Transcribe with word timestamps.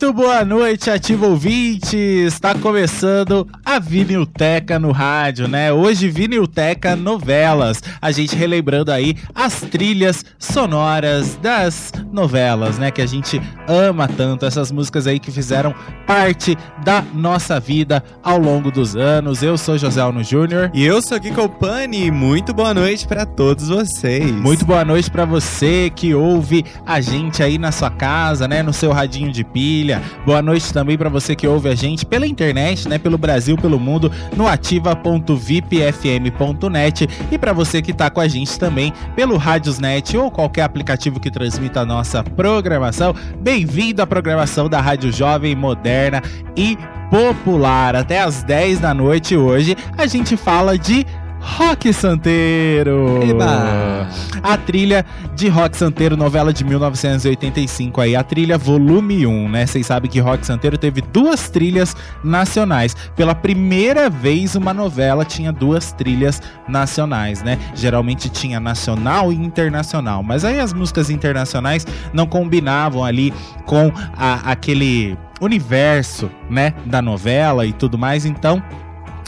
Muito 0.00 0.12
boa 0.12 0.44
noite, 0.44 0.88
ativo 0.90 1.26
ouvinte! 1.26 1.96
Está 1.96 2.54
começando 2.54 3.48
a 3.64 3.80
Vinilteca 3.80 4.78
no 4.78 4.92
rádio, 4.92 5.48
né? 5.48 5.72
Hoje, 5.72 6.08
Vinilteca 6.08 6.94
Novelas. 6.94 7.82
A 8.00 8.12
gente 8.12 8.36
relembrando 8.36 8.92
aí 8.92 9.16
as 9.34 9.60
trilhas 9.62 10.24
sonoras 10.38 11.34
das 11.42 11.92
novelas, 12.12 12.78
né? 12.78 12.92
Que 12.92 13.02
a 13.02 13.06
gente 13.06 13.42
ama 13.66 14.06
tanto, 14.06 14.46
essas 14.46 14.70
músicas 14.70 15.08
aí 15.08 15.18
que 15.18 15.32
fizeram 15.32 15.74
parte 16.06 16.56
da 16.84 17.02
nossa 17.12 17.58
vida 17.58 18.00
ao 18.22 18.38
longo 18.38 18.70
dos 18.70 18.94
anos. 18.94 19.42
Eu 19.42 19.58
sou 19.58 19.76
José 19.76 20.00
Alno 20.00 20.22
Júnior. 20.22 20.70
E 20.72 20.84
eu 20.84 21.02
sou 21.02 21.18
Gui 21.18 21.32
Colpani. 21.32 22.08
Muito 22.12 22.54
boa 22.54 22.72
noite 22.72 23.04
para 23.04 23.26
todos 23.26 23.68
vocês. 23.68 24.30
Muito 24.30 24.64
boa 24.64 24.84
noite 24.84 25.10
para 25.10 25.24
você 25.24 25.90
que 25.90 26.14
ouve 26.14 26.64
a 26.86 27.00
gente 27.00 27.42
aí 27.42 27.58
na 27.58 27.72
sua 27.72 27.90
casa, 27.90 28.46
né? 28.46 28.62
No 28.62 28.72
seu 28.72 28.92
radinho 28.92 29.32
de 29.32 29.42
pilha. 29.42 29.87
Boa 30.26 30.42
noite 30.42 30.72
também 30.72 30.98
para 30.98 31.08
você 31.08 31.34
que 31.34 31.46
ouve 31.46 31.68
a 31.68 31.74
gente 31.74 32.04
pela 32.04 32.26
internet, 32.26 32.88
né, 32.88 32.98
pelo 32.98 33.16
Brasil, 33.16 33.56
pelo 33.56 33.78
mundo, 33.78 34.12
no 34.36 34.46
ativa.vipfm.net 34.46 37.08
e 37.30 37.38
para 37.38 37.52
você 37.52 37.80
que 37.80 37.92
tá 37.92 38.10
com 38.10 38.20
a 38.20 38.28
gente 38.28 38.58
também 38.58 38.92
pelo 39.16 39.36
Radiosnet 39.36 40.16
ou 40.16 40.30
qualquer 40.30 40.62
aplicativo 40.62 41.20
que 41.20 41.30
transmita 41.30 41.80
a 41.80 41.86
nossa 41.86 42.22
programação. 42.22 43.14
Bem-vindo 43.40 44.02
à 44.02 44.06
programação 44.06 44.68
da 44.68 44.80
Rádio 44.80 45.12
Jovem 45.12 45.54
Moderna 45.54 46.22
e 46.56 46.76
Popular. 47.10 47.96
Até 47.96 48.20
às 48.20 48.42
10 48.42 48.80
da 48.80 48.92
noite 48.92 49.36
hoje 49.36 49.76
a 49.96 50.06
gente 50.06 50.36
fala 50.36 50.76
de 50.76 51.06
Rock 51.40 51.92
Santeiro. 51.92 53.20
Eba. 53.22 54.08
A 54.42 54.56
trilha 54.56 55.04
de 55.34 55.48
Rock 55.48 55.76
Santeiro, 55.76 56.16
novela 56.16 56.52
de 56.52 56.64
1985 56.64 58.00
aí, 58.00 58.16
a 58.16 58.22
trilha 58.22 58.58
volume 58.58 59.26
1, 59.26 59.48
né? 59.48 59.66
Vocês 59.66 59.86
sabem 59.86 60.10
que 60.10 60.20
Rock 60.20 60.46
Santeiro 60.46 60.76
teve 60.76 61.00
duas 61.00 61.48
trilhas 61.48 61.96
nacionais. 62.22 62.94
Pela 63.14 63.34
primeira 63.34 64.08
vez 64.10 64.54
uma 64.54 64.74
novela 64.74 65.24
tinha 65.24 65.52
duas 65.52 65.92
trilhas 65.92 66.42
nacionais, 66.68 67.42
né? 67.42 67.58
Geralmente 67.74 68.28
tinha 68.28 68.60
nacional 68.60 69.32
e 69.32 69.36
internacional, 69.36 70.22
mas 70.22 70.44
aí 70.44 70.58
as 70.58 70.72
músicas 70.72 71.10
internacionais 71.10 71.86
não 72.12 72.26
combinavam 72.26 73.04
ali 73.04 73.32
com 73.64 73.92
a, 74.16 74.50
aquele 74.50 75.16
universo, 75.40 76.30
né, 76.50 76.74
da 76.84 77.00
novela 77.00 77.64
e 77.64 77.72
tudo 77.72 77.96
mais, 77.96 78.26
então 78.26 78.62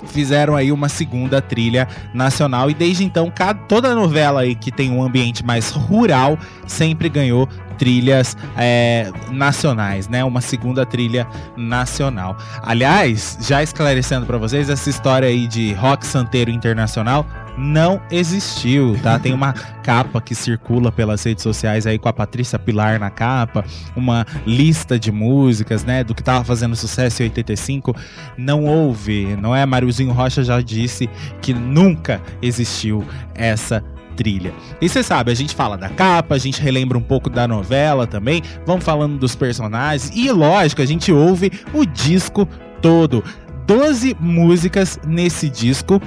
fizeram 0.06 0.56
aí 0.56 0.72
uma 0.72 0.88
segunda 0.88 1.40
trilha 1.40 1.86
nacional 2.12 2.70
e 2.70 2.74
desde 2.74 3.04
então 3.04 3.32
toda 3.68 3.94
novela 3.94 4.42
aí 4.42 4.54
que 4.54 4.70
tem 4.70 4.90
um 4.90 5.02
ambiente 5.02 5.44
mais 5.44 5.70
rural 5.70 6.38
sempre 6.66 7.08
ganhou 7.08 7.48
trilhas 7.78 8.36
é, 8.58 9.10
nacionais, 9.30 10.06
né? 10.06 10.22
Uma 10.22 10.42
segunda 10.42 10.84
trilha 10.84 11.26
nacional. 11.56 12.36
Aliás, 12.62 13.38
já 13.40 13.62
esclarecendo 13.62 14.26
para 14.26 14.36
vocês 14.36 14.68
essa 14.68 14.90
história 14.90 15.26
aí 15.26 15.46
de 15.46 15.72
rock 15.72 16.06
santeiro 16.06 16.50
internacional 16.50 17.24
não 17.60 18.00
existiu, 18.10 18.98
tá? 19.02 19.18
Tem 19.18 19.32
uma 19.32 19.52
capa 19.52 20.20
que 20.20 20.34
circula 20.34 20.90
pelas 20.90 21.22
redes 21.22 21.42
sociais 21.42 21.86
aí 21.86 21.98
com 21.98 22.08
a 22.08 22.12
Patrícia 22.12 22.58
Pilar 22.58 22.98
na 22.98 23.10
capa, 23.10 23.64
uma 23.94 24.26
lista 24.46 24.98
de 24.98 25.12
músicas, 25.12 25.84
né, 25.84 26.02
do 26.02 26.14
que 26.14 26.22
tava 26.22 26.42
fazendo 26.44 26.74
sucesso 26.74 27.22
em 27.22 27.26
85. 27.26 27.94
Não 28.36 28.64
houve, 28.64 29.36
não 29.36 29.54
é? 29.54 29.64
Mariozinho 29.66 30.12
Rocha 30.12 30.42
já 30.42 30.60
disse 30.60 31.08
que 31.42 31.52
nunca 31.52 32.20
existiu 32.40 33.04
essa 33.34 33.84
trilha. 34.16 34.52
E 34.80 34.88
você 34.88 35.02
sabe, 35.02 35.30
a 35.30 35.34
gente 35.34 35.54
fala 35.54 35.76
da 35.76 35.88
capa, 35.88 36.34
a 36.34 36.38
gente 36.38 36.60
relembra 36.60 36.96
um 36.96 37.02
pouco 37.02 37.28
da 37.28 37.46
novela 37.46 38.06
também, 38.06 38.42
vamos 38.66 38.84
falando 38.84 39.18
dos 39.18 39.34
personagens 39.36 40.10
e, 40.14 40.30
lógico, 40.30 40.82
a 40.82 40.86
gente 40.86 41.12
ouve 41.12 41.52
o 41.72 41.84
disco 41.84 42.48
todo. 42.80 43.22
12 43.66 44.16
músicas 44.18 44.98
nesse 45.06 45.48
disco 45.48 46.00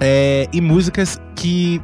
é, 0.00 0.48
e 0.52 0.60
músicas 0.60 1.20
que 1.34 1.80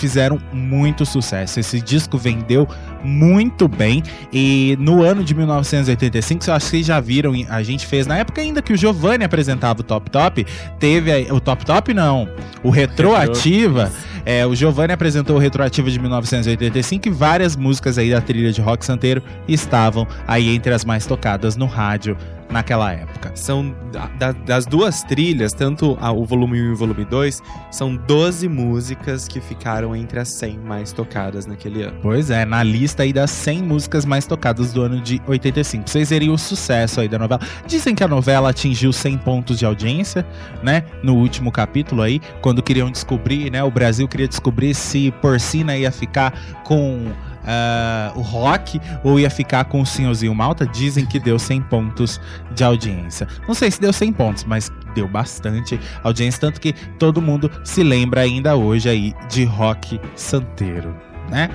fizeram 0.00 0.40
muito 0.50 1.04
sucesso. 1.04 1.60
Esse 1.60 1.80
disco 1.80 2.16
vendeu 2.16 2.66
muito 3.04 3.68
bem 3.68 4.02
e 4.32 4.76
no 4.80 5.02
ano 5.02 5.22
de 5.22 5.34
1985, 5.34 6.48
eu 6.48 6.54
acho 6.54 6.64
que 6.64 6.70
vocês 6.70 6.86
já 6.86 6.98
viram, 7.00 7.32
a 7.48 7.62
gente 7.62 7.86
fez 7.86 8.06
na 8.06 8.16
época 8.16 8.40
ainda 8.40 8.62
que 8.62 8.72
o 8.72 8.76
Giovanni 8.76 9.24
apresentava 9.24 9.80
o 9.80 9.82
Top 9.82 10.10
Top, 10.10 10.46
teve 10.78 11.30
o 11.30 11.38
Top 11.38 11.64
Top 11.64 11.92
não, 11.92 12.26
o 12.62 12.70
Retroativa. 12.70 13.92
É, 14.24 14.46
o 14.46 14.54
Giovanni 14.54 14.92
apresentou 14.92 15.36
o 15.36 15.38
Retroativa 15.38 15.90
de 15.90 15.98
1985 15.98 17.08
e 17.08 17.10
várias 17.10 17.56
músicas 17.56 17.96
aí 17.96 18.10
da 18.10 18.20
trilha 18.20 18.52
de 18.52 18.60
rock 18.60 18.84
santeiro 18.84 19.22
estavam 19.48 20.06
aí 20.26 20.54
entre 20.54 20.72
as 20.74 20.84
mais 20.84 21.06
tocadas 21.06 21.56
no 21.56 21.66
rádio 21.66 22.16
naquela 22.50 22.92
época. 22.92 23.32
São 23.34 23.74
da, 24.18 24.32
das 24.32 24.66
duas 24.66 25.02
trilhas, 25.02 25.52
tanto 25.52 25.96
a, 26.00 26.10
o 26.12 26.24
volume 26.24 26.60
1 26.60 26.64
e 26.64 26.72
o 26.72 26.76
volume 26.76 27.04
2, 27.04 27.42
são 27.70 27.96
12 27.96 28.48
músicas 28.48 29.28
que 29.28 29.40
ficaram 29.40 29.94
entre 29.94 30.18
as 30.18 30.28
100 30.28 30.58
mais 30.58 30.92
tocadas 30.92 31.46
naquele 31.46 31.82
ano. 31.82 31.98
Pois 32.02 32.30
é, 32.30 32.44
na 32.44 32.62
lista 32.62 33.02
aí 33.02 33.12
das 33.12 33.30
100 33.30 33.62
músicas 33.62 34.04
mais 34.04 34.26
tocadas 34.26 34.72
do 34.72 34.82
ano 34.82 35.00
de 35.00 35.20
85. 35.26 35.88
Vocês 35.88 36.10
veriam 36.10 36.34
o 36.34 36.38
sucesso 36.38 37.00
aí 37.00 37.08
da 37.08 37.18
novela. 37.18 37.40
Dizem 37.66 37.94
que 37.94 38.04
a 38.04 38.08
novela 38.08 38.50
atingiu 38.50 38.92
100 38.92 39.18
pontos 39.18 39.58
de 39.58 39.64
audiência, 39.64 40.26
né? 40.62 40.84
No 41.02 41.14
último 41.14 41.52
capítulo 41.52 42.02
aí, 42.02 42.20
quando 42.40 42.62
queriam 42.62 42.90
descobrir, 42.90 43.50
né? 43.50 43.62
O 43.62 43.70
Brasil 43.70 44.06
queria 44.08 44.28
descobrir 44.28 44.74
se 44.74 45.10
Porcina 45.20 45.76
ia 45.76 45.92
ficar 45.92 46.32
com 46.64 47.12
uh, 47.42 48.18
o 48.18 48.22
rock 48.22 48.80
ou 49.02 49.18
ia 49.18 49.30
ficar 49.30 49.64
com 49.64 49.80
o 49.80 49.86
senhorzinho 49.86 50.34
Malta, 50.34 50.66
dizem 50.66 51.06
que 51.06 51.18
deu 51.18 51.38
100 51.38 51.62
pontos 51.62 52.20
de 52.54 52.64
audiência. 52.64 53.26
Não 53.46 53.54
sei 53.54 53.70
se 53.70 53.80
deu 53.80 53.92
100 53.92 54.12
pontos, 54.12 54.44
mas 54.44 54.70
deu 54.94 55.08
bastante 55.08 55.78
audiência, 56.02 56.40
tanto 56.40 56.60
que 56.60 56.72
todo 56.98 57.22
mundo 57.22 57.50
se 57.64 57.82
lembra 57.82 58.22
ainda 58.22 58.56
hoje 58.56 58.88
aí 58.88 59.14
de 59.28 59.44
rock 59.44 60.00
santeiro, 60.14 60.96
né? 61.28 61.50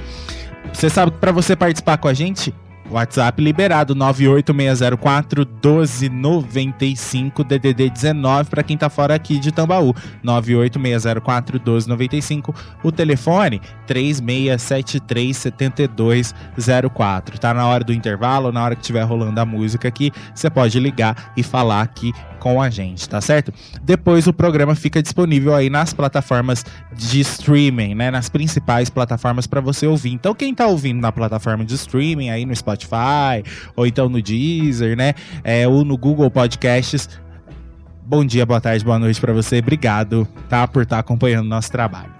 Você 0.73 0.89
sabe 0.89 1.11
que 1.11 1.17
para 1.17 1.31
você 1.31 1.55
participar 1.55 1.97
com 1.97 2.07
a 2.07 2.13
gente, 2.13 2.53
WhatsApp 2.89 3.41
liberado 3.41 3.95
98604 3.95 5.45
1295 5.45 7.43
DDD 7.43 7.89
19 7.89 8.49
para 8.49 8.63
quem 8.63 8.77
tá 8.77 8.89
fora 8.89 9.15
aqui 9.15 9.39
de 9.39 9.51
Tambaú. 9.51 9.93
98604 10.23 11.59
1295. 11.59 12.53
O 12.83 12.91
telefone 12.91 13.61
3673 13.87 15.37
7204. 15.37 17.39
Tá 17.39 17.53
na 17.53 17.67
hora 17.67 17.83
do 17.83 17.93
intervalo, 17.93 18.51
na 18.51 18.63
hora 18.63 18.75
que 18.75 18.81
estiver 18.81 19.03
rolando 19.03 19.39
a 19.39 19.45
música 19.45 19.87
aqui, 19.87 20.11
você 20.33 20.49
pode 20.49 20.79
ligar 20.79 21.33
e 21.35 21.43
falar 21.43 21.81
aqui 21.81 22.13
com 22.39 22.61
a 22.61 22.69
gente, 22.69 23.09
tá 23.09 23.19
certo? 23.19 23.51
Depois 23.81 24.27
o 24.27 24.33
programa 24.33 24.75
fica 24.75 25.01
disponível 25.01 25.55
aí 25.55 25.67
nas 25.67 25.93
plataformas 25.93 26.63
de 26.93 27.19
streaming, 27.21 27.95
né? 27.95 28.11
Nas 28.11 28.29
principais 28.29 28.87
plataformas 28.87 29.47
para 29.47 29.59
você 29.59 29.87
ouvir. 29.87 30.11
Então 30.11 30.35
quem 30.35 30.53
tá 30.53 30.67
ouvindo 30.67 31.01
na 31.01 31.11
plataforma 31.11 31.65
de 31.65 31.73
streaming 31.73 32.29
aí 32.29 32.45
no 32.45 32.55
Spotify 32.55 32.74
ou 33.75 33.87
então 33.87 34.09
no 34.09 34.21
Deezer, 34.21 34.97
né? 34.97 35.13
É, 35.43 35.67
ou 35.67 35.85
no 35.85 35.97
Google 35.97 36.29
Podcasts, 36.29 37.09
bom 38.05 38.25
dia, 38.25 38.45
boa 38.45 38.59
tarde, 38.59 38.83
boa 38.83 38.99
noite 38.99 39.21
para 39.21 39.31
você. 39.31 39.59
Obrigado, 39.59 40.27
tá, 40.49 40.67
por 40.67 40.83
estar 40.83 40.97
tá 40.97 40.99
acompanhando 40.99 41.47
nosso 41.47 41.71
trabalho. 41.71 42.13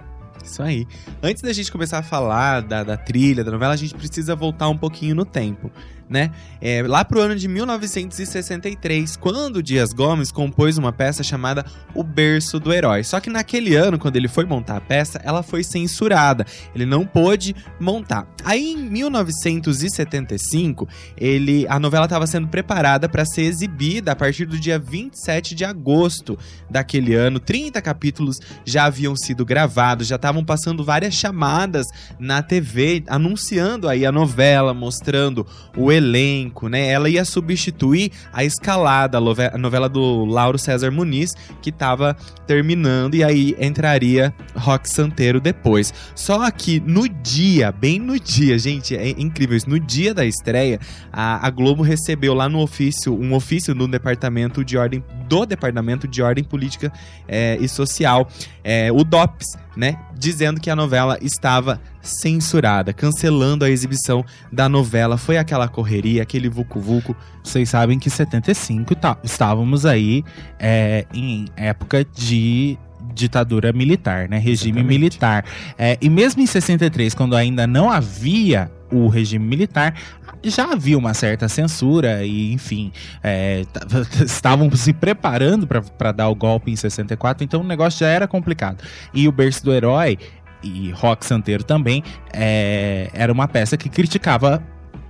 Isso 0.46 0.62
aí. 0.62 0.86
Antes 1.22 1.42
da 1.42 1.52
gente 1.52 1.72
começar 1.72 1.98
a 1.98 2.02
falar 2.02 2.62
da, 2.62 2.84
da 2.84 2.96
trilha, 2.96 3.42
da 3.42 3.50
novela, 3.50 3.74
a 3.74 3.76
gente 3.76 3.94
precisa 3.94 4.36
voltar 4.36 4.68
um 4.68 4.76
pouquinho 4.76 5.14
no 5.14 5.24
tempo. 5.24 5.70
Né? 6.08 6.30
É, 6.60 6.82
lá 6.82 7.04
pro 7.04 7.20
ano 7.20 7.36
de 7.36 7.48
1963, 7.48 9.16
quando 9.16 9.62
Dias 9.62 9.92
Gomes 9.92 10.30
compôs 10.30 10.78
uma 10.78 10.92
peça 10.92 11.22
chamada 11.22 11.64
O 11.94 12.02
Berço 12.02 12.58
do 12.60 12.72
Herói. 12.72 13.04
Só 13.04 13.20
que 13.20 13.30
naquele 13.30 13.74
ano, 13.74 13.98
quando 13.98 14.16
ele 14.16 14.28
foi 14.28 14.44
montar 14.44 14.76
a 14.76 14.80
peça, 14.80 15.20
ela 15.24 15.42
foi 15.42 15.64
censurada. 15.64 16.46
Ele 16.74 16.86
não 16.86 17.06
pôde 17.06 17.54
montar. 17.80 18.26
Aí 18.44 18.72
em 18.72 18.76
1975, 18.76 20.88
ele, 21.16 21.66
a 21.68 21.78
novela 21.78 22.06
estava 22.06 22.26
sendo 22.26 22.48
preparada 22.48 23.08
para 23.08 23.24
ser 23.24 23.42
exibida 23.42 24.12
a 24.12 24.16
partir 24.16 24.46
do 24.46 24.58
dia 24.58 24.78
27 24.78 25.54
de 25.54 25.64
agosto 25.64 26.38
daquele 26.70 27.14
ano. 27.14 27.40
30 27.40 27.80
capítulos 27.82 28.38
já 28.64 28.84
haviam 28.84 29.16
sido 29.16 29.44
gravados, 29.44 30.06
já 30.06 30.16
estavam 30.16 30.44
passando 30.44 30.84
várias 30.84 31.14
chamadas 31.14 31.86
na 32.18 32.42
TV 32.42 33.04
anunciando 33.08 33.88
aí 33.88 34.06
a 34.06 34.12
novela, 34.12 34.72
mostrando 34.72 35.46
o 35.76 35.90
elenco, 35.96 36.68
né? 36.68 36.88
Ela 36.88 37.08
ia 37.08 37.24
substituir 37.24 38.12
a 38.32 38.44
escalada, 38.44 39.18
a 39.18 39.58
novela 39.58 39.88
do 39.88 40.24
Lauro 40.24 40.58
César 40.58 40.90
Muniz, 40.90 41.30
que 41.60 41.70
estava 41.70 42.16
terminando, 42.46 43.14
e 43.14 43.24
aí 43.24 43.56
entraria 43.58 44.32
Rock 44.54 44.88
Santeiro 44.88 45.40
depois. 45.40 45.92
Só 46.14 46.48
que 46.50 46.80
no 46.80 47.08
dia, 47.08 47.72
bem 47.72 47.98
no 47.98 48.18
dia, 48.18 48.58
gente, 48.58 48.96
é 48.96 49.10
incrível 49.10 49.56
isso, 49.56 49.68
no 49.68 49.80
dia 49.80 50.14
da 50.14 50.24
estreia, 50.24 50.78
a, 51.12 51.46
a 51.46 51.50
Globo 51.50 51.82
recebeu 51.82 52.34
lá 52.34 52.48
no 52.48 52.60
ofício, 52.60 53.14
um 53.14 53.34
ofício 53.34 53.74
no 53.74 53.88
departamento 53.88 54.64
de 54.64 54.76
ordem, 54.76 55.02
do 55.28 55.44
Departamento 55.44 56.06
de 56.06 56.22
Ordem 56.22 56.44
Política 56.44 56.92
é, 57.26 57.56
e 57.60 57.68
Social, 57.68 58.28
é, 58.62 58.90
o 58.92 59.02
DOPS, 59.02 59.65
né? 59.76 59.98
Dizendo 60.16 60.60
que 60.60 60.70
a 60.70 60.76
novela 60.76 61.18
estava 61.20 61.80
censurada, 62.00 62.92
cancelando 62.92 63.64
a 63.64 63.70
exibição 63.70 64.24
da 64.50 64.68
novela. 64.68 65.16
Foi 65.18 65.36
aquela 65.36 65.68
correria, 65.68 66.22
aquele 66.22 66.48
vucu-vucu. 66.48 67.14
Vocês 67.44 67.68
sabem 67.68 67.98
que 67.98 68.08
em 68.08 68.12
75 68.12 68.94
tá, 68.94 69.18
estávamos 69.22 69.84
aí 69.84 70.24
é, 70.58 71.04
em 71.12 71.46
época 71.56 72.04
de 72.04 72.78
ditadura 73.14 73.72
militar, 73.72 74.28
né? 74.28 74.38
Regime 74.38 74.80
Exatamente. 74.80 74.88
militar. 74.88 75.44
É, 75.78 75.96
e 76.00 76.08
mesmo 76.08 76.42
em 76.42 76.46
63, 76.46 77.14
quando 77.14 77.36
ainda 77.36 77.66
não 77.66 77.90
havia 77.90 78.70
o 78.90 79.08
regime 79.08 79.44
militar, 79.44 79.94
já 80.42 80.72
havia 80.72 80.96
uma 80.96 81.14
certa 81.14 81.48
censura 81.48 82.24
e, 82.24 82.52
enfim, 82.52 82.92
é, 83.22 83.64
estavam 84.24 84.70
se 84.72 84.92
preparando 84.92 85.66
para 85.66 86.12
dar 86.12 86.28
o 86.28 86.34
golpe 86.34 86.70
em 86.70 86.76
64, 86.76 87.44
então 87.44 87.60
o 87.60 87.64
negócio 87.64 88.00
já 88.00 88.08
era 88.08 88.28
complicado. 88.28 88.82
E 89.12 89.26
o 89.26 89.32
Berço 89.32 89.64
do 89.64 89.72
Herói 89.72 90.18
e 90.62 90.90
Rock 90.90 91.24
Santeiro 91.24 91.64
também 91.64 92.02
é, 92.32 93.10
era 93.12 93.32
uma 93.32 93.46
peça 93.46 93.76
que 93.76 93.88
criticava 93.88 94.62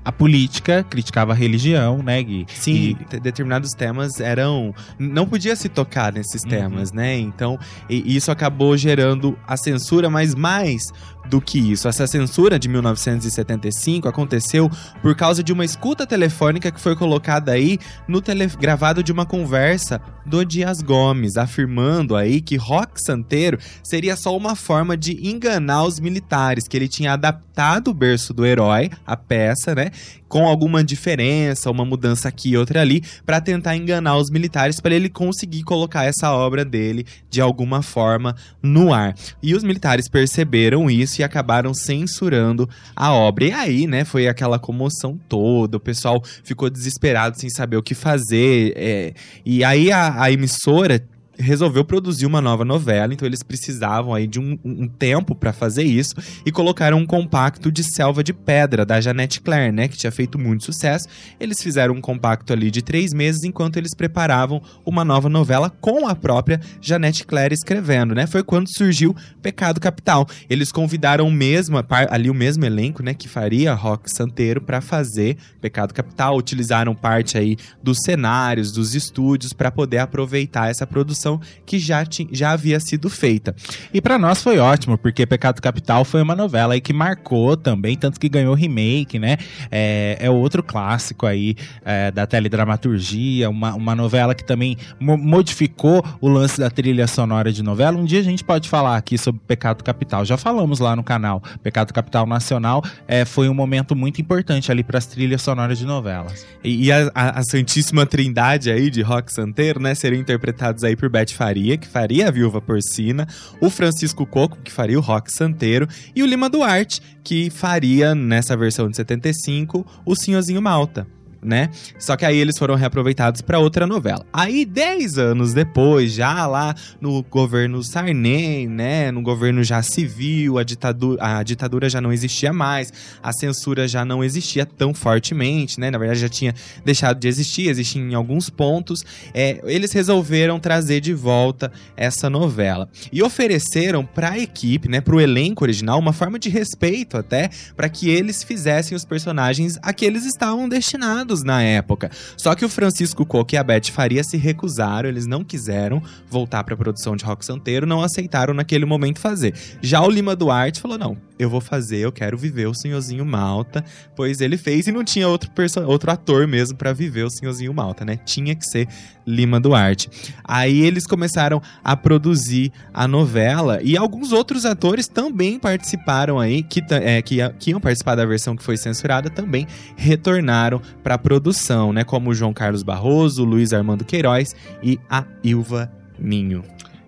a 0.07 0.13
política, 0.13 0.87
criticava 0.89 1.33
a 1.33 1.35
religião, 1.35 2.01
né, 2.01 2.23
Gui? 2.23 2.47
Sim, 2.55 2.97
e... 3.11 3.19
determinados 3.19 3.73
temas 3.73 4.21
eram. 4.21 4.73
Não 5.01 5.27
podia 5.27 5.57
se 5.57 5.69
tocar 5.69 6.13
nesses 6.13 6.45
uhum. 6.45 6.49
temas, 6.49 6.93
né? 6.93 7.19
Então, 7.19 7.59
isso 7.91 8.31
acabou 8.31 8.77
gerando 8.77 9.37
a 9.49 9.57
censura, 9.57 10.09
mas 10.09 10.33
mais 10.33 10.93
do 11.29 11.41
que 11.41 11.59
isso. 11.59 11.89
Essa 11.89 12.07
censura 12.07 12.59
de 12.59 12.69
1975 12.69 14.09
aconteceu 14.09 14.71
por 15.03 15.15
causa 15.15 15.43
de 15.43 15.53
uma 15.53 15.65
escuta 15.65 16.07
telefônica 16.07 16.71
que 16.71 16.81
foi 16.81 16.97
colocada 16.97 17.53
aí 17.53 17.79
no 18.09 18.21
tele... 18.21 18.47
gravado 18.47 19.03
de 19.03 19.13
uma 19.13 19.27
conversa 19.27 20.01
do 20.25 20.45
Dias 20.45 20.83
Gomes, 20.83 21.37
afirmando 21.37 22.17
aí 22.17 22.41
que 22.41 22.57
Rock 22.57 23.01
Santeiro 23.01 23.59
seria 23.83 24.17
só 24.17 24.37
uma 24.37 24.57
forma 24.57 24.97
de 24.97 25.27
enganar 25.27 25.85
os 25.85 26.01
militares, 26.01 26.67
que 26.67 26.77
ele 26.77 26.89
tinha 26.89 27.13
adaptado 27.13 27.89
o 27.89 27.95
berço 27.95 28.35
do 28.35 28.45
herói, 28.45 28.91
a 29.07 29.17
peça, 29.17 29.75
né? 29.75 29.91
Com 30.29 30.47
alguma 30.47 30.83
diferença, 30.83 31.71
uma 31.71 31.85
mudança 31.85 32.29
aqui 32.29 32.51
e 32.51 32.57
outra 32.57 32.81
ali, 32.81 33.03
para 33.25 33.41
tentar 33.41 33.77
enganar 33.77 34.17
os 34.17 34.31
militares, 34.31 34.81
para 34.81 34.95
ele 34.95 35.09
conseguir 35.09 35.63
colocar 35.63 36.05
essa 36.05 36.33
obra 36.33 36.65
dele 36.65 37.07
de 37.31 37.41
alguma 37.41 37.83
forma 37.83 38.35
no 38.63 38.93
ar. 38.93 39.15
E 39.43 39.55
os 39.55 39.63
militares 39.63 40.09
perceberam 40.09 40.91
isso 40.91 41.21
e 41.21 41.25
acabaram 41.25 41.73
censurando 41.73 42.69
a 42.95 43.13
obra. 43.13 43.45
E 43.45 43.53
aí, 43.53 43.87
né, 43.87 44.05
foi 44.05 44.29
aquela 44.29 44.59
comoção 44.59 45.19
toda, 45.29 45.77
o 45.77 45.81
pessoal 45.81 46.23
ficou 46.43 46.69
desesperado 46.71 47.39
sem 47.39 47.51
saber 47.51 47.77
o 47.77 47.83
que 47.83 47.95
fazer. 47.95 48.73
É, 48.77 49.15
e 49.45 49.63
aí 49.65 49.91
a, 49.93 50.23
a 50.23 50.31
emissora 50.31 51.03
resolveu 51.39 51.85
produzir 51.85 52.27
uma 52.27 52.41
nova 52.41 52.65
novela, 52.65 53.13
então 53.13 53.27
eles 53.27 53.43
precisavam 53.43 54.15
aí 54.15 54.27
de 54.27 54.41
um, 54.41 54.59
um 54.65 54.89
tempo 54.89 55.35
para 55.35 55.53
fazer 55.53 55.85
isso 55.85 56.15
e 56.45 56.51
colocaram 56.51 56.99
um 56.99 57.07
compacto 57.07 57.71
de 57.71 57.83
Selva 57.85 58.23
de 58.23 58.33
Pedra 58.33 58.85
da 58.85 59.01
Janete 59.01 59.41
Claire, 59.41 59.73
né, 59.73 59.89
que 59.89 59.97
tinha 59.97 60.11
feito 60.11 60.39
muito 60.39 60.65
sucesso. 60.65 61.09
Eles 61.39 61.59
fizeram 61.61 61.95
um 61.95 62.01
compacto 62.01 62.53
ali 62.53 62.71
de 62.71 62.83
três 62.83 63.13
meses 63.13 63.45
enquanto 63.45 63.77
eles 63.77 63.95
preparavam 63.95 64.63
uma 64.85 65.05
nova 65.05 65.29
novela 65.29 65.71
com 65.81 66.07
a 66.07 66.15
própria 66.15 66.61
Janete 66.81 67.27
Claire 67.27 67.55
escrevendo, 67.55 68.15
né? 68.15 68.27
Foi 68.27 68.43
quando 68.43 68.69
surgiu 68.77 69.15
Pecado 69.43 69.81
Capital. 69.81 70.27
Eles 70.49 70.73
convidaram 70.73 71.31
mesmo 71.31 71.77
ali 72.11 72.31
o 72.31 72.35
mesmo 72.35 72.65
elenco, 72.65 73.03
né, 73.03 73.15
que 73.15 73.29
faria 73.29 73.75
Rock 73.75 74.11
Santeiro 74.11 74.61
para 74.61 74.81
fazer 74.81 75.37
Pecado 75.61 75.93
Capital, 75.93 76.37
utilizaram 76.37 76.95
parte 76.95 77.37
aí 77.37 77.57
dos 77.83 77.99
cenários, 78.05 78.73
dos 78.73 78.95
estúdios 78.95 79.53
para 79.53 79.71
poder 79.71 79.99
aproveitar 79.99 80.71
essa 80.71 80.87
produção 80.87 81.26
que 81.65 81.79
já, 81.79 82.05
já 82.31 82.53
havia 82.53 82.79
sido 82.81 83.11
feita. 83.11 83.55
E 83.93 84.01
para 84.01 84.19
nós 84.19 84.43
foi 84.43 84.59
ótimo, 84.59 84.97
porque 84.97 85.27
Pecado 85.27 85.61
Capital 85.61 86.05
foi 86.05 86.23
uma 86.23 86.37
novela 86.37 86.75
aí 86.75 86.81
que 86.81 86.93
marcou 86.93 87.57
também, 87.57 87.97
tanto 87.97 88.21
que 88.21 88.29
ganhou 88.29 88.55
remake, 88.55 89.19
né? 89.19 89.37
É, 89.71 90.17
é 90.21 90.31
outro 90.31 90.63
clássico 90.63 91.27
aí 91.27 91.57
é, 91.85 92.11
da 92.11 92.27
teledramaturgia, 92.27 93.51
uma, 93.51 93.75
uma 93.75 93.95
novela 93.95 94.35
que 94.35 94.45
também 94.45 94.77
modificou 95.01 96.05
o 96.21 96.29
lance 96.29 96.59
da 96.61 96.71
trilha 96.71 97.07
sonora 97.07 97.53
de 97.53 97.63
novela. 97.63 97.97
Um 97.97 98.05
dia 98.05 98.21
a 98.21 98.25
gente 98.25 98.45
pode 98.45 98.69
falar 98.69 98.97
aqui 98.97 99.19
sobre 99.19 99.41
Pecado 99.47 99.83
Capital. 99.83 100.25
Já 100.25 100.37
falamos 100.37 100.79
lá 100.79 100.95
no 100.95 101.03
canal. 101.03 101.43
Pecado 101.63 101.93
Capital 101.93 102.27
Nacional 102.27 102.83
é, 103.09 103.25
foi 103.25 103.49
um 103.49 103.55
momento 103.55 103.97
muito 103.97 104.21
importante 104.21 104.71
ali 104.71 104.83
para 104.83 104.99
as 104.99 105.07
trilhas 105.07 105.43
sonoras 105.43 105.79
de 105.79 105.87
novelas. 105.87 106.47
E, 106.63 106.87
e 106.87 106.93
a, 106.93 107.11
a, 107.15 107.41
a, 107.41 107.43
Santíssima 107.43 108.07
Trindade 108.07 108.71
aí 108.71 108.91
de 108.91 109.03
Rock 109.03 109.33
Santeiro, 109.33 109.81
né? 109.81 109.95
Seriam 109.95 110.21
interpretados 110.21 110.85
aí 110.85 110.97
por 110.97 111.09
Beth 111.17 111.33
Faria, 111.33 111.79
que 111.79 111.89
faria 111.89 112.29
a 112.29 112.31
Viúva 112.31 112.61
Porcina, 112.61 113.27
o 113.59 113.71
Francisco 113.71 114.27
Coco, 114.27 114.59
que 114.63 114.71
faria 114.71 114.99
o 114.99 115.01
Rock 115.01 115.33
Santeiro, 115.33 115.89
e 116.15 116.23
o 116.23 116.27
Lima 116.27 116.51
Duarte, 116.51 117.01
que 117.25 117.49
faria, 117.49 118.15
nessa 118.15 118.55
versão 118.55 118.91
de 118.91 118.97
75, 118.97 119.87
o 120.05 120.15
Senhorzinho 120.15 120.61
Malta 120.61 121.07
né? 121.43 121.71
Só 121.99 122.17
que 122.17 122.25
aí 122.25 122.37
eles 122.37 122.59
foram 122.59 122.75
reaproveitados 122.75 123.41
para 123.41 123.59
outra 123.59 123.87
novela. 123.87 124.25
Aí, 124.33 124.65
10 124.65 125.19
anos 125.19 125.55
depois, 125.55 126.13
já 126.13 126.47
lá 126.47 126.75
no 127.01 127.23
governo 127.23 127.83
Sarney, 127.83 128.67
né? 128.67 129.11
No 129.11 129.23
governo 129.23 129.63
já 129.63 129.83
civil, 129.83 130.59
a 130.59 130.65
ditadura, 130.65 131.25
a 131.25 131.43
ditadura 131.43 131.89
já 131.89 132.01
não 132.01 132.13
existia 132.13 132.53
mais, 132.53 132.93
a 133.23 133.33
censura 133.33 133.87
já 133.87 134.05
não 134.05 134.25
existia 134.25 134.67
tão 134.67 134.93
fortemente, 134.95 135.79
né? 135.79 135.91
Na 135.91 135.99
verdade, 135.99 136.21
já 136.21 136.29
tinha 136.29 136.55
deixado 136.85 137.19
de 137.19 137.29
existir, 137.29 137.69
existia 137.69 138.03
em 138.03 138.15
alguns 138.15 138.51
pontos. 138.51 139.05
É, 139.33 139.61
eles 139.65 139.93
resolveram 139.93 140.59
trazer 140.59 141.01
de 141.01 141.15
volta 141.15 141.71
essa 141.97 142.29
novela. 142.29 142.89
E 143.13 143.23
ofereceram 143.23 144.05
para 144.05 144.31
a 144.31 144.39
equipe, 144.39 144.89
né? 144.89 145.01
Para 145.01 145.17
o 145.17 145.21
elenco 145.21 145.65
original, 145.65 145.99
uma 145.99 146.13
forma 146.13 146.39
de 146.39 146.49
respeito 146.49 147.17
até, 147.17 147.51
para 147.77 147.89
que 147.89 148.09
eles 148.09 148.43
fizessem 148.43 148.97
os 148.97 149.05
personagens 149.05 149.79
a 149.83 149.93
que 149.93 150.05
eles 150.05 150.25
estavam 150.25 150.69
destinados 150.69 151.26
na 151.43 151.63
época. 151.63 152.11
Só 152.37 152.55
que 152.55 152.65
o 152.65 152.69
Francisco 152.69 153.25
Coco 153.25 153.55
e 153.55 153.59
a 153.59 153.65
Beth 153.65 153.91
Faria 153.93 154.23
se 154.23 154.37
recusaram, 154.37 155.09
eles 155.09 155.27
não 155.27 155.45
quiseram 155.45 156.03
voltar 156.29 156.65
para 156.65 156.75
a 156.75 156.77
produção 156.77 157.17
de 157.17 157.25
Rock 157.25 157.45
Santeiro, 157.45 157.87
não 157.87 158.03
aceitaram 158.03 158.55
naquele 158.55 158.85
momento 158.85 159.19
fazer. 159.19 159.55
Já 159.81 160.03
o 160.03 160.11
Lima 160.11 160.37
Duarte 160.37 160.81
falou: 160.81 160.99
não, 160.99 161.17
eu 161.39 161.51
vou 161.51 161.61
fazer, 161.61 161.99
eu 161.99 162.13
quero 162.13 162.37
viver 162.37 162.67
o 162.67 162.75
Senhorzinho 162.75 163.25
Malta, 163.25 163.85
pois 164.15 164.41
ele 164.41 164.57
fez 164.57 164.87
e 164.87 164.93
não 164.93 165.05
tinha 165.05 165.29
outro, 165.29 165.51
outro 165.87 166.11
ator 166.11 166.47
mesmo 166.47 166.77
para 166.77 166.93
viver 166.93 167.25
o 167.25 167.31
Senhorzinho 167.31 167.75
Malta, 167.75 168.05
né? 168.05 168.17
Tinha 168.25 168.55
que 168.55 168.65
ser 168.65 168.89
Lima 169.27 169.61
Duarte. 169.61 170.09
Aí 170.45 170.81
eles 170.81 171.07
começaram 171.07 171.61
a 171.83 171.97
produzir 171.97 172.73
a 172.95 173.09
novela 173.09 173.81
e 173.83 173.97
alguns 173.97 174.33
outros 174.33 174.65
atores 174.65 175.09
também 175.09 175.59
participaram 175.59 176.39
aí, 176.39 176.63
que, 176.63 176.83
é, 176.91 177.21
que, 177.21 177.37
que 177.59 177.71
iam 177.71 177.81
participar 177.81 178.15
da 178.15 178.25
versão 178.25 178.57
que 178.57 178.63
foi 178.63 178.77
censurada, 178.77 179.29
também 179.29 179.67
retornaram 179.97 180.81
para 181.03 181.16
a 181.17 181.19
produção, 181.19 181.93
né? 181.93 182.05
Como 182.05 182.35
João 182.35 182.53
Carlos 182.53 182.83
Barroso, 182.83 183.45
Luiz 183.45 183.73
Armando 183.73 184.05
Queiroz 184.05 184.55
e 184.83 185.01
a 185.11 185.25
Ilva 185.43 185.91
Ninho. 186.19 186.63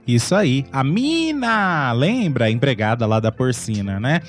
Isso 0.06 0.34
aí. 0.34 0.64
A 0.72 0.82
Mina, 0.82 1.92
lembra? 1.92 2.46
A 2.46 2.50
empregada 2.50 3.06
lá 3.06 3.20
da 3.20 3.30
porcina, 3.30 4.00
né? 4.00 4.22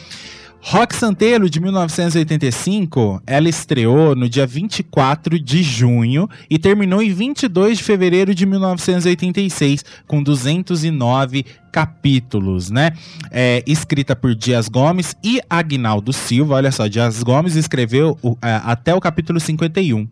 Rock 0.62 0.94
Santeiro, 0.94 1.50
de 1.50 1.62
1985, 1.62 3.24
ela 3.26 3.48
estreou 3.48 4.14
no 4.14 4.28
dia 4.28 4.46
24 4.46 5.40
de 5.40 5.64
junho 5.64 6.30
e 6.50 6.60
terminou 6.60 7.02
em 7.02 7.14
22 7.14 7.78
de 7.78 7.84
fevereiro 7.84 8.36
de 8.36 8.46
1986, 8.46 9.86
com 10.06 10.22
209 10.22 11.46
capítulos, 11.72 12.70
né? 12.70 12.92
É, 13.32 13.64
escrita 13.66 14.16
por 14.16 14.36
Dias 14.36 14.68
Gomes 14.68 15.16
e 15.24 15.40
Agnaldo 15.50 16.12
Silva. 16.14 16.56
Olha 16.56 16.72
só, 16.72 16.88
Dias 16.88 17.24
Gomes 17.24 17.56
escreveu 17.56 18.18
o, 18.22 18.38
é, 18.42 18.62
até 18.64 18.94
o 18.94 19.00
capítulo 19.00 19.40
51. 19.40 20.08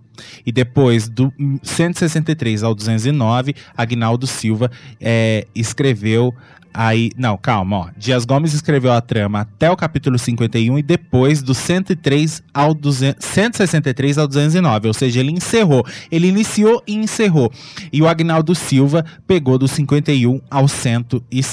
E 0.45 0.51
depois, 0.51 1.07
do 1.07 1.31
163 1.61 2.63
ao 2.63 2.73
209, 2.73 3.55
Agnaldo 3.75 4.25
Silva 4.25 4.71
é, 4.99 5.45
escreveu 5.53 6.33
Aí, 6.79 7.09
não, 7.17 7.35
calma, 7.37 7.75
ó. 7.75 7.87
Dias 7.97 8.23
Gomes 8.23 8.53
escreveu 8.53 8.91
a 8.91 9.01
trama 9.01 9.39
até 9.39 9.67
o 9.71 9.75
capítulo 9.75 10.19
51 10.19 10.77
e 10.77 10.83
depois 10.83 11.41
do 11.41 11.55
103 11.55 12.43
ao 12.53 12.71
200, 12.71 13.25
163 13.25 14.19
ao 14.19 14.27
209, 14.27 14.87
ou 14.87 14.93
seja, 14.93 15.19
ele 15.19 15.31
encerrou. 15.31 15.83
Ele 16.11 16.27
iniciou 16.27 16.83
e 16.85 16.93
encerrou. 16.93 17.51
E 17.91 17.99
o 17.99 18.07
Agnaldo 18.07 18.53
Silva 18.53 19.03
pegou 19.25 19.57
do 19.57 19.67
51 19.67 20.39
ao 20.51 20.67
163. 20.67 21.46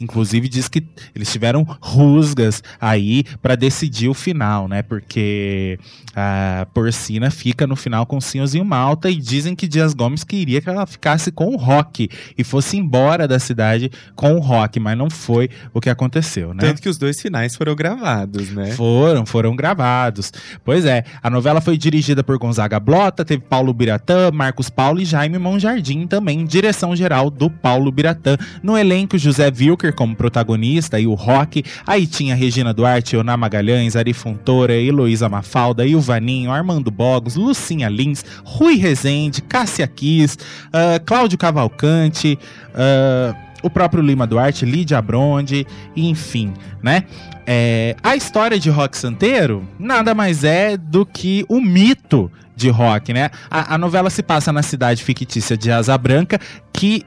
Inclusive 0.00 0.48
diz 0.48 0.68
que 0.68 0.82
eles 1.14 1.30
tiveram 1.30 1.66
rusgas 1.80 2.62
aí 2.80 3.24
para 3.40 3.54
decidir 3.54 4.08
o 4.08 4.14
final, 4.14 4.68
né? 4.68 4.82
Porque 4.82 5.78
a 6.14 6.66
Porcina 6.72 7.30
fica 7.30 7.66
no 7.66 7.76
final 7.76 8.06
com 8.06 8.20
Sinhozinho 8.20 8.64
Malta 8.64 9.10
e 9.10 9.16
dizem 9.16 9.54
que 9.54 9.66
Dias 9.66 9.94
Gomes 9.94 10.24
queria 10.24 10.60
que 10.60 10.68
ela 10.68 10.86
ficasse 10.86 11.32
com 11.32 11.46
o 11.46 11.56
Rock 11.56 12.08
e 12.36 12.44
fosse 12.44 12.76
embora 12.76 13.26
da 13.26 13.38
cidade 13.38 13.90
com 14.14 14.34
o 14.34 14.38
rock, 14.38 14.78
mas 14.78 14.96
não 14.96 15.08
foi 15.10 15.48
o 15.72 15.80
que 15.80 15.90
aconteceu, 15.90 16.52
né? 16.54 16.60
Tanto 16.60 16.82
que 16.82 16.88
os 16.88 16.98
dois 16.98 17.20
finais 17.20 17.54
foram 17.56 17.74
gravados, 17.74 18.50
né? 18.50 18.72
Foram, 18.72 19.24
foram 19.24 19.56
gravados. 19.56 20.32
Pois 20.64 20.84
é, 20.84 21.04
a 21.22 21.30
novela 21.30 21.60
foi 21.60 21.76
dirigida 21.76 22.22
por 22.22 22.38
Gonzaga 22.38 22.78
Blota, 22.78 23.24
teve 23.24 23.42
Paulo 23.42 23.72
Biratã, 23.72 24.30
Marcos 24.30 24.68
Paulo 24.70 25.00
e 25.00 25.04
Jaime 25.04 25.38
Monjardim 25.38 26.06
também, 26.06 26.44
direção 26.44 26.94
geral 26.94 27.30
do 27.30 27.50
Paulo 27.50 27.90
Biratã. 27.90 28.36
No 28.62 28.76
elenco, 28.76 29.18
José 29.18 29.50
Wilker 29.50 29.94
como 29.94 30.14
protagonista 30.16 30.98
e 30.98 31.06
o 31.06 31.14
rock. 31.14 31.64
Aí 31.86 32.06
tinha 32.06 32.34
Regina 32.34 32.72
Duarte, 32.72 33.16
Oná 33.16 33.36
Magalhães, 33.36 33.96
Ari 33.96 34.12
Fontoura, 34.12 34.74
Heloísa 34.74 35.28
Mafalda, 35.28 35.86
Ilvaninho, 36.02 36.50
Armando 36.50 36.90
Bogos, 36.90 37.36
Lucinha 37.36 37.88
Lins, 37.88 38.24
Rui 38.44 38.76
Rezende, 38.76 39.40
Cássia 39.40 39.86
Kiss, 39.86 40.36
uh, 40.68 41.02
Cláudio 41.04 41.38
Cavalcante, 41.38 42.38
uh, 42.70 43.36
o 43.62 43.70
próprio 43.70 44.02
Lima 44.02 44.26
Duarte, 44.26 44.66
Lídia 44.66 45.00
Bronde, 45.00 45.66
enfim, 45.96 46.52
né? 46.82 47.04
É, 47.46 47.96
a 48.02 48.14
história 48.14 48.58
de 48.58 48.70
Rock 48.70 48.96
Santeiro 48.96 49.66
nada 49.78 50.14
mais 50.14 50.44
é 50.44 50.76
do 50.76 51.04
que 51.04 51.44
o 51.48 51.60
mito 51.60 52.30
de 52.54 52.68
rock, 52.68 53.12
né? 53.12 53.30
A, 53.50 53.74
a 53.74 53.78
novela 53.78 54.10
se 54.10 54.22
passa 54.22 54.52
na 54.52 54.62
cidade 54.62 55.02
fictícia 55.02 55.56
de 55.56 55.70
Asa 55.70 55.96
Branca, 55.96 56.38
que 56.72 57.02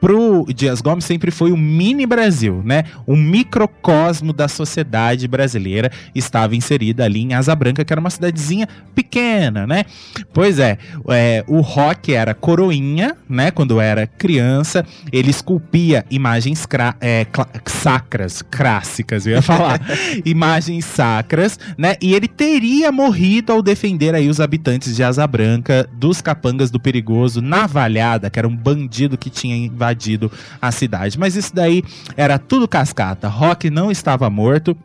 pro 0.00 0.46
Dias 0.54 0.80
Gomes 0.80 1.04
sempre 1.04 1.30
foi 1.30 1.52
o 1.52 1.56
mini 1.56 2.06
Brasil, 2.06 2.62
né? 2.64 2.84
Um 3.06 3.16
microcosmo 3.16 4.32
da 4.32 4.48
sociedade 4.48 5.28
brasileira 5.28 5.92
estava 6.14 6.56
inserida 6.56 7.04
ali 7.04 7.20
em 7.20 7.34
Asa 7.34 7.54
Branca, 7.54 7.84
que 7.84 7.92
era 7.92 8.00
uma 8.00 8.08
cidadezinha 8.08 8.66
pequena, 8.94 9.66
né? 9.66 9.84
Pois 10.32 10.58
é, 10.58 10.78
é 11.10 11.44
o 11.46 11.60
Rock 11.60 12.14
era 12.14 12.32
coroinha, 12.32 13.16
né? 13.28 13.50
Quando 13.50 13.80
era 13.80 14.06
criança, 14.06 14.84
ele 15.12 15.30
esculpia 15.30 16.04
imagens 16.10 16.66
é, 17.00 17.26
sacras, 17.66 18.42
clássicas, 18.42 19.26
eu 19.26 19.34
ia 19.34 19.42
falar, 19.42 19.80
imagens 20.24 20.86
sacras, 20.86 21.58
né? 21.76 21.96
E 22.00 22.14
ele 22.14 22.26
teria 22.26 22.90
morrido 22.90 23.52
ao 23.52 23.62
defender 23.62 24.14
aí 24.14 24.28
os 24.28 24.40
habitantes 24.40 24.96
de 24.96 25.02
Asa 25.02 25.26
Branca 25.26 25.88
dos 25.92 26.22
capangas 26.22 26.70
do 26.70 26.80
perigoso 26.80 27.42
Navalhada, 27.42 28.30
que 28.30 28.38
era 28.38 28.48
um 28.48 28.56
bandido 28.56 29.18
que 29.18 29.28
tinha 29.28 29.56
invadido 29.56 29.89
invadido 29.90 30.30
a 30.60 30.70
cidade. 30.70 31.18
Mas 31.18 31.36
isso 31.36 31.54
daí 31.54 31.82
era 32.16 32.38
tudo 32.38 32.68
cascata. 32.68 33.28
Rock 33.28 33.68
não 33.70 33.90
estava 33.90 34.30
morto. 34.30 34.76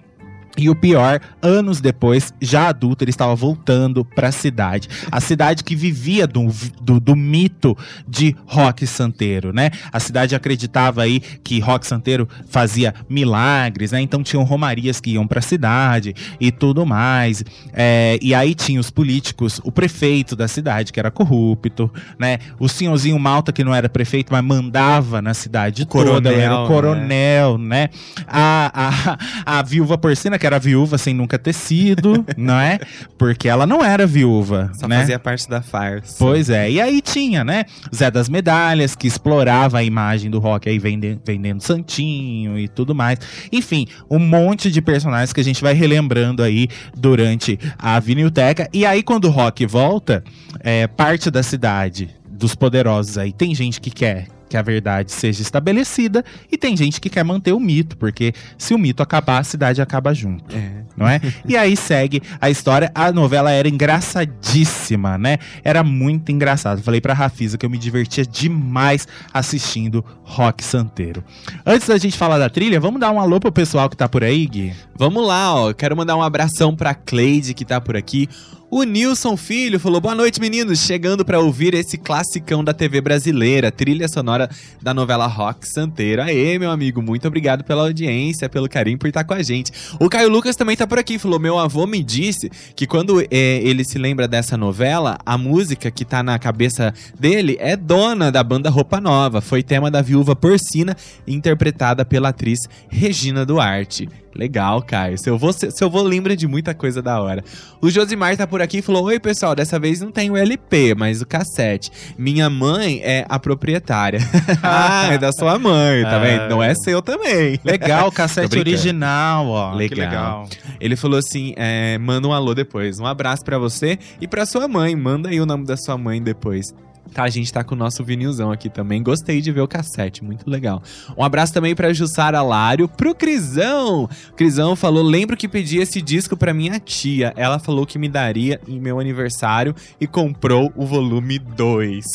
E 0.57 0.69
o 0.69 0.75
pior, 0.75 1.19
anos 1.41 1.81
depois, 1.81 2.33
já 2.41 2.69
adulto, 2.69 3.03
ele 3.03 3.11
estava 3.11 3.35
voltando 3.35 4.03
para 4.03 4.29
a 4.29 4.31
cidade. 4.31 4.87
A 5.11 5.19
cidade 5.19 5.63
que 5.63 5.75
vivia 5.75 6.25
do, 6.25 6.47
do, 6.81 6.99
do, 6.99 7.15
mito 7.15 7.77
de 8.07 8.35
Rock 8.45 8.87
Santeiro, 8.87 9.53
né? 9.53 9.71
A 9.91 9.99
cidade 9.99 10.35
acreditava 10.35 11.03
aí 11.03 11.19
que 11.19 11.59
Rock 11.59 11.85
Santeiro 11.85 12.27
fazia 12.47 12.93
milagres, 13.09 13.91
né? 13.91 14.01
Então 14.01 14.23
tinham 14.23 14.43
romarias 14.43 14.99
que 14.99 15.11
iam 15.11 15.27
para 15.27 15.39
a 15.39 15.41
cidade 15.41 16.13
e 16.39 16.51
tudo 16.51 16.85
mais. 16.85 17.43
É, 17.73 18.17
e 18.21 18.33
aí 18.33 18.55
tinha 18.55 18.79
os 18.79 18.89
políticos, 18.89 19.59
o 19.63 19.71
prefeito 19.71 20.35
da 20.35 20.47
cidade, 20.47 20.93
que 20.93 20.99
era 20.99 21.11
corrupto, 21.11 21.91
né? 22.17 22.39
O 22.59 22.69
senhorzinho 22.69 23.19
Malta, 23.19 23.51
que 23.51 23.63
não 23.63 23.73
era 23.73 23.89
prefeito, 23.89 24.31
mas 24.31 24.43
mandava 24.43 25.21
na 25.21 25.33
cidade 25.33 25.83
o 25.83 25.85
toda, 25.85 26.05
coronel, 26.05 26.39
era 26.39 26.55
o 26.55 26.61
né? 26.61 26.67
coronel, 26.67 27.57
né? 27.57 27.75
né? 27.75 27.89
A, 28.27 29.17
a, 29.45 29.59
a 29.59 29.61
viúva 29.61 29.97
porcina, 29.97 30.39
que 30.45 30.47
era 30.47 30.59
viúva 30.59 30.99
sem 30.99 31.11
nunca 31.11 31.39
ter 31.39 31.53
sido, 31.53 32.23
não 32.37 32.59
é? 32.59 32.79
Porque 33.17 33.49
ela 33.49 33.65
não 33.65 33.83
era 33.83 34.05
viúva. 34.05 34.69
Só 34.75 34.87
né? 34.87 34.99
fazia 34.99 35.17
parte 35.17 35.49
da 35.49 35.63
farsa. 35.63 36.17
Pois 36.19 36.51
é. 36.51 36.69
E 36.69 36.79
aí 36.79 37.01
tinha, 37.01 37.43
né? 37.43 37.65
Zé 37.93 38.11
das 38.11 38.29
Medalhas, 38.29 38.95
que 38.95 39.07
explorava 39.07 39.79
a 39.79 39.83
imagem 39.83 40.29
do 40.29 40.37
rock 40.37 40.69
aí 40.69 40.77
vendendo, 40.77 41.19
vendendo 41.25 41.61
santinho 41.61 42.59
e 42.59 42.67
tudo 42.67 42.93
mais. 42.93 43.17
Enfim, 43.51 43.87
um 44.07 44.19
monte 44.19 44.69
de 44.69 44.83
personagens 44.83 45.33
que 45.33 45.41
a 45.41 45.43
gente 45.43 45.63
vai 45.63 45.73
relembrando 45.73 46.43
aí 46.43 46.67
durante 46.95 47.59
a 47.79 47.99
Vinilteca. 47.99 48.69
E 48.71 48.85
aí, 48.85 49.01
quando 49.01 49.25
o 49.25 49.31
rock 49.31 49.65
volta, 49.65 50.23
é, 50.59 50.85
parte 50.85 51.31
da 51.31 51.41
cidade 51.41 52.09
dos 52.29 52.53
poderosos 52.53 53.17
aí. 53.17 53.33
Tem 53.33 53.55
gente 53.55 53.81
que 53.81 53.89
quer 53.89 54.27
que 54.55 54.57
a 54.57 54.61
verdade 54.61 55.11
seja 55.11 55.41
estabelecida 55.41 56.23
e 56.49 56.57
tem 56.57 56.77
gente 56.77 57.01
que 57.01 57.09
quer 57.09 57.25
manter 57.25 57.51
o 57.51 57.59
mito, 57.59 57.97
porque 57.97 58.33
se 58.57 58.73
o 58.73 58.77
mito 58.77 59.03
acabar, 59.03 59.39
a 59.39 59.43
cidade 59.43 59.81
acaba 59.81 60.13
junto. 60.13 60.55
É. 60.55 60.85
Não 60.95 61.05
é? 61.05 61.19
e 61.45 61.57
aí 61.57 61.75
segue 61.75 62.21
a 62.39 62.49
história. 62.49 62.89
A 62.95 63.11
novela 63.11 63.51
era 63.51 63.67
engraçadíssima, 63.67 65.17
né? 65.17 65.39
Era 65.61 65.83
muito 65.83 66.31
engraçado. 66.31 66.81
Falei 66.81 67.01
pra 67.01 67.13
Rafisa 67.13 67.57
que 67.57 67.65
eu 67.65 67.69
me 67.69 67.77
divertia 67.77 68.25
demais 68.25 69.05
assistindo 69.33 70.05
Rock 70.23 70.63
Santeiro. 70.63 71.21
Antes 71.65 71.89
da 71.89 71.97
gente 71.97 72.17
falar 72.17 72.37
da 72.37 72.49
trilha, 72.49 72.79
vamos 72.79 73.01
dar 73.01 73.11
um 73.11 73.19
alô 73.19 73.41
pro 73.41 73.51
pessoal 73.51 73.89
que 73.89 73.97
tá 73.97 74.07
por 74.07 74.23
aí, 74.23 74.47
Gui? 74.47 74.73
Vamos 74.95 75.27
lá, 75.27 75.53
ó. 75.53 75.73
Quero 75.73 75.97
mandar 75.97 76.15
um 76.15 76.21
abração 76.21 76.73
pra 76.73 76.95
Cleide 76.95 77.53
que 77.53 77.65
tá 77.65 77.81
por 77.81 77.97
aqui. 77.97 78.29
O 78.69 78.83
Nilson 78.83 79.37
Filho 79.37 79.79
falou: 79.79 80.01
Boa 80.01 80.15
noite, 80.15 80.41
meninos. 80.41 80.79
Chegando 80.79 81.23
para 81.23 81.39
ouvir 81.39 81.75
esse 81.75 81.97
classicão 81.97 82.63
da 82.63 82.73
TV 82.73 82.99
brasileira, 82.99 83.71
trilha 83.71 84.07
sonora 84.07 84.49
da 84.81 84.93
novela 84.93 85.27
Rock 85.27 85.67
Santeiro. 85.69 86.23
Aê, 86.23 86.57
meu 86.57 86.71
amigo, 86.71 87.01
muito 87.01 87.27
obrigado 87.27 87.63
pela 87.63 87.83
audiência, 87.83 88.49
pelo 88.49 88.67
carinho 88.67 88.97
por 88.97 89.07
estar 89.07 89.23
com 89.23 89.35
a 89.35 89.43
gente. 89.43 89.71
O 89.99 90.09
Caio 90.09 90.29
Lucas 90.29 90.55
também 90.55 90.75
tá 90.75 90.87
por 90.87 90.97
aqui. 90.97 91.19
Falou: 91.19 91.39
Meu 91.39 91.59
avô 91.59 91.85
me 91.85 92.01
disse 92.01 92.49
que 92.75 92.87
quando 92.87 93.21
é, 93.21 93.27
ele 93.31 93.85
se 93.85 93.99
lembra 93.99 94.27
dessa 94.27 94.57
novela, 94.57 95.19
a 95.23 95.37
música 95.37 95.91
que 95.91 96.03
tá 96.03 96.23
na 96.23 96.39
cabeça 96.39 96.91
dele 97.19 97.57
é 97.59 97.77
dona 97.77 98.31
da 98.31 98.43
banda 98.43 98.69
Roupa 98.71 98.99
Nova. 98.99 99.41
Foi 99.41 99.61
tema 99.61 99.91
da 99.91 100.01
viúva 100.01 100.35
porcina, 100.35 100.97
interpretada 101.27 102.03
pela 102.03 102.29
atriz 102.29 102.59
Regina 102.89 103.45
Duarte. 103.45 104.09
Legal, 104.35 104.81
Caio. 104.81 105.17
Seu 105.17 105.35
avô, 105.35 105.53
seu 105.53 105.87
avô 105.87 106.01
lembra 106.01 106.35
de 106.35 106.45
muita 106.45 106.73
coisa 106.73 107.01
da 107.01 107.21
hora. 107.21 107.43
O 107.81 107.89
Josimar 107.89 108.35
tá 108.35 108.45
por 108.45 108.61
aqui 108.61 108.79
e 108.79 108.81
falou: 108.81 109.05
Oi, 109.05 109.17
pessoal, 109.19 109.55
dessa 109.55 109.79
vez 109.79 110.01
não 110.01 110.11
tem 110.11 110.29
o 110.29 110.35
LP, 110.35 110.93
mas 110.93 111.21
o 111.21 111.25
cassete. 111.25 111.89
Minha 112.17 112.49
mãe 112.49 112.99
é 113.01 113.25
a 113.29 113.39
proprietária. 113.39 114.19
ah, 114.61 115.13
é 115.13 115.17
da 115.17 115.31
sua 115.31 115.57
mãe, 115.57 116.03
tá 116.03 116.19
vendo? 116.19 116.41
Ah. 116.41 116.49
Não 116.49 116.61
é 116.61 116.75
seu 116.75 117.01
também. 117.01 117.59
Legal, 117.63 118.11
cassete 118.13 118.59
original, 118.59 119.47
ó. 119.47 119.73
Legal. 119.73 119.99
legal. 119.99 120.49
Ele 120.81 120.97
falou 120.97 121.17
assim: 121.17 121.53
é, 121.55 121.97
manda 121.97 122.27
um 122.27 122.33
alô 122.33 122.53
depois. 122.53 122.99
Um 122.99 123.05
abraço 123.05 123.45
para 123.45 123.57
você 123.57 123.97
e 124.19 124.27
para 124.27 124.45
sua 124.45 124.67
mãe. 124.67 124.95
Manda 124.95 125.29
aí 125.29 125.39
o 125.39 125.45
nome 125.45 125.65
da 125.65 125.77
sua 125.77 125.97
mãe 125.97 126.21
depois. 126.21 126.73
Tá, 127.13 127.23
a 127.23 127.29
gente 127.29 127.51
tá 127.51 127.63
com 127.63 127.75
o 127.75 127.77
nosso 127.77 128.03
vinilzão 128.03 128.51
aqui 128.51 128.69
também. 128.69 129.01
Gostei 129.01 129.41
de 129.41 129.51
ver 129.51 129.61
o 129.61 129.67
cassete, 129.67 130.23
muito 130.23 130.49
legal. 130.49 130.81
Um 131.17 131.23
abraço 131.23 131.53
também 131.53 131.75
pra 131.75 131.93
Jussara 131.93 132.41
Lário, 132.41 132.87
pro 132.87 133.15
Crisão. 133.15 134.03
O 134.03 134.33
Crisão 134.33 134.75
falou: 134.75 135.03
lembro 135.03 135.37
que 135.37 135.47
pedi 135.47 135.77
esse 135.77 136.01
disco 136.01 136.35
pra 136.35 136.53
minha 136.53 136.79
tia. 136.79 137.33
Ela 137.35 137.59
falou 137.59 137.85
que 137.85 137.99
me 137.99 138.09
daria 138.09 138.59
em 138.67 138.79
meu 138.79 138.99
aniversário 138.99 139.75
e 139.99 140.07
comprou 140.07 140.71
o 140.75 140.85
volume 140.85 141.39
2. 141.39 142.05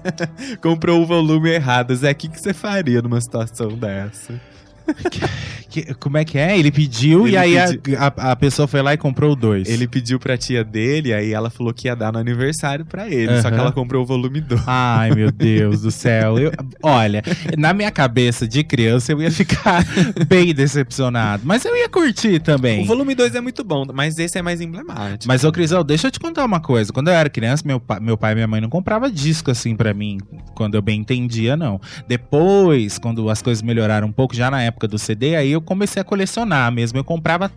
comprou 0.62 1.02
o 1.02 1.06
volume 1.06 1.50
errado. 1.50 1.94
Zé, 1.94 2.12
o 2.12 2.14
que, 2.14 2.28
que 2.28 2.40
você 2.40 2.54
faria 2.54 3.02
numa 3.02 3.20
situação 3.20 3.68
dessa? 3.68 4.40
Que- 5.68 5.92
como 5.94 6.16
é 6.16 6.24
que 6.24 6.38
é? 6.38 6.56
Ele 6.58 6.70
pediu 6.70 7.26
Ele 7.26 7.34
e 7.34 7.36
aí 7.36 7.58
a- 7.58 7.66
pedi- 7.66 7.96
a, 7.96 8.06
a 8.32 8.36
pessoa 8.36 8.66
foi 8.68 8.80
lá 8.80 8.94
e 8.94 8.96
comprou 8.96 9.34
dois. 9.36 9.68
Ele 9.68 9.86
pediu 9.86 10.18
pra 10.18 10.38
tia 10.38 10.64
dele, 10.64 11.12
aí 11.12 11.32
ela 11.34 11.50
falou 11.50 11.74
que 11.74 11.86
ia 11.88 11.94
dar 11.94 12.12
no 12.12 12.18
aniversário 12.18 12.86
pra 12.86 13.08
ele. 13.10 13.42
Só 13.42 13.50
que 13.50 13.58
ela 13.58 13.72
comprou 13.72 14.02
o 14.02 14.06
volume 14.06 14.40
2. 14.40 14.62
Ai, 14.66 15.10
meu 15.10 15.30
Deus 15.30 15.82
do 15.82 15.90
céu. 15.90 16.38
Eu- 16.38 16.52
olha, 16.82 17.22
na 17.58 17.74
minha 17.74 17.90
cabeça 17.90 18.46
de 18.48 18.62
criança 18.64 19.12
eu 19.12 19.20
ia 19.20 19.30
ficar 19.30 19.84
bem 20.26 20.54
decepcionado. 20.54 21.42
Mas 21.44 21.64
eu 21.64 21.76
ia 21.76 21.88
curtir 21.90 22.40
também. 22.40 22.82
O 22.82 22.86
volume 22.86 23.14
2 23.14 23.34
é 23.34 23.40
muito 23.42 23.62
bom, 23.62 23.84
mas 23.92 24.18
esse 24.18 24.38
é 24.38 24.42
mais 24.42 24.60
emblemático. 24.62 25.24
Mas, 25.26 25.44
ô 25.44 25.52
Crisão, 25.52 25.84
deixa 25.84 26.06
eu 26.06 26.10
te 26.10 26.20
contar 26.20 26.44
uma 26.44 26.60
coisa. 26.60 26.90
Quando 26.92 27.08
eu 27.08 27.14
era 27.14 27.28
criança, 27.28 27.62
meu, 27.66 27.80
pa- 27.80 28.00
meu 28.00 28.16
pai 28.16 28.32
e 28.32 28.34
minha 28.36 28.46
mãe 28.48 28.60
não 28.62 28.70
comprava 28.70 29.10
disco 29.10 29.50
assim 29.50 29.74
pra 29.76 29.92
mim, 29.92 30.18
quando 30.54 30.74
eu 30.76 30.80
bem 30.80 31.00
entendia, 31.00 31.54
não. 31.56 31.78
Depois, 32.08 32.98
quando 32.98 33.28
as 33.28 33.42
coisas 33.42 33.60
melhoraram 33.62 34.08
um 34.08 34.12
pouco, 34.12 34.34
já 34.34 34.50
na 34.50 34.62
época 34.62 34.75
do 34.80 34.98
CD, 34.98 35.36
aí 35.36 35.52
eu 35.52 35.60
comecei 35.60 36.02
a 36.02 36.04
colecionar 36.04 36.70
mesmo. 36.72 36.98
Eu 36.98 37.04
comprava 37.04 37.50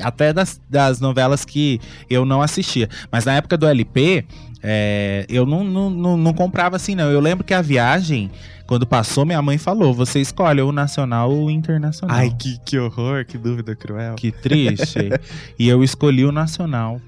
até 0.00 0.32
das, 0.32 0.60
das 0.68 1.00
novelas 1.00 1.44
que 1.44 1.80
eu 2.08 2.24
não 2.24 2.42
assistia. 2.42 2.88
Mas 3.10 3.24
na 3.24 3.34
época 3.34 3.56
do 3.56 3.66
LP, 3.66 4.24
é, 4.62 5.24
eu 5.28 5.46
não, 5.46 5.62
não, 5.62 5.90
não, 5.90 6.16
não 6.16 6.32
comprava 6.32 6.76
assim, 6.76 6.94
não. 6.94 7.10
Eu 7.10 7.20
lembro 7.20 7.44
que 7.44 7.54
a 7.54 7.62
viagem, 7.62 8.30
quando 8.66 8.86
passou, 8.86 9.24
minha 9.24 9.40
mãe 9.40 9.58
falou: 9.58 9.94
você 9.94 10.20
escolhe 10.20 10.60
o 10.60 10.72
nacional 10.72 11.30
ou 11.30 11.46
o 11.46 11.50
internacional. 11.50 12.16
Ai, 12.16 12.30
que, 12.36 12.58
que 12.64 12.78
horror, 12.78 13.24
que 13.24 13.38
dúvida 13.38 13.76
cruel. 13.76 14.16
Que 14.16 14.32
triste. 14.32 15.10
e 15.58 15.68
eu 15.68 15.84
escolhi 15.84 16.24
o 16.24 16.32
nacional. 16.32 17.00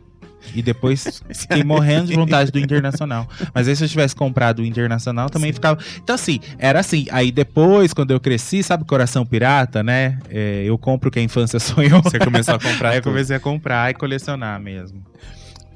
E 0.54 0.62
depois 0.62 1.22
fiquei 1.34 1.62
morrendo 1.62 2.06
de 2.06 2.14
vontade 2.14 2.50
do 2.50 2.58
internacional. 2.58 3.28
Mas 3.54 3.68
aí 3.68 3.76
se 3.76 3.84
eu 3.84 3.88
tivesse 3.88 4.14
comprado 4.14 4.60
o 4.60 4.64
internacional, 4.64 5.28
também 5.28 5.52
ficava. 5.52 5.78
Então, 6.02 6.14
assim, 6.14 6.40
era 6.58 6.80
assim. 6.80 7.06
Aí 7.10 7.30
depois, 7.30 7.92
quando 7.92 8.10
eu 8.10 8.20
cresci, 8.20 8.62
sabe 8.62 8.84
Coração 8.84 9.26
Pirata, 9.26 9.82
né? 9.82 10.18
É, 10.30 10.64
eu 10.64 10.76
compro 10.78 11.08
o 11.08 11.12
que 11.12 11.18
a 11.18 11.22
infância 11.22 11.58
sonhou. 11.60 12.02
Você 12.02 12.18
começou 12.18 12.54
a 12.54 12.58
comprar 12.58 12.90
Aí 12.90 12.98
eu 12.98 13.02
comecei 13.02 13.36
a 13.36 13.40
comprar 13.40 13.90
e 13.90 13.94
colecionar 13.94 14.60
mesmo. 14.60 15.02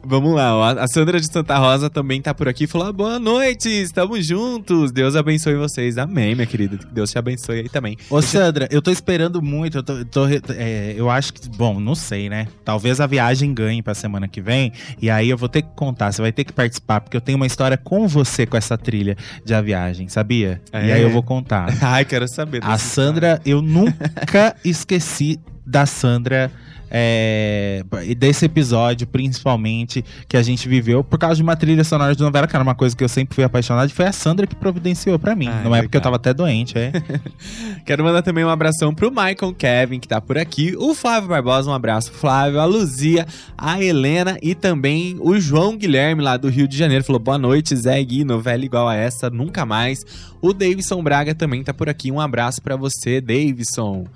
Vamos 0.04 0.35
lá, 0.35 0.73
a 0.82 0.88
Sandra 0.88 1.21
de 1.21 1.26
Santa 1.32 1.56
Rosa 1.59 1.88
também 1.88 2.21
tá 2.21 2.35
por 2.35 2.49
aqui 2.49 2.64
e 2.64 2.66
falou: 2.66 2.92
boa 2.92 3.18
noite, 3.21 3.68
estamos 3.68 4.26
juntos. 4.26 4.90
Deus 4.90 5.14
abençoe 5.14 5.54
vocês. 5.54 5.97
Amém, 5.97 6.35
minha 6.35 6.47
querida. 6.47 6.76
Que 6.76 6.87
Deus 6.87 7.11
te 7.12 7.18
abençoe 7.18 7.61
aí 7.61 7.68
também. 7.68 7.97
Ô, 8.11 8.21
Sandra, 8.21 8.66
eu 8.71 8.82
tô 8.82 8.90
esperando 8.90 9.40
muito. 9.40 9.78
Eu, 9.78 9.82
tô, 9.82 9.92
eu 9.99 10.04
tô, 10.04 10.26
é, 10.56 10.94
eu 10.97 11.09
acho 11.09 11.32
que, 11.32 11.49
bom, 11.49 11.78
não 11.78 11.94
sei, 11.94 12.28
né? 12.28 12.49
Talvez 12.64 13.00
a 13.00 13.06
viagem 13.06 13.54
ganhe 13.54 13.80
pra 13.80 13.94
semana 13.94 14.26
que 14.26 14.40
vem. 14.40 14.73
E 15.00 15.09
aí 15.09 15.30
eu 15.30 15.38
vou 15.38 15.49
ter 15.49 15.62
que 15.62 15.71
contar. 15.76 16.11
Você 16.12 16.21
vai 16.21 16.32
ter 16.32 16.42
que 16.44 16.52
participar, 16.52 17.00
porque 17.00 17.16
eu 17.16 17.21
tenho 17.21 17.37
uma 17.37 17.47
história 17.47 17.76
com 17.76 18.09
você 18.09 18.44
com 18.44 18.56
essa 18.56 18.76
trilha 18.76 19.16
de 19.44 19.54
a 19.54 19.61
viagem, 19.61 20.09
sabia? 20.09 20.61
E 20.75 20.76
É? 20.90 20.92
aí 20.94 21.02
eu 21.02 21.11
vou 21.11 21.23
contar. 21.23 21.68
Ai, 21.80 22.04
quero 22.04 22.26
saber. 22.28 22.61
A 22.64 22.76
Sandra, 22.76 23.40
eu 23.47 23.62
nunca 23.62 24.56
esqueci 24.64 25.38
da 25.64 25.87
Sandra. 25.87 26.50
É, 26.94 27.82
e 28.04 28.14
desse 28.14 28.44
episódio, 28.44 29.06
principalmente, 29.06 30.04
que 30.28 30.37
a 30.37 30.42
gente 30.42 30.68
viveu 30.68 31.02
por 31.02 31.18
causa 31.18 31.37
de 31.37 31.42
uma 31.42 31.56
trilha 31.56 31.82
sonora 31.84 32.14
de 32.14 32.22
novela, 32.22 32.46
que 32.46 32.54
era 32.54 32.62
uma 32.62 32.75
coisa 32.75 32.94
que 32.94 33.02
eu 33.02 33.08
sempre 33.08 33.34
fui 33.34 33.42
apaixonado, 33.42 33.88
e 33.88 33.92
foi 33.92 34.04
a 34.04 34.12
Sandra 34.12 34.46
que 34.46 34.54
providenciou 34.54 35.18
pra 35.18 35.34
mim. 35.34 35.49
Não 35.64 35.75
é 35.75 35.80
porque 35.80 35.96
eu 35.96 36.02
tava 36.02 36.16
até 36.16 36.34
doente, 36.34 36.76
é. 36.76 36.92
Quero 37.87 38.04
mandar 38.04 38.20
também 38.20 38.44
um 38.44 38.50
abração 38.50 38.94
pro 38.94 39.11
Michael 39.11 39.54
Kevin, 39.56 40.00
que 40.00 40.06
tá 40.06 40.20
por 40.20 40.37
aqui. 40.37 40.76
O 40.76 40.94
Flávio 40.94 41.30
Barbosa, 41.30 41.70
um 41.70 41.75
abraço, 41.75 42.12
Flávio. 42.12 42.61
A 42.61 42.66
Luzia, 42.66 43.26
a 43.56 43.82
Helena 43.82 44.37
e 44.42 44.54
também 44.54 45.16
o 45.18 45.40
João 45.40 45.78
Guilherme, 45.78 46.22
lá 46.22 46.37
do 46.37 46.50
Rio 46.50 46.68
de 46.68 46.76
Janeiro. 46.76 47.04
Falou 47.04 47.18
boa 47.18 47.38
noite, 47.38 47.75
Zé 47.75 48.04
Gui, 48.04 48.22
novela 48.22 48.66
igual 48.66 48.87
a 48.87 48.94
essa, 48.94 49.30
nunca 49.30 49.64
mais. 49.64 50.04
O 50.42 50.52
Davidson 50.52 51.02
Braga 51.02 51.34
também 51.34 51.64
tá 51.64 51.72
por 51.72 51.88
aqui. 51.88 52.12
Um 52.12 52.20
abraço 52.20 52.61
pra 52.61 52.76
você, 52.76 53.18
Davidson. 53.18 54.06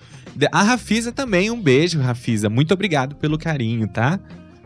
A 0.52 0.62
Rafisa 0.62 1.12
também, 1.12 1.50
um 1.50 1.60
beijo, 1.60 2.00
Rafisa. 2.00 2.48
Muito 2.50 2.72
obrigado 2.74 3.14
pelo 3.16 3.38
carinho, 3.38 3.88
tá? 3.88 4.18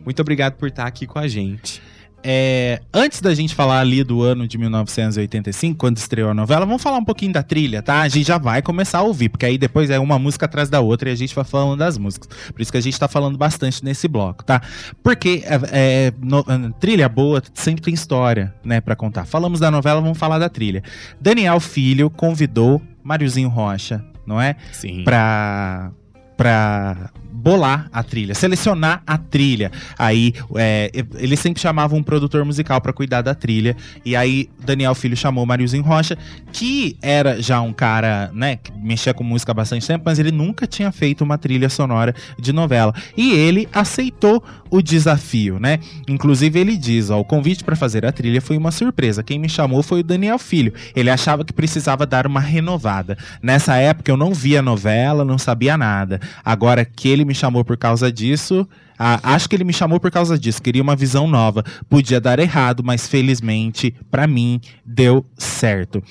Muito 0.04 0.20
obrigado 0.20 0.54
por 0.54 0.68
estar 0.68 0.86
aqui 0.86 1.06
com 1.06 1.18
a 1.18 1.28
gente. 1.28 1.80
É, 2.22 2.82
antes 2.92 3.22
da 3.22 3.32
gente 3.34 3.54
falar 3.54 3.80
ali 3.80 4.04
do 4.04 4.20
ano 4.22 4.46
de 4.46 4.58
1985, 4.58 5.78
quando 5.78 5.96
estreou 5.96 6.28
a 6.30 6.34
novela, 6.34 6.66
vamos 6.66 6.82
falar 6.82 6.98
um 6.98 7.04
pouquinho 7.04 7.32
da 7.32 7.42
trilha, 7.42 7.80
tá? 7.80 8.00
A 8.02 8.08
gente 8.08 8.26
já 8.26 8.36
vai 8.36 8.60
começar 8.60 8.98
a 8.98 9.02
ouvir, 9.02 9.30
porque 9.30 9.46
aí 9.46 9.56
depois 9.56 9.88
é 9.88 9.98
uma 9.98 10.18
música 10.18 10.44
atrás 10.44 10.68
da 10.68 10.80
outra 10.80 11.08
e 11.08 11.12
a 11.12 11.14
gente 11.16 11.34
vai 11.34 11.44
falando 11.44 11.78
das 11.78 11.96
músicas. 11.96 12.28
Por 12.52 12.60
isso 12.60 12.70
que 12.70 12.76
a 12.76 12.80
gente 12.82 12.98
tá 13.00 13.08
falando 13.08 13.38
bastante 13.38 13.82
nesse 13.82 14.06
bloco, 14.06 14.44
tá? 14.44 14.60
Porque 15.02 15.42
é, 15.46 15.60
é, 15.72 16.12
no- 16.20 16.44
trilha 16.78 17.08
boa 17.08 17.42
sempre 17.54 17.80
tem 17.82 17.94
história, 17.94 18.52
né, 18.62 18.82
pra 18.82 18.94
contar. 18.94 19.24
Falamos 19.24 19.58
da 19.58 19.70
novela, 19.70 20.00
vamos 20.02 20.18
falar 20.18 20.38
da 20.38 20.50
trilha. 20.50 20.82
Daniel 21.18 21.58
Filho 21.58 22.10
convidou 22.10 22.82
Máriozinho 23.02 23.48
Rocha, 23.48 24.04
não 24.30 24.40
é? 24.40 24.54
Sim. 24.72 25.02
pra, 25.04 25.90
pra 26.36 27.10
bolar 27.40 27.88
a 27.92 28.02
trilha, 28.02 28.34
selecionar 28.34 29.02
a 29.06 29.16
trilha. 29.16 29.72
Aí 29.98 30.34
é, 30.56 30.90
eles 31.16 31.40
sempre 31.40 31.60
chamavam 31.60 31.98
um 31.98 32.02
produtor 32.02 32.44
musical 32.44 32.80
pra 32.80 32.92
cuidar 32.92 33.22
da 33.22 33.34
trilha. 33.34 33.76
E 34.04 34.14
aí 34.14 34.48
Daniel 34.64 34.94
Filho 34.94 35.16
chamou 35.16 35.46
Mariozinho 35.46 35.82
Rocha, 35.82 36.16
que 36.52 36.96
era 37.00 37.40
já 37.40 37.60
um 37.60 37.72
cara, 37.72 38.30
né, 38.34 38.56
que 38.56 38.70
mexia 38.72 39.14
com 39.14 39.24
música 39.24 39.52
há 39.52 39.54
bastante 39.54 39.86
tempo, 39.86 40.04
mas 40.04 40.18
ele 40.18 40.30
nunca 40.30 40.66
tinha 40.66 40.92
feito 40.92 41.24
uma 41.24 41.38
trilha 41.38 41.68
sonora 41.68 42.14
de 42.38 42.52
novela. 42.52 42.94
E 43.16 43.32
ele 43.32 43.68
aceitou 43.72 44.42
o 44.70 44.80
desafio, 44.80 45.58
né? 45.58 45.80
Inclusive 46.08 46.58
ele 46.58 46.76
diz, 46.76 47.10
ó, 47.10 47.18
o 47.18 47.24
convite 47.24 47.64
pra 47.64 47.74
fazer 47.74 48.06
a 48.06 48.12
trilha 48.12 48.40
foi 48.40 48.56
uma 48.56 48.70
surpresa. 48.70 49.22
Quem 49.22 49.38
me 49.38 49.48
chamou 49.48 49.82
foi 49.82 50.00
o 50.00 50.04
Daniel 50.04 50.38
Filho. 50.38 50.72
Ele 50.94 51.10
achava 51.10 51.44
que 51.44 51.52
precisava 51.52 52.06
dar 52.06 52.26
uma 52.26 52.38
renovada. 52.38 53.18
Nessa 53.42 53.76
época 53.76 54.10
eu 54.10 54.16
não 54.16 54.32
via 54.32 54.62
novela, 54.62 55.24
não 55.24 55.38
sabia 55.38 55.76
nada. 55.76 56.20
Agora 56.44 56.84
que 56.84 57.08
ele 57.08 57.24
me 57.30 57.34
chamou 57.34 57.64
por 57.64 57.76
causa 57.76 58.10
disso, 58.10 58.68
ah, 58.98 59.20
acho 59.22 59.48
que 59.48 59.54
ele 59.54 59.62
me 59.62 59.72
chamou 59.72 60.00
por 60.00 60.10
causa 60.10 60.36
disso. 60.36 60.60
Queria 60.60 60.82
uma 60.82 60.96
visão 60.96 61.28
nova. 61.28 61.64
Podia 61.88 62.20
dar 62.20 62.40
errado, 62.40 62.82
mas 62.82 63.06
felizmente, 63.06 63.94
pra 64.10 64.26
mim, 64.26 64.60
deu 64.84 65.24
certo. 65.38 66.02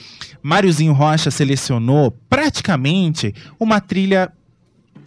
Máriozinho 0.41 0.93
Rocha 0.93 1.29
selecionou 1.29 2.10
praticamente 2.29 3.36
uma 3.60 3.82
trilha 3.82 4.32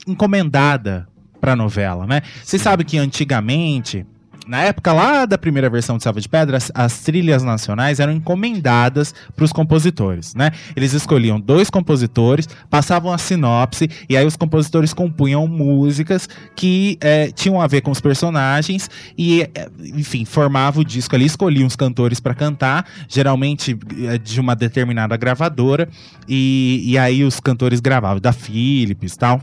encomendada 0.06 1.08
pra 1.40 1.56
novela, 1.56 2.06
né? 2.06 2.20
Você 2.44 2.58
sabe 2.58 2.84
que 2.84 2.98
antigamente, 2.98 4.06
na 4.46 4.62
época 4.62 4.92
lá 4.92 5.24
da 5.26 5.38
primeira 5.38 5.68
versão 5.70 5.96
de 5.96 6.02
Selva 6.02 6.20
de 6.20 6.28
Pedra, 6.28 6.56
as, 6.56 6.70
as 6.74 7.00
trilhas 7.00 7.42
nacionais 7.42 8.00
eram 8.00 8.12
encomendadas 8.12 9.14
para 9.34 9.44
os 9.44 9.52
compositores, 9.52 10.34
né? 10.34 10.50
Eles 10.74 10.92
escolhiam 10.92 11.40
dois 11.40 11.70
compositores, 11.70 12.48
passavam 12.68 13.12
a 13.12 13.18
sinopse 13.18 13.88
e 14.08 14.16
aí 14.16 14.26
os 14.26 14.36
compositores 14.36 14.92
compunham 14.92 15.46
músicas 15.46 16.28
que 16.56 16.98
eh, 17.00 17.30
tinham 17.32 17.60
a 17.60 17.66
ver 17.66 17.80
com 17.80 17.90
os 17.90 18.00
personagens 18.00 18.90
e, 19.16 19.42
eh, 19.42 19.68
enfim, 19.94 20.24
formava 20.24 20.80
o 20.80 20.84
disco 20.84 21.14
ali, 21.14 21.24
escolhiam 21.24 21.66
os 21.66 21.76
cantores 21.76 22.20
para 22.20 22.34
cantar, 22.34 22.86
geralmente 23.08 23.78
eh, 24.04 24.18
de 24.18 24.40
uma 24.40 24.54
determinada 24.54 25.16
gravadora 25.16 25.88
e, 26.28 26.82
e 26.84 26.98
aí 26.98 27.24
os 27.24 27.40
cantores 27.40 27.80
gravavam 27.80 28.20
da 28.20 28.32
Philips, 28.32 29.16
tal 29.16 29.40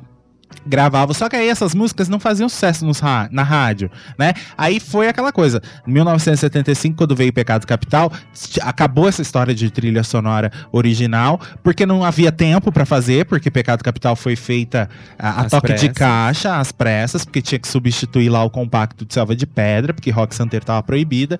gravava, 0.65 1.13
só 1.13 1.29
que 1.29 1.35
aí 1.35 1.47
essas 1.47 1.73
músicas 1.73 2.07
não 2.09 2.19
faziam 2.19 2.49
sucesso 2.49 2.85
nos 2.85 2.99
na 3.31 3.43
rádio, 3.43 3.89
né? 4.17 4.33
Aí 4.57 4.79
foi 4.79 5.07
aquela 5.07 5.31
coisa, 5.31 5.61
em 5.87 5.91
1975, 5.91 6.95
quando 6.95 7.15
veio 7.15 7.31
Pecado 7.31 7.65
Capital, 7.65 8.11
acabou 8.61 9.07
essa 9.07 9.21
história 9.21 9.55
de 9.55 9.69
trilha 9.71 10.03
sonora 10.03 10.51
original, 10.71 11.39
porque 11.63 11.85
não 11.85 12.03
havia 12.03 12.31
tempo 12.31 12.71
pra 12.71 12.85
fazer, 12.85 13.25
porque 13.25 13.49
Pecado 13.49 13.83
Capital 13.83 14.15
foi 14.15 14.35
feita 14.35 14.89
a, 15.17 15.41
a 15.41 15.49
toque 15.49 15.73
de 15.73 15.89
pressas. 15.89 15.93
caixa, 15.93 16.59
às 16.59 16.71
pressas, 16.71 17.25
porque 17.25 17.41
tinha 17.41 17.59
que 17.59 17.67
substituir 17.67 18.29
lá 18.29 18.43
o 18.43 18.49
compacto 18.49 19.05
de 19.05 19.13
Selva 19.13 19.35
de 19.35 19.45
Pedra, 19.45 19.93
porque 19.93 20.11
Rock 20.11 20.35
Santeiro 20.35 20.65
tava 20.65 20.83
proibida. 20.83 21.39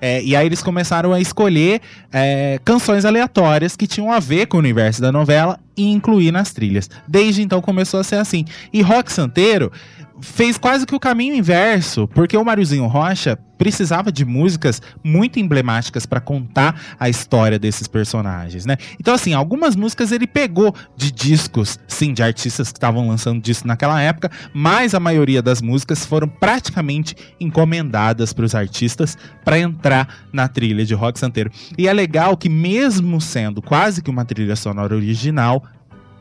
É, 0.00 0.22
e 0.22 0.36
aí 0.36 0.46
eles 0.46 0.62
começaram 0.62 1.12
a 1.12 1.20
escolher 1.20 1.80
é, 2.12 2.60
canções 2.64 3.04
aleatórias 3.04 3.76
que 3.76 3.86
tinham 3.86 4.12
a 4.12 4.18
ver 4.18 4.46
com 4.46 4.56
o 4.56 4.60
universo 4.60 5.00
da 5.00 5.10
novela 5.10 5.58
e 5.80 5.90
incluir 5.90 6.30
nas 6.30 6.52
trilhas. 6.52 6.90
Desde 7.08 7.42
então 7.42 7.62
começou 7.62 7.98
a 7.98 8.04
ser 8.04 8.16
assim. 8.16 8.44
E 8.72 8.82
Rock 8.82 9.10
Santeiro 9.10 9.72
fez 10.20 10.58
quase 10.58 10.86
que 10.86 10.94
o 10.94 11.00
caminho 11.00 11.34
inverso, 11.34 12.08
porque 12.08 12.36
o 12.36 12.44
Mariozinho 12.44 12.86
Rocha 12.86 13.38
precisava 13.58 14.10
de 14.10 14.24
músicas 14.24 14.80
muito 15.04 15.38
emblemáticas 15.38 16.06
para 16.06 16.18
contar 16.18 16.80
a 16.98 17.10
história 17.10 17.58
desses 17.58 17.86
personagens, 17.86 18.64
né? 18.64 18.78
Então 18.98 19.12
assim, 19.12 19.34
algumas 19.34 19.76
músicas 19.76 20.12
ele 20.12 20.26
pegou 20.26 20.74
de 20.96 21.12
discos, 21.12 21.78
sim, 21.86 22.14
de 22.14 22.22
artistas 22.22 22.72
que 22.72 22.78
estavam 22.78 23.06
lançando 23.06 23.42
disco 23.42 23.68
naquela 23.68 24.00
época, 24.00 24.30
mas 24.54 24.94
a 24.94 25.00
maioria 25.00 25.42
das 25.42 25.60
músicas 25.60 26.06
foram 26.06 26.26
praticamente 26.26 27.14
encomendadas 27.38 28.32
para 28.32 28.46
os 28.46 28.54
artistas 28.54 29.18
para 29.44 29.58
entrar 29.58 30.08
na 30.32 30.48
trilha 30.48 30.84
de 30.84 30.94
Rock 30.94 31.18
Santeiro. 31.18 31.50
E 31.76 31.86
é 31.86 31.92
legal 31.92 32.38
que 32.38 32.48
mesmo 32.48 33.20
sendo 33.20 33.60
quase 33.60 34.00
que 34.02 34.08
uma 34.08 34.24
trilha 34.24 34.56
sonora 34.56 34.94
original, 34.94 35.62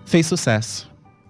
fez 0.06 0.26
sucesso. 0.26 0.89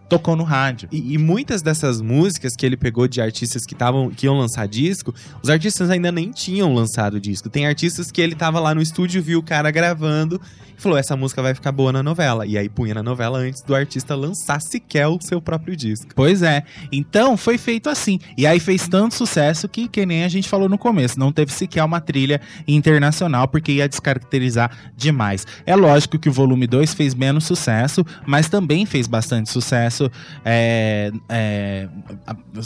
Tocou 0.10 0.36
no 0.36 0.44
rádio. 0.44 0.90
E, 0.92 1.14
e 1.14 1.18
muitas 1.18 1.62
dessas 1.62 2.02
músicas 2.02 2.56
que 2.56 2.66
ele 2.66 2.76
pegou 2.76 3.08
de 3.08 3.22
artistas 3.22 3.66
que, 3.66 3.76
tavam, 3.76 4.10
que 4.10 4.26
iam 4.26 4.38
lançar 4.38 4.68
disco, 4.68 5.14
os 5.42 5.50
artistas 5.50 5.90
ainda 5.90 6.12
nem 6.12 6.32
tinham 6.32 6.74
lançado 6.74 7.20
disco. 7.20 7.50
Tem 7.50 7.68
artistas 7.68 8.12
que 8.12 8.22
ele 8.22 8.36
tava 8.36 8.60
lá 8.60 8.74
no 8.74 8.82
estúdio, 8.82 9.22
viu 9.22 9.40
o 9.40 9.44
cara 9.44 9.70
gravando 9.72 10.42
e 10.80 10.82
falou: 10.82 10.98
essa 10.98 11.16
música 11.16 11.42
vai 11.42 11.54
ficar 11.54 11.72
boa 11.72 11.92
na 11.92 12.02
novela. 12.02 12.46
E 12.46 12.58
aí 12.58 12.70
punha 12.70 12.94
na 12.94 13.04
novela 13.04 13.40
antes 13.40 13.62
do 13.62 13.76
artista 13.76 14.16
lançar 14.16 14.62
sequer 14.62 15.08
o 15.08 15.20
seu 15.22 15.42
próprio 15.42 15.76
disco. 15.76 16.12
Pois 16.16 16.42
é. 16.42 16.64
Então 16.92 17.36
foi 17.38 17.58
feito 17.58 17.90
assim. 17.90 18.20
E 18.38 18.48
aí 18.48 18.60
fez 18.60 18.88
tanto 18.88 19.16
sucesso 19.16 19.68
que, 19.68 19.88
que 19.88 20.06
nem 20.06 20.24
a 20.24 20.30
gente 20.30 20.48
falou 20.48 20.70
no 20.70 20.78
começo, 20.78 21.20
não 21.20 21.32
teve 21.32 21.52
sequer 21.52 21.84
uma 21.84 22.00
trilha 22.00 22.40
internacional, 22.68 23.48
porque 23.48 23.74
ia 23.74 23.90
descaracterizar 23.90 24.72
demais. 24.96 25.46
É 25.66 25.76
lógico 25.76 26.18
que 26.18 26.30
o 26.30 26.32
volume 26.32 26.66
2 26.66 26.94
fez 26.94 27.14
menos 27.14 27.44
sucesso, 27.44 28.06
mas 28.26 28.48
também 28.48 28.86
fez 28.86 29.08
bastante 29.08 29.50
sucesso. 29.50 29.99
É, 30.46 31.12
é, 31.28 31.88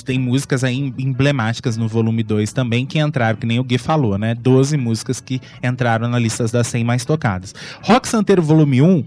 tem 0.03 0.19
músicas 0.19 0.63
aí 0.63 0.93
emblemáticas 0.97 1.77
no 1.77 1.87
volume 1.87 2.23
2 2.23 2.53
também 2.53 2.85
que 2.85 2.99
entraram, 2.99 3.37
que 3.37 3.45
nem 3.45 3.59
o 3.59 3.63
Gui 3.63 3.77
falou, 3.77 4.17
né? 4.17 4.35
12 4.35 4.77
músicas 4.77 5.19
que 5.19 5.41
entraram 5.63 6.07
na 6.07 6.19
lista 6.19 6.45
das 6.47 6.67
100 6.67 6.83
mais 6.83 7.05
tocadas. 7.05 7.53
Rock 7.81 8.07
Santeiro 8.07 8.41
volume 8.41 8.81
1 8.81 9.03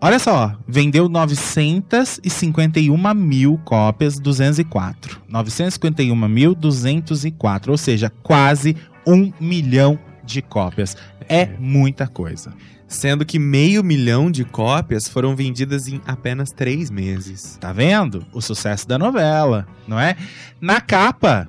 Olha 0.00 0.20
só, 0.20 0.56
vendeu 0.66 1.08
951 1.08 3.14
mil 3.14 3.60
cópias, 3.64 4.20
204. 4.20 5.20
951 5.28 6.28
mil, 6.28 6.54
204. 6.54 7.72
Ou 7.72 7.76
seja, 7.76 8.12
quase 8.22 8.76
um 9.04 9.32
milhão 9.40 9.98
de 10.24 10.40
cópias. 10.40 10.96
É 11.28 11.46
muita 11.58 12.06
coisa. 12.06 12.52
Sendo 12.88 13.24
que 13.26 13.38
meio 13.38 13.84
milhão 13.84 14.30
de 14.30 14.44
cópias 14.44 15.06
foram 15.06 15.36
vendidas 15.36 15.86
em 15.86 16.00
apenas 16.06 16.50
três 16.50 16.90
meses. 16.90 17.58
Tá 17.60 17.70
vendo? 17.70 18.26
O 18.32 18.40
sucesso 18.40 18.88
da 18.88 18.98
novela, 18.98 19.68
não 19.86 20.00
é? 20.00 20.16
Na 20.58 20.80
capa, 20.80 21.48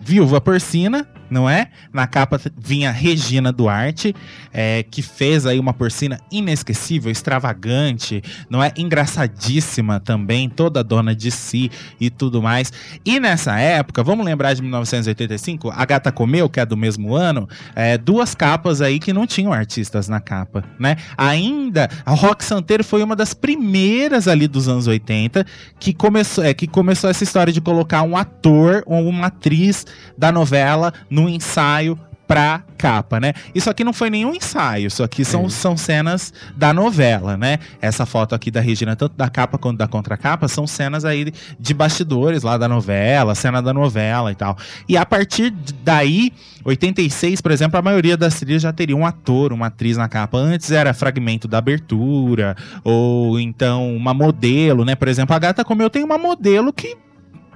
Viúva 0.00 0.40
Porcina, 0.40 1.08
não 1.30 1.48
é? 1.48 1.68
Na 1.92 2.06
capa 2.06 2.40
vinha 2.56 2.90
Regina 2.90 3.52
Duarte, 3.52 4.14
é, 4.52 4.82
que 4.82 5.02
fez 5.02 5.46
aí 5.46 5.58
uma 5.58 5.72
porcina 5.72 6.20
inesquecível, 6.30 7.10
extravagante, 7.10 8.22
não 8.48 8.62
é? 8.62 8.72
Engraçadíssima 8.76 10.00
também, 10.00 10.48
toda 10.48 10.82
dona 10.82 11.14
de 11.14 11.30
si 11.30 11.70
e 12.00 12.10
tudo 12.10 12.42
mais. 12.42 12.72
E 13.04 13.20
nessa 13.20 13.58
época, 13.58 14.02
vamos 14.02 14.24
lembrar 14.24 14.54
de 14.54 14.62
1985, 14.62 15.70
A 15.70 15.84
Gata 15.84 16.12
Comeu, 16.12 16.48
que 16.48 16.60
é 16.60 16.66
do 16.66 16.76
mesmo 16.76 17.14
ano, 17.14 17.48
é, 17.74 17.98
duas 17.98 18.34
capas 18.34 18.80
aí 18.80 18.98
que 18.98 19.12
não 19.12 19.26
tinham 19.26 19.52
artistas 19.52 20.08
na 20.08 20.20
capa, 20.20 20.64
né? 20.78 20.96
Ainda, 21.16 21.88
a 22.04 22.12
Rock 22.12 22.44
Santeiro 22.44 22.84
foi 22.84 23.02
uma 23.02 23.16
das 23.16 23.34
primeiras 23.34 24.28
ali 24.28 24.46
dos 24.48 24.68
anos 24.68 24.86
80 24.86 25.44
que 25.78 25.92
começou, 25.92 26.44
é, 26.44 26.54
que 26.54 26.66
começou 26.66 27.10
essa 27.10 27.24
história 27.24 27.52
de 27.52 27.60
colocar 27.60 28.02
um 28.02 28.16
ator 28.16 28.82
ou 28.86 29.06
uma 29.08 29.26
atriz 29.26 29.86
da 30.16 30.30
novela 30.32 30.92
no 31.10 31.17
ensaio 31.26 31.98
pra 32.28 32.62
capa, 32.76 33.18
né? 33.18 33.32
Isso 33.54 33.70
aqui 33.70 33.82
não 33.82 33.92
foi 33.94 34.10
nenhum 34.10 34.34
ensaio, 34.34 34.86
isso 34.86 35.02
aqui 35.02 35.24
são, 35.24 35.46
é. 35.46 35.48
são 35.48 35.78
cenas 35.78 36.32
da 36.54 36.74
novela, 36.74 37.38
né? 37.38 37.58
Essa 37.80 38.04
foto 38.04 38.34
aqui 38.34 38.50
da 38.50 38.60
Regina, 38.60 38.94
tanto 38.94 39.16
da 39.16 39.30
capa 39.30 39.56
quanto 39.56 39.78
da 39.78 39.88
contracapa, 39.88 40.46
são 40.46 40.66
cenas 40.66 41.06
aí 41.06 41.32
de 41.58 41.74
bastidores 41.74 42.42
lá 42.42 42.58
da 42.58 42.68
novela, 42.68 43.34
cena 43.34 43.62
da 43.62 43.72
novela 43.72 44.30
e 44.30 44.34
tal. 44.34 44.58
E 44.86 44.94
a 44.94 45.06
partir 45.06 45.50
daí, 45.82 46.30
86, 46.62 47.40
por 47.40 47.50
exemplo, 47.50 47.78
a 47.78 47.82
maioria 47.82 48.16
das 48.16 48.38
trilhas 48.38 48.60
já 48.60 48.72
teria 48.74 48.94
um 48.94 49.06
ator, 49.06 49.50
uma 49.50 49.68
atriz 49.68 49.96
na 49.96 50.06
capa. 50.06 50.36
Antes 50.36 50.70
era 50.70 50.92
fragmento 50.92 51.48
da 51.48 51.56
abertura, 51.56 52.54
ou 52.84 53.40
então 53.40 53.96
uma 53.96 54.12
modelo, 54.12 54.84
né? 54.84 54.94
Por 54.94 55.08
exemplo, 55.08 55.34
a 55.34 55.38
Gata 55.38 55.64
Como 55.64 55.82
Eu 55.82 55.88
tem 55.88 56.04
uma 56.04 56.18
modelo 56.18 56.74
que 56.74 56.94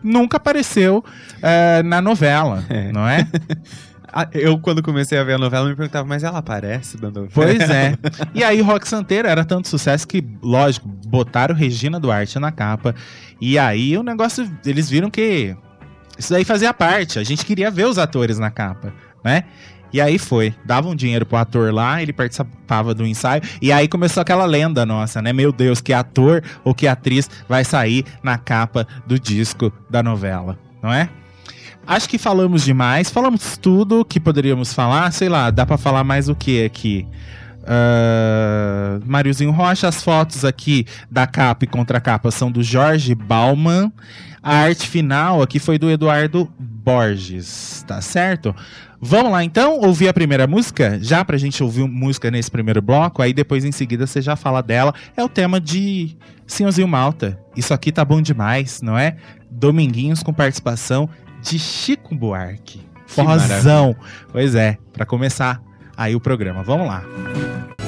nunca 0.02 0.36
apareceu 0.36 0.98
uh, 0.98 1.82
na 1.84 2.00
novela, 2.00 2.64
é. 2.68 2.92
não 2.92 3.06
é? 3.08 3.26
Eu, 4.34 4.58
quando 4.58 4.82
comecei 4.82 5.16
a 5.16 5.24
ver 5.24 5.34
a 5.34 5.38
novela, 5.38 5.66
me 5.66 5.74
perguntava, 5.74 6.06
mas 6.06 6.22
ela 6.22 6.38
aparece 6.38 6.98
da 6.98 7.08
novela? 7.08 7.30
Pois 7.32 7.70
é. 7.70 7.96
E 8.34 8.44
aí, 8.44 8.60
Rock 8.60 8.86
Santeiro 8.86 9.26
era 9.26 9.42
tanto 9.42 9.68
sucesso 9.68 10.06
que, 10.06 10.22
lógico, 10.42 10.86
botaram 10.86 11.54
Regina 11.54 11.98
Duarte 11.98 12.38
na 12.38 12.52
capa. 12.52 12.94
E 13.40 13.58
aí, 13.58 13.96
o 13.96 14.02
negócio, 14.02 14.50
eles 14.66 14.90
viram 14.90 15.10
que 15.10 15.56
isso 16.18 16.30
daí 16.30 16.44
fazia 16.44 16.74
parte. 16.74 17.18
A 17.18 17.24
gente 17.24 17.44
queria 17.44 17.70
ver 17.70 17.86
os 17.86 17.96
atores 17.96 18.38
na 18.38 18.50
capa, 18.50 18.92
né? 19.24 19.44
E 19.92 20.00
aí 20.00 20.18
foi, 20.18 20.54
dava 20.64 20.88
um 20.88 20.94
dinheiro 20.94 21.26
pro 21.26 21.36
ator 21.36 21.72
lá, 21.72 22.02
ele 22.02 22.12
participava 22.12 22.94
do 22.94 23.06
ensaio, 23.06 23.42
e 23.60 23.70
aí 23.70 23.86
começou 23.86 24.20
aquela 24.20 24.44
lenda 24.44 24.86
nossa, 24.86 25.20
né? 25.20 25.32
Meu 25.32 25.52
Deus, 25.52 25.80
que 25.80 25.92
ator 25.92 26.42
ou 26.64 26.74
que 26.74 26.86
atriz 26.86 27.28
vai 27.48 27.64
sair 27.64 28.04
na 28.22 28.38
capa 28.38 28.86
do 29.06 29.18
disco 29.18 29.72
da 29.90 30.02
novela, 30.02 30.58
não 30.82 30.92
é? 30.92 31.08
Acho 31.86 32.08
que 32.08 32.16
falamos 32.16 32.64
demais, 32.64 33.10
falamos 33.10 33.58
tudo 33.58 34.04
que 34.04 34.20
poderíamos 34.20 34.72
falar, 34.72 35.12
sei 35.12 35.28
lá, 35.28 35.50
dá 35.50 35.66
para 35.66 35.76
falar 35.76 36.04
mais 36.04 36.28
o 36.28 36.34
que 36.34 36.64
aqui? 36.64 37.06
Uh, 37.62 39.02
Mariozinho 39.06 39.50
Rocha, 39.50 39.88
as 39.88 40.02
fotos 40.02 40.44
aqui 40.44 40.86
da 41.10 41.26
capa 41.26 41.64
e 41.64 41.68
contracapa 41.68 42.30
são 42.30 42.50
do 42.50 42.62
Jorge 42.62 43.14
Bauman. 43.14 43.92
A 44.42 44.56
arte 44.56 44.88
final 44.88 45.40
aqui 45.40 45.60
foi 45.60 45.78
do 45.78 45.88
Eduardo 45.88 46.52
Borges, 46.58 47.84
tá 47.86 48.00
certo? 48.00 48.54
Vamos 49.00 49.32
lá 49.32 49.44
então, 49.44 49.78
ouvir 49.80 50.08
a 50.08 50.12
primeira 50.12 50.46
música? 50.46 50.98
Já 51.00 51.24
pra 51.24 51.36
gente 51.36 51.62
ouvir 51.62 51.86
música 51.88 52.30
nesse 52.30 52.50
primeiro 52.50 52.82
bloco, 52.82 53.22
aí 53.22 53.32
depois 53.32 53.64
em 53.64 53.72
seguida 53.72 54.06
você 54.06 54.20
já 54.20 54.34
fala 54.36 54.62
dela. 54.62 54.92
É 55.16 55.22
o 55.22 55.28
tema 55.28 55.60
de 55.60 56.16
Senhorzinho 56.46 56.88
Malta. 56.88 57.38
Isso 57.56 57.72
aqui 57.72 57.92
tá 57.92 58.04
bom 58.04 58.20
demais, 58.20 58.82
não 58.82 58.98
é? 58.98 59.16
Dominguinhos 59.50 60.22
com 60.22 60.32
participação 60.32 61.08
de 61.40 61.58
Chico 61.58 62.14
Buarque. 62.14 62.80
Forrozão. 63.06 63.94
Pois 64.30 64.54
é, 64.54 64.78
para 64.92 65.04
começar 65.04 65.60
aí 65.96 66.14
o 66.14 66.20
programa. 66.20 66.62
Vamos 66.62 66.86
lá. 66.86 67.02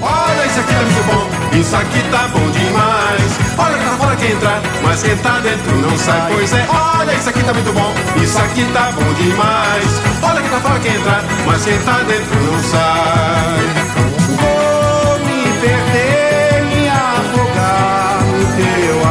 Olha, 0.00 0.46
isso 0.46 0.60
aqui 0.60 0.74
tá 0.74 0.80
muito 0.80 1.04
bom, 1.06 1.58
isso 1.58 1.76
aqui 1.76 2.02
tá 2.10 2.28
bom 2.28 2.50
demais. 2.50 3.44
Olha 3.56 3.78
tá 3.78 3.96
fora 3.96 4.16
que 4.16 4.26
entra, 4.26 4.62
mas 4.82 5.02
quem 5.02 5.16
tá 5.16 5.38
dentro 5.38 5.76
não 5.76 5.98
sai. 5.98 6.32
Pois 6.32 6.52
é, 6.52 6.66
olha, 6.68 7.14
isso 7.14 7.28
aqui 7.28 7.42
tá 7.42 7.54
muito 7.54 7.72
bom, 7.72 7.94
isso 8.22 8.38
aqui 8.38 8.64
tá 8.72 8.92
bom 8.92 9.12
demais. 9.14 10.00
Olha 10.22 10.42
que 10.42 10.48
tá 10.48 10.60
fora 10.60 10.80
que 10.80 10.88
entra, 10.88 11.24
mas 11.46 11.64
quem 11.64 11.78
tá 11.78 11.98
dentro 12.06 12.40
não 12.40 12.62
sai. 12.62 13.64
Vou 14.40 15.18
me 15.20 15.44
perder, 15.60 16.62
me 16.64 16.88
afogar 16.88 18.18
no 18.24 18.44
teu 18.56 19.03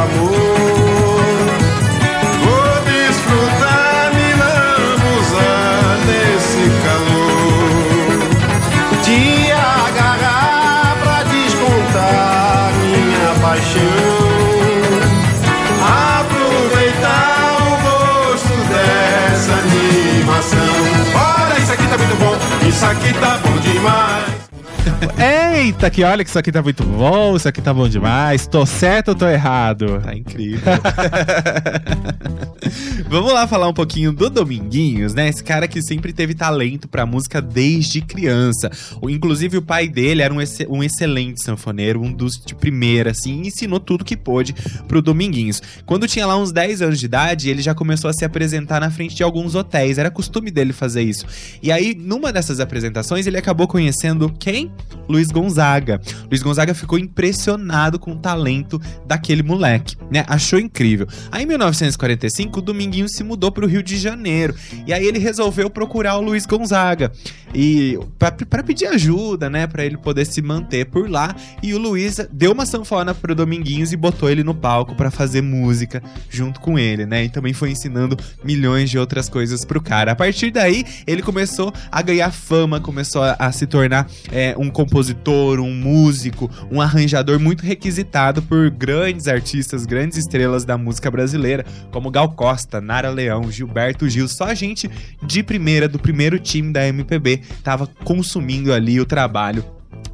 isso 23.02 23.33
Eita, 25.64 25.88
que 25.88 26.04
olha 26.04 26.22
que 26.22 26.28
isso 26.28 26.38
aqui 26.38 26.52
tá 26.52 26.60
muito 26.60 26.84
bom, 26.84 27.36
isso 27.36 27.48
aqui 27.48 27.62
tá 27.62 27.72
bom 27.72 27.88
demais. 27.88 28.46
Tô 28.46 28.66
certo 28.66 29.08
ou 29.08 29.14
tô 29.14 29.26
errado? 29.26 29.98
Tá 30.02 30.14
incrível. 30.14 30.60
Vamos 33.08 33.32
lá 33.32 33.48
falar 33.48 33.68
um 33.68 33.72
pouquinho 33.72 34.12
do 34.12 34.28
Dominguinhos, 34.28 35.14
né? 35.14 35.28
Esse 35.28 35.42
cara 35.42 35.66
que 35.66 35.80
sempre 35.80 36.12
teve 36.12 36.34
talento 36.34 36.86
pra 36.86 37.06
música 37.06 37.40
desde 37.40 38.02
criança. 38.02 38.70
Inclusive, 39.08 39.56
o 39.56 39.62
pai 39.62 39.88
dele 39.88 40.20
era 40.20 40.34
um, 40.34 40.40
ex 40.40 40.58
um 40.68 40.82
excelente 40.82 41.42
sanfoneiro, 41.42 42.02
um 42.02 42.12
dos 42.12 42.34
de 42.44 42.54
primeira, 42.54 43.12
assim, 43.12 43.46
ensinou 43.46 43.80
tudo 43.80 44.04
que 44.04 44.18
pôde 44.18 44.54
pro 44.86 45.00
Dominguinhos. 45.00 45.62
Quando 45.86 46.06
tinha 46.06 46.26
lá 46.26 46.36
uns 46.36 46.52
10 46.52 46.82
anos 46.82 47.00
de 47.00 47.06
idade, 47.06 47.48
ele 47.48 47.62
já 47.62 47.74
começou 47.74 48.10
a 48.10 48.12
se 48.12 48.22
apresentar 48.24 48.80
na 48.80 48.90
frente 48.90 49.14
de 49.14 49.22
alguns 49.22 49.54
hotéis. 49.54 49.96
Era 49.96 50.10
costume 50.10 50.50
dele 50.50 50.74
fazer 50.74 51.02
isso. 51.02 51.24
E 51.62 51.72
aí, 51.72 51.94
numa 51.94 52.30
dessas 52.30 52.60
apresentações, 52.60 53.26
ele 53.26 53.38
acabou 53.38 53.66
conhecendo 53.66 54.30
quem? 54.38 54.70
Luiz 55.08 55.28
Gonzaga. 55.28 55.53
Luiz 56.30 56.42
Gonzaga 56.42 56.74
ficou 56.74 56.98
impressionado 56.98 57.98
com 57.98 58.12
o 58.12 58.16
talento 58.16 58.80
daquele 59.06 59.42
moleque, 59.42 59.96
né? 60.10 60.24
Achou 60.26 60.58
incrível. 60.58 61.06
Aí 61.30 61.44
em 61.44 61.46
1945, 61.46 62.58
o 62.58 62.62
Dominguinho 62.62 63.08
se 63.08 63.22
mudou 63.22 63.50
para 63.50 63.64
o 63.64 63.68
Rio 63.68 63.82
de 63.82 63.96
Janeiro. 63.96 64.54
E 64.86 64.92
aí 64.92 65.06
ele 65.06 65.18
resolveu 65.18 65.68
procurar 65.70 66.16
o 66.16 66.20
Luiz 66.20 66.46
Gonzaga 66.46 67.12
e 67.54 67.98
para 68.18 68.62
pedir 68.62 68.86
ajuda, 68.86 69.48
né, 69.48 69.66
para 69.66 69.84
ele 69.84 69.96
poder 69.96 70.24
se 70.24 70.42
manter 70.42 70.86
por 70.86 71.08
lá. 71.08 71.34
E 71.62 71.72
o 71.72 71.78
Luiz 71.78 72.16
deu 72.32 72.52
uma 72.52 72.66
sanfona 72.66 73.14
pro 73.14 73.34
Dominguinhos 73.34 73.92
e 73.92 73.96
botou 73.96 74.28
ele 74.28 74.42
no 74.42 74.54
palco 74.54 74.94
para 74.94 75.10
fazer 75.10 75.40
música 75.40 76.02
junto 76.28 76.60
com 76.60 76.78
ele, 76.78 77.06
né? 77.06 77.24
E 77.24 77.28
também 77.28 77.52
foi 77.52 77.70
ensinando 77.70 78.16
milhões 78.42 78.90
de 78.90 78.98
outras 78.98 79.28
coisas 79.28 79.64
pro 79.64 79.80
cara. 79.80 80.12
A 80.12 80.16
partir 80.16 80.50
daí, 80.50 80.84
ele 81.06 81.22
começou 81.22 81.72
a 81.90 82.02
ganhar 82.02 82.30
fama, 82.32 82.80
começou 82.80 83.22
a, 83.22 83.36
a 83.38 83.52
se 83.52 83.66
tornar 83.66 84.08
é, 84.32 84.54
um 84.58 84.70
compositor, 84.70 85.43
um 85.60 85.74
músico, 85.74 86.50
um 86.70 86.80
arranjador 86.80 87.38
muito 87.38 87.62
requisitado 87.62 88.42
por 88.42 88.70
grandes 88.70 89.28
artistas, 89.28 89.86
grandes 89.86 90.18
estrelas 90.18 90.64
da 90.64 90.76
música 90.76 91.10
brasileira, 91.10 91.64
como 91.90 92.10
Gal 92.10 92.32
Costa, 92.32 92.80
Nara 92.80 93.10
Leão, 93.10 93.50
Gilberto 93.50 94.08
Gil, 94.08 94.28
só 94.28 94.54
gente 94.54 94.90
de 95.22 95.42
primeira, 95.42 95.88
do 95.88 95.98
primeiro 95.98 96.38
time 96.38 96.72
da 96.72 96.86
MPB, 96.86 97.42
tava 97.62 97.86
consumindo 98.04 98.72
ali 98.72 99.00
o 99.00 99.06
trabalho 99.06 99.64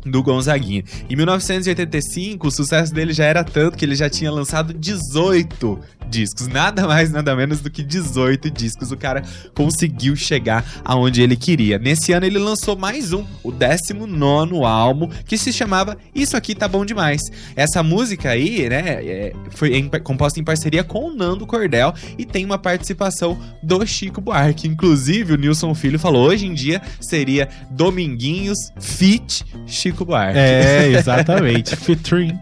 do 0.05 0.23
Gonzaguinha. 0.23 0.85
Em 1.09 1.17
1985, 1.17 2.47
o 2.47 2.51
sucesso 2.51 2.93
dele 2.93 3.13
já 3.13 3.25
era 3.25 3.45
tanto 3.45 3.77
que 3.77 3.85
ele 3.85 3.95
já 3.95 4.09
tinha 4.09 4.31
lançado 4.31 4.73
18 4.73 5.79
discos. 6.09 6.49
Nada 6.49 6.87
mais, 6.87 7.11
nada 7.11 7.35
menos 7.37 7.61
do 7.61 7.71
que 7.71 7.83
18 7.83 8.51
discos. 8.51 8.91
O 8.91 8.97
cara 8.97 9.23
conseguiu 9.55 10.17
chegar 10.17 10.65
aonde 10.85 11.23
ele 11.23 11.37
queria. 11.37 11.79
Nesse 11.79 12.13
ano 12.13 12.27
ele 12.27 12.39
lançou 12.39 12.77
mais 12.77 13.13
um, 13.13 13.25
o 13.43 13.53
19 13.53 14.65
álbum, 14.65 15.09
que 15.25 15.39
se 15.39 15.53
chamava 15.53 15.97
Isso 16.15 16.37
Aqui 16.37 16.55
Tá 16.55 16.67
Bom 16.67 16.85
Demais. 16.85 17.23
Essa 17.55 17.83
música 17.83 18.31
aí, 18.31 18.69
né, 18.69 19.05
é, 19.05 19.33
foi 19.51 19.77
em, 19.77 19.89
composta 20.03 20.41
em 20.41 20.45
parceria 20.45 20.83
com 20.83 21.07
o 21.07 21.15
Nando 21.15 21.47
Cordel 21.47 21.95
e 22.19 22.25
tem 22.25 22.45
uma 22.45 22.59
participação 22.59 23.39
do 23.63 23.87
Chico 23.87 24.21
Buarque. 24.21 24.67
Inclusive, 24.67 25.35
o 25.35 25.37
Nilson 25.37 25.75
Filho 25.75 25.99
falou: 25.99 26.29
hoje 26.29 26.47
em 26.47 26.55
dia 26.55 26.83
seria 27.01 27.49
Dominguinhos 27.71 28.59
Fit 28.79 29.45
Chico 29.67 29.90
Buarque. 29.93 30.39
É, 30.39 30.89
exatamente. 30.89 31.75
Featuring. 31.77 32.39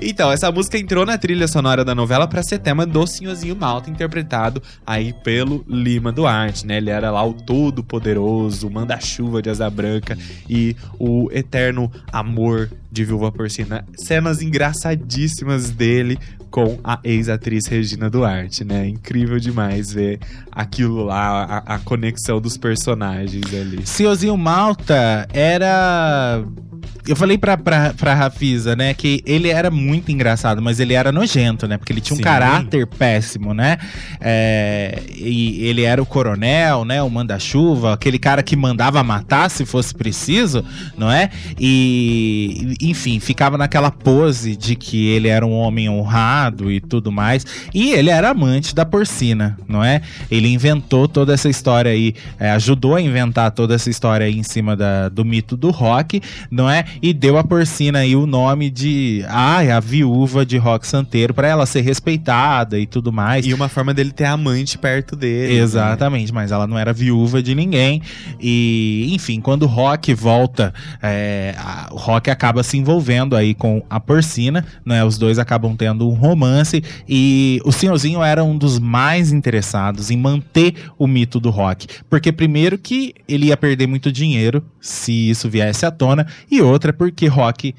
Então, 0.00 0.30
essa 0.30 0.50
música 0.50 0.78
entrou 0.78 1.04
na 1.04 1.18
trilha 1.18 1.46
sonora 1.46 1.84
da 1.84 1.94
novela 1.94 2.26
para 2.26 2.42
ser 2.42 2.58
tema 2.58 2.86
do 2.86 3.06
Senhorzinho 3.06 3.56
Malta, 3.56 3.90
interpretado 3.90 4.62
aí 4.86 5.12
pelo 5.12 5.64
Lima 5.68 6.12
Duarte, 6.12 6.66
né? 6.66 6.78
Ele 6.78 6.90
era 6.90 7.10
lá 7.10 7.24
o 7.24 7.32
todo-poderoso, 7.32 8.68
o 8.68 8.70
manda-chuva 8.70 9.42
de 9.42 9.50
asa 9.50 9.68
branca 9.68 10.16
e 10.48 10.76
o 10.98 11.28
eterno 11.32 11.90
amor 12.12 12.70
de 12.90 13.04
Viúva 13.04 13.30
Porcina. 13.30 13.84
Cenas 13.96 14.42
engraçadíssimas 14.42 15.70
dele 15.70 16.18
com 16.50 16.78
a 16.82 16.98
ex-atriz 17.04 17.66
Regina 17.66 18.10
Duarte, 18.10 18.64
né? 18.64 18.88
Incrível 18.88 19.38
demais 19.38 19.92
ver 19.92 20.18
aquilo 20.50 21.04
lá, 21.04 21.62
a, 21.66 21.76
a 21.76 21.78
conexão 21.78 22.40
dos 22.40 22.56
personagens 22.56 23.46
ali. 23.54 23.86
Senhorzinho 23.86 24.36
Malta 24.36 25.28
era. 25.32 26.42
Eu 27.06 27.16
falei 27.16 27.38
pra, 27.38 27.56
pra, 27.56 27.94
pra 27.94 28.14
Rafisa, 28.14 28.76
né, 28.76 28.92
que 28.92 29.22
ele 29.24 29.48
era 29.48 29.70
muito 29.70 30.12
engraçado, 30.12 30.60
mas 30.60 30.78
ele 30.78 30.92
era 30.92 31.10
nojento, 31.10 31.66
né? 31.66 31.78
Porque 31.78 31.92
ele 31.92 32.00
tinha 32.00 32.14
um 32.14 32.18
Sim. 32.18 32.22
caráter 32.22 32.86
péssimo, 32.86 33.54
né? 33.54 33.78
É, 34.20 35.02
e 35.16 35.66
ele 35.66 35.82
era 35.82 36.00
o 36.00 36.06
coronel, 36.06 36.84
né? 36.84 37.02
O 37.02 37.08
manda-chuva, 37.08 37.94
aquele 37.94 38.18
cara 38.18 38.42
que 38.42 38.54
mandava 38.54 39.02
matar 39.02 39.50
se 39.50 39.64
fosse 39.64 39.94
preciso, 39.94 40.64
não 40.96 41.10
é? 41.10 41.30
E, 41.58 42.76
enfim, 42.80 43.20
ficava 43.20 43.58
naquela 43.58 43.90
pose 43.90 44.56
de 44.56 44.74
que 44.76 45.08
ele 45.08 45.28
era 45.28 45.44
um 45.46 45.52
homem 45.52 45.88
honrado 45.88 46.70
e 46.70 46.80
tudo 46.80 47.10
mais. 47.12 47.44
E 47.74 47.92
ele 47.92 48.10
era 48.10 48.30
amante 48.30 48.74
da 48.74 48.84
porcina, 48.84 49.58
não 49.68 49.82
é? 49.84 50.00
Ele 50.30 50.48
inventou 50.48 51.06
toda 51.08 51.34
essa 51.34 51.48
história 51.48 51.90
aí, 51.90 52.14
é, 52.38 52.50
ajudou 52.52 52.94
a 52.94 53.00
inventar 53.00 53.50
toda 53.50 53.74
essa 53.74 53.90
história 53.90 54.26
aí 54.26 54.38
em 54.38 54.42
cima 54.42 54.76
da- 54.76 55.08
do 55.08 55.24
mito 55.24 55.56
do 55.56 55.70
rock, 55.70 56.20
não 56.50 56.68
é? 56.68 56.84
E 57.02 57.12
deu 57.12 57.36
a 57.38 57.44
porcina 57.44 58.00
aí 58.00 58.14
o 58.16 58.26
nome 58.26 58.70
de, 58.70 59.24
ah, 59.28 59.58
a 59.76 59.80
viúva 59.80 60.44
de 60.46 60.56
Rock 60.56 60.86
Santeiro, 60.86 61.34
pra 61.34 61.48
ela 61.48 61.66
ser 61.66 61.80
respeitada 61.82 62.78
e 62.78 62.86
tudo 62.86 63.12
mais. 63.12 63.46
E 63.46 63.54
uma 63.54 63.68
forma 63.68 63.92
dele 63.94 64.10
ter 64.12 64.24
amante 64.24 64.78
perto 64.78 65.14
dele. 65.16 65.54
né? 65.54 65.60
Exatamente, 65.60 66.32
mas 66.32 66.50
ela 66.52 66.66
não 66.66 66.78
era 66.78 66.92
viúva 66.92 67.42
de 67.42 67.54
ninguém. 67.54 68.00
E, 68.40 69.10
enfim, 69.12 69.40
quando 69.40 69.62
o 69.64 69.66
Rock 69.66 70.12
volta, 70.14 70.72
é, 71.02 71.54
a- 71.58 71.88
o 71.92 71.96
Rock 71.96 72.30
acaba 72.30 72.62
se 72.70 72.78
envolvendo 72.78 73.34
aí 73.34 73.54
com 73.54 73.82
a 73.90 73.98
porcina, 73.98 74.64
né? 74.84 75.04
Os 75.04 75.18
dois 75.18 75.38
acabam 75.38 75.76
tendo 75.76 76.08
um 76.08 76.14
romance. 76.14 76.82
E 77.08 77.60
o 77.64 77.72
senhorzinho 77.72 78.22
era 78.22 78.44
um 78.44 78.56
dos 78.56 78.78
mais 78.78 79.32
interessados 79.32 80.10
em 80.10 80.16
manter 80.16 80.74
o 80.96 81.06
mito 81.06 81.40
do 81.40 81.50
Rock. 81.50 81.88
Porque, 82.08 82.30
primeiro, 82.30 82.78
que 82.78 83.14
ele 83.28 83.46
ia 83.46 83.56
perder 83.56 83.86
muito 83.86 84.12
dinheiro 84.12 84.64
se 84.80 85.30
isso 85.30 85.48
viesse 85.48 85.84
à 85.84 85.90
tona, 85.90 86.26
e 86.50 86.62
outra, 86.62 86.92
porque 86.92 87.26
Rock 87.26 87.74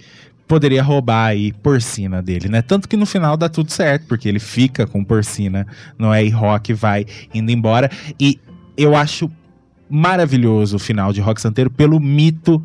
poderia 0.48 0.84
roubar 0.84 1.28
aí 1.28 1.54
porcina 1.54 2.22
dele, 2.22 2.50
né? 2.50 2.62
Tanto 2.62 2.88
que 2.88 2.98
no 2.98 3.06
final 3.06 3.38
dá 3.38 3.48
tudo 3.48 3.72
certo, 3.72 4.06
porque 4.08 4.28
ele 4.28 4.40
fica 4.40 4.86
com 4.86 5.04
porcina, 5.04 5.66
não 5.98 6.14
é? 6.14 6.24
E 6.26 6.30
Rock 6.30 6.74
vai 6.74 7.06
indo 7.34 7.50
embora. 7.52 7.90
E 8.20 8.38
eu 8.76 8.96
acho 8.96 9.32
maravilhoso 9.90 10.76
o 10.76 10.80
final 10.80 11.14
de 11.14 11.22
Rock 11.22 11.42
Santeiro 11.42 11.70
pelo 11.70 12.00
mito 12.00 12.62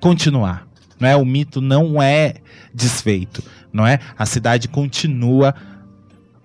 continuar. 0.00 0.65
Não 0.98 1.08
é? 1.08 1.16
O 1.16 1.24
mito 1.24 1.60
não 1.60 2.00
é 2.00 2.34
desfeito, 2.74 3.42
não 3.72 3.86
é? 3.86 4.00
A 4.18 4.26
cidade 4.26 4.68
continua 4.68 5.54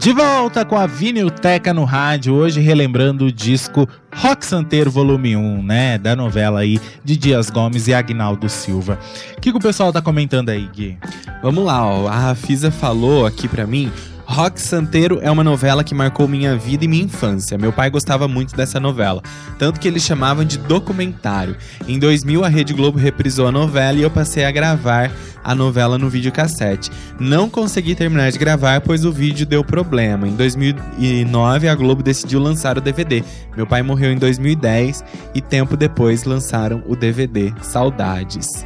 De 0.04 0.12
volta 0.12 0.66
com 0.66 0.76
a 0.76 0.86
Vinilteca 0.86 1.74
no 1.74 1.86
rádio, 1.86 2.34
hoje 2.34 2.60
relembrando 2.60 3.24
o 3.24 3.32
disco 3.32 3.88
Rock 4.14 4.46
Santeiro 4.46 4.92
Volume 4.92 5.34
1, 5.38 5.64
né? 5.64 5.98
Da 5.98 6.14
novela 6.14 6.60
aí 6.60 6.78
de 7.06 7.16
Dias 7.16 7.50
Gomes 7.50 7.88
e 7.88 7.94
Agnaldo 7.94 8.50
Silva. 8.50 9.00
O 9.38 9.40
que, 9.40 9.50
que 9.50 9.58
o 9.58 9.62
pessoal 9.62 9.94
tá 9.94 10.02
comentando 10.02 10.50
aí, 10.50 10.68
Gui? 10.68 10.98
Vamos 11.42 11.64
lá, 11.64 11.88
ó. 11.88 12.10
A 12.10 12.20
Rafisa 12.20 12.70
falou 12.70 13.26
aqui 13.26 13.48
pra 13.48 13.66
mim. 13.66 13.90
Rock 14.34 14.60
Santeiro 14.60 15.20
é 15.22 15.30
uma 15.30 15.44
novela 15.44 15.84
que 15.84 15.94
marcou 15.94 16.28
minha 16.28 16.58
vida 16.58 16.84
e 16.84 16.88
minha 16.88 17.04
infância. 17.04 17.56
Meu 17.56 17.72
pai 17.72 17.92
gostava 17.92 18.28
muito 18.28 18.56
dessa 18.56 18.80
novela, 18.80 19.22
tanto 19.60 19.80
que 19.80 19.88
eles 19.88 20.02
chamavam 20.02 20.44
de 20.44 20.58
documentário. 20.58 21.56
Em 21.88 22.00
2000, 22.00 22.44
a 22.44 22.48
Rede 22.48 22.74
Globo 22.74 22.98
reprisou 22.98 23.46
a 23.46 23.52
novela 23.52 24.00
e 24.00 24.02
eu 24.02 24.10
passei 24.10 24.44
a 24.44 24.50
gravar 24.50 25.12
a 25.44 25.54
novela 25.54 26.00
no 26.00 26.10
videocassete. 26.10 26.90
Não 27.20 27.48
consegui 27.48 27.94
terminar 27.94 28.32
de 28.32 28.40
gravar, 28.40 28.82
pois 28.82 29.06
o 29.06 29.12
vídeo 29.12 29.46
deu 29.46 29.64
problema. 29.64 30.28
Em 30.28 30.36
2009, 30.36 31.68
a 31.68 31.76
Globo 31.76 32.02
decidiu 32.02 32.40
lançar 32.40 32.76
o 32.76 32.82
DVD. 32.82 33.24
Meu 33.56 33.68
pai 33.68 33.84
morreu 33.84 34.12
em 34.12 34.18
2010 34.18 35.04
e 35.36 35.42
tempo 35.42 35.78
depois 35.78 36.24
lançaram 36.24 36.82
o 36.88 36.96
DVD 36.96 37.54
Saudades. 37.62 38.66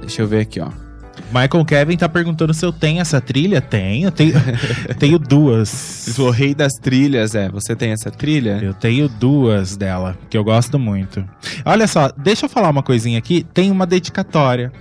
Deixa 0.00 0.22
eu 0.22 0.28
ver 0.28 0.42
aqui, 0.42 0.60
ó. 0.60 0.87
Michael 1.30 1.64
Kevin 1.64 1.96
tá 1.96 2.08
perguntando 2.08 2.54
se 2.54 2.64
eu 2.64 2.72
tenho 2.72 3.00
essa 3.00 3.20
trilha. 3.20 3.60
Tenho, 3.60 4.10
tenho, 4.10 4.34
tenho 4.98 5.18
duas. 5.18 6.16
O 6.18 6.30
rei 6.30 6.54
das 6.54 6.74
trilhas, 6.74 7.34
é. 7.34 7.48
Você 7.50 7.76
tem 7.76 7.90
essa 7.90 8.10
trilha? 8.10 8.58
Eu 8.62 8.72
tenho 8.72 9.08
duas 9.08 9.76
dela, 9.76 10.16
que 10.30 10.38
eu 10.38 10.44
gosto 10.44 10.78
muito. 10.78 11.24
Olha 11.64 11.86
só, 11.86 12.10
deixa 12.16 12.46
eu 12.46 12.50
falar 12.50 12.70
uma 12.70 12.82
coisinha 12.82 13.18
aqui. 13.18 13.44
Tem 13.52 13.70
uma 13.70 13.86
dedicatória 13.86 14.72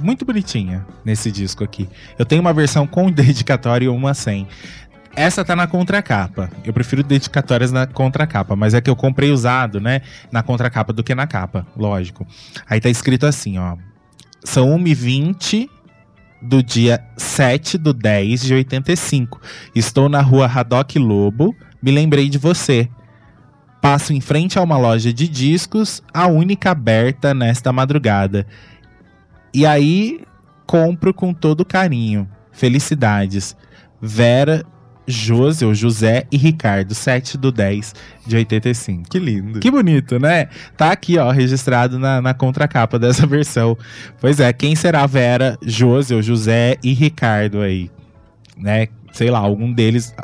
muito 0.00 0.24
bonitinha 0.24 0.84
nesse 1.04 1.30
disco 1.30 1.62
aqui. 1.62 1.88
Eu 2.18 2.26
tenho 2.26 2.40
uma 2.40 2.52
versão 2.52 2.86
com 2.86 3.10
dedicatória 3.12 3.86
e 3.86 3.88
uma 3.88 4.12
sem. 4.12 4.46
Essa 5.14 5.44
tá 5.44 5.54
na 5.54 5.66
contracapa. 5.66 6.50
Eu 6.64 6.72
prefiro 6.72 7.02
dedicatórias 7.02 7.70
na 7.70 7.86
contracapa, 7.86 8.56
mas 8.56 8.74
é 8.74 8.80
que 8.80 8.88
eu 8.90 8.96
comprei 8.96 9.30
usado, 9.30 9.78
né? 9.78 10.00
Na 10.32 10.42
contracapa 10.42 10.92
do 10.92 11.04
que 11.04 11.14
na 11.14 11.26
capa, 11.26 11.66
lógico. 11.76 12.26
Aí 12.68 12.80
tá 12.80 12.88
escrito 12.88 13.26
assim, 13.26 13.58
ó. 13.58 13.76
São 14.42 14.76
1h20 14.78 15.68
do 16.42 16.62
dia 16.62 17.02
7 17.16 17.78
do 17.78 17.92
10 17.92 18.42
de 18.42 18.54
85. 18.54 19.40
Estou 19.74 20.08
na 20.08 20.20
rua 20.20 20.46
Haddock 20.46 20.98
Lobo. 20.98 21.54
Me 21.80 21.90
lembrei 21.90 22.28
de 22.28 22.38
você. 22.38 22.88
Passo 23.80 24.12
em 24.12 24.20
frente 24.20 24.58
a 24.58 24.62
uma 24.62 24.76
loja 24.76 25.12
de 25.12 25.26
discos, 25.26 26.02
a 26.12 26.26
única 26.26 26.70
aberta 26.70 27.34
nesta 27.34 27.72
madrugada. 27.72 28.46
E 29.52 29.66
aí 29.66 30.20
compro 30.66 31.12
com 31.12 31.32
todo 31.34 31.64
carinho. 31.64 32.28
Felicidades. 32.52 33.56
Vera, 34.00 34.64
José, 35.06 35.66
ou 35.66 35.74
José 35.74 36.26
e 36.30 36.36
Ricardo, 36.36 36.94
7 36.94 37.36
do 37.36 37.50
10 37.50 37.94
de 38.26 38.36
85. 38.36 39.08
Que 39.10 39.18
lindo. 39.18 39.60
Que 39.60 39.70
bonito, 39.70 40.18
né? 40.18 40.48
Tá 40.76 40.92
aqui, 40.92 41.18
ó, 41.18 41.30
registrado 41.30 41.98
na, 41.98 42.20
na 42.22 42.34
contracapa 42.34 42.98
dessa 42.98 43.26
versão. 43.28 43.76
Pois 44.20 44.40
é, 44.40 44.52
quem 44.52 44.74
será 44.76 45.06
Vera, 45.06 45.58
José, 45.62 46.14
ou 46.14 46.22
José 46.22 46.76
e 46.82 46.92
Ricardo 46.92 47.60
aí? 47.60 47.90
Né? 48.56 48.88
sei 49.12 49.30
lá, 49.30 49.38
algum 49.38 49.72
deles 49.72 50.14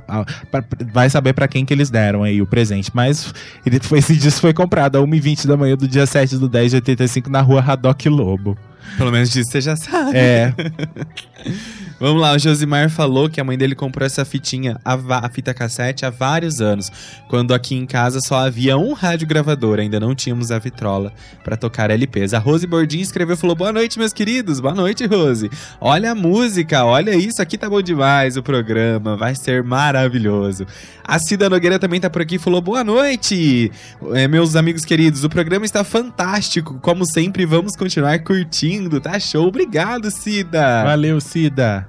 vai 0.92 1.08
saber 1.10 1.34
pra 1.34 1.46
quem 1.46 1.64
que 1.64 1.72
eles 1.72 1.90
deram 1.90 2.22
aí 2.22 2.40
o 2.40 2.46
presente. 2.46 2.90
Mas 2.92 3.32
ele 3.64 3.78
foi, 3.80 3.98
esse 4.00 4.16
disco 4.16 4.40
foi 4.40 4.54
comprado 4.54 4.96
a 4.96 5.02
1h20 5.02 5.46
da 5.46 5.56
manhã 5.56 5.76
do 5.76 5.86
dia 5.86 6.06
7 6.06 6.38
do 6.38 6.48
10 6.48 6.70
de 6.70 6.76
85 6.76 7.30
na 7.30 7.40
rua 7.40 7.60
Haddock 7.60 8.08
Lobo. 8.08 8.56
Pelo 8.96 9.12
menos 9.12 9.30
disso 9.30 9.50
você 9.50 9.60
já 9.60 9.76
sabe. 9.76 10.16
É, 10.16 10.54
Vamos 12.00 12.22
lá, 12.22 12.32
o 12.32 12.38
Josimar 12.38 12.88
falou 12.88 13.28
que 13.28 13.40
a 13.40 13.44
mãe 13.44 13.58
dele 13.58 13.74
comprou 13.74 14.06
essa 14.06 14.24
fitinha, 14.24 14.78
a, 14.84 14.94
a 15.26 15.28
fita 15.28 15.52
cassete, 15.52 16.06
há 16.06 16.10
vários 16.10 16.60
anos. 16.60 16.92
Quando 17.26 17.52
aqui 17.52 17.74
em 17.74 17.84
casa 17.84 18.20
só 18.20 18.38
havia 18.38 18.78
um 18.78 18.92
rádio 18.92 19.26
gravador, 19.26 19.80
ainda 19.80 19.98
não 19.98 20.14
tínhamos 20.14 20.52
a 20.52 20.60
vitrola 20.60 21.12
pra 21.42 21.56
tocar 21.56 21.90
LPs. 21.90 22.34
A 22.34 22.38
Rose 22.38 22.68
Bordin 22.68 23.00
escreveu 23.00 23.34
e 23.34 23.36
falou: 23.36 23.56
Boa 23.56 23.72
noite, 23.72 23.98
meus 23.98 24.12
queridos. 24.12 24.60
Boa 24.60 24.76
noite, 24.76 25.06
Rose. 25.06 25.50
Olha 25.80 26.12
a 26.12 26.14
música, 26.14 26.84
olha 26.84 27.16
isso, 27.16 27.42
aqui 27.42 27.58
tá 27.58 27.68
bom 27.68 27.82
demais 27.82 28.36
o 28.36 28.44
programa, 28.44 29.16
vai 29.16 29.34
ser 29.34 29.64
maravilhoso. 29.64 30.66
A 31.02 31.18
Cida 31.18 31.50
Nogueira 31.50 31.80
também 31.80 31.98
tá 31.98 32.08
por 32.08 32.22
aqui 32.22 32.36
e 32.36 32.38
falou: 32.38 32.60
Boa 32.60 32.84
noite, 32.84 33.72
É, 34.14 34.28
meus 34.28 34.54
amigos 34.54 34.84
queridos. 34.84 35.24
O 35.24 35.28
programa 35.28 35.64
está 35.64 35.82
fantástico. 35.82 36.78
Como 36.80 37.04
sempre, 37.04 37.44
vamos 37.44 37.74
continuar 37.74 38.20
curtindo, 38.20 38.77
tá 39.00 39.18
show. 39.18 39.46
Obrigado, 39.46 40.10
Cida. 40.10 40.84
valeu, 40.84 41.20
Cida. 41.20 41.88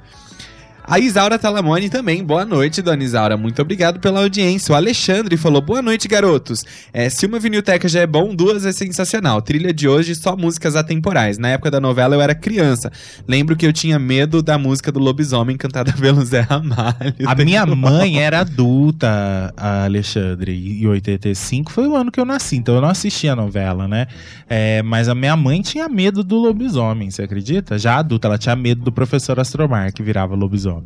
A 0.89 0.97
Isaura 0.97 1.37
Talamone 1.37 1.87
também. 1.87 2.23
Boa 2.23 2.43
noite, 2.43 2.81
dona 2.81 3.03
Isaura. 3.03 3.37
Muito 3.37 3.61
obrigado 3.61 3.99
pela 3.99 4.21
audiência. 4.21 4.73
O 4.73 4.75
Alexandre 4.75 5.37
falou: 5.37 5.61
Boa 5.61 5.83
noite, 5.83 6.07
garotos. 6.07 6.63
É, 6.91 7.07
se 7.11 7.27
uma 7.27 7.37
vinilteca 7.37 7.87
já 7.87 7.99
é 7.99 8.07
bom, 8.07 8.33
duas 8.33 8.65
é 8.65 8.71
sensacional. 8.71 9.39
Trilha 9.39 9.71
de 9.71 9.87
hoje, 9.87 10.15
só 10.15 10.35
músicas 10.35 10.75
atemporais. 10.75 11.37
Na 11.37 11.49
época 11.49 11.69
da 11.69 11.79
novela 11.79 12.15
eu 12.15 12.21
era 12.21 12.33
criança. 12.33 12.91
Lembro 13.27 13.55
que 13.55 13.67
eu 13.67 13.71
tinha 13.71 13.99
medo 13.99 14.41
da 14.41 14.57
música 14.57 14.91
do 14.91 14.99
lobisomem 14.99 15.55
cantada 15.57 15.93
pelo 16.01 16.25
Zé 16.25 16.39
Ramalho. 16.39 17.13
A 17.23 17.35
minha 17.35 17.67
mãe 17.67 18.17
era 18.23 18.39
adulta, 18.39 19.53
a 19.55 19.83
Alexandre, 19.83 20.53
e 20.53 20.87
85 20.87 21.71
foi 21.71 21.87
o 21.87 21.95
ano 21.95 22.11
que 22.11 22.19
eu 22.19 22.25
nasci, 22.25 22.55
então 22.55 22.73
eu 22.73 22.81
não 22.81 22.89
assisti 22.89 23.29
a 23.29 23.35
novela, 23.35 23.87
né? 23.87 24.07
É, 24.49 24.81
mas 24.81 25.07
a 25.07 25.13
minha 25.13 25.37
mãe 25.37 25.61
tinha 25.61 25.87
medo 25.87 26.23
do 26.23 26.37
lobisomem, 26.37 27.11
você 27.11 27.21
acredita? 27.21 27.77
Já 27.77 27.97
adulta, 27.99 28.27
ela 28.27 28.39
tinha 28.39 28.55
medo 28.55 28.81
do 28.81 28.91
professor 28.91 29.39
Astromar, 29.39 29.93
que 29.93 30.01
virava 30.01 30.33
lobisomem. 30.33 30.78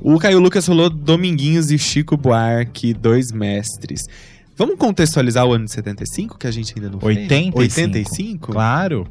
O 0.00 0.18
Caio 0.18 0.38
Lucas 0.38 0.64
falou 0.64 0.88
Dominguinhos 0.88 1.70
e 1.70 1.78
Chico 1.78 2.16
Buarque, 2.16 2.94
dois 2.94 3.32
mestres. 3.32 4.06
Vamos 4.56 4.76
contextualizar 4.76 5.46
o 5.46 5.52
ano 5.52 5.64
de 5.64 5.72
75, 5.72 6.38
que 6.38 6.46
a 6.46 6.50
gente 6.50 6.74
ainda 6.76 6.90
não 6.90 7.00
fez? 7.00 7.16
85. 7.16 7.58
85? 7.58 8.52
Claro. 8.52 9.08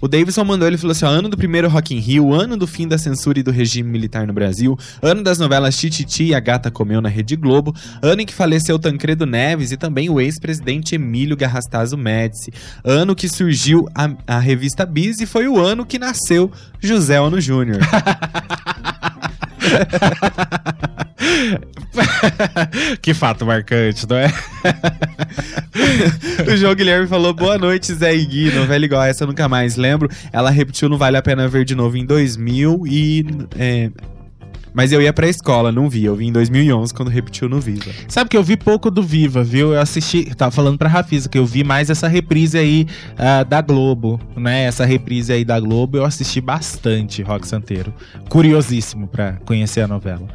O 0.00 0.06
Davidson 0.06 0.44
mandou, 0.44 0.66
ele 0.68 0.78
falou 0.78 0.92
assim, 0.92 1.04
ó, 1.04 1.08
ano 1.08 1.28
do 1.28 1.36
primeiro 1.36 1.68
Rock 1.68 1.92
in 1.94 1.98
Rio, 1.98 2.32
ano 2.32 2.56
do 2.56 2.66
fim 2.66 2.86
da 2.86 2.96
censura 2.96 3.40
e 3.40 3.42
do 3.42 3.50
regime 3.50 3.90
militar 3.90 4.26
no 4.26 4.32
Brasil, 4.32 4.78
ano 5.02 5.22
das 5.22 5.38
novelas 5.38 5.76
Tititi 5.76 6.26
e 6.26 6.34
A 6.34 6.40
Gata 6.40 6.70
Comeu 6.70 7.00
na 7.00 7.08
Rede 7.08 7.34
Globo, 7.34 7.74
ano 8.00 8.22
em 8.22 8.26
que 8.26 8.34
faleceu 8.34 8.78
Tancredo 8.78 9.26
Neves 9.26 9.72
e 9.72 9.76
também 9.76 10.08
o 10.08 10.20
ex-presidente 10.20 10.94
Emílio 10.94 11.36
Garrastazu 11.36 11.96
Médici, 11.96 12.52
ano 12.84 13.16
que 13.16 13.28
surgiu 13.28 13.88
a, 13.94 14.10
a 14.26 14.38
revista 14.38 14.86
Bis 14.86 15.20
e 15.20 15.26
foi 15.26 15.48
o 15.48 15.58
ano 15.58 15.84
que 15.84 15.98
nasceu 15.98 16.50
José 16.80 17.20
Ono 17.20 17.40
Júnior. 17.40 17.80
que 23.02 23.14
fato 23.14 23.46
marcante, 23.46 24.06
não 24.08 24.16
é? 24.16 24.32
o 26.52 26.56
João 26.56 26.74
Guilherme 26.74 27.06
falou, 27.06 27.32
boa 27.32 27.58
noite, 27.58 27.92
Zé 27.92 28.14
e 28.14 28.24
Gui, 28.24 28.50
novela 28.52 28.84
igual 28.84 29.02
essa 29.02 29.24
eu 29.24 29.28
nunca 29.28 29.48
mais 29.48 29.76
lembro, 29.76 30.08
ela 30.32 30.50
repetiu 30.50 30.88
no 30.88 30.98
Vale 30.98 31.16
a 31.16 31.22
Pena 31.22 31.48
Ver 31.48 31.64
de 31.64 31.74
novo 31.74 31.96
em 31.96 32.04
2000 32.04 32.84
e... 32.86 33.26
é, 33.58 33.90
Mas 34.72 34.92
eu 34.92 35.00
ia 35.00 35.12
pra 35.12 35.28
escola, 35.28 35.72
não 35.72 35.88
vi. 35.88 36.04
Eu 36.04 36.14
vi 36.14 36.26
em 36.26 36.32
2011 36.32 36.92
quando 36.94 37.08
repetiu 37.08 37.48
no 37.48 37.60
Viva. 37.60 37.90
Sabe 38.06 38.30
que 38.30 38.36
eu 38.36 38.42
vi 38.42 38.56
pouco 38.56 38.90
do 38.90 39.02
Viva, 39.02 39.42
viu? 39.42 39.72
Eu 39.72 39.80
assisti, 39.80 40.24
tava 40.34 40.50
falando 40.50 40.78
pra 40.78 40.88
Rafisa 40.88 41.28
que 41.28 41.38
eu 41.38 41.46
vi 41.46 41.64
mais 41.64 41.90
essa 41.90 42.08
reprise 42.08 42.58
aí 42.58 42.86
ah, 43.16 43.42
da 43.42 43.60
Globo, 43.60 44.20
né? 44.36 44.64
Essa 44.64 44.84
reprise 44.84 45.32
aí 45.32 45.44
da 45.44 45.58
Globo, 45.58 45.96
eu 45.96 46.04
assisti 46.04 46.40
bastante 46.40 47.22
Rock 47.22 47.46
Santeiro. 47.46 47.92
Curiosíssimo 48.28 49.06
pra 49.06 49.34
conhecer 49.44 49.80
a 49.80 49.88
novela. 49.88 50.28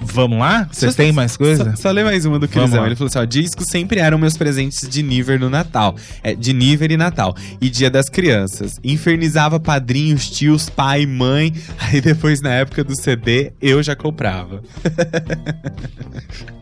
Vamos 0.00 0.38
lá? 0.38 0.68
Vocês 0.70 0.94
têm 0.94 1.12
mais 1.12 1.36
coisa? 1.36 1.76
Só, 1.76 1.82
só 1.82 1.90
ler 1.90 2.04
mais 2.04 2.24
uma 2.24 2.38
do 2.38 2.48
Crisão. 2.48 2.86
Ele 2.86 2.94
falou 2.96 3.08
assim: 3.08 3.18
ó, 3.18 3.24
discos 3.24 3.66
sempre 3.68 4.00
eram 4.00 4.18
meus 4.18 4.36
presentes 4.36 4.88
de 4.88 5.02
Niver 5.02 5.38
no 5.38 5.50
Natal. 5.50 5.96
É, 6.22 6.34
de 6.34 6.52
Niver 6.52 6.90
e 6.92 6.96
Natal. 6.96 7.34
E 7.60 7.68
Dia 7.68 7.90
das 7.90 8.08
Crianças. 8.08 8.78
Infernizava 8.82 9.58
padrinhos, 9.58 10.30
tios, 10.30 10.68
pai, 10.68 11.06
mãe. 11.06 11.52
Aí 11.78 12.00
depois, 12.00 12.40
na 12.40 12.50
época 12.50 12.84
do 12.84 12.94
CD, 12.94 13.52
eu 13.60 13.82
já 13.82 13.94
comprava. 13.96 14.62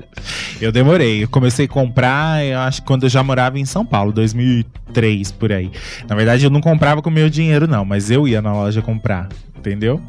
Eu 0.61 0.73
demorei. 0.73 1.23
Eu 1.23 1.29
comecei 1.29 1.67
a 1.67 1.69
comprar, 1.69 2.45
eu 2.45 2.59
acho 2.61 2.81
que 2.81 2.87
quando 2.87 3.05
eu 3.05 3.09
já 3.09 3.23
morava 3.23 3.59
em 3.59 3.65
São 3.65 3.85
Paulo, 3.85 4.13
2003 4.13 5.31
por 5.33 5.53
aí. 5.53 5.71
Na 6.09 6.17
verdade, 6.17 6.45
eu 6.45 6.51
não 6.51 6.61
comprava 6.61 7.01
com 7.01 7.11
meu 7.11 7.29
dinheiro, 7.31 7.69
não, 7.69 7.85
mas 7.85 8.11
eu 8.11 8.27
ia 8.27 8.43
na 8.43 8.53
loja 8.53 8.83
comprar, 8.83 9.29
entendeu? 9.57 10.01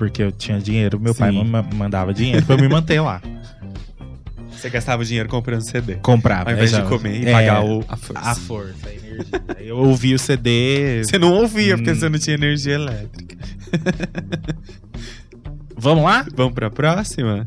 Porque 0.00 0.22
eu 0.22 0.32
tinha 0.32 0.58
dinheiro, 0.58 0.98
meu 0.98 1.14
pai 1.14 1.30
Sim. 1.30 1.44
ma- 1.44 1.62
mandava 1.62 2.14
dinheiro 2.14 2.42
pra 2.46 2.54
eu 2.54 2.58
me 2.62 2.68
manter 2.70 3.02
lá. 3.02 3.20
Você 4.50 4.70
gastava 4.70 5.04
dinheiro 5.04 5.28
comprando 5.28 5.60
CD. 5.60 5.96
Comprava. 5.96 6.48
Ao 6.48 6.54
invés 6.56 6.70
de 6.70 6.78
já- 6.78 6.84
comer 6.86 7.22
e 7.22 7.28
é, 7.28 7.32
pagar 7.32 7.62
o, 7.66 7.84
a 7.86 7.96
força. 7.98 8.30
a 8.30 8.34
força, 8.34 8.88
a 8.88 8.94
energia. 8.94 9.42
Aí 9.58 9.68
eu 9.68 9.76
ouvi 9.76 10.14
o 10.14 10.18
CD. 10.18 11.02
Você 11.04 11.18
não 11.18 11.34
ouvia, 11.34 11.76
porque 11.76 11.90
Hum. 11.90 11.94
você 11.94 12.08
não 12.08 12.18
tinha 12.18 12.32
energia 12.34 12.74
elétrica. 12.76 13.36
Vamos 15.76 16.02
lá? 16.02 16.24
Vamos 16.34 16.54
pra 16.54 16.70
próxima? 16.70 17.46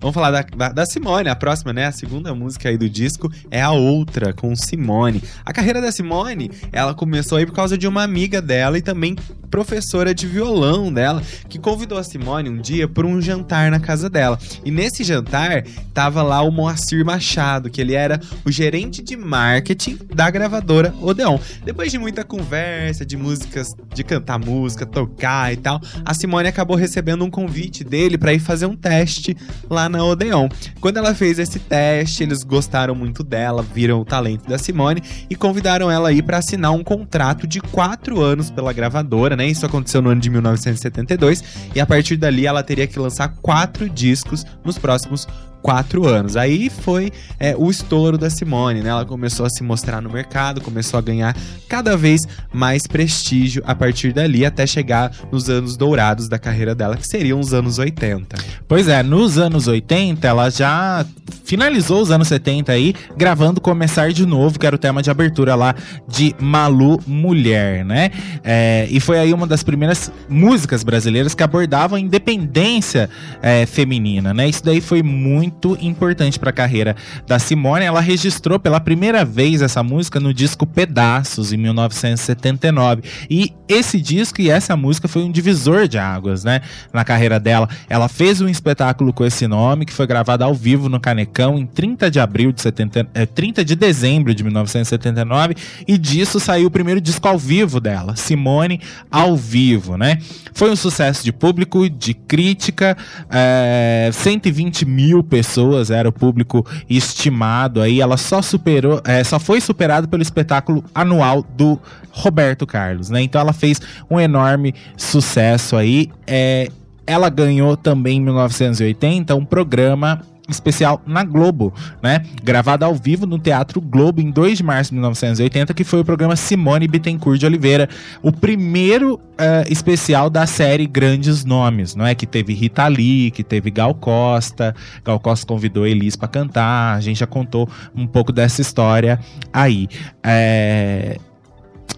Vamos 0.00 0.14
falar 0.14 0.30
da, 0.30 0.68
da, 0.68 0.86
Simone, 0.86 1.28
a 1.28 1.36
próxima, 1.36 1.72
né? 1.72 1.86
A 1.86 1.92
segunda 1.92 2.34
música 2.34 2.68
aí 2.68 2.76
do 2.76 2.88
disco 2.88 3.30
é 3.50 3.60
a 3.60 3.70
outra, 3.70 4.32
com 4.32 4.54
Simone. 4.56 5.22
A 5.44 5.52
carreira 5.52 5.80
da 5.80 5.92
Simone, 5.92 6.50
ela 6.72 6.94
começou 6.94 7.38
aí 7.38 7.46
por 7.46 7.54
causa 7.54 7.78
de 7.78 7.86
uma 7.86 8.02
amiga 8.02 8.42
dela 8.42 8.78
e 8.78 8.82
também 8.82 9.16
professora 9.52 10.14
de 10.14 10.26
violão 10.26 10.90
dela, 10.90 11.22
que 11.46 11.58
convidou 11.58 11.98
a 11.98 12.02
Simone 12.02 12.48
um 12.48 12.56
dia 12.56 12.88
para 12.88 13.06
um 13.06 13.20
jantar 13.20 13.70
na 13.70 13.78
casa 13.78 14.08
dela. 14.08 14.38
E 14.64 14.70
nesse 14.70 15.04
jantar, 15.04 15.64
tava 15.92 16.22
lá 16.22 16.40
o 16.40 16.50
Moacir 16.50 17.04
Machado, 17.04 17.68
que 17.68 17.78
ele 17.78 17.92
era 17.92 18.18
o 18.46 18.50
gerente 18.50 19.02
de 19.02 19.14
marketing 19.14 19.98
da 20.14 20.30
gravadora 20.30 20.94
Odeon. 21.02 21.38
Depois 21.64 21.92
de 21.92 21.98
muita 21.98 22.24
conversa, 22.24 23.04
de 23.04 23.14
músicas, 23.14 23.68
de 23.94 24.02
cantar 24.02 24.38
música, 24.38 24.86
tocar 24.86 25.52
e 25.52 25.56
tal, 25.58 25.78
a 26.02 26.14
Simone 26.14 26.48
acabou 26.48 26.74
recebendo 26.76 27.22
um 27.22 27.30
convite 27.30 27.84
dele 27.84 28.16
para 28.16 28.32
ir 28.32 28.40
fazer 28.40 28.64
um 28.64 28.74
teste 28.74 29.36
lá 29.68 29.88
na 29.88 30.04
Odeon. 30.04 30.48
Quando 30.80 30.96
ela 30.96 31.14
fez 31.14 31.38
esse 31.38 31.58
teste, 31.58 32.22
eles 32.22 32.42
gostaram 32.42 32.94
muito 32.94 33.22
dela, 33.22 33.62
viram 33.62 34.00
o 34.00 34.04
talento 34.04 34.48
da 34.48 34.58
Simone 34.58 35.02
e 35.28 35.36
convidaram 35.36 35.90
ela 35.90 36.08
aí 36.08 36.22
para 36.22 36.38
assinar 36.38 36.72
um 36.72 36.84
contrato 36.84 37.46
de 37.46 37.60
quatro 37.60 38.20
anos 38.20 38.50
pela 38.50 38.72
gravadora, 38.72 39.36
né? 39.36 39.46
Isso 39.46 39.66
aconteceu 39.66 40.02
no 40.02 40.10
ano 40.10 40.20
de 40.20 40.30
1972 40.30 41.42
e 41.74 41.80
a 41.80 41.86
partir 41.86 42.16
dali 42.16 42.46
ela 42.46 42.62
teria 42.62 42.86
que 42.86 42.98
lançar 42.98 43.28
quatro 43.40 43.88
discos 43.88 44.44
nos 44.64 44.78
próximos 44.78 45.26
quatro 45.62 46.06
anos. 46.06 46.36
Aí 46.36 46.68
foi 46.68 47.12
é, 47.38 47.54
o 47.56 47.70
estouro 47.70 48.18
da 48.18 48.28
Simone, 48.28 48.82
né? 48.82 48.90
Ela 48.90 49.04
começou 49.04 49.46
a 49.46 49.50
se 49.50 49.62
mostrar 49.62 50.02
no 50.02 50.10
mercado, 50.10 50.60
começou 50.60 50.98
a 50.98 51.00
ganhar 51.00 51.36
cada 51.68 51.96
vez 51.96 52.22
mais 52.52 52.86
prestígio 52.86 53.62
a 53.64 53.74
partir 53.74 54.12
dali, 54.12 54.44
até 54.44 54.66
chegar 54.66 55.12
nos 55.30 55.48
anos 55.48 55.76
dourados 55.76 56.28
da 56.28 56.38
carreira 56.38 56.74
dela, 56.74 56.96
que 56.96 57.06
seriam 57.06 57.38
os 57.38 57.54
anos 57.54 57.78
80. 57.78 58.36
Pois 58.66 58.88
é, 58.88 59.02
nos 59.02 59.38
anos 59.38 59.68
80, 59.68 60.26
ela 60.26 60.50
já 60.50 61.06
finalizou 61.44 62.02
os 62.02 62.10
anos 62.10 62.28
70 62.28 62.72
aí, 62.72 62.94
gravando 63.16 63.60
Começar 63.60 64.12
de 64.12 64.26
Novo, 64.26 64.58
que 64.58 64.66
era 64.66 64.74
o 64.76 64.78
tema 64.78 65.02
de 65.02 65.10
abertura 65.10 65.54
lá 65.54 65.74
de 66.08 66.34
Malu 66.40 67.00
Mulher, 67.06 67.84
né? 67.84 68.10
É, 68.42 68.86
e 68.90 68.98
foi 69.00 69.18
aí 69.18 69.32
uma 69.32 69.46
das 69.46 69.62
primeiras 69.62 70.10
músicas 70.28 70.82
brasileiras 70.82 71.34
que 71.34 71.42
abordavam 71.42 71.96
a 71.96 72.00
independência 72.00 73.08
é, 73.40 73.66
feminina, 73.66 74.32
né? 74.32 74.48
Isso 74.48 74.64
daí 74.64 74.80
foi 74.80 75.02
muito 75.02 75.51
importante 75.80 76.38
para 76.38 76.50
a 76.50 76.52
carreira 76.52 76.96
da 77.26 77.38
Simone. 77.38 77.84
Ela 77.84 78.00
registrou 78.00 78.58
pela 78.58 78.80
primeira 78.80 79.24
vez 79.24 79.62
essa 79.62 79.82
música 79.82 80.18
no 80.18 80.32
disco 80.32 80.66
Pedaços, 80.66 81.52
em 81.52 81.56
1979. 81.56 83.02
E 83.30 83.52
esse 83.68 84.00
disco 84.00 84.40
e 84.40 84.50
essa 84.50 84.76
música 84.76 85.08
foi 85.08 85.22
um 85.22 85.30
divisor 85.30 85.88
de 85.88 85.98
águas, 85.98 86.44
né? 86.44 86.60
Na 86.92 87.04
carreira 87.04 87.38
dela. 87.38 87.68
Ela 87.88 88.08
fez 88.08 88.40
um 88.40 88.48
espetáculo 88.48 89.12
com 89.12 89.24
esse 89.24 89.46
nome, 89.46 89.86
que 89.86 89.92
foi 89.92 90.06
gravado 90.06 90.44
ao 90.44 90.54
vivo 90.54 90.88
no 90.88 91.00
Canecão 91.00 91.58
em 91.58 91.66
30 91.66 92.10
de 92.10 92.20
abril 92.20 92.52
de 92.52 92.60
70, 92.60 93.08
eh, 93.14 93.26
30 93.26 93.64
de 93.64 93.74
dezembro 93.74 94.34
de 94.34 94.42
1979. 94.42 95.54
E 95.86 95.96
disso 95.98 96.38
saiu 96.40 96.68
o 96.68 96.70
primeiro 96.70 97.00
disco 97.00 97.26
ao 97.28 97.38
vivo 97.38 97.80
dela, 97.80 98.16
Simone 98.16 98.80
ao 99.10 99.36
vivo, 99.36 99.96
né? 99.96 100.18
Foi 100.54 100.70
um 100.70 100.76
sucesso 100.76 101.24
de 101.24 101.32
público, 101.32 101.88
de 101.88 102.14
crítica. 102.14 102.96
eh, 103.30 104.10
120 104.12 104.84
mil 104.84 105.22
pessoas 105.22 105.41
era 105.90 106.08
o 106.08 106.12
público 106.12 106.66
estimado 106.88 107.80
aí. 107.80 108.00
Ela 108.00 108.16
só 108.16 108.40
superou, 108.42 109.00
eh, 109.04 109.24
só 109.24 109.38
foi 109.38 109.60
superada 109.60 110.06
pelo 110.06 110.22
espetáculo 110.22 110.84
anual 110.94 111.44
do 111.56 111.78
Roberto 112.10 112.66
Carlos, 112.66 113.10
né? 113.10 113.22
Então 113.22 113.40
ela 113.40 113.52
fez 113.52 113.80
um 114.10 114.20
enorme 114.20 114.74
sucesso 114.96 115.76
aí. 115.76 116.10
É, 116.26 116.68
ela 117.06 117.28
ganhou 117.28 117.76
também 117.76 118.18
em 118.18 118.20
1980 118.20 119.34
um 119.34 119.44
programa 119.44 120.22
especial 120.48 121.00
na 121.06 121.22
Globo, 121.24 121.72
né? 122.02 122.24
Gravado 122.42 122.84
ao 122.84 122.94
vivo 122.94 123.26
no 123.26 123.38
Teatro 123.38 123.80
Globo 123.80 124.20
em 124.20 124.30
2 124.30 124.58
de 124.58 124.64
março 124.64 124.90
de 124.90 124.94
1980, 124.96 125.72
que 125.72 125.84
foi 125.84 126.00
o 126.00 126.04
programa 126.04 126.34
Simone 126.36 126.88
Bittencourt 126.88 127.38
de 127.38 127.46
Oliveira, 127.46 127.88
o 128.22 128.32
primeiro 128.32 129.14
uh, 129.14 129.70
especial 129.70 130.28
da 130.28 130.46
série 130.46 130.86
Grandes 130.86 131.44
Nomes, 131.44 131.94
não 131.94 132.06
é? 132.06 132.14
Que 132.14 132.26
teve 132.26 132.54
Rita 132.54 132.86
Lee, 132.88 133.30
que 133.30 133.44
teve 133.44 133.70
Gal 133.70 133.94
Costa, 133.94 134.74
Gal 135.04 135.20
Costa 135.20 135.46
convidou 135.46 135.86
Elis 135.86 136.16
para 136.16 136.28
cantar, 136.28 136.96
a 136.96 137.00
gente 137.00 137.20
já 137.20 137.26
contou 137.26 137.68
um 137.94 138.06
pouco 138.06 138.32
dessa 138.32 138.60
história 138.60 139.20
aí. 139.52 139.88
É... 140.22 141.16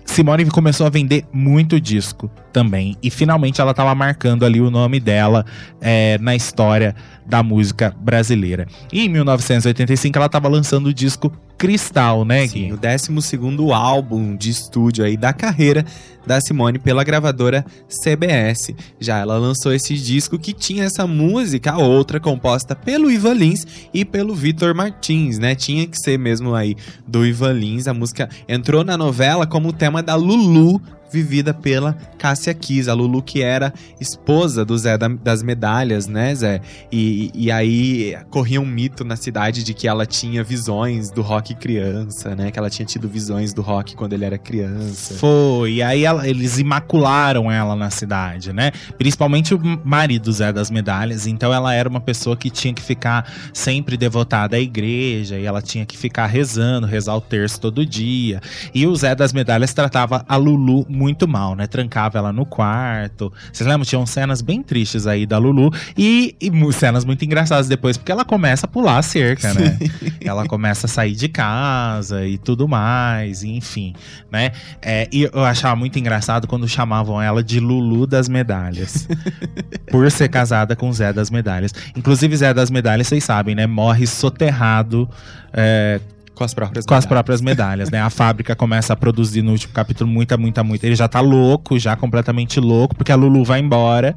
Simone 0.04 0.44
começou 0.46 0.86
a 0.86 0.90
vender 0.90 1.24
muito 1.32 1.80
disco 1.80 2.30
também. 2.52 2.96
E 3.02 3.10
finalmente 3.10 3.60
ela 3.60 3.72
estava 3.72 3.94
marcando 3.96 4.44
ali 4.44 4.60
o 4.60 4.70
nome 4.70 5.00
dela 5.00 5.44
é, 5.80 6.18
na 6.18 6.36
história 6.36 6.94
da 7.26 7.42
música 7.42 7.94
brasileira. 8.00 8.66
E 8.92 9.04
em 9.04 9.08
1985 9.08 10.16
ela 10.16 10.26
estava 10.26 10.48
lançando 10.48 10.86
o 10.86 10.94
disco 10.94 11.32
Cristal, 11.56 12.24
né, 12.24 12.46
Gui? 12.46 12.48
Sim, 12.48 12.72
o 12.72 12.76
12 12.76 13.72
álbum 13.72 14.36
de 14.36 14.50
estúdio 14.50 15.04
aí 15.04 15.16
da 15.16 15.32
carreira 15.32 15.84
da 16.26 16.40
Simone 16.40 16.78
pela 16.78 17.04
gravadora 17.04 17.64
CBS. 17.88 18.74
Já 18.98 19.18
ela 19.18 19.38
lançou 19.38 19.72
esse 19.72 19.94
disco 19.94 20.38
que 20.38 20.52
tinha 20.52 20.84
essa 20.84 21.06
música, 21.06 21.72
a 21.72 21.78
outra 21.78 22.18
composta 22.18 22.74
pelo 22.74 23.10
Ivan 23.10 23.34
Lins 23.34 23.66
e 23.92 24.04
pelo 24.04 24.34
Vitor 24.34 24.74
Martins, 24.74 25.38
né? 25.38 25.54
Tinha 25.54 25.86
que 25.86 25.98
ser 25.98 26.18
mesmo 26.18 26.54
aí 26.54 26.76
do 27.06 27.24
Ivan 27.24 27.52
Lins. 27.52 27.86
A 27.86 27.94
música 27.94 28.28
entrou 28.48 28.82
na 28.82 28.96
novela 28.96 29.46
como 29.46 29.72
tema 29.72 30.02
da 30.02 30.14
Lulu 30.14 30.80
vivida 31.14 31.54
pela 31.54 31.92
Cássia 32.18 32.52
Kiss, 32.52 32.90
a 32.90 32.94
Lulu 32.94 33.22
que 33.22 33.40
era 33.40 33.72
esposa 34.00 34.64
do 34.64 34.76
Zé 34.76 34.98
das 34.98 35.44
Medalhas, 35.44 36.08
né, 36.08 36.34
Zé? 36.34 36.60
E, 36.90 37.30
e 37.32 37.52
aí 37.52 38.16
corria 38.30 38.60
um 38.60 38.66
mito 38.66 39.04
na 39.04 39.14
cidade 39.14 39.62
de 39.62 39.72
que 39.72 39.86
ela 39.86 40.04
tinha 40.04 40.42
visões 40.42 41.12
do 41.12 41.22
rock 41.22 41.54
criança, 41.54 42.34
né? 42.34 42.50
Que 42.50 42.58
ela 42.58 42.68
tinha 42.68 42.84
tido 42.84 43.08
visões 43.08 43.54
do 43.54 43.62
rock 43.62 43.94
quando 43.94 44.12
ele 44.12 44.24
era 44.24 44.36
criança. 44.36 45.14
Foi, 45.14 45.74
e 45.74 45.82
aí 45.82 46.04
ela, 46.04 46.28
eles 46.28 46.58
imacularam 46.58 47.50
ela 47.50 47.76
na 47.76 47.90
cidade, 47.90 48.52
né? 48.52 48.72
Principalmente 48.98 49.54
o 49.54 49.60
marido 49.84 50.32
Zé 50.32 50.52
das 50.52 50.68
Medalhas, 50.68 51.28
então 51.28 51.54
ela 51.54 51.72
era 51.72 51.88
uma 51.88 52.00
pessoa 52.00 52.36
que 52.36 52.50
tinha 52.50 52.74
que 52.74 52.82
ficar 52.82 53.30
sempre 53.52 53.96
devotada 53.96 54.56
à 54.56 54.60
igreja, 54.60 55.38
e 55.38 55.44
ela 55.44 55.62
tinha 55.62 55.86
que 55.86 55.96
ficar 55.96 56.26
rezando, 56.26 56.88
rezar 56.88 57.14
o 57.14 57.20
terço 57.20 57.60
todo 57.60 57.86
dia. 57.86 58.40
E 58.74 58.84
o 58.84 58.96
Zé 58.96 59.14
das 59.14 59.32
Medalhas 59.32 59.72
tratava 59.72 60.24
a 60.28 60.36
Lulu 60.36 60.84
muito 60.88 61.03
muito 61.04 61.28
mal, 61.28 61.54
né? 61.54 61.66
Trancava 61.66 62.16
ela 62.16 62.32
no 62.32 62.46
quarto. 62.46 63.30
Vocês 63.52 63.68
lembram? 63.68 63.84
Tinham 63.84 64.06
cenas 64.06 64.40
bem 64.40 64.62
tristes 64.62 65.06
aí 65.06 65.26
da 65.26 65.36
Lulu 65.36 65.70
e, 65.96 66.34
e 66.40 66.72
cenas 66.72 67.04
muito 67.04 67.22
engraçadas 67.26 67.68
depois, 67.68 67.98
porque 67.98 68.10
ela 68.10 68.24
começa 68.24 68.64
a 68.64 68.68
pular 68.68 68.96
a 68.96 69.02
cerca, 69.02 69.52
né? 69.52 69.78
ela 70.24 70.46
começa 70.46 70.86
a 70.86 70.88
sair 70.88 71.14
de 71.14 71.28
casa 71.28 72.26
e 72.26 72.38
tudo 72.38 72.66
mais, 72.66 73.44
enfim, 73.44 73.94
né? 74.32 74.52
É, 74.80 75.06
e 75.12 75.28
eu 75.30 75.44
achava 75.44 75.76
muito 75.76 75.98
engraçado 75.98 76.46
quando 76.46 76.66
chamavam 76.66 77.20
ela 77.20 77.42
de 77.42 77.60
Lulu 77.60 78.06
das 78.06 78.26
Medalhas. 78.26 79.06
por 79.90 80.10
ser 80.10 80.28
casada 80.28 80.74
com 80.74 80.90
Zé 80.90 81.12
das 81.12 81.30
Medalhas. 81.30 81.72
Inclusive, 81.94 82.34
Zé 82.34 82.54
das 82.54 82.70
Medalhas, 82.70 83.08
vocês 83.08 83.24
sabem, 83.24 83.54
né? 83.54 83.66
Morre 83.66 84.06
soterrado 84.06 85.08
é, 85.52 86.00
com 86.34 86.44
as 86.44 86.52
próprias 86.52 86.84
Com 86.84 86.90
medalhas. 86.94 87.04
as 87.04 87.08
próprias 87.08 87.40
medalhas, 87.40 87.90
né? 87.90 88.00
A 88.00 88.10
fábrica 88.10 88.56
começa 88.56 88.92
a 88.92 88.96
produzir 88.96 89.42
no 89.42 89.52
último 89.52 89.72
capítulo 89.72 90.10
muita, 90.10 90.36
muita, 90.36 90.64
muita. 90.64 90.86
Ele 90.86 90.96
já 90.96 91.08
tá 91.08 91.20
louco, 91.20 91.78
já 91.78 91.94
completamente 91.96 92.58
louco, 92.60 92.94
porque 92.94 93.12
a 93.12 93.16
Lulu 93.16 93.44
vai 93.44 93.60
embora 93.60 94.16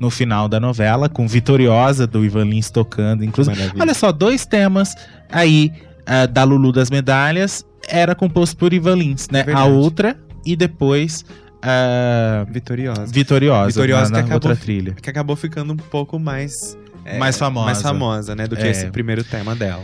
no 0.00 0.10
final 0.10 0.48
da 0.48 0.58
novela, 0.58 1.08
com 1.08 1.26
Vitoriosa 1.28 2.06
do 2.06 2.24
Ivan 2.24 2.44
Lins 2.44 2.70
tocando. 2.70 3.24
Inclusive, 3.24 3.56
Maravilha. 3.56 3.82
olha 3.82 3.94
só, 3.94 4.10
dois 4.12 4.46
temas 4.46 4.94
aí 5.30 5.72
uh, 6.02 6.26
da 6.26 6.44
Lulu 6.44 6.72
das 6.72 6.90
medalhas 6.90 7.64
era 7.88 8.14
composto 8.14 8.56
por 8.56 8.72
Ivan 8.72 8.96
Lins, 8.96 9.28
né? 9.30 9.44
A 9.54 9.64
outra 9.64 10.16
e 10.44 10.56
depois 10.56 11.24
Uh, 11.58 12.50
Vitoriosa. 12.52 13.06
Vitoriosa. 13.06 13.66
Vitoriosa 13.66 14.04
na, 14.04 14.10
na 14.10 14.18
acabou, 14.18 14.34
outra 14.34 14.56
trilha. 14.56 14.92
Que 14.92 15.10
acabou 15.10 15.34
ficando 15.34 15.72
um 15.72 15.76
pouco 15.76 16.18
mais. 16.18 16.78
É, 17.04 17.18
mais 17.18 17.36
famosa. 17.36 17.66
Mais 17.66 17.82
famosa, 17.82 18.36
né? 18.36 18.46
Do 18.46 18.56
que 18.56 18.62
é. 18.62 18.70
esse 18.70 18.86
primeiro 18.90 19.24
tema 19.24 19.56
dela. 19.56 19.82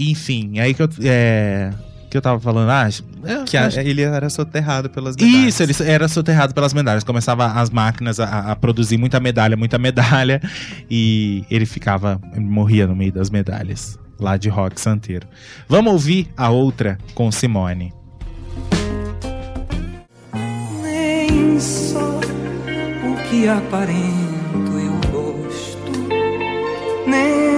Enfim, 0.00 0.58
aí 0.58 0.72
que 0.72 0.82
eu. 0.82 0.88
É, 1.02 1.70
que 2.10 2.16
eu 2.16 2.22
tava 2.22 2.40
falando, 2.40 2.70
ah, 2.70 2.88
que 3.46 3.56
a, 3.56 3.68
ele 3.84 4.02
era 4.02 4.28
soterrado 4.28 4.90
pelas 4.90 5.14
medalhas. 5.14 5.60
Isso, 5.60 5.62
ele 5.62 5.74
era 5.88 6.08
soterrado 6.08 6.52
pelas 6.52 6.74
medalhas. 6.74 7.04
Começava 7.04 7.46
as 7.46 7.70
máquinas 7.70 8.18
a, 8.18 8.50
a, 8.50 8.56
produzir 8.56 8.96
muita 8.96 9.20
medalha, 9.20 9.56
muita 9.56 9.78
medalha, 9.78 10.42
e 10.90 11.44
ele 11.48 11.64
ficava, 11.64 12.20
morria 12.36 12.84
no 12.86 12.96
meio 12.96 13.12
das 13.12 13.30
medalhas, 13.30 13.96
lá 14.18 14.36
de 14.36 14.48
rock 14.48 14.80
santeiro. 14.80 15.28
Vamos 15.68 15.92
ouvir 15.92 16.28
a 16.36 16.50
outra 16.50 16.98
com 17.14 17.30
Simone. 17.30 17.92
Nem 20.82 21.60
só 21.60 22.18
o 22.18 23.28
que 23.28 23.46
aparento 23.46 24.72
eu 24.80 25.12
gosto, 25.12 26.08
nem 27.06 27.49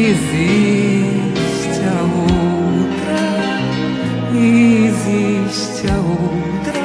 Existe 0.00 1.82
a 1.82 2.02
outra, 2.04 3.18
existe 4.32 5.90
a 5.90 5.96
outra, 5.96 6.82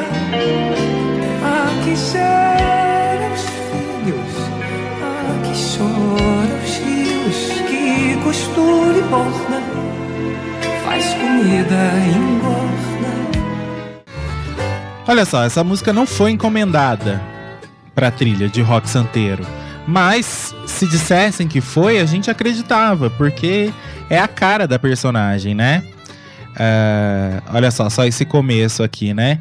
a 1.43 1.83
que 1.83 1.95
gera 1.95 3.31
os 3.31 3.43
filhos, 3.69 4.33
a 4.99 5.33
que 5.43 5.53
chora 5.77 6.55
os 6.65 6.73
rios, 6.79 7.37
que 7.69 8.17
costura 8.23 8.97
e 8.97 9.01
borda, 9.03 9.61
faz 10.83 11.13
comida 11.13 11.81
e 12.07 12.17
engorda. 12.17 13.13
Olha 15.07 15.23
só, 15.23 15.43
essa 15.43 15.63
música 15.63 15.93
não 15.93 16.07
foi 16.07 16.31
encomendada 16.31 17.21
pra 17.93 18.09
trilha 18.09 18.49
de 18.49 18.63
rock 18.63 18.89
santeiro. 18.89 19.45
Mas 19.87 20.55
se 20.65 20.87
dissessem 20.87 21.47
que 21.47 21.59
foi, 21.59 21.99
a 21.99 22.05
gente 22.05 22.31
acreditava, 22.31 23.09
porque 23.09 23.73
é 24.09 24.17
a 24.17 24.27
cara 24.27 24.67
da 24.67 24.79
personagem, 24.79 25.53
né? 25.53 25.83
Uh, 26.51 27.41
olha 27.53 27.71
só, 27.71 27.89
só 27.89 28.05
esse 28.05 28.25
começo 28.25 28.83
aqui, 28.83 29.13
né? 29.13 29.39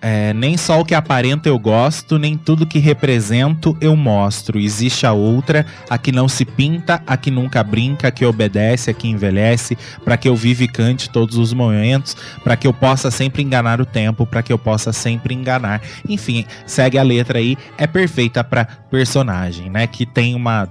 É, 0.00 0.34
nem 0.34 0.56
só 0.56 0.80
o 0.80 0.84
que 0.84 0.94
aparenta 0.94 1.48
eu 1.48 1.58
gosto, 1.58 2.18
nem 2.18 2.36
tudo 2.36 2.66
que 2.66 2.78
represento 2.78 3.74
eu 3.80 3.96
mostro. 3.96 4.58
Existe 4.58 5.06
a 5.06 5.12
outra, 5.12 5.64
a 5.88 5.96
que 5.96 6.12
não 6.12 6.28
se 6.28 6.44
pinta, 6.44 7.02
a 7.06 7.16
que 7.16 7.30
nunca 7.30 7.64
brinca, 7.64 8.08
a 8.08 8.10
que 8.10 8.24
obedece, 8.24 8.90
a 8.90 8.94
que 8.94 9.08
envelhece, 9.08 9.78
para 10.04 10.18
que 10.18 10.28
eu 10.28 10.36
vive 10.36 10.64
e 10.64 10.68
cante 10.68 11.08
todos 11.08 11.38
os 11.38 11.54
momentos, 11.54 12.14
para 12.42 12.54
que 12.54 12.66
eu 12.66 12.72
possa 12.74 13.10
sempre 13.10 13.42
enganar 13.42 13.80
o 13.80 13.86
tempo, 13.86 14.26
para 14.26 14.42
que 14.42 14.52
eu 14.52 14.58
possa 14.58 14.92
sempre 14.92 15.34
enganar. 15.34 15.80
Enfim, 16.06 16.44
segue 16.66 16.98
a 16.98 17.02
letra 17.02 17.38
aí, 17.38 17.56
é 17.78 17.86
perfeita 17.86 18.44
para 18.44 18.66
personagem, 18.90 19.70
né? 19.70 19.86
Que 19.86 20.04
tem 20.04 20.34
uma 20.34 20.68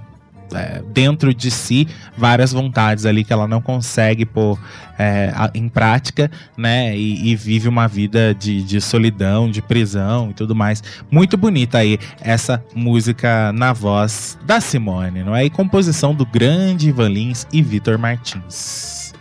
é, 0.52 0.82
dentro 0.92 1.32
de 1.32 1.50
si 1.50 1.88
várias 2.16 2.52
vontades 2.52 3.06
ali 3.06 3.24
que 3.24 3.32
ela 3.32 3.46
não 3.46 3.60
consegue 3.60 4.24
pôr 4.24 4.58
é, 4.98 5.32
em 5.54 5.68
prática, 5.68 6.30
né? 6.56 6.96
E, 6.96 7.30
e, 7.30 7.36
vive 7.36 7.68
uma 7.68 7.88
vida 7.88 8.34
de, 8.34 8.62
de 8.62 8.80
solidão, 8.80 9.50
de 9.50 9.60
prisão 9.60 10.30
e 10.30 10.34
tudo 10.34 10.54
mais. 10.54 10.82
Muito 11.10 11.36
bonita 11.36 11.78
aí 11.78 11.98
essa 12.20 12.62
música 12.74 13.52
na 13.52 13.72
voz 13.72 14.38
da 14.44 14.60
Simone, 14.60 15.22
não 15.22 15.34
é? 15.34 15.44
E 15.44 15.50
composição 15.50 16.14
do 16.14 16.24
grande 16.24 16.88
Ivan 16.88 17.08
Lins 17.08 17.46
e 17.52 17.62
Vitor 17.62 17.98
Martins. 17.98 19.12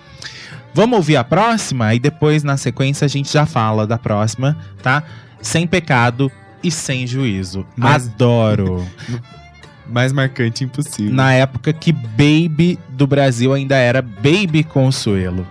Vamos 0.74 0.98
ouvir 0.98 1.18
a 1.18 1.24
próxima 1.24 1.94
e 1.94 2.00
depois 2.00 2.44
na 2.44 2.58
sequência 2.58 3.06
a 3.06 3.08
gente 3.08 3.32
já 3.32 3.46
fala 3.46 3.86
da 3.86 3.98
próxima, 3.98 4.58
tá? 4.82 5.04
Sem 5.42 5.68
pecado 5.68 6.32
e 6.64 6.72
sem 6.72 7.06
juízo. 7.06 7.66
Mas... 7.76 8.08
Adoro. 8.08 8.84
mais 9.88 10.12
marcante 10.12 10.64
impossível. 10.64 11.14
Na 11.14 11.34
época 11.34 11.74
que 11.74 11.92
Baby 11.92 12.80
do 12.90 13.06
Brasil 13.08 13.54
ainda 13.54 13.76
era 13.76 14.02
Baby 14.02 14.64
Consuelo, 14.64 15.48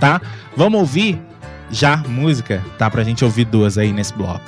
tá? 0.00 0.20
Vamos 0.56 0.80
ouvir 0.80 1.20
já 1.70 1.96
música, 1.96 2.62
tá? 2.78 2.90
Pra 2.90 3.04
gente 3.04 3.24
ouvir 3.24 3.44
duas 3.44 3.76
aí 3.78 3.92
nesse 3.92 4.12
bloco. 4.14 4.44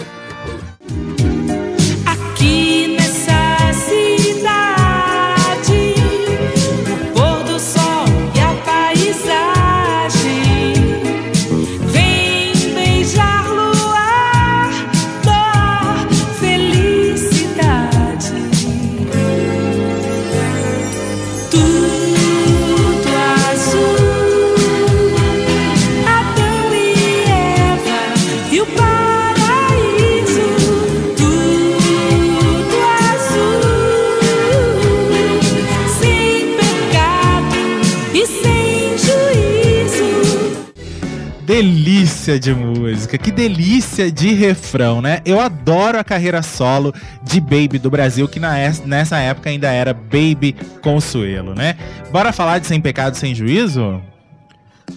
Delícia 41.62 42.38
de 42.38 42.54
música, 42.54 43.18
que 43.18 43.32
delícia 43.32 44.12
de 44.12 44.32
refrão, 44.32 45.02
né? 45.02 45.20
Eu 45.24 45.40
adoro 45.40 45.98
a 45.98 46.04
carreira 46.04 46.40
solo 46.40 46.94
de 47.24 47.40
Baby 47.40 47.80
do 47.80 47.90
Brasil, 47.90 48.28
que 48.28 48.38
na, 48.38 48.64
es- 48.64 48.84
nessa 48.84 49.18
época 49.18 49.50
ainda 49.50 49.68
era 49.68 49.92
Baby 49.92 50.54
Consuelo, 50.80 51.56
né? 51.56 51.74
Bora 52.12 52.32
falar 52.32 52.60
de 52.60 52.68
Sem 52.68 52.80
Pecado 52.80 53.16
Sem 53.16 53.34
Juízo? 53.34 54.00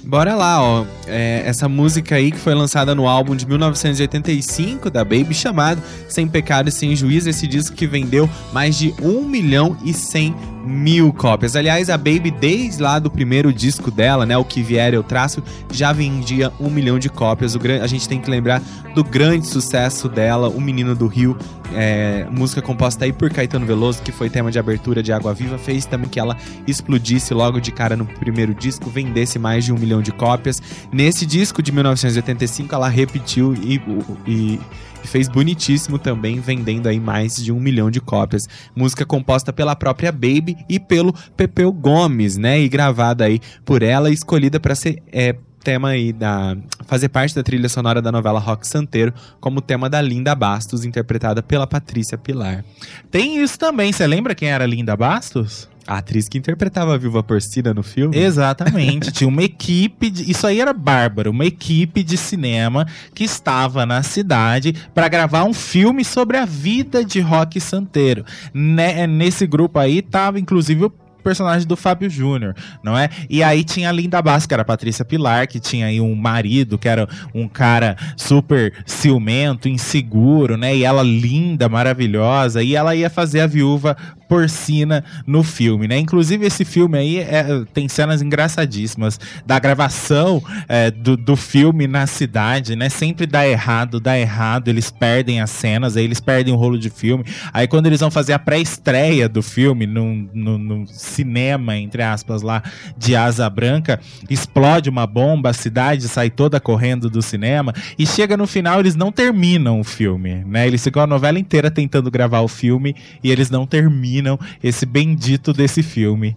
Bora 0.04 0.36
lá, 0.36 0.62
ó. 0.62 0.86
É, 1.08 1.42
essa 1.46 1.68
música 1.68 2.16
aí 2.16 2.32
que 2.32 2.38
foi 2.38 2.54
lançada 2.54 2.94
no 2.94 3.08
álbum 3.08 3.36
de 3.36 3.46
1985 3.48 4.90
da 4.92 5.04
Baby, 5.04 5.34
chamado 5.34 5.82
Sem 6.08 6.28
Pecado 6.28 6.70
e 6.70 6.72
Sem 6.72 6.96
Juízo. 6.96 7.28
Esse 7.30 7.48
disco 7.48 7.76
que 7.76 7.88
vendeu 7.88 8.30
mais 8.54 8.78
de 8.78 8.94
1 9.02 9.24
milhão 9.28 9.76
e 9.84 9.94
100 9.94 10.36
mil 10.64 11.12
cópias. 11.14 11.56
Aliás, 11.56 11.90
a 11.90 11.98
Baby, 11.98 12.32
desde 12.32 12.82
lá 12.82 13.00
do 13.00 13.10
primeiro 13.10 13.52
disco 13.54 13.90
dela, 13.92 14.26
né, 14.26 14.38
o 14.38 14.46
que 14.46 14.62
vier 14.62 14.94
eu 14.94 15.04
traço, 15.04 15.44
já 15.72 15.92
vendia 15.92 16.52
1 16.60 16.70
milhão 16.70 17.00
de 17.00 17.10
cópias. 17.10 17.56
O 17.56 17.60
gran... 17.60 17.82
A 17.82 17.88
gente 17.88 18.08
tem 18.08 18.20
que 18.20 18.30
lembrar 18.30 18.62
do 18.94 19.04
grande 19.04 19.48
sucesso 19.48 20.08
dela, 20.10 20.50
O 20.50 20.60
Menino 20.60 20.94
do 20.96 21.08
Rio, 21.08 21.38
é, 21.74 22.28
música 22.30 22.62
composta 22.62 23.06
aí 23.06 23.14
por 23.14 23.30
Caetano 23.32 23.66
Veloso, 23.66 24.02
que 24.02 24.12
foi 24.12 24.30
tema 24.30 24.52
de 24.52 24.60
abertura 24.60 25.02
de 25.02 25.14
Água 25.14 25.34
Viva, 25.34 25.58
fez 25.58 25.86
também 25.86 26.10
que 26.10 26.20
ela 26.20 26.36
explodisse 26.68 27.34
logo 27.34 27.60
de 27.62 27.72
cara 27.72 27.96
no 27.96 28.06
primeiro 28.06 28.54
disco, 28.54 28.90
vendesse 28.90 29.40
mais 29.40 29.64
de 29.64 29.72
um 29.72 29.78
milhão 29.78 30.02
de 30.02 30.12
cópias. 30.12 30.62
Nesse 30.92 31.26
disco 31.26 31.62
de 31.64 31.72
1985, 31.72 32.76
ela 32.76 32.90
repetiu 32.90 33.54
e- 33.56 33.82
e 34.28 34.60
fez 35.08 35.28
bonitíssimo 35.28 35.98
também, 35.98 36.40
vendendo 36.40 36.88
aí 36.88 37.00
mais 37.00 37.36
de 37.36 37.52
um 37.52 37.60
milhão 37.60 37.90
de 37.92 38.00
cópias. 38.00 38.48
Música 38.76 39.06
composta 39.06 39.52
pela 39.52 39.76
própria 39.76 40.12
Baby 40.12 40.58
e 40.70 40.80
pelo 40.80 41.14
Pepeu 41.36 41.72
Gomes, 41.72 42.38
né? 42.38 42.60
E 42.60 42.70
gravada 42.70 43.26
aí 43.26 43.40
por 43.66 43.84
ela 43.84 44.10
escolhida 44.10 44.60
para 44.60 44.76
ser. 44.76 45.02
é, 45.12 45.36
tema 45.64 45.90
aí 45.90 46.12
da 46.12 46.58
fazer 46.88 47.10
parte 47.10 47.36
da 47.36 47.44
trilha 47.44 47.70
sonora 47.70 48.02
da 48.02 48.12
novela 48.12 48.40
Rock 48.40 48.68
Santeiro 48.68 49.14
como 49.40 49.62
tema 49.62 49.90
da 49.90 50.02
Linda 50.02 50.34
Bastos 50.34 50.84
interpretada 50.84 51.42
pela 51.42 51.68
Patrícia 51.68 52.18
Pilar 52.18 52.66
Tem 53.10 53.42
isso 53.42 53.58
também, 53.58 53.94
você 53.94 54.06
lembra 54.08 54.36
quem 54.36 54.50
era 54.50 54.66
Linda 54.66 54.96
Bastos? 54.98 55.70
A 55.88 55.98
atriz 55.98 56.28
que 56.28 56.38
interpretava 56.38 56.94
a 56.94 56.98
Viúva 56.98 57.24
Porcina 57.24 57.74
no 57.74 57.84
filme 57.84 58.18
Exatamente, 58.18 59.12
tinha 59.14 59.28
uma 59.28 59.44
equipe, 59.44 60.10
de, 60.10 60.30
isso 60.30 60.46
aí 60.46 60.60
era 60.60 60.74
bárbaro, 60.74 61.32
uma 61.32 61.46
equipe 61.46 62.04
de 62.04 62.18
cinema 62.18 62.86
que 63.14 63.24
estava 63.24 63.86
na 63.86 64.04
cidade 64.04 64.74
para 64.94 65.08
gravar 65.08 65.44
um 65.44 65.54
filme 65.54 66.04
sobre 66.06 66.38
a 66.38 66.46
vida 66.46 67.04
de 67.04 67.20
Rock 67.20 67.60
Santeiro. 67.60 68.26
Né, 68.54 69.08
nesse 69.08 69.48
grupo 69.48 69.80
aí 69.80 70.02
tava 70.02 70.40
inclusive 70.40 70.86
o 70.86 70.94
personagem 71.22 71.68
do 71.68 71.78
Fábio 71.78 72.10
Júnior, 72.10 72.56
não 72.84 72.98
é? 72.98 73.10
E 73.30 73.42
aí 73.42 73.64
tinha 73.64 73.90
a 73.90 73.92
Linda 73.92 74.22
Bass, 74.22 74.46
que 74.46 74.54
era 74.54 74.64
a 74.64 74.66
Patrícia 74.66 75.06
Pilar, 75.06 75.48
que 75.48 75.60
tinha 75.60 75.86
aí 75.86 76.02
um 76.02 76.16
marido, 76.16 76.78
que 76.78 76.90
era 76.90 77.08
um 77.34 77.48
cara 77.48 77.96
super 78.18 78.74
ciumento, 78.86 79.70
inseguro, 79.70 80.58
né? 80.58 80.76
E 80.76 80.84
ela 80.84 81.04
linda, 81.04 81.70
maravilhosa, 81.70 82.62
e 82.62 82.76
ela 82.76 82.96
ia 82.96 83.10
fazer 83.10 83.42
a 83.42 83.48
viúva 83.48 83.96
porcina 84.32 85.04
no 85.28 85.44
filme, 85.44 85.90
né? 85.90 86.00
Inclusive 86.00 86.46
esse 86.46 86.64
filme 86.64 86.98
aí 86.98 87.18
é- 87.20 87.66
tem 87.74 87.90
cenas 87.90 88.22
engraçadíssimas 88.22 89.20
da 89.46 89.60
gravação 89.60 90.42
é, 90.70 90.90
do, 90.90 91.18
do 91.18 91.36
filme 91.36 91.86
na 91.86 92.08
cidade, 92.08 92.74
né? 92.78 92.88
Sempre 92.88 93.26
dá 93.26 93.46
errado, 93.46 94.00
dá 94.00 94.18
errado, 94.18 94.70
eles 94.70 94.90
perdem 94.90 95.42
as 95.42 95.50
cenas, 95.50 95.98
aí 95.98 96.06
eles 96.06 96.22
perdem 96.22 96.54
o 96.54 96.56
rolo 96.56 96.80
de 96.80 96.90
filme. 96.90 97.26
Aí 97.52 97.68
quando 97.68 97.88
eles 97.88 98.00
vão 98.00 98.10
fazer 98.10 98.32
a 98.32 98.40
pré-estreia 98.40 99.28
do 99.28 99.44
filme 99.44 99.86
no, 99.86 100.16
no 100.34 100.88
cinema, 100.88 101.76
entre 101.76 102.02
aspas, 102.02 102.42
lá 102.42 102.64
de 102.98 103.18
Asa 103.18 103.50
Branca, 103.50 104.00
explode 104.30 104.90
uma 104.90 105.06
bomba, 105.06 105.50
a 105.50 105.54
cidade 105.54 106.08
sai 106.08 106.30
toda 106.30 106.58
correndo 106.58 107.10
do 107.10 107.22
cinema 107.22 107.74
e 108.00 108.08
chega 108.08 108.38
no 108.38 108.48
final 108.48 108.80
eles 108.80 108.96
não 108.96 109.12
terminam 109.12 109.82
o 109.82 109.84
filme, 109.84 110.36
né? 110.46 110.66
Eles 110.66 110.82
ficam 110.82 111.04
a 111.04 111.08
novela 111.08 111.38
inteira 111.38 111.70
tentando 111.70 112.10
gravar 112.10 112.40
o 112.40 112.48
filme 112.48 112.96
e 113.22 113.30
eles 113.30 113.50
não 113.50 113.68
terminam 113.68 114.21
esse 114.64 114.86
bendito 114.86 115.54
desse 115.54 115.82
filme. 115.84 116.36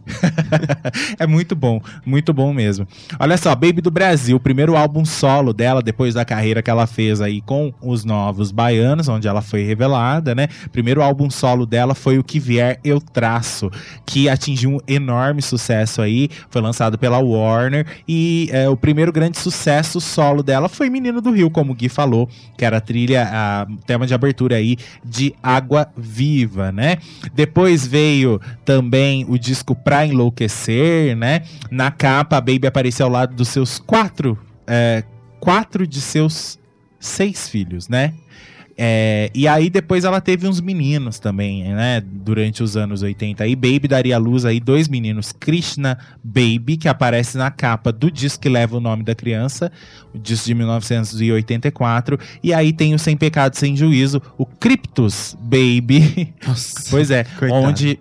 é 1.19 1.27
muito 1.27 1.55
bom, 1.55 1.81
muito 2.05 2.33
bom 2.33 2.53
mesmo. 2.53 2.87
Olha 3.19 3.37
só, 3.37 3.55
Baby 3.55 3.81
do 3.81 3.91
Brasil, 3.91 4.37
o 4.37 4.41
primeiro 4.41 4.77
álbum 4.77 5.05
solo 5.05 5.53
dela 5.53 5.83
depois 5.83 6.15
da 6.15 6.25
carreira 6.25 6.63
que 6.63 6.71
ela 6.71 6.87
fez 6.87 7.21
aí 7.21 7.41
com 7.41 7.73
os 7.81 8.05
Novos 8.05 8.51
Baianos, 8.51 9.09
onde 9.09 9.29
ela 9.29 9.43
foi 9.43 9.63
revelada, 9.63 10.35
né? 10.35 10.49
Primeiro 10.73 11.03
álbum 11.03 11.29
solo 11.31 11.67
dela 11.67 11.95
foi 11.95 12.19
o 12.19 12.25
Que 12.25 12.39
Vier 12.39 12.79
Eu 12.85 13.01
Traço, 13.01 13.71
que 14.07 14.29
atingiu 14.29 14.71
um 14.71 14.79
enorme 14.87 15.43
sucesso 15.43 16.01
aí, 16.01 16.29
foi 16.51 16.63
lançado 16.63 16.99
pela 16.99 17.19
Warner 17.19 17.87
e 18.07 18.49
é, 18.53 18.69
o 18.69 18.77
primeiro 18.77 19.13
grande 19.13 19.39
sucesso 19.39 20.01
solo 20.01 20.43
dela 20.43 20.69
foi 20.69 20.89
Menino 20.91 21.21
do 21.21 21.31
Rio, 21.31 21.51
como 21.51 21.73
o 21.73 21.75
Gui 21.75 21.89
falou, 21.89 22.29
que 22.57 22.65
era 22.65 22.77
a 22.77 22.81
trilha, 22.81 23.29
a 23.31 23.67
tema 23.87 24.07
de 24.07 24.15
abertura 24.15 24.57
aí 24.57 24.77
de 25.05 25.35
Água 25.43 25.89
Viva, 25.97 26.71
né? 26.71 26.99
Depois 27.35 27.74
veio 27.83 28.39
também 28.65 29.25
o 29.27 29.39
disco 29.39 29.75
Pra 29.75 30.07
Enlouquecer, 30.07 31.17
né? 31.17 31.43
Na 31.71 31.91
capa, 31.91 32.37
a 32.37 32.41
Baby 32.41 32.67
apareceu 32.67 33.07
ao 33.07 33.13
lado 33.13 33.35
dos 33.35 33.49
seus 33.49 33.79
quatro, 33.79 34.39
é, 34.67 35.03
quatro 35.41 35.87
de 35.87 36.01
seus 36.01 36.59
seis 37.01 37.49
filhos, 37.49 37.89
né? 37.89 38.13
É, 38.77 39.31
e 39.33 39.47
aí 39.47 39.71
depois 39.71 40.05
ela 40.05 40.21
teve 40.21 40.49
uns 40.49 40.61
meninos 40.61 41.21
também, 41.21 41.63
né? 41.63 42.01
Durante 42.01 42.63
os 42.63 42.77
anos 42.77 43.03
80. 43.03 43.45
Aí 43.45 43.55
Baby 43.55 43.87
daria 43.87 44.17
à 44.17 44.19
luz 44.19 44.45
aí 44.45 44.59
dois 44.59 44.89
meninos, 44.89 45.33
Krishna 45.33 45.97
Baby, 46.23 46.77
que 46.77 46.89
aparece 46.89 47.39
na 47.39 47.51
capa 47.51 47.93
do 47.93 48.11
disco 48.11 48.43
que 48.43 48.49
leva 48.49 48.77
o 48.77 48.81
nome 48.81 49.05
da 49.05 49.15
criança, 49.15 49.71
o 50.13 50.19
disco 50.19 50.47
de 50.47 50.55
1984. 50.55 52.19
E 52.43 52.53
aí 52.53 52.73
tem 52.73 52.95
o 52.95 52.99
Sem 52.99 53.17
Pecado 53.17 53.55
Sem 53.55 53.77
Juízo, 53.77 54.21
o 54.37 54.45
Cryptus 54.45 55.37
Baby. 55.41 56.35
Nossa. 56.47 56.75
Pois 56.91 57.11
é, 57.11 57.25
Coitado. 57.25 57.67
onde, 57.67 57.99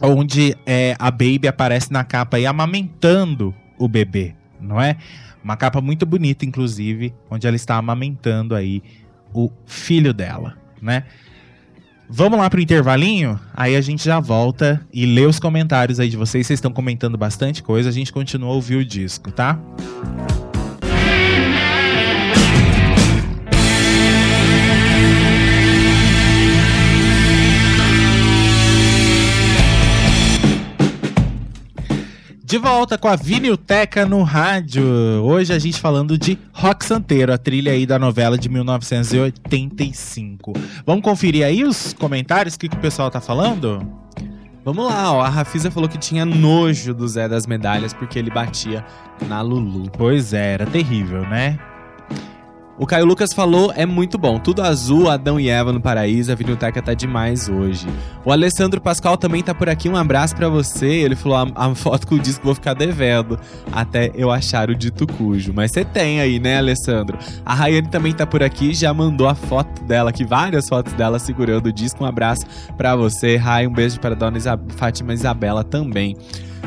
onde 0.00 0.56
é, 0.64 0.94
a 0.98 1.10
Baby 1.10 1.48
aparece 1.48 1.92
na 1.92 2.04
capa 2.04 2.36
aí 2.36 2.46
amamentando 2.46 3.54
o 3.78 3.88
bebê, 3.88 4.34
não 4.60 4.80
é? 4.80 4.96
Uma 5.42 5.56
capa 5.56 5.80
muito 5.80 6.06
bonita, 6.06 6.46
inclusive, 6.46 7.12
onde 7.30 7.46
ela 7.46 7.56
está 7.56 7.76
amamentando 7.76 8.54
aí 8.54 8.82
o 9.34 9.50
filho 9.66 10.14
dela, 10.14 10.56
né? 10.80 11.04
Vamos 12.08 12.38
lá 12.38 12.48
pro 12.48 12.60
intervalinho? 12.60 13.40
Aí 13.54 13.74
a 13.74 13.80
gente 13.80 14.04
já 14.04 14.20
volta 14.20 14.86
e 14.92 15.06
lê 15.06 15.26
os 15.26 15.40
comentários 15.40 15.98
aí 15.98 16.08
de 16.08 16.16
vocês. 16.16 16.46
Vocês 16.46 16.58
estão 16.58 16.70
comentando 16.70 17.18
bastante 17.18 17.62
coisa, 17.62 17.88
a 17.88 17.92
gente 17.92 18.12
continua 18.12 18.50
a 18.50 18.52
ouvir 18.52 18.76
o 18.76 18.84
disco, 18.84 19.32
tá? 19.32 19.58
De 32.54 32.58
volta 32.58 32.96
com 32.96 33.08
a 33.08 33.16
Vinilteca 33.16 34.06
no 34.06 34.22
rádio. 34.22 34.84
Hoje 35.24 35.52
a 35.52 35.58
gente 35.58 35.80
falando 35.80 36.16
de 36.16 36.38
Rock 36.52 36.84
Santeiro, 36.84 37.32
a 37.32 37.36
trilha 37.36 37.72
aí 37.72 37.84
da 37.84 37.98
novela 37.98 38.38
de 38.38 38.48
1985. 38.48 40.52
Vamos 40.86 41.02
conferir 41.02 41.44
aí 41.44 41.64
os 41.64 41.92
comentários, 41.94 42.54
o 42.54 42.58
que, 42.60 42.68
que 42.68 42.76
o 42.76 42.78
pessoal 42.78 43.10
tá 43.10 43.20
falando? 43.20 43.84
Vamos 44.64 44.86
lá, 44.86 45.12
ó. 45.12 45.20
A 45.20 45.28
Rafisa 45.28 45.68
falou 45.68 45.88
que 45.88 45.98
tinha 45.98 46.24
nojo 46.24 46.94
do 46.94 47.08
Zé 47.08 47.28
das 47.28 47.44
Medalhas 47.44 47.92
porque 47.92 48.20
ele 48.20 48.30
batia 48.30 48.84
na 49.26 49.42
Lulu. 49.42 49.90
Pois 49.90 50.32
é, 50.32 50.52
era 50.52 50.64
terrível, 50.64 51.22
né? 51.22 51.58
O 52.76 52.86
Caio 52.86 53.04
Lucas 53.06 53.32
falou, 53.32 53.72
é 53.76 53.86
muito 53.86 54.18
bom. 54.18 54.36
Tudo 54.38 54.60
azul, 54.60 55.08
Adão 55.08 55.38
e 55.38 55.48
Eva 55.48 55.72
no 55.72 55.80
paraíso, 55.80 56.32
a 56.32 56.34
Vinilteca 56.34 56.82
tá 56.82 56.92
demais 56.92 57.48
hoje. 57.48 57.86
O 58.24 58.32
Alessandro 58.32 58.80
Pascoal 58.80 59.16
também 59.16 59.44
tá 59.44 59.54
por 59.54 59.68
aqui, 59.68 59.88
um 59.88 59.96
abraço 59.96 60.34
pra 60.34 60.48
você. 60.48 60.86
Ele 60.86 61.14
falou, 61.14 61.38
a, 61.54 61.66
a 61.66 61.74
foto 61.76 62.04
com 62.06 62.16
o 62.16 62.18
disco 62.18 62.44
vou 62.44 62.54
ficar 62.54 62.74
devendo, 62.74 63.38
até 63.70 64.10
eu 64.16 64.28
achar 64.30 64.70
o 64.70 64.74
dito 64.74 65.06
cujo. 65.06 65.52
Mas 65.54 65.70
você 65.70 65.84
tem 65.84 66.20
aí, 66.20 66.40
né, 66.40 66.58
Alessandro? 66.58 67.16
A 67.46 67.54
Rayane 67.54 67.88
também 67.88 68.12
tá 68.12 68.26
por 68.26 68.42
aqui, 68.42 68.74
já 68.74 68.92
mandou 68.92 69.28
a 69.28 69.36
foto 69.36 69.84
dela 69.84 70.10
aqui, 70.10 70.24
várias 70.24 70.68
fotos 70.68 70.92
dela 70.94 71.20
segurando 71.20 71.66
o 71.66 71.72
disco. 71.72 72.02
Um 72.02 72.06
abraço 72.08 72.44
pra 72.76 72.96
você, 72.96 73.36
Ray. 73.36 73.68
Um 73.68 73.72
beijo 73.72 74.00
para 74.00 74.16
dona 74.16 74.36
Isa- 74.36 74.58
Fátima 74.76 75.14
Isabela 75.14 75.62
também. 75.62 76.16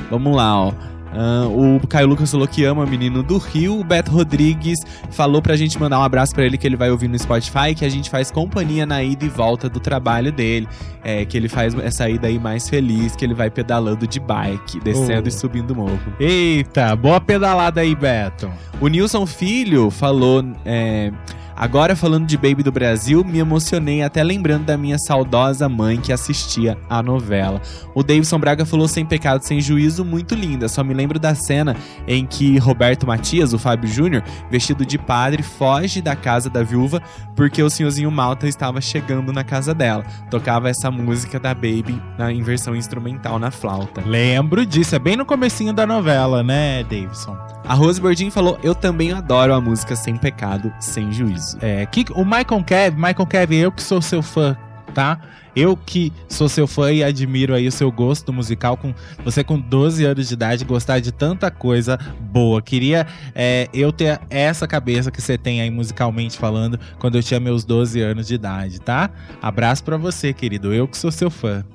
Vamos 0.10 0.34
lá, 0.36 0.58
ó. 0.68 0.74
Ah, 1.14 1.48
o 1.48 1.86
Caio 1.88 2.08
Lucas 2.08 2.30
falou 2.30 2.48
que 2.48 2.64
ama 2.66 2.86
Menino 2.86 3.24
do 3.24 3.38
Rio. 3.38 3.80
O 3.80 3.84
Beto 3.84 4.12
Rodrigues 4.12 4.78
falou 5.12 5.42
pra 5.42 5.56
gente 5.56 5.80
mandar 5.80 6.00
um 6.00 6.04
abraço 6.04 6.34
pra 6.34 6.44
ele 6.46 6.58
que 6.58 6.68
ele 6.68 6.76
vai 6.76 6.92
ouvir 6.92 7.08
no 7.08 7.18
Spotify, 7.18 7.74
que 7.76 7.86
a 7.86 7.90
gente 7.90 8.10
faz 8.10 8.30
companhia 8.30 8.86
na 8.86 9.02
ida 9.04 9.26
e 9.26 9.30
volta 9.30 9.68
do 9.70 9.80
trabalho 9.80 10.32
dele. 10.32 10.68
É, 11.04 11.24
que 11.26 11.38
ele 11.38 11.48
faz 11.48 11.74
essa 11.80 12.10
ida 12.10 12.28
aí 12.28 12.38
mais 12.38 12.68
feliz, 12.68 13.16
que 13.16 13.24
ele 13.24 13.34
vai 13.34 13.50
pedalando 13.50 14.06
de 14.06 14.20
bike, 14.20 14.80
descendo 14.82 15.24
Oh. 15.26 15.28
e 15.30 15.32
subindo 15.32 15.72
o 15.72 15.76
morro. 15.76 16.00
Eita, 16.20 16.96
boa 16.96 17.22
pedalada 17.22 17.80
aí, 17.82 17.96
Beto. 17.96 18.52
O 18.82 18.88
Nilson 18.88 19.26
Filho 19.26 19.90
falou. 19.90 20.44
é, 20.66 21.12
Agora 21.58 21.96
falando 21.96 22.28
de 22.28 22.38
Baby 22.38 22.62
do 22.62 22.72
Brasil, 22.72 23.24
me 23.24 23.40
emocionei 23.40 24.04
até 24.04 24.24
lembrando 24.24 24.66
da 24.66 24.78
minha 24.78 25.00
saudosa 25.00 25.68
mãe 25.68 25.98
que 26.00 26.14
assistia 26.14 26.78
a 26.88 27.02
novela. 27.02 27.60
O 27.96 28.04
Davidson 28.04 28.38
Braga 28.38 28.64
falou 28.64 28.88
sem 28.88 29.04
pecado, 29.04 29.42
sem 29.42 29.60
juízo, 29.60 30.06
muito 30.06 30.36
linda. 30.36 30.70
Só 30.70 30.84
me 30.84 30.94
lembro 30.94 31.18
da 31.18 31.34
cena 31.34 31.76
em 32.08 32.28
que 32.28 32.60
Roberto 32.60 33.08
Matias, 33.08 33.54
o 33.54 33.60
Fábio 33.60 33.90
Júnior, 33.90 34.24
vestido 34.52 34.86
de 34.86 35.00
padre, 35.00 35.42
foge 35.42 36.00
da 36.00 36.16
casa 36.16 36.48
da 36.48 36.62
viúva 36.62 37.02
porque 37.36 37.62
o 37.64 37.70
senhorzinho 37.70 38.12
Malta 38.12 38.48
estava 38.48 38.80
chegando 38.80 39.34
na 39.34 39.44
casa 39.44 39.74
dela. 39.74 40.04
Tocava 40.30 40.70
essa 40.70 40.92
música 40.92 41.40
da 41.40 41.54
Baby 41.54 42.02
na, 42.18 42.32
em 42.32 42.42
versão 42.44 42.76
instrumental 42.76 43.40
na 43.40 43.50
flauta. 43.50 44.02
Lembro 44.06 44.66
disso, 44.66 44.96
é 44.96 45.00
bem 45.00 45.16
no 45.16 45.26
comecinho 45.26 45.74
da 45.74 45.88
novela, 45.88 46.44
né, 46.44 46.84
Davidson? 46.84 47.38
A 47.64 47.74
Rose 47.74 48.02
Bordin 48.02 48.30
falou: 48.30 48.58
Eu 48.64 48.74
também 48.74 49.12
adoro 49.12 49.54
a 49.54 49.62
música 49.62 49.96
Sem 49.96 50.18
Pecado, 50.18 50.74
Sem 50.80 51.12
Juízo. 51.12 51.47
É, 51.62 51.86
que, 51.86 52.06
o 52.14 52.26
Michael 52.26 52.64
Kev, 52.66 52.96
Michael 52.96 53.26
Kev, 53.28 53.54
eu 53.54 53.72
que 53.72 53.84
sou 53.84 54.02
seu 54.02 54.22
fã, 54.22 54.58
tá? 54.94 55.20
Eu 55.56 55.76
que 55.76 56.14
sou 56.28 56.48
seu 56.48 56.68
fã 56.68 56.92
e 56.92 57.04
admiro 57.04 57.56
aí 57.56 57.68
o 57.68 57.72
seu 57.72 57.92
gosto 57.92 58.32
musical, 58.32 58.78
com 58.78 58.94
você 59.24 59.44
com 59.44 59.60
12 59.60 60.06
anos 60.06 60.28
de 60.28 60.34
idade, 60.36 60.64
gostar 60.64 61.00
de 61.00 61.12
tanta 61.12 61.50
coisa 61.50 61.98
boa. 62.20 62.62
Queria 62.62 63.08
é, 63.34 63.68
eu 63.74 63.92
ter 63.92 64.20
essa 64.30 64.68
cabeça 64.68 65.10
que 65.10 65.20
você 65.20 65.36
tem 65.38 65.62
aí 65.62 65.72
musicalmente 65.72 66.38
falando 66.38 66.80
quando 67.00 67.16
eu 67.16 67.24
tinha 67.24 67.40
meus 67.40 67.66
12 67.66 68.00
anos 68.02 68.28
de 68.28 68.36
idade, 68.36 68.80
tá? 68.80 69.10
Abraço 69.42 69.84
pra 69.84 69.98
você, 69.98 70.32
querido. 70.32 70.72
Eu 70.72 70.88
que 70.88 70.98
sou 70.98 71.12
seu 71.12 71.32
fã. 71.32 71.66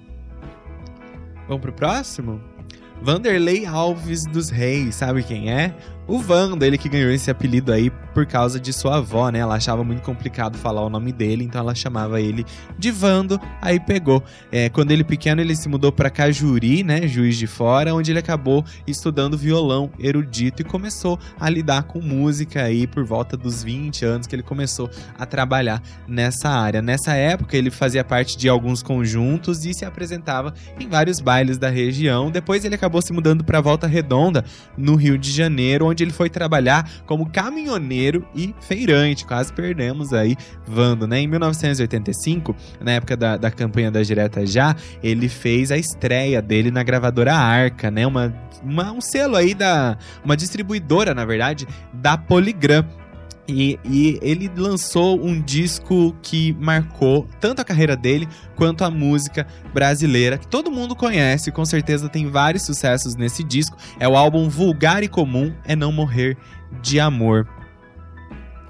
Vamos 1.49 1.63
pro 1.63 1.73
próximo? 1.73 2.41
Vanderlei 3.03 3.67
Alves 3.67 4.25
dos 4.27 4.49
Reis, 4.49 4.95
sabe 4.95 5.25
quem 5.25 5.51
é? 5.51 5.75
O 6.07 6.19
Vando, 6.19 6.65
ele 6.65 6.77
que 6.77 6.89
ganhou 6.89 7.13
esse 7.13 7.31
apelido 7.31 7.73
aí 7.73 7.89
por 8.13 8.27
causa 8.27 8.59
de 8.59 8.73
sua 8.73 8.97
avó, 8.97 9.31
né? 9.31 9.39
Ela 9.39 9.55
achava 9.55 9.85
muito 9.85 10.03
complicado 10.03 10.59
falar 10.59 10.83
o 10.83 10.91
nome 10.91 11.13
dele, 11.13 11.45
então 11.45 11.61
ela 11.61 11.75
chamava 11.75 12.21
ele 12.21 12.45
de 12.77 12.91
Vando, 12.91 13.41
aí 13.61 13.79
pegou. 13.79 14.23
É, 14.51 14.69
quando 14.69 14.91
ele 14.91 15.05
pequeno, 15.05 15.41
ele 15.41 15.55
se 15.55 15.69
mudou 15.69 15.93
para 15.93 16.11
Cajuri, 16.11 16.83
né? 16.83 17.07
Juiz 17.07 17.37
de 17.37 17.47
Fora, 17.47 17.95
onde 17.95 18.11
ele 18.11 18.19
acabou 18.19 18.65
estudando 18.85 19.39
violão 19.39 19.91
erudito 19.99 20.61
e 20.61 20.65
começou 20.65 21.19
a 21.39 21.49
lidar 21.49 21.85
com 21.85 22.01
música 22.01 22.65
aí 22.65 22.87
por 22.87 23.05
volta 23.05 23.37
dos 23.37 23.63
20 23.63 24.05
anos 24.05 24.27
que 24.27 24.35
ele 24.35 24.43
começou 24.43 24.91
a 25.17 25.25
trabalhar 25.25 25.81
nessa 26.07 26.49
área. 26.49 26.83
Nessa 26.83 27.15
época, 27.15 27.57
ele 27.57 27.71
fazia 27.71 28.03
parte 28.03 28.37
de 28.37 28.49
alguns 28.49 28.83
conjuntos 28.83 29.65
e 29.65 29.73
se 29.73 29.85
apresentava 29.85 30.53
em 30.81 30.89
vários 30.89 31.21
bailes 31.21 31.59
da 31.59 31.71
região. 31.71 32.31
Depois, 32.31 32.65
ele 32.65 32.75
acabou 32.75 33.01
se 33.01 33.13
mudando 33.13 33.45
para 33.45 33.61
Volta 33.61 33.87
Redonda, 33.87 34.45
no 34.77 34.97
Rio 34.97 35.17
de 35.17 35.31
Janeiro, 35.31 35.92
onde 35.93 36.03
ele 36.03 36.13
foi 36.13 36.29
trabalhar 36.29 36.91
como 37.07 37.31
caminhoneiro 37.31 38.27
e 38.35 38.55
feirante. 38.61 39.25
Quase 39.25 39.53
perdemos 39.53 40.13
aí 40.13 40.37
Vando, 40.67 41.07
né? 41.07 41.21
Em 41.21 41.27
1985, 41.27 42.55
na 42.81 42.93
época 42.93 43.17
da, 43.17 43.37
da 43.37 43.51
campanha 43.51 43.91
da 43.91 44.03
Direta 44.03 44.47
Já, 44.47 44.75
ele 45.03 45.29
fez 45.29 45.71
a 45.71 45.77
estreia 45.77 46.41
dele 46.41 46.71
na 46.71 46.83
gravadora 46.83 47.35
Arca, 47.35 47.91
né? 47.91 48.07
Uma, 48.07 48.35
uma, 48.63 48.93
um 48.93 49.01
selo 49.01 49.37
aí 49.37 49.55
da. 49.55 49.97
Uma 50.25 50.37
distribuidora, 50.37 51.15
na 51.15 51.25
verdade, 51.25 51.67
da 51.93 52.17
Polygram. 52.17 52.85
E, 53.49 53.79
e, 53.85 54.21
ele 54.23 54.51
lançou 54.57 55.21
um 55.21 55.41
disco 55.41 56.15
que 56.23 56.53
marcou 56.61 57.29
tanto 57.41 57.61
a 57.61 57.65
carreira 57.65 57.97
dele 57.97 58.29
quanto 58.55 58.85
a 58.85 58.91
música 58.91 59.47
brasileira, 59.75 60.39
que 60.39 60.47
todo 60.47 60.71
mundo 60.71 60.95
conhece, 60.95 61.51
com 61.51 61.65
certeza 61.65 62.09
tem 62.09 62.31
vários 62.31 62.63
sucessos 62.63 63.17
nesse 63.17 63.43
disco. 63.43 63.77
É 63.99 64.07
o 64.09 64.17
álbum 64.17 64.49
Vulgar 64.49 65.03
e 65.03 65.09
Comum 65.09 65.53
é 65.65 65.75
Não 65.75 65.91
Morrer 65.91 66.37
de 66.81 67.01
Amor. 67.01 67.49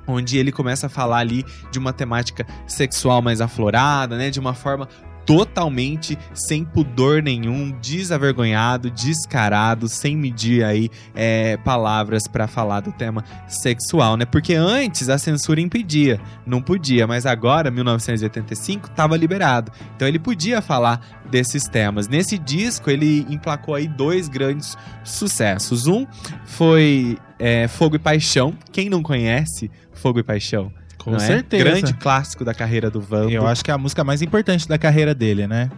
Onde 0.07 0.39
ele 0.39 0.51
começa 0.51 0.87
a 0.87 0.91
falar 0.91 1.18
ali 1.18 1.45
de 1.70 1.79
uma 1.79 1.93
temática 1.93 2.47
sexual 2.66 3.23
mais 3.23 3.41
aflorada, 3.41 4.16
né? 4.16 4.31
De 4.31 4.41
uma 4.41 4.55
forma 4.55 4.89
totalmente 5.25 6.18
sem 6.35 6.64
pudor 6.64 7.23
nenhum, 7.23 7.70
desavergonhado, 7.81 8.91
descarado, 8.91 9.89
sem 9.89 10.16
medir 10.16 10.64
aí 10.64 10.91
é, 11.14 11.57
palavras 11.59 12.27
para 12.27 12.47
falar 12.47 12.81
do 12.81 12.93
tema 12.93 13.25
sexual, 13.47 14.16
né? 14.16 14.25
Porque 14.25 14.55
antes 14.55 15.09
a 15.09 15.18
censura 15.18 15.61
impedia, 15.61 16.20
não 16.47 16.61
podia, 16.61 17.07
mas 17.07 17.27
agora, 17.27 17.70
1985, 17.70 18.89
estava 18.89 19.16
liberado. 19.16 19.73
Então 19.97 20.07
ele 20.07 20.18
podia 20.18 20.61
falar 20.61 21.23
desses 21.31 21.64
temas. 21.64 22.09
Nesse 22.09 22.39
disco 22.39 22.91
ele 22.91 23.27
emplacou 23.29 23.75
aí 23.75 23.89
dois 23.89 24.29
grandes 24.29 24.77
sucessos. 25.05 25.87
Um 25.87 26.07
foi 26.45 27.18
é, 27.39 27.66
Fogo 27.68 27.97
e 27.97 27.99
Paixão. 27.99 28.55
Quem 28.70 28.89
não 28.89 29.03
conhece 29.03 29.70
Fogo 29.93 30.18
e 30.18 30.23
Paixão? 30.23 30.73
Com 31.03 31.11
não 31.11 31.18
é? 31.18 31.20
certeza. 31.20 31.64
Grande 31.64 31.94
clássico 31.94 32.44
da 32.44 32.55
carreira 32.55 32.88
do 32.88 33.00
Vando. 33.00 33.30
Eu 33.30 33.46
acho 33.46 33.64
que 33.64 33.70
é 33.70 33.74
a 33.74 33.78
música 33.78 34.05
mais 34.05 34.22
importante 34.22 34.68
da 34.68 34.78
carreira 34.78 35.14
dele, 35.14 35.46
né? 35.46 35.68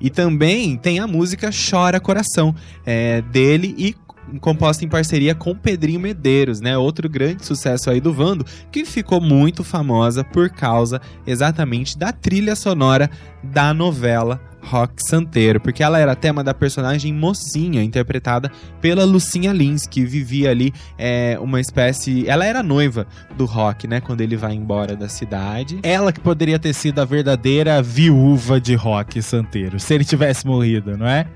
E 0.00 0.08
também 0.10 0.76
tem 0.76 0.98
a 0.98 1.06
música 1.06 1.50
Chora 1.50 2.00
Coração, 2.00 2.54
é, 2.86 3.20
dele 3.20 3.74
e 3.76 3.94
composta 4.40 4.84
em 4.84 4.88
parceria 4.88 5.34
com 5.34 5.54
Pedrinho 5.54 6.00
Medeiros, 6.00 6.60
né? 6.60 6.76
Outro 6.76 7.08
grande 7.08 7.44
sucesso 7.44 7.90
aí 7.90 8.00
do 8.00 8.12
Vando, 8.12 8.46
que 8.70 8.84
ficou 8.84 9.20
muito 9.20 9.64
famosa 9.64 10.22
por 10.22 10.50
causa 10.50 11.00
exatamente 11.26 11.98
da 11.98 12.12
trilha 12.12 12.54
sonora 12.54 13.10
da 13.42 13.74
novela 13.74 14.40
Rock 14.68 15.02
Santeiro, 15.08 15.60
porque 15.60 15.82
ela 15.82 15.98
era 15.98 16.14
tema 16.14 16.44
da 16.44 16.52
personagem 16.52 17.12
Mocinha, 17.12 17.82
interpretada 17.82 18.52
pela 18.80 19.04
Lucinha 19.04 19.52
Lins, 19.52 19.86
que 19.86 20.04
vivia 20.04 20.50
ali 20.50 20.72
é, 20.98 21.38
uma 21.40 21.60
espécie. 21.60 22.28
Ela 22.28 22.44
era 22.44 22.62
noiva 22.62 23.06
do 23.36 23.46
Rock, 23.46 23.88
né? 23.88 24.00
Quando 24.00 24.20
ele 24.20 24.36
vai 24.36 24.54
embora 24.54 24.94
da 24.94 25.08
cidade. 25.08 25.78
Ela 25.82 26.12
que 26.12 26.20
poderia 26.20 26.58
ter 26.58 26.74
sido 26.74 27.00
a 27.00 27.04
verdadeira 27.04 27.82
viúva 27.82 28.60
de 28.60 28.74
Rock 28.74 29.22
Santeiro, 29.22 29.80
se 29.80 29.94
ele 29.94 30.04
tivesse 30.04 30.46
morrido, 30.46 30.96
não 30.96 31.06
é? 31.06 31.26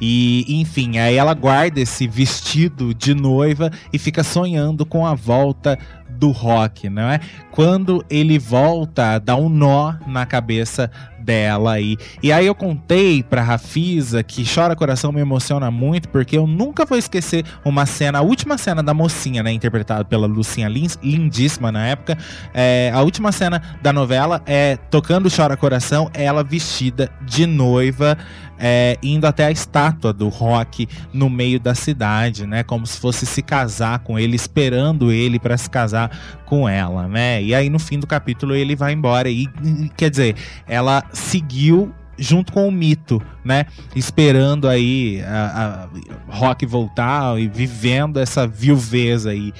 E, 0.00 0.60
enfim, 0.60 0.98
aí 0.98 1.14
ela 1.14 1.32
guarda 1.32 1.80
esse 1.80 2.08
vestido 2.08 2.92
de 2.92 3.14
noiva 3.14 3.70
e 3.92 3.98
fica 3.98 4.24
sonhando 4.24 4.84
com 4.84 5.06
a 5.06 5.14
volta 5.14 5.78
do 6.22 6.30
rock, 6.30 6.88
não 6.88 7.02
é? 7.02 7.18
Quando 7.50 8.04
ele 8.08 8.38
volta, 8.38 9.18
dá 9.18 9.34
um 9.34 9.48
nó 9.48 9.94
na 10.06 10.24
cabeça 10.24 10.88
dela 11.18 11.72
aí. 11.72 11.96
E 12.22 12.30
aí 12.30 12.46
eu 12.46 12.54
contei 12.54 13.24
pra 13.24 13.42
Rafisa 13.42 14.22
que 14.22 14.44
Chora 14.44 14.76
Coração 14.76 15.10
me 15.10 15.20
emociona 15.20 15.68
muito, 15.68 16.08
porque 16.08 16.38
eu 16.38 16.46
nunca 16.46 16.84
vou 16.84 16.96
esquecer 16.96 17.44
uma 17.64 17.86
cena, 17.86 18.20
a 18.20 18.22
última 18.22 18.56
cena 18.56 18.84
da 18.84 18.94
mocinha, 18.94 19.42
né? 19.42 19.50
Interpretada 19.50 20.04
pela 20.04 20.28
Lucinha 20.28 20.68
Lins, 20.68 20.96
lindíssima 21.02 21.72
na 21.72 21.88
época. 21.88 22.16
É, 22.54 22.92
a 22.94 23.02
última 23.02 23.32
cena 23.32 23.60
da 23.82 23.92
novela 23.92 24.42
é 24.46 24.76
tocando 24.76 25.28
Chora 25.28 25.56
Coração, 25.56 26.08
ela 26.14 26.44
vestida 26.44 27.10
de 27.22 27.46
noiva. 27.46 28.16
É, 28.64 28.96
indo 29.02 29.26
até 29.26 29.46
a 29.46 29.50
estátua 29.50 30.12
do 30.12 30.28
rock 30.28 30.88
no 31.12 31.28
meio 31.28 31.58
da 31.58 31.74
cidade, 31.74 32.46
né? 32.46 32.62
Como 32.62 32.86
se 32.86 33.00
fosse 33.00 33.26
se 33.26 33.42
casar 33.42 33.98
com 33.98 34.16
ele, 34.16 34.36
esperando 34.36 35.10
ele 35.10 35.40
para 35.40 35.56
se 35.56 35.68
casar 35.68 36.16
com 36.46 36.68
ela, 36.68 37.08
né? 37.08 37.42
E 37.42 37.56
aí 37.56 37.68
no 37.68 37.80
fim 37.80 37.98
do 37.98 38.06
capítulo 38.06 38.54
ele 38.54 38.76
vai 38.76 38.92
embora 38.92 39.28
e 39.28 39.48
quer 39.96 40.10
dizer, 40.10 40.36
ela 40.68 41.02
seguiu 41.12 41.92
junto 42.16 42.52
com 42.52 42.68
o 42.68 42.70
mito, 42.70 43.20
né? 43.44 43.66
Esperando 43.96 44.68
aí 44.68 45.20
a, 45.26 45.88
a 46.30 46.32
rock 46.32 46.64
voltar 46.64 47.38
e 47.40 47.48
vivendo 47.48 48.18
essa 48.18 48.46
viuveza 48.46 49.30
aí 49.30 49.52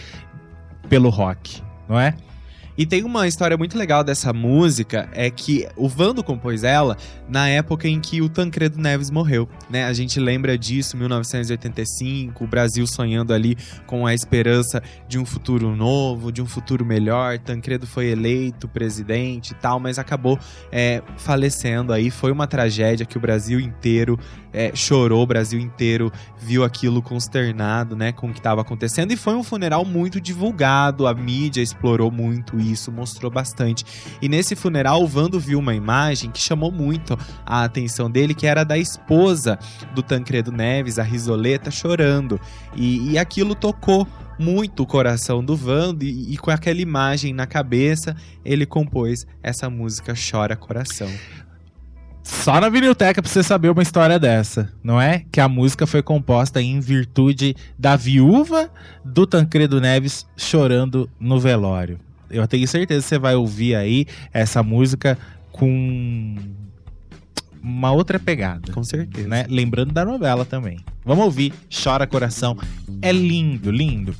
pelo 0.88 1.08
rock, 1.08 1.60
não 1.88 1.98
é? 1.98 2.14
E 2.76 2.86
tem 2.86 3.04
uma 3.04 3.28
história 3.28 3.56
muito 3.56 3.76
legal 3.76 4.02
dessa 4.02 4.32
música, 4.32 5.08
é 5.12 5.30
que 5.30 5.68
o 5.76 5.88
Vando 5.88 6.24
compôs 6.24 6.64
ela 6.64 6.96
na 7.28 7.48
época 7.48 7.86
em 7.86 8.00
que 8.00 8.22
o 8.22 8.28
Tancredo 8.28 8.80
Neves 8.80 9.10
morreu, 9.10 9.48
né? 9.68 9.84
A 9.84 9.92
gente 9.92 10.18
lembra 10.18 10.56
disso, 10.56 10.96
1985, 10.96 12.44
o 12.44 12.46
Brasil 12.46 12.86
sonhando 12.86 13.34
ali 13.34 13.56
com 13.86 14.06
a 14.06 14.14
esperança 14.14 14.82
de 15.06 15.18
um 15.18 15.24
futuro 15.26 15.76
novo, 15.76 16.32
de 16.32 16.40
um 16.40 16.46
futuro 16.46 16.84
melhor. 16.84 17.38
Tancredo 17.38 17.86
foi 17.86 18.06
eleito 18.06 18.66
presidente 18.66 19.50
e 19.50 19.54
tal, 19.54 19.78
mas 19.78 19.98
acabou 19.98 20.38
é, 20.70 21.02
falecendo 21.16 21.92
aí. 21.92 22.10
Foi 22.10 22.32
uma 22.32 22.46
tragédia 22.46 23.04
que 23.04 23.18
o 23.18 23.20
Brasil 23.20 23.60
inteiro 23.60 24.18
é, 24.52 24.74
chorou, 24.74 25.22
o 25.22 25.26
Brasil 25.26 25.58
inteiro 25.58 26.12
viu 26.38 26.64
aquilo 26.64 27.00
consternado, 27.00 27.96
né, 27.96 28.12
com 28.12 28.28
o 28.28 28.32
que 28.32 28.38
estava 28.38 28.60
acontecendo. 28.60 29.12
E 29.12 29.16
foi 29.16 29.34
um 29.34 29.42
funeral 29.42 29.84
muito 29.84 30.20
divulgado, 30.20 31.06
a 31.06 31.14
mídia 31.14 31.62
explorou 31.62 32.10
muito 32.10 32.58
isso, 32.60 32.92
mostrou 32.92 33.30
bastante. 33.30 33.84
E 34.20 34.28
nesse 34.28 34.54
funeral, 34.54 35.02
o 35.02 35.06
Vando 35.06 35.38
viu 35.40 35.58
uma 35.58 35.74
imagem 35.74 36.30
que 36.30 36.40
chamou 36.40 36.70
muito 36.70 37.18
a 37.46 37.64
atenção 37.64 38.10
dele, 38.10 38.34
que 38.34 38.46
era 38.46 38.64
da 38.64 38.76
esposa 38.76 39.58
do 39.94 40.02
Tancredo 40.02 40.52
Neves, 40.52 40.98
a 40.98 41.02
Risoleta, 41.02 41.70
chorando. 41.70 42.40
E, 42.74 43.12
e 43.12 43.18
aquilo 43.18 43.54
tocou 43.54 44.06
muito 44.38 44.82
o 44.82 44.86
coração 44.86 45.44
do 45.44 45.56
Vando 45.56 46.04
e, 46.04 46.32
e, 46.32 46.36
com 46.36 46.50
aquela 46.50 46.80
imagem 46.80 47.32
na 47.32 47.46
cabeça, 47.46 48.16
ele 48.44 48.66
compôs 48.66 49.26
essa 49.42 49.70
música 49.70 50.14
Chora 50.14 50.56
Coração. 50.56 51.08
Só 52.22 52.60
na 52.60 52.68
Vinilteca 52.68 53.20
pra 53.20 53.30
você 53.30 53.42
saber 53.42 53.70
uma 53.70 53.82
história 53.82 54.18
dessa, 54.18 54.72
não 54.82 55.00
é? 55.00 55.24
Que 55.30 55.40
a 55.40 55.48
música 55.48 55.86
foi 55.86 56.02
composta 56.02 56.62
em 56.62 56.78
virtude 56.80 57.56
da 57.78 57.96
viúva 57.96 58.70
do 59.04 59.26
Tancredo 59.26 59.80
Neves 59.80 60.26
chorando 60.36 61.10
no 61.18 61.40
velório. 61.40 61.98
eu 62.30 62.46
tenho 62.46 62.66
certeza 62.66 63.02
que 63.02 63.08
você 63.08 63.18
vai 63.18 63.34
ouvir 63.34 63.74
aí 63.74 64.06
essa 64.32 64.62
música 64.62 65.18
com 65.50 66.36
uma 67.62 67.92
outra 67.92 68.18
pegada. 68.18 68.72
Com 68.72 68.82
certeza. 68.82 69.28
Né? 69.28 69.46
Lembrando 69.48 69.92
da 69.92 70.04
novela 70.04 70.44
também. 70.44 70.80
Vamos 71.04 71.24
ouvir 71.24 71.52
Chora 71.70 72.06
Coração. 72.06 72.56
É 73.00 73.12
lindo, 73.12 73.70
lindo. 73.70 74.14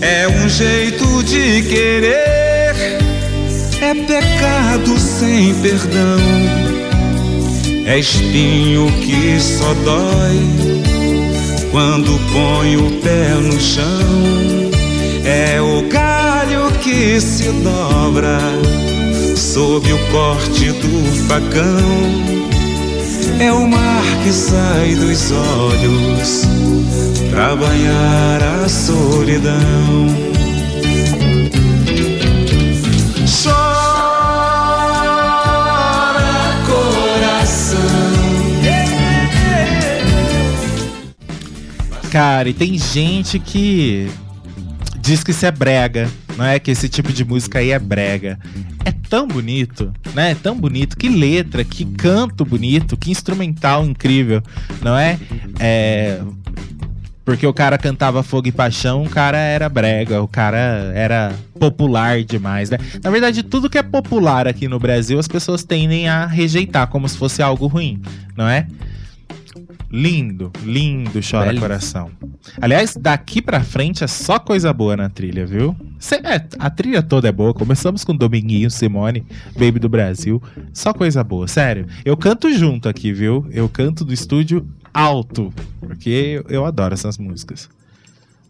É 0.00 0.26
um 0.28 0.48
jeito 0.48 1.22
de 1.22 1.62
querer, 1.62 2.74
é 3.80 3.94
pecado 4.06 4.98
sem 4.98 5.54
perdão, 5.62 6.18
é 7.86 7.98
espinho 7.98 8.86
que 9.00 9.38
só 9.40 9.74
dói 9.84 10.84
quando 11.70 12.18
põe 12.32 12.76
o 12.76 12.90
pé 13.00 13.34
no 13.34 13.60
chão, 13.60 14.70
é 15.24 15.60
o 15.60 15.82
galho 15.88 16.70
que 16.82 17.20
se 17.20 17.50
dobra 17.64 18.38
sob 19.36 19.92
o 19.92 19.98
corte 20.12 20.70
do 20.70 21.26
facão. 21.26 22.34
É 23.40 23.52
o 23.52 23.66
mar 23.66 24.04
que 24.22 24.32
sai 24.32 24.94
dos 24.94 25.32
olhos 25.32 26.42
pra 27.30 27.56
banhar 27.56 28.62
a 28.62 28.68
solidão. 28.68 29.54
Cara, 42.14 42.48
e 42.48 42.54
tem 42.54 42.78
gente 42.78 43.40
que 43.40 44.08
diz 45.00 45.24
que 45.24 45.32
isso 45.32 45.44
é 45.46 45.50
brega, 45.50 46.08
não 46.36 46.44
é? 46.44 46.60
Que 46.60 46.70
esse 46.70 46.88
tipo 46.88 47.12
de 47.12 47.24
música 47.24 47.58
aí 47.58 47.72
é 47.72 47.78
brega. 47.80 48.38
É 48.84 48.92
tão 48.92 49.26
bonito, 49.26 49.92
né? 50.14 50.30
É 50.30 50.34
tão 50.36 50.56
bonito. 50.56 50.96
Que 50.96 51.08
letra, 51.08 51.64
que 51.64 51.84
canto 51.84 52.44
bonito, 52.44 52.96
que 52.96 53.10
instrumental 53.10 53.84
incrível, 53.84 54.40
não 54.80 54.96
é? 54.96 55.18
É. 55.58 56.20
Porque 57.24 57.44
o 57.48 57.52
cara 57.52 57.76
cantava 57.76 58.22
Fogo 58.22 58.46
e 58.46 58.52
Paixão, 58.52 59.02
o 59.02 59.10
cara 59.10 59.38
era 59.38 59.68
brega, 59.68 60.22
o 60.22 60.28
cara 60.28 60.92
era 60.94 61.32
popular 61.58 62.22
demais, 62.22 62.70
né? 62.70 62.78
Na 63.02 63.10
verdade, 63.10 63.42
tudo 63.42 63.68
que 63.68 63.76
é 63.76 63.82
popular 63.82 64.46
aqui 64.46 64.68
no 64.68 64.78
Brasil, 64.78 65.18
as 65.18 65.26
pessoas 65.26 65.64
tendem 65.64 66.08
a 66.08 66.26
rejeitar 66.26 66.86
como 66.86 67.08
se 67.08 67.18
fosse 67.18 67.42
algo 67.42 67.66
ruim, 67.66 68.00
não 68.36 68.46
é? 68.46 68.68
Lindo, 69.94 70.50
lindo 70.64 71.20
Chora. 71.22 71.54
Coração. 71.56 72.10
Aliás, 72.60 72.96
daqui 72.96 73.40
pra 73.40 73.60
frente 73.62 74.02
é 74.02 74.08
só 74.08 74.40
coisa 74.40 74.72
boa 74.72 74.96
na 74.96 75.08
trilha, 75.08 75.46
viu? 75.46 75.76
Cê- 76.00 76.16
é, 76.16 76.44
a 76.58 76.68
trilha 76.68 77.00
toda 77.00 77.28
é 77.28 77.32
boa. 77.32 77.54
Começamos 77.54 78.02
com 78.04 78.16
Dominguinho, 78.16 78.68
Simone, 78.72 79.24
Baby 79.52 79.78
do 79.78 79.88
Brasil. 79.88 80.42
Só 80.72 80.92
coisa 80.92 81.22
boa, 81.22 81.46
sério. 81.46 81.86
Eu 82.04 82.16
canto 82.16 82.52
junto 82.52 82.88
aqui, 82.88 83.12
viu? 83.12 83.46
Eu 83.52 83.68
canto 83.68 84.04
do 84.04 84.12
estúdio 84.12 84.66
alto, 84.92 85.54
porque 85.78 86.10
eu, 86.10 86.44
eu 86.48 86.64
adoro 86.64 86.92
essas 86.92 87.16
músicas. 87.16 87.68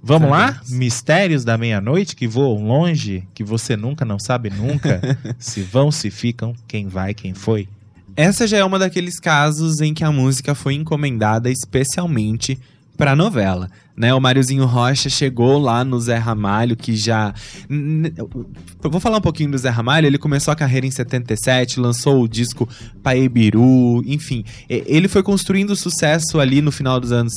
Vamos 0.02 0.30
lá? 0.30 0.60
Mistérios 0.70 1.44
da 1.44 1.58
meia-noite 1.58 2.16
que 2.16 2.26
voam 2.26 2.66
longe, 2.66 3.26
que 3.34 3.44
você 3.44 3.76
nunca 3.76 4.04
não 4.04 4.18
sabe 4.18 4.48
nunca. 4.48 5.00
se 5.38 5.60
vão, 5.60 5.90
se 5.90 6.10
ficam, 6.10 6.54
quem 6.66 6.88
vai, 6.88 7.12
quem 7.12 7.34
foi. 7.34 7.68
Essa 8.16 8.46
já 8.46 8.58
é 8.58 8.64
uma 8.64 8.78
daqueles 8.78 9.18
casos 9.18 9.80
em 9.80 9.92
que 9.92 10.04
a 10.04 10.12
música 10.12 10.54
foi 10.54 10.74
encomendada 10.74 11.50
especialmente 11.50 12.56
pra 12.96 13.16
novela. 13.16 13.68
Né, 13.96 14.12
o 14.12 14.20
Máriozinho 14.20 14.64
Rocha 14.64 15.08
chegou 15.08 15.56
lá 15.56 15.84
no 15.84 16.00
Zé 16.00 16.16
Ramalho, 16.16 16.76
que 16.76 16.96
já. 16.96 17.32
Eu 18.82 18.90
vou 18.90 19.00
falar 19.00 19.18
um 19.18 19.20
pouquinho 19.20 19.52
do 19.52 19.58
Zé 19.58 19.68
Ramalho. 19.68 20.06
Ele 20.06 20.18
começou 20.18 20.50
a 20.50 20.56
carreira 20.56 20.84
em 20.84 20.90
77, 20.90 21.78
lançou 21.78 22.20
o 22.20 22.28
disco 22.28 22.68
Paebiru, 23.04 24.02
enfim. 24.04 24.44
Ele 24.68 25.06
foi 25.06 25.22
construindo 25.22 25.76
sucesso 25.76 26.40
ali 26.40 26.60
no 26.60 26.72
final 26.72 26.98
dos 26.98 27.12
anos, 27.12 27.34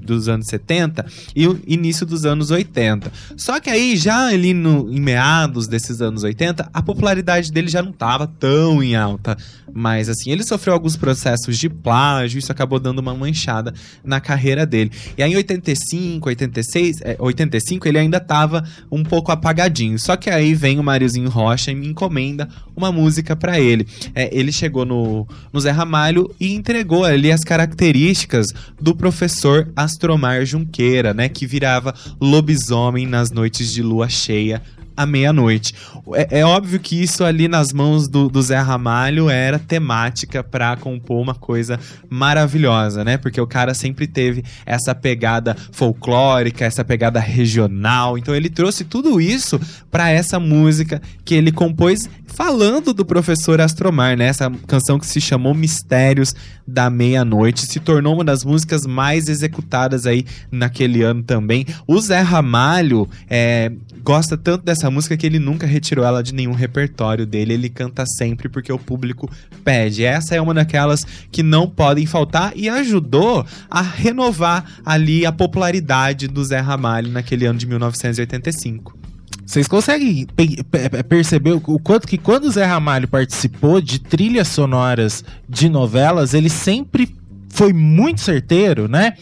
dos 0.00 0.28
anos 0.28 0.46
70 0.46 1.04
e 1.36 1.46
o 1.46 1.60
início 1.66 2.06
dos 2.06 2.24
anos 2.24 2.50
80. 2.50 3.12
Só 3.36 3.60
que 3.60 3.68
aí, 3.68 3.94
já 3.94 4.28
ali 4.28 4.54
no, 4.54 4.90
em 4.90 5.00
meados 5.00 5.68
desses 5.68 6.00
anos 6.00 6.22
80, 6.22 6.70
a 6.72 6.82
popularidade 6.82 7.52
dele 7.52 7.68
já 7.68 7.82
não 7.82 7.90
estava 7.90 8.26
tão 8.26 8.82
em 8.82 8.96
alta. 8.96 9.36
Mas 9.74 10.08
assim, 10.08 10.30
ele 10.30 10.44
sofreu 10.44 10.74
alguns 10.74 10.96
processos 10.96 11.58
de 11.58 11.68
plágio, 11.68 12.38
isso 12.38 12.52
acabou 12.52 12.78
dando 12.78 12.98
uma 12.98 13.14
manchada 13.14 13.72
na 14.04 14.20
carreira 14.20 14.66
dele. 14.66 14.90
E 15.16 15.22
aí 15.22 15.32
em 15.32 15.36
85, 15.36 15.81
86, 16.28 17.00
é, 17.02 17.16
85 17.18 17.88
ele 17.88 17.98
ainda 17.98 18.20
tava 18.20 18.64
um 18.90 19.02
pouco 19.02 19.32
apagadinho. 19.32 19.98
Só 19.98 20.16
que 20.16 20.30
aí 20.30 20.54
vem 20.54 20.78
o 20.78 20.82
Mariozinho 20.82 21.28
Rocha 21.28 21.70
e 21.70 21.74
me 21.74 21.88
encomenda 21.88 22.48
uma 22.76 22.92
música 22.92 23.34
pra 23.36 23.58
ele. 23.58 23.86
É, 24.14 24.30
ele 24.36 24.52
chegou 24.52 24.84
no, 24.84 25.26
no 25.52 25.60
Zé 25.60 25.70
Ramalho 25.70 26.34
e 26.38 26.54
entregou 26.54 27.04
ali 27.04 27.30
as 27.30 27.44
características 27.44 28.48
do 28.80 28.94
professor 28.94 29.68
Astromar 29.76 30.44
Junqueira, 30.44 31.12
né, 31.14 31.28
que 31.28 31.46
virava 31.46 31.94
lobisomem 32.20 33.06
nas 33.06 33.30
noites 33.30 33.72
de 33.72 33.82
lua 33.82 34.08
cheia 34.08 34.62
à 34.96 35.06
meia-noite. 35.06 35.74
É, 36.14 36.40
é 36.40 36.44
óbvio 36.44 36.78
que 36.80 37.00
isso 37.00 37.24
ali 37.24 37.48
nas 37.48 37.72
mãos 37.72 38.08
do, 38.08 38.28
do 38.28 38.42
Zé 38.42 38.58
Ramalho 38.58 39.28
era 39.30 39.58
temática 39.58 40.42
pra 40.42 40.76
compor 40.76 41.20
uma 41.20 41.34
coisa 41.34 41.78
maravilhosa, 42.08 43.04
né? 43.04 43.16
Porque 43.16 43.40
o 43.40 43.46
cara 43.46 43.74
sempre 43.74 44.06
teve 44.06 44.44
essa 44.66 44.94
pegada 44.94 45.56
folclórica, 45.72 46.64
essa 46.64 46.84
pegada 46.84 47.20
regional. 47.20 48.18
Então 48.18 48.34
ele 48.34 48.50
trouxe 48.50 48.84
tudo 48.84 49.20
isso 49.20 49.60
pra 49.90 50.10
essa 50.10 50.38
música 50.38 51.00
que 51.24 51.34
ele 51.34 51.52
compôs 51.52 52.08
falando 52.26 52.92
do 52.92 53.04
professor 53.04 53.60
Astromar, 53.60 54.16
né? 54.16 54.26
Essa 54.26 54.50
canção 54.66 54.98
que 54.98 55.06
se 55.06 55.20
chamou 55.20 55.54
Mistérios 55.54 56.34
da 56.66 56.88
Meia-Noite 56.88 57.66
se 57.66 57.80
tornou 57.80 58.14
uma 58.14 58.24
das 58.24 58.44
músicas 58.44 58.86
mais 58.86 59.28
executadas 59.28 60.06
aí 60.06 60.24
naquele 60.50 61.02
ano 61.02 61.22
também. 61.22 61.66
O 61.86 62.00
Zé 62.00 62.20
Ramalho 62.20 63.08
é, 63.28 63.70
gosta 64.02 64.36
tanto 64.36 64.64
dessa 64.64 64.81
música 64.90 65.16
que 65.16 65.26
ele 65.26 65.38
nunca 65.38 65.66
retirou 65.66 66.04
ela 66.04 66.22
de 66.22 66.34
nenhum 66.34 66.52
repertório 66.52 67.24
dele. 67.26 67.52
Ele 67.54 67.68
canta 67.68 68.04
sempre 68.06 68.48
porque 68.48 68.72
o 68.72 68.78
público 68.78 69.30
pede. 69.64 70.04
Essa 70.04 70.34
é 70.34 70.40
uma 70.40 70.54
daquelas 70.54 71.06
que 71.30 71.42
não 71.42 71.68
podem 71.68 72.06
faltar 72.06 72.52
e 72.56 72.68
ajudou 72.68 73.44
a 73.70 73.80
renovar 73.82 74.64
ali 74.84 75.24
a 75.26 75.32
popularidade 75.32 76.28
do 76.28 76.44
Zé 76.44 76.60
Ramalho 76.60 77.10
naquele 77.10 77.46
ano 77.46 77.58
de 77.58 77.66
1985. 77.66 78.96
Vocês 79.44 79.66
conseguem 79.66 80.26
pe- 80.36 80.62
pe- 80.64 81.02
perceber 81.02 81.52
o 81.52 81.78
quanto 81.78 82.06
que 82.06 82.16
quando 82.16 82.44
o 82.44 82.50
Zé 82.50 82.64
Ramalho 82.64 83.08
participou 83.08 83.80
de 83.80 83.98
trilhas 83.98 84.48
sonoras 84.48 85.24
de 85.48 85.68
novelas, 85.68 86.32
ele 86.32 86.48
sempre 86.48 87.14
foi 87.48 87.72
muito 87.72 88.20
certeiro, 88.22 88.88
né? 88.88 89.12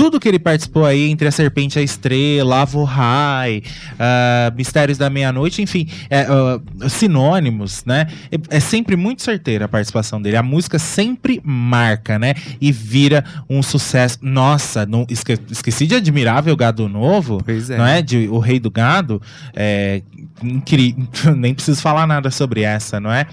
Tudo 0.00 0.18
que 0.18 0.26
ele 0.26 0.38
participou 0.38 0.86
aí, 0.86 1.10
entre 1.10 1.28
A 1.28 1.30
Serpente 1.30 1.78
e 1.78 1.80
a 1.80 1.82
Estrela, 1.82 2.62
Avo 2.62 2.84
High, 2.84 3.62
ah, 3.98 4.50
Mistérios 4.56 4.96
da 4.96 5.10
Meia-Noite, 5.10 5.60
enfim, 5.60 5.86
é, 6.08 6.22
ah, 6.22 6.88
sinônimos, 6.88 7.84
né? 7.84 8.06
É, 8.32 8.56
é 8.56 8.60
sempre 8.60 8.96
muito 8.96 9.20
certeira 9.20 9.66
a 9.66 9.68
participação 9.68 10.22
dele. 10.22 10.38
A 10.38 10.42
música 10.42 10.78
sempre 10.78 11.38
marca, 11.44 12.18
né? 12.18 12.32
E 12.58 12.72
vira 12.72 13.22
um 13.46 13.62
sucesso. 13.62 14.16
Nossa, 14.22 14.86
não, 14.86 15.04
esque- 15.06 15.38
esqueci 15.50 15.86
de 15.86 15.96
Admirável 15.96 16.56
Gado 16.56 16.88
Novo, 16.88 17.44
é. 17.46 17.76
não 17.76 17.86
é? 17.86 18.00
De 18.00 18.26
O 18.28 18.38
Rei 18.38 18.58
do 18.58 18.70
Gado. 18.70 19.20
É. 19.54 20.00
Nem 21.36 21.54
preciso 21.54 21.82
falar 21.82 22.06
nada 22.06 22.30
sobre 22.30 22.62
essa, 22.62 22.98
não 22.98 23.12
é? 23.12 23.26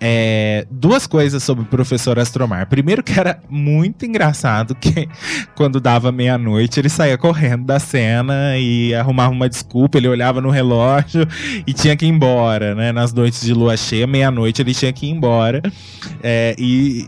É, 0.00 0.66
duas 0.70 1.06
coisas 1.06 1.42
sobre 1.42 1.64
o 1.64 1.66
professor 1.66 2.18
Astromar. 2.18 2.66
Primeiro 2.68 3.02
que 3.02 3.18
era 3.18 3.40
muito 3.48 4.04
engraçado 4.04 4.74
que 4.74 5.08
quando 5.54 5.80
dava 5.80 6.07
meia-noite 6.12 6.80
ele 6.80 6.88
saía 6.88 7.16
correndo 7.16 7.64
da 7.64 7.78
cena 7.78 8.56
e 8.58 8.94
arrumava 8.94 9.30
uma 9.30 9.48
desculpa, 9.48 9.98
ele 9.98 10.08
olhava 10.08 10.40
no 10.40 10.50
relógio 10.50 11.26
e 11.66 11.72
tinha 11.72 11.96
que 11.96 12.06
ir 12.06 12.08
embora, 12.08 12.74
né? 12.74 12.92
Nas 12.92 13.12
noites 13.12 13.44
de 13.44 13.52
lua 13.52 13.76
cheia, 13.76 14.06
meia-noite 14.06 14.62
ele 14.62 14.74
tinha 14.74 14.92
que 14.92 15.06
ir 15.06 15.10
embora. 15.10 15.62
É, 16.22 16.54
e, 16.58 17.06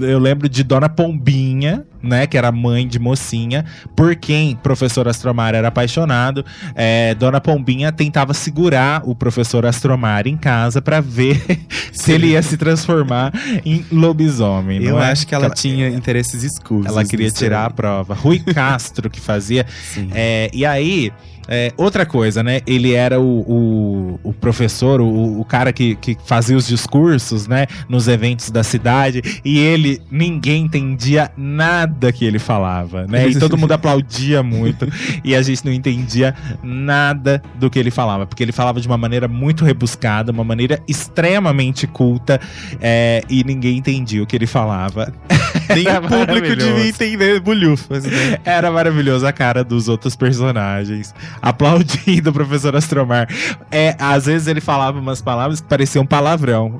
e 0.00 0.06
eu 0.06 0.18
lembro 0.18 0.48
de 0.48 0.62
Dona 0.62 0.88
Pombinha, 0.88 1.84
né? 2.06 2.26
Que 2.26 2.38
era 2.38 2.50
mãe 2.52 2.86
de 2.86 2.98
mocinha, 2.98 3.64
por 3.94 4.14
quem 4.16 4.54
o 4.54 4.56
professor 4.56 5.08
Astromar 5.08 5.54
era 5.54 5.68
apaixonado. 5.68 6.44
É, 6.74 7.14
Dona 7.14 7.40
Pombinha 7.40 7.92
tentava 7.92 8.34
segurar 8.34 9.02
o 9.04 9.14
professor 9.14 9.66
Astromar 9.66 10.26
em 10.26 10.36
casa 10.36 10.80
pra 10.80 11.00
ver 11.00 11.42
se 11.92 12.12
ele 12.12 12.28
ia 12.28 12.42
se 12.42 12.56
transformar 12.56 13.32
em 13.64 13.84
lobisomem. 13.90 14.82
Eu 14.82 14.92
não 14.92 15.02
é? 15.02 15.10
acho 15.10 15.26
que 15.26 15.34
ela, 15.34 15.50
tinha 15.50 15.88
interesses 15.88 16.42
escusos. 16.42 16.86
Ela 16.86 17.04
queria 17.04 17.30
tirar 17.30 17.66
a 17.66 17.70
prova. 17.70 18.14
Rui 18.14 18.38
Castro 18.38 19.08
que 19.08 19.20
fazia. 19.20 19.66
É, 20.12 20.50
e 20.52 20.64
aí, 20.64 21.12
é, 21.48 21.72
outra 21.76 22.04
coisa, 22.04 22.42
né? 22.42 22.60
Ele 22.66 22.92
era 22.92 23.20
o, 23.20 23.40
o, 23.40 24.20
o 24.22 24.32
professor, 24.32 25.00
o, 25.00 25.40
o 25.40 25.44
cara 25.44 25.72
que, 25.72 25.94
que 25.96 26.16
fazia 26.24 26.56
os 26.56 26.66
discursos, 26.66 27.46
né? 27.46 27.66
Nos 27.88 28.08
eventos 28.08 28.50
da 28.50 28.62
cidade. 28.62 29.22
E 29.44 29.58
ele, 29.58 30.00
ninguém 30.10 30.64
entendia 30.64 31.30
nada 31.36 32.12
que 32.12 32.24
ele 32.24 32.38
falava, 32.38 33.06
né? 33.06 33.28
E 33.28 33.38
todo 33.38 33.56
mundo 33.56 33.72
aplaudia 33.72 34.42
muito 34.42 34.88
e 35.24 35.34
a 35.34 35.42
gente 35.42 35.64
não 35.64 35.72
entendia 35.72 36.34
nada 36.62 37.42
do 37.54 37.70
que 37.70 37.78
ele 37.78 37.90
falava, 37.90 38.26
porque 38.26 38.42
ele 38.42 38.52
falava 38.52 38.80
de 38.80 38.86
uma 38.86 38.98
maneira 38.98 39.28
muito 39.28 39.64
rebuscada, 39.64 40.32
uma 40.32 40.44
maneira 40.44 40.80
extremamente 40.88 41.86
culta 41.86 42.40
é, 42.80 43.22
e 43.28 43.44
ninguém 43.44 43.78
entendia 43.78 44.22
o 44.22 44.26
que 44.26 44.36
ele 44.36 44.46
falava. 44.46 45.12
Nem 45.74 45.86
Era 45.86 46.04
o 46.04 46.08
público 46.08 46.54
devia 46.56 46.88
entender 46.88 47.40
bulhufas, 47.40 48.04
né? 48.04 48.38
Era 48.44 48.70
maravilhoso 48.70 49.26
a 49.26 49.32
cara 49.32 49.64
dos 49.64 49.88
outros 49.88 50.14
personagens, 50.14 51.14
aplaudindo 51.40 52.30
o 52.30 52.32
professor 52.32 52.74
Astromar. 52.76 53.28
É, 53.70 53.96
às 53.98 54.26
vezes 54.26 54.48
ele 54.48 54.60
falava 54.60 54.98
umas 54.98 55.20
palavras 55.20 55.60
que 55.60 55.68
pareciam 55.68 56.06
palavrão. 56.06 56.78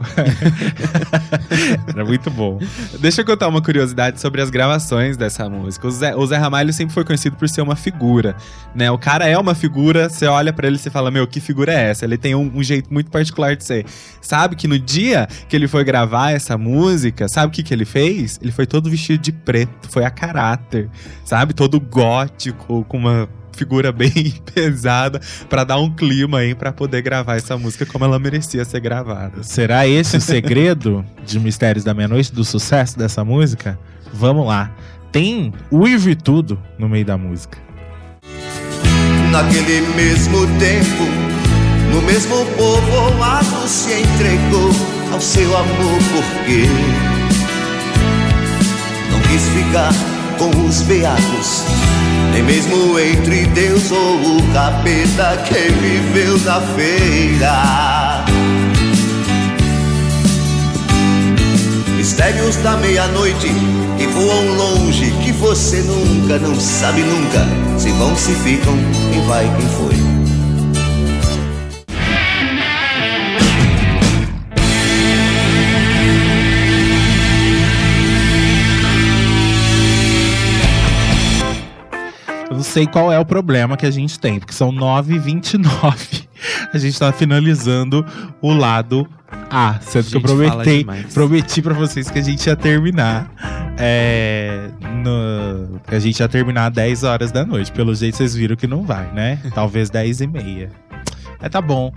Era 1.88 2.04
muito 2.04 2.30
bom. 2.30 2.58
Deixa 2.98 3.20
eu 3.22 3.24
contar 3.24 3.48
uma 3.48 3.62
curiosidade 3.62 4.20
sobre 4.20 4.40
as 4.40 4.50
gravações 4.50 5.16
dessa 5.16 5.48
música. 5.48 5.86
O 5.86 5.90
Zé, 5.90 6.14
o 6.14 6.26
Zé 6.26 6.36
Ramalho 6.36 6.72
sempre 6.72 6.94
foi 6.94 7.04
conhecido 7.04 7.36
por 7.36 7.48
ser 7.48 7.62
uma 7.62 7.76
figura, 7.76 8.36
né? 8.74 8.90
O 8.90 8.98
cara 8.98 9.26
é 9.26 9.38
uma 9.38 9.54
figura, 9.54 10.08
você 10.08 10.26
olha 10.26 10.52
pra 10.52 10.66
ele 10.66 10.76
e 10.76 10.90
fala, 10.90 11.10
meu, 11.10 11.26
que 11.26 11.40
figura 11.40 11.72
é 11.72 11.90
essa? 11.90 12.04
Ele 12.04 12.18
tem 12.18 12.34
um, 12.34 12.50
um 12.54 12.62
jeito 12.62 12.92
muito 12.92 13.10
particular 13.10 13.56
de 13.56 13.64
ser. 13.64 13.86
Sabe 14.20 14.56
que 14.56 14.68
no 14.68 14.78
dia 14.78 15.26
que 15.48 15.56
ele 15.56 15.68
foi 15.68 15.84
gravar 15.84 16.32
essa 16.32 16.56
música, 16.56 17.28
sabe 17.28 17.48
o 17.48 17.50
que, 17.50 17.62
que 17.62 17.72
ele 17.72 17.84
fez? 17.84 18.38
Ele 18.42 18.52
foi 18.52 18.66
todo 18.66 18.90
vestido 18.90 19.20
de 19.20 19.32
preto, 19.32 19.88
foi 19.90 20.04
a 20.04 20.10
caráter, 20.10 20.88
sabe? 21.24 21.54
Todo 21.54 21.80
gótico, 21.80 22.84
com 22.84 22.98
uma 22.98 23.28
figura 23.56 23.90
bem 23.90 24.12
pesada 24.54 25.20
pra 25.48 25.64
dar 25.64 25.78
um 25.78 25.90
clima 25.90 26.38
aí 26.38 26.54
pra 26.54 26.72
poder 26.72 27.02
gravar 27.02 27.36
essa 27.36 27.56
música 27.56 27.86
como 27.86 28.04
ela 28.04 28.18
merecia 28.18 28.64
ser 28.64 28.80
gravada. 28.80 29.42
Será 29.42 29.86
esse 29.88 30.16
o 30.16 30.20
segredo 30.22 31.04
de 31.24 31.40
Mistérios 31.40 31.84
da 31.84 31.94
Meia-Noite, 31.94 32.32
do 32.32 32.44
sucesso 32.44 32.98
dessa 32.98 33.24
música? 33.24 33.78
Vamos 34.12 34.46
lá. 34.46 34.70
Tem 35.10 35.52
uivo 35.72 36.10
e 36.10 36.14
tudo 36.14 36.60
no 36.78 36.88
meio 36.88 37.04
da 37.04 37.16
música. 37.16 37.58
Naquele 39.30 39.80
mesmo 39.94 40.46
tempo, 40.58 41.04
no 41.92 42.02
mesmo 42.02 42.44
povoado 42.56 43.66
se 43.66 43.92
entregou 44.00 44.70
ao 45.12 45.20
seu 45.20 45.56
amor 45.56 45.98
porque 46.12 46.66
não 49.10 49.20
quis 49.22 49.48
ficar 49.48 49.92
com 50.38 50.66
os 50.66 50.82
beatos, 50.82 51.64
nem 52.36 52.42
mesmo 52.42 52.98
entre 52.98 53.46
Deus 53.46 53.90
ou 53.90 54.36
o 54.36 54.52
capeta 54.52 55.42
que 55.48 55.54
viveu 55.54 56.38
na 56.40 56.60
feira. 56.60 58.24
Mistérios 61.96 62.56
da 62.56 62.76
meia-noite 62.76 63.48
que 63.96 64.06
voam 64.08 64.54
longe, 64.54 65.10
que 65.24 65.32
você 65.32 65.78
nunca, 65.82 66.38
não 66.38 66.54
sabe 66.60 67.00
nunca 67.00 67.46
se 67.78 67.90
vão, 67.92 68.14
se 68.14 68.34
ficam, 68.34 68.74
quem 69.10 69.26
vai, 69.26 69.50
quem 69.56 69.68
foi. 69.68 70.25
Não 82.56 82.62
sei 82.62 82.86
qual 82.86 83.12
é 83.12 83.18
o 83.18 83.24
problema 83.24 83.76
que 83.76 83.86
a 83.86 83.90
gente 83.90 84.18
tem, 84.18 84.38
porque 84.38 84.52
são 84.54 84.72
9h29. 84.72 86.26
A 86.72 86.76
gente 86.78 86.98
tá 86.98 87.10
finalizando 87.12 88.04
o 88.42 88.52
lado 88.52 89.08
A. 89.50 89.78
Sendo 89.80 90.04
que 90.10 90.16
eu 90.16 90.20
fala 90.20 90.64
prometi, 91.14 91.62
pra 91.62 91.72
vocês 91.72 92.10
que 92.10 92.18
a 92.18 92.22
gente 92.22 92.46
ia 92.46 92.54
terminar. 92.54 93.30
É, 93.78 94.68
no- 95.02 95.80
que 95.86 95.94
a 95.94 95.98
gente 95.98 96.20
ia 96.20 96.28
terminar 96.28 96.66
às 96.66 96.72
10 96.74 97.04
horas 97.04 97.32
da 97.32 97.44
noite. 97.44 97.72
Pelo 97.72 97.94
jeito, 97.94 98.16
vocês 98.18 98.34
viram 98.34 98.54
que 98.54 98.66
não 98.66 98.82
vai, 98.82 99.10
né? 99.12 99.38
Talvez 99.54 99.88
10 99.88 100.20
e 100.20 100.26
meia. 100.26 100.70
Mas 101.46 101.50
tá 101.50 101.60
bom. 101.60 101.92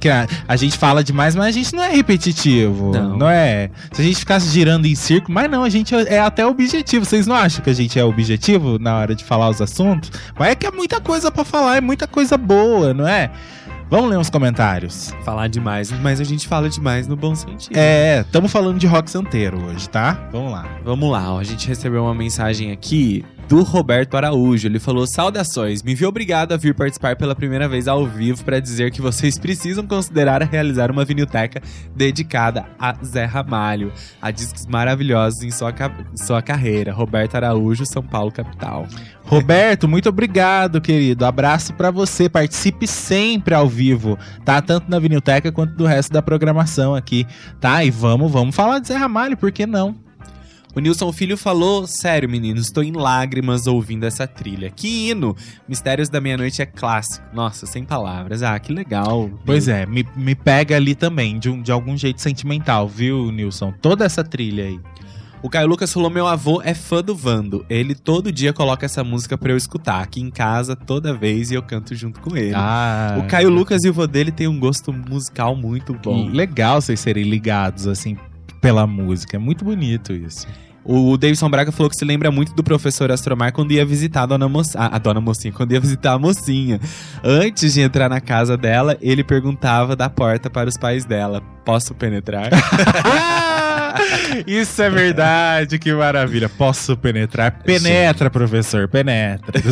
Que 0.00 0.08
a, 0.08 0.26
a 0.46 0.56
gente 0.56 0.76
fala 0.76 1.02
demais, 1.04 1.34
mas 1.34 1.46
a 1.46 1.50
gente 1.50 1.74
não 1.74 1.82
é 1.82 1.90
repetitivo. 1.90 2.92
Não. 2.92 3.16
Não, 3.16 3.30
é. 3.30 3.70
Se 3.92 4.02
a 4.02 4.04
gente 4.04 4.18
ficasse 4.18 4.48
girando 4.48 4.86
em 4.86 4.94
círculo, 4.94 5.34
mas 5.34 5.50
não, 5.50 5.64
a 5.64 5.68
gente 5.68 5.94
é 5.94 6.18
é 6.18 6.20
até 6.20 6.44
objetivo. 6.44 7.04
Vocês 7.04 7.26
não 7.26 7.36
acham 7.36 7.62
que 7.62 7.70
a 7.70 7.74
gente 7.74 7.98
é 7.98 8.04
objetivo 8.04 8.78
na 8.78 8.96
hora 8.96 9.14
de 9.14 9.24
falar 9.24 9.48
os 9.48 9.62
assuntos? 9.62 10.10
Mas 10.38 10.50
é 10.50 10.54
que 10.54 10.66
é 10.66 10.70
muita 10.70 11.00
coisa 11.00 11.30
pra 11.30 11.44
falar, 11.44 11.76
é 11.76 11.80
muita 11.80 12.06
coisa 12.06 12.36
boa, 12.36 12.92
não 12.92 13.06
é? 13.06 13.30
Vamos 13.90 14.10
ler 14.10 14.18
uns 14.18 14.28
comentários. 14.28 15.14
Falar 15.24 15.48
demais, 15.48 15.90
mas 15.90 16.20
a 16.20 16.24
gente 16.24 16.46
fala 16.46 16.68
demais 16.68 17.08
no 17.08 17.16
bom 17.16 17.34
sentido. 17.34 17.74
É, 17.74 18.20
estamos 18.20 18.52
falando 18.52 18.78
de 18.78 18.86
rock 18.86 19.10
santeiro 19.10 19.64
hoje, 19.64 19.88
tá? 19.88 20.28
Vamos 20.30 20.52
lá. 20.52 20.66
Vamos 20.84 21.10
lá, 21.10 21.32
ó, 21.32 21.38
a 21.38 21.44
gente 21.44 21.66
recebeu 21.66 22.04
uma 22.04 22.14
mensagem 22.14 22.70
aqui 22.70 23.24
do 23.48 23.62
Roberto 23.62 24.16
Araújo. 24.16 24.68
Ele 24.68 24.78
falou: 24.78 25.06
Saudações, 25.06 25.82
me 25.82 25.94
vi 25.94 26.04
obrigado 26.04 26.52
a 26.52 26.56
vir 26.56 26.74
participar 26.74 27.16
pela 27.16 27.34
primeira 27.34 27.66
vez 27.66 27.88
ao 27.88 28.06
vivo 28.06 28.44
para 28.44 28.60
dizer 28.60 28.90
que 28.90 29.00
vocês 29.00 29.38
precisam 29.38 29.86
considerar 29.86 30.42
realizar 30.42 30.90
uma 30.90 31.04
vinilteca 31.04 31.62
dedicada 31.96 32.66
a 32.78 32.94
Zé 33.02 33.24
Ramalho, 33.24 33.92
a 34.20 34.30
discos 34.30 34.66
maravilhosos 34.66 35.42
em 35.42 35.50
sua, 35.50 35.74
sua 36.14 36.42
carreira. 36.42 36.92
Roberto 36.92 37.36
Araújo, 37.36 37.86
São 37.86 38.02
Paulo, 38.02 38.30
capital. 38.30 38.86
Roberto, 39.24 39.88
muito 39.88 40.08
obrigado, 40.08 40.80
querido. 40.80 41.24
Abraço 41.24 41.72
pra 41.74 41.90
você. 41.90 42.28
Participe 42.28 42.86
sempre 42.86 43.54
ao 43.54 43.68
vivo, 43.68 44.18
tá? 44.44 44.60
Tanto 44.60 44.90
na 44.90 44.98
Vinilteca 44.98 45.50
quanto 45.50 45.74
do 45.74 45.86
resto 45.86 46.12
da 46.12 46.22
programação 46.22 46.94
aqui, 46.94 47.26
tá? 47.60 47.82
E 47.84 47.90
vamos, 47.90 48.30
vamos 48.30 48.54
falar 48.54 48.78
de 48.78 48.88
Zé 48.88 48.96
Ramalho, 48.96 49.36
por 49.36 49.50
que 49.50 49.66
não? 49.66 50.07
O 50.78 50.80
Nilson 50.80 51.10
Filho 51.10 51.36
falou: 51.36 51.88
Sério, 51.88 52.28
meninos, 52.28 52.66
estou 52.66 52.84
em 52.84 52.92
lágrimas 52.92 53.66
ouvindo 53.66 54.04
essa 54.04 54.28
trilha. 54.28 54.70
Que 54.70 55.10
hino! 55.10 55.34
Mistérios 55.68 56.08
da 56.08 56.20
Meia-Noite 56.20 56.62
é 56.62 56.66
clássico. 56.66 57.26
Nossa, 57.34 57.66
sem 57.66 57.82
palavras. 57.82 58.44
Ah, 58.44 58.56
que 58.60 58.72
legal. 58.72 59.28
Pois 59.44 59.66
é, 59.66 59.84
me, 59.86 60.06
me 60.14 60.36
pega 60.36 60.76
ali 60.76 60.94
também, 60.94 61.36
de, 61.36 61.50
um, 61.50 61.60
de 61.60 61.72
algum 61.72 61.96
jeito 61.96 62.22
sentimental, 62.22 62.86
viu, 62.86 63.32
Nilson? 63.32 63.74
Toda 63.82 64.04
essa 64.04 64.22
trilha 64.22 64.66
aí. 64.66 64.78
O 65.42 65.50
Caio 65.50 65.66
Lucas 65.66 65.92
falou: 65.92 66.10
Meu 66.10 66.28
avô 66.28 66.62
é 66.62 66.74
fã 66.74 67.02
do 67.02 67.12
Vando. 67.12 67.66
Ele 67.68 67.96
todo 67.96 68.30
dia 68.30 68.52
coloca 68.52 68.86
essa 68.86 69.02
música 69.02 69.36
pra 69.36 69.50
eu 69.50 69.56
escutar 69.56 70.00
aqui 70.00 70.20
em 70.20 70.30
casa 70.30 70.76
toda 70.76 71.12
vez 71.12 71.50
e 71.50 71.56
eu 71.56 71.62
canto 71.62 71.92
junto 71.96 72.20
com 72.20 72.36
ele. 72.36 72.54
Ah, 72.54 73.16
o 73.18 73.26
Caio 73.26 73.50
Lucas 73.50 73.82
e 73.82 73.88
o 73.88 73.92
vô 73.92 74.06
dele 74.06 74.30
têm 74.30 74.46
um 74.46 74.60
gosto 74.60 74.92
musical 74.92 75.56
muito 75.56 75.92
bom. 75.92 76.30
que 76.30 76.36
legal 76.36 76.80
vocês 76.80 77.00
serem 77.00 77.24
ligados, 77.24 77.88
assim, 77.88 78.16
pela 78.60 78.86
música. 78.86 79.36
É 79.36 79.40
muito 79.40 79.64
bonito 79.64 80.12
isso. 80.12 80.46
O 80.90 81.18
Davidson 81.18 81.50
Braga 81.50 81.70
falou 81.70 81.90
que 81.90 81.96
se 81.96 82.04
lembra 82.04 82.30
muito 82.30 82.54
do 82.54 82.64
professor 82.64 83.12
Astromar 83.12 83.52
quando 83.52 83.72
ia 83.72 83.84
visitar 83.84 84.22
a 84.22 84.26
dona, 84.26 84.48
Mo 84.48 84.62
a, 84.74 84.96
a 84.96 84.98
dona 84.98 85.20
Mocinha, 85.20 85.52
quando 85.52 85.72
ia 85.72 85.80
visitar 85.80 86.14
a 86.14 86.18
mocinha. 86.18 86.80
Antes 87.22 87.74
de 87.74 87.82
entrar 87.82 88.08
na 88.08 88.22
casa 88.22 88.56
dela, 88.56 88.96
ele 89.02 89.22
perguntava 89.22 89.94
da 89.94 90.08
porta 90.08 90.48
para 90.48 90.66
os 90.66 90.78
pais 90.78 91.04
dela: 91.04 91.42
Posso 91.62 91.94
penetrar? 91.94 92.48
Isso 94.46 94.80
é 94.82 94.90
verdade, 94.90 95.78
que 95.78 95.92
maravilha. 95.92 96.48
Posso 96.48 96.96
penetrar? 96.96 97.62
Penetra, 97.62 98.30
professor, 98.30 98.88
penetra. 98.88 99.60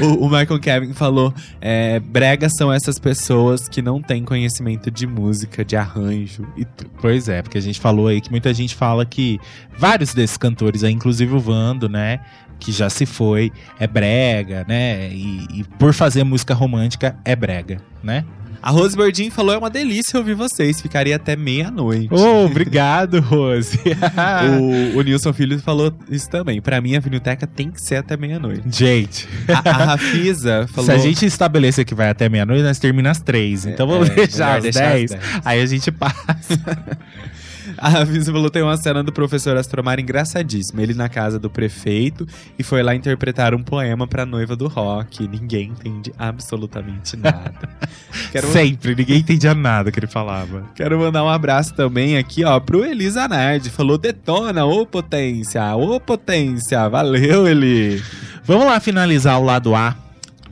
O, 0.00 0.26
o 0.26 0.30
Michael 0.30 0.60
Kevin 0.60 0.92
falou: 0.92 1.34
é, 1.60 1.98
Bregas 2.00 2.52
são 2.56 2.72
essas 2.72 2.98
pessoas 2.98 3.68
que 3.68 3.82
não 3.82 4.00
têm 4.00 4.24
conhecimento 4.24 4.90
de 4.90 5.06
música, 5.06 5.64
de 5.64 5.76
arranjo 5.76 6.46
e 6.56 6.64
tudo. 6.64 6.90
pois 7.00 7.28
é, 7.28 7.42
porque 7.42 7.58
a 7.58 7.60
gente 7.60 7.80
falou 7.80 8.08
aí 8.08 8.20
que 8.20 8.30
muita 8.30 8.52
gente 8.54 8.74
fala 8.74 9.04
que 9.04 9.38
vários 9.76 10.14
desses 10.14 10.36
cantores 10.36 10.84
aí, 10.84 10.92
inclusive 10.92 11.34
o 11.34 11.40
Vando, 11.40 11.88
né? 11.88 12.20
Que 12.58 12.70
já 12.70 12.88
se 12.88 13.04
foi, 13.04 13.50
é 13.78 13.86
brega, 13.86 14.64
né? 14.68 15.08
E, 15.08 15.46
e 15.52 15.64
por 15.78 15.92
fazer 15.92 16.22
música 16.24 16.54
romântica, 16.54 17.16
é 17.24 17.34
brega, 17.34 17.78
né? 18.02 18.24
A 18.62 18.70
Rose 18.70 18.96
Bordin 18.96 19.28
falou: 19.30 19.54
É 19.54 19.58
uma 19.58 19.68
delícia 19.70 20.18
ouvir 20.18 20.34
vocês, 20.34 20.80
ficaria 20.80 21.16
até 21.16 21.34
meia-noite. 21.36 22.08
Oh, 22.12 22.44
obrigado, 22.46 23.20
Rose. 23.20 23.78
O, 24.94 24.98
o 24.98 25.02
Nilson 25.02 25.32
Filho 25.32 25.58
falou 25.60 25.92
isso 26.10 26.28
também. 26.30 26.60
Pra 26.60 26.80
mim, 26.80 26.94
a 26.96 27.00
vinilteca 27.00 27.46
tem 27.46 27.70
que 27.70 27.80
ser 27.82 27.96
até 27.96 28.16
meia-noite. 28.16 28.62
gente, 28.66 29.28
A, 29.48 29.68
a 29.68 29.84
Rafisa 29.84 30.66
falou. 30.72 30.84
se 30.90 30.92
a 30.92 30.98
gente 30.98 31.26
estabelecer 31.26 31.84
que 31.84 31.94
vai 31.94 32.08
até 32.08 32.28
meia-noite, 32.28 32.62
nós 32.62 32.78
terminamos 32.78 33.18
às 33.18 33.22
três. 33.24 33.66
Então 33.66 33.86
vamos 33.86 34.08
É, 34.10 34.14
deixar 34.14 34.56
às 34.56 34.62
deixar 34.62 34.84
às 34.86 34.92
dez. 34.92 35.10
10. 35.10 35.22
Aí 35.44 35.60
a 35.60 35.66
gente 35.66 35.90
passa. 35.90 36.14
A 37.92 38.06
falou: 38.06 38.48
tem 38.48 38.62
uma 38.62 38.76
cena 38.76 39.02
do 39.02 39.12
professor 39.12 39.56
Astromar 39.56 39.98
engraçadíssima. 39.98 40.80
Ele 40.80 40.94
na 40.94 41.08
casa 41.08 41.36
do 41.36 41.50
prefeito 41.50 42.24
e 42.56 42.62
foi 42.62 42.80
lá 42.80 42.94
interpretar 42.94 43.54
um 43.54 43.62
poema 43.62 44.06
pra 44.06 44.24
noiva 44.24 44.54
do 44.54 44.68
rock. 44.68 45.26
Ninguém 45.26 45.70
entende 45.70 46.12
absolutamente 46.16 47.16
nada. 47.16 47.68
Quero, 48.30 48.46
Sempre, 48.52 48.94
ninguém 48.94 49.18
entendia 49.18 49.52
nada 49.52 49.90
que 49.90 49.98
ele 49.98 50.06
falava. 50.06 50.64
quero 50.74 50.98
mandar 50.98 51.24
um 51.24 51.28
abraço 51.28 51.74
também 51.74 52.16
aqui, 52.16 52.44
ó, 52.44 52.60
pro 52.60 52.84
Elisa 52.84 53.26
Nard. 53.26 53.68
Falou: 53.70 53.98
detona, 53.98 54.64
ô 54.64 54.86
potência, 54.86 55.74
ô 55.74 55.98
potência. 55.98 56.88
Valeu, 56.88 57.48
Eli. 57.48 58.02
Vamos 58.44 58.66
lá 58.66 58.78
finalizar 58.78 59.40
o 59.40 59.44
lado 59.44 59.74
A 59.74 59.96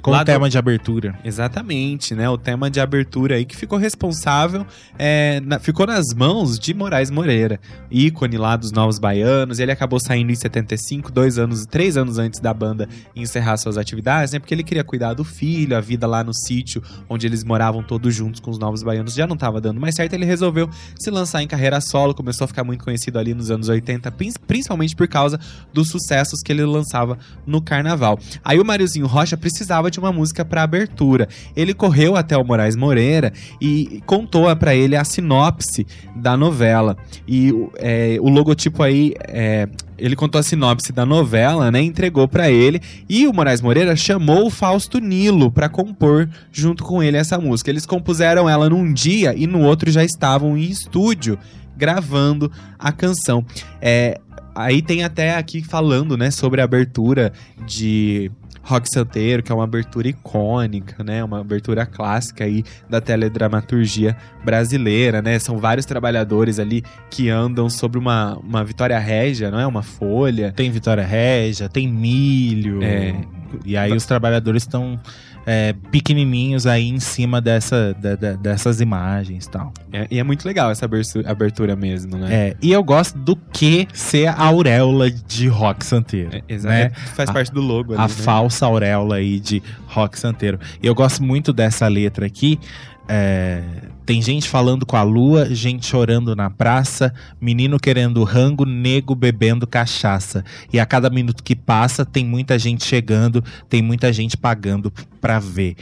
Com 0.03 0.11
o 0.11 0.19
do- 0.19 0.25
tema 0.25 0.49
de 0.49 0.57
abertura. 0.59 1.19
Exatamente, 1.25 2.15
né? 2.15 2.29
O 2.31 2.39
tema 2.39 2.71
de 2.71 2.81
abertura 2.81 3.35
aí 3.35 3.45
que 3.45 3.57
ficou 3.57 3.79
responsável, 3.79 4.67
é, 4.99 5.41
na- 5.41 5.59
ficou 5.59 5.87
nas 5.87 6.15
mãos 6.15 6.59
de 6.59 6.73
Moraes 6.73 7.11
Moreira, 7.11 7.61
ícone 7.91 8.37
lá 8.39 8.57
dos 8.57 8.73
Novos 8.73 8.99
Baianos. 8.99 9.59
Ele 9.59 9.73
acabou 9.73 9.99
saindo 10.01 10.31
em 10.31 10.35
75, 10.35 11.11
dois 11.11 11.39
anos, 11.39 11.67
três 11.67 11.97
anos 11.97 12.19
antes 12.19 12.41
da 12.41 12.55
banda 12.55 12.89
encerrar 13.15 13.57
suas 13.57 13.77
atividades, 13.77 14.33
né? 14.33 14.39
Porque 14.39 14.55
ele 14.55 14.63
queria 14.63 14.85
cuidar 14.85 15.15
do 15.15 15.25
filho, 15.25 15.77
a 15.77 15.81
vida 15.81 16.07
lá 16.07 16.23
no 16.25 16.33
sítio 16.35 16.83
onde 17.09 17.27
eles 17.27 17.45
moravam 17.45 17.83
todos 17.83 18.15
juntos 18.15 18.41
com 18.41 18.51
os 18.51 18.59
Novos 18.59 18.83
Baianos 18.83 19.15
já 19.15 19.27
não 19.27 19.35
estava 19.35 19.61
dando 19.61 19.81
mais 19.81 19.95
certo. 19.95 20.13
Ele 20.15 20.25
resolveu 20.25 20.69
se 20.99 21.11
lançar 21.11 21.43
em 21.43 21.47
carreira 21.49 21.81
solo, 21.81 22.15
começou 22.15 22.45
a 22.45 22.49
ficar 22.49 22.65
muito 22.65 22.85
conhecido 22.85 23.19
ali 23.19 23.35
nos 23.35 23.51
anos 23.51 23.69
80, 23.69 24.11
prin- 24.13 24.33
principalmente 24.47 24.95
por 24.97 25.09
causa 25.09 25.39
dos 25.73 25.89
sucessos 25.89 26.41
que 26.41 26.53
ele 26.53 26.65
lançava 26.65 27.19
no 27.47 27.61
carnaval. 27.61 28.19
Aí 28.45 28.59
o 28.61 28.65
Mariozinho 28.65 29.07
Rocha 29.07 29.37
precisava 29.37 29.90
de 29.91 29.99
uma 29.99 30.13
música 30.13 30.45
para 30.45 30.63
abertura. 30.63 31.29
Ele 31.57 31.75
correu 31.75 32.17
até 32.17 32.37
o 32.37 32.45
Moraes 32.45 32.77
Moreira 32.77 33.33
e 33.61 34.03
contou 34.07 34.55
para 34.57 34.75
ele 34.75 34.97
a 34.97 35.05
sinopse 35.05 35.87
da 36.17 36.37
novela. 36.37 36.97
E 37.27 37.53
o- 37.53 37.71
é, 37.77 38.17
o 38.21 38.29
logotipo 38.29 38.83
aí 38.83 39.15
é, 39.29 39.69
ele 39.99 40.17
contou 40.17 40.39
a 40.39 40.43
sinopse 40.43 40.93
da 40.93 41.05
novela, 41.05 41.71
né? 41.71 41.83
Entregou 41.83 42.27
pra 42.29 42.51
ele 42.51 42.81
e 43.09 43.27
o 43.27 43.33
Moraes 43.35 43.61
Moreira 43.61 43.95
chamou 43.97 44.47
o 44.47 44.51
Fausto 44.51 44.99
Nilo 44.99 45.51
pra 45.51 45.69
compor 45.69 46.29
junto 46.53 46.85
com 46.85 47.03
ele 47.03 47.17
essa 47.17 47.39
música. 47.39 47.71
Eles 47.71 47.85
compuseram 47.85 48.49
ela 48.49 48.69
num 48.71 48.93
dia 48.93 49.35
e 49.37 49.47
no 49.47 49.61
outro 49.61 49.91
já 49.91 50.03
estavam 50.05 50.57
em 50.57 50.63
estúdio 50.71 51.39
gravando 51.77 52.51
a 52.79 52.93
canção. 52.93 53.45
É, 53.81 54.21
aí 54.55 54.83
tem 54.83 55.03
até 55.03 55.37
aqui 55.37 55.63
falando, 55.63 56.17
né, 56.17 56.31
sobre 56.31 56.61
a 56.61 56.65
abertura 56.65 57.33
de 57.67 58.31
Rock 58.71 58.89
Santeiro, 58.89 59.43
que 59.43 59.51
é 59.51 59.55
uma 59.55 59.65
abertura 59.65 60.09
icônica, 60.09 61.03
né? 61.03 61.25
Uma 61.25 61.41
abertura 61.41 61.85
clássica 61.85 62.45
aí 62.45 62.65
da 62.89 63.01
teledramaturgia 63.01 64.17
brasileira, 64.45 65.21
né? 65.21 65.39
São 65.41 65.59
vários 65.59 65.85
trabalhadores 65.85 66.61
ali 66.61 66.85
que 67.11 67.29
andam 67.29 67.69
sobre 67.69 67.99
uma, 67.99 68.37
uma 68.39 68.63
Vitória 68.63 68.99
Régia, 68.99 69.51
não 69.51 69.59
é? 69.59 69.67
Uma 69.67 69.83
folha. 69.83 70.53
Tem 70.53 70.71
Vitória 70.71 71.05
Régia, 71.05 71.69
tem 71.69 71.89
milho. 71.89 72.81
É. 72.83 73.15
E 73.65 73.77
aí 73.77 73.93
os 73.93 74.07
trabalhadores 74.07 74.63
estão 74.63 75.01
é, 75.53 75.75
pequenininhos 75.91 76.65
aí 76.65 76.89
em 76.89 77.01
cima 77.01 77.41
dessa, 77.41 77.93
da- 77.95 78.15
da- 78.15 78.33
dessas 78.35 78.81
imagens 78.81 79.47
e 79.47 79.51
tal. 79.51 79.73
É- 79.93 80.07
e 80.09 80.21
é 80.21 80.23
muito 80.23 80.47
legal 80.47 80.71
essa 80.71 80.85
abertura, 81.27 81.75
mesmo, 81.75 82.17
né? 82.17 82.29
É, 82.33 82.57
e 82.63 82.71
eu 82.71 82.85
gosto 82.85 83.19
do 83.19 83.35
que 83.35 83.89
ser 83.93 84.29
a 84.29 84.35
auréola 84.45 85.11
de 85.11 85.49
rock 85.49 85.85
santeiro. 85.85 86.31
É, 86.49 86.57
né? 86.59 86.83
é, 86.83 86.91
faz 86.91 87.29
A- 87.29 87.33
parte 87.33 87.51
do 87.53 87.61
logo 87.61 87.95
ali, 87.95 88.01
a 88.01 88.07
né? 88.07 88.09
falsa 88.09 88.65
auréola 88.67 89.17
aí 89.17 89.41
de 89.41 89.61
rock 89.89 90.17
santeiro. 90.19 90.61
E 90.81 90.87
eu 90.87 90.95
gosto 90.95 91.21
muito 91.21 91.53
dessa 91.53 91.89
letra 91.89 92.27
aqui. 92.27 92.57
É, 93.13 93.61
tem 94.07 94.23
gente 94.23 94.49
falando 94.49 94.87
com 94.87 94.97
a 94.97 95.03
lua, 95.03 95.53
gente 95.53 95.85
chorando 95.85 96.37
na 96.37 96.49
praça, 96.49 97.13
menino 97.41 97.77
querendo 97.77 98.23
rango, 98.23 98.65
nego 98.65 99.17
bebendo 99.17 99.67
cachaça. 99.67 100.45
E 100.73 100.79
a 100.79 100.87
cada 100.87 101.11
minuto 101.11 101.43
que 101.43 101.57
passa, 101.57 102.07
tem 102.07 102.25
muita 102.25 102.57
gente 102.57 102.85
chegando, 102.85 103.43
tem 103.69 103.83
muita 103.83 104.13
gente 104.13 104.37
pagando 104.37 104.93
pra 105.21 105.41
ver. 105.41 105.75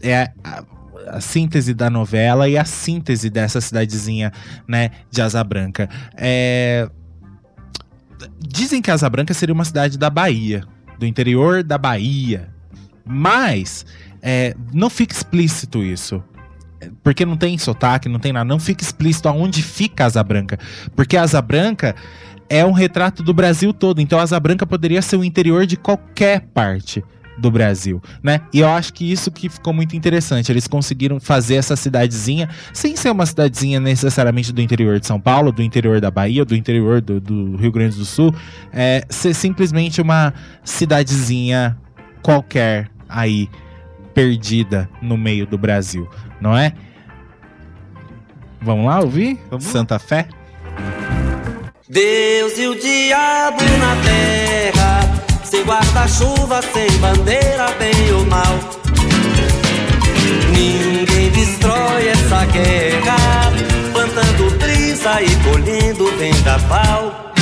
É 0.00 0.30
a, 0.44 0.64
a 1.08 1.20
síntese 1.20 1.74
da 1.74 1.90
novela 1.90 2.48
e 2.48 2.56
a 2.56 2.64
síntese 2.64 3.28
dessa 3.28 3.60
cidadezinha, 3.60 4.32
né, 4.68 4.90
de 5.10 5.20
Asa 5.20 5.42
Branca. 5.42 5.90
É, 6.16 6.88
Dizem 8.38 8.80
que 8.80 8.90
Asa 8.90 9.10
Branca 9.10 9.34
seria 9.34 9.54
uma 9.54 9.64
cidade 9.64 9.98
da 9.98 10.10
Bahia, 10.10 10.62
do 10.96 11.06
interior 11.06 11.64
da 11.64 11.76
Bahia. 11.76 12.48
Mas 13.04 13.84
é, 14.22 14.54
não 14.72 14.90
fica 14.90 15.14
explícito 15.14 15.82
isso. 15.82 16.22
Porque 17.02 17.26
não 17.26 17.36
tem 17.36 17.58
sotaque, 17.58 18.08
não 18.08 18.18
tem 18.18 18.32
nada. 18.32 18.46
Não 18.46 18.58
fica 18.58 18.82
explícito 18.82 19.28
aonde 19.28 19.62
fica 19.62 20.06
Asa 20.06 20.22
Branca. 20.22 20.58
Porque 20.96 21.16
Asa 21.16 21.40
Branca 21.42 21.94
é 22.48 22.64
um 22.64 22.72
retrato 22.72 23.22
do 23.22 23.34
Brasil 23.34 23.72
todo. 23.72 24.00
Então 24.00 24.18
Asa 24.18 24.40
Branca 24.40 24.66
poderia 24.66 25.02
ser 25.02 25.16
o 25.16 25.24
interior 25.24 25.66
de 25.66 25.76
qualquer 25.76 26.40
parte 26.54 27.02
do 27.38 27.50
Brasil, 27.50 28.02
né? 28.22 28.42
E 28.52 28.60
eu 28.60 28.68
acho 28.68 28.92
que 28.92 29.10
isso 29.10 29.30
que 29.30 29.48
ficou 29.48 29.72
muito 29.72 29.96
interessante. 29.96 30.52
Eles 30.52 30.68
conseguiram 30.68 31.18
fazer 31.18 31.54
essa 31.54 31.74
cidadezinha 31.74 32.48
sem 32.72 32.94
ser 32.96 33.10
uma 33.10 33.24
cidadezinha 33.24 33.80
necessariamente 33.80 34.52
do 34.52 34.60
interior 34.60 35.00
de 35.00 35.06
São 35.06 35.18
Paulo, 35.18 35.50
do 35.50 35.62
interior 35.62 36.00
da 36.00 36.10
Bahia, 36.10 36.44
do 36.44 36.54
interior 36.54 37.00
do, 37.00 37.18
do 37.18 37.56
Rio 37.56 37.72
Grande 37.72 37.96
do 37.96 38.04
Sul, 38.04 38.34
é, 38.72 39.06
ser 39.08 39.32
simplesmente 39.32 40.02
uma 40.02 40.34
cidadezinha 40.62 41.78
qualquer 42.22 42.90
aí 43.08 43.48
perdida 44.14 44.88
no 45.00 45.16
meio 45.16 45.46
do 45.46 45.58
Brasil, 45.58 46.08
não 46.40 46.56
é? 46.56 46.72
Vamos 48.60 48.86
lá 48.86 49.00
ouvir? 49.00 49.38
Vamos. 49.50 49.64
Santa 49.64 49.98
Fé? 49.98 50.28
Deus 51.88 52.56
e 52.58 52.68
o 52.68 52.78
diabo 52.78 53.62
na 53.78 53.96
terra, 54.04 55.00
sem 55.42 55.64
guarda-chuva, 55.64 56.60
sem 56.62 56.90
bandeira, 56.98 57.66
bem 57.78 58.12
ou 58.12 58.24
mal. 58.26 58.58
Ninguém 60.52 61.30
destrói 61.30 62.08
essa 62.08 62.44
guerra, 62.46 63.16
plantando 63.92 64.56
brisa 64.58 65.20
e 65.22 65.34
colhendo 65.42 66.06
vendaval. 66.16 67.32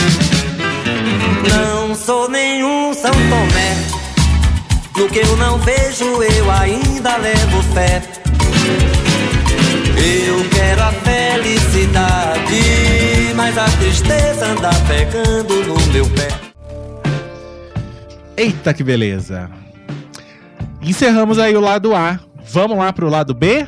Não 1.50 1.94
sou 1.94 2.30
nenhum 2.30 2.94
São 2.94 3.12
Tomé, 3.12 3.76
no 4.98 5.08
que 5.08 5.20
eu 5.20 5.36
não 5.36 5.58
vejo 5.58 6.04
eu 6.22 6.50
ainda 6.50 7.16
levo 7.18 7.62
fé. 7.72 8.02
Eu 9.96 10.48
quero 10.50 10.82
a 10.82 10.92
felicidade, 10.92 12.62
mas 13.36 13.56
a 13.56 13.64
tristeza 13.78 14.46
anda 14.46 14.70
pegando 14.88 15.54
no 15.64 15.92
meu 15.92 16.04
pé. 16.10 16.28
Eita 18.36 18.74
que 18.74 18.82
beleza! 18.82 19.48
Encerramos 20.82 21.38
aí 21.38 21.56
o 21.56 21.60
lado 21.60 21.94
A. 21.94 22.18
Vamos 22.50 22.78
lá 22.78 22.92
pro 22.92 23.08
lado 23.08 23.34
B? 23.34 23.66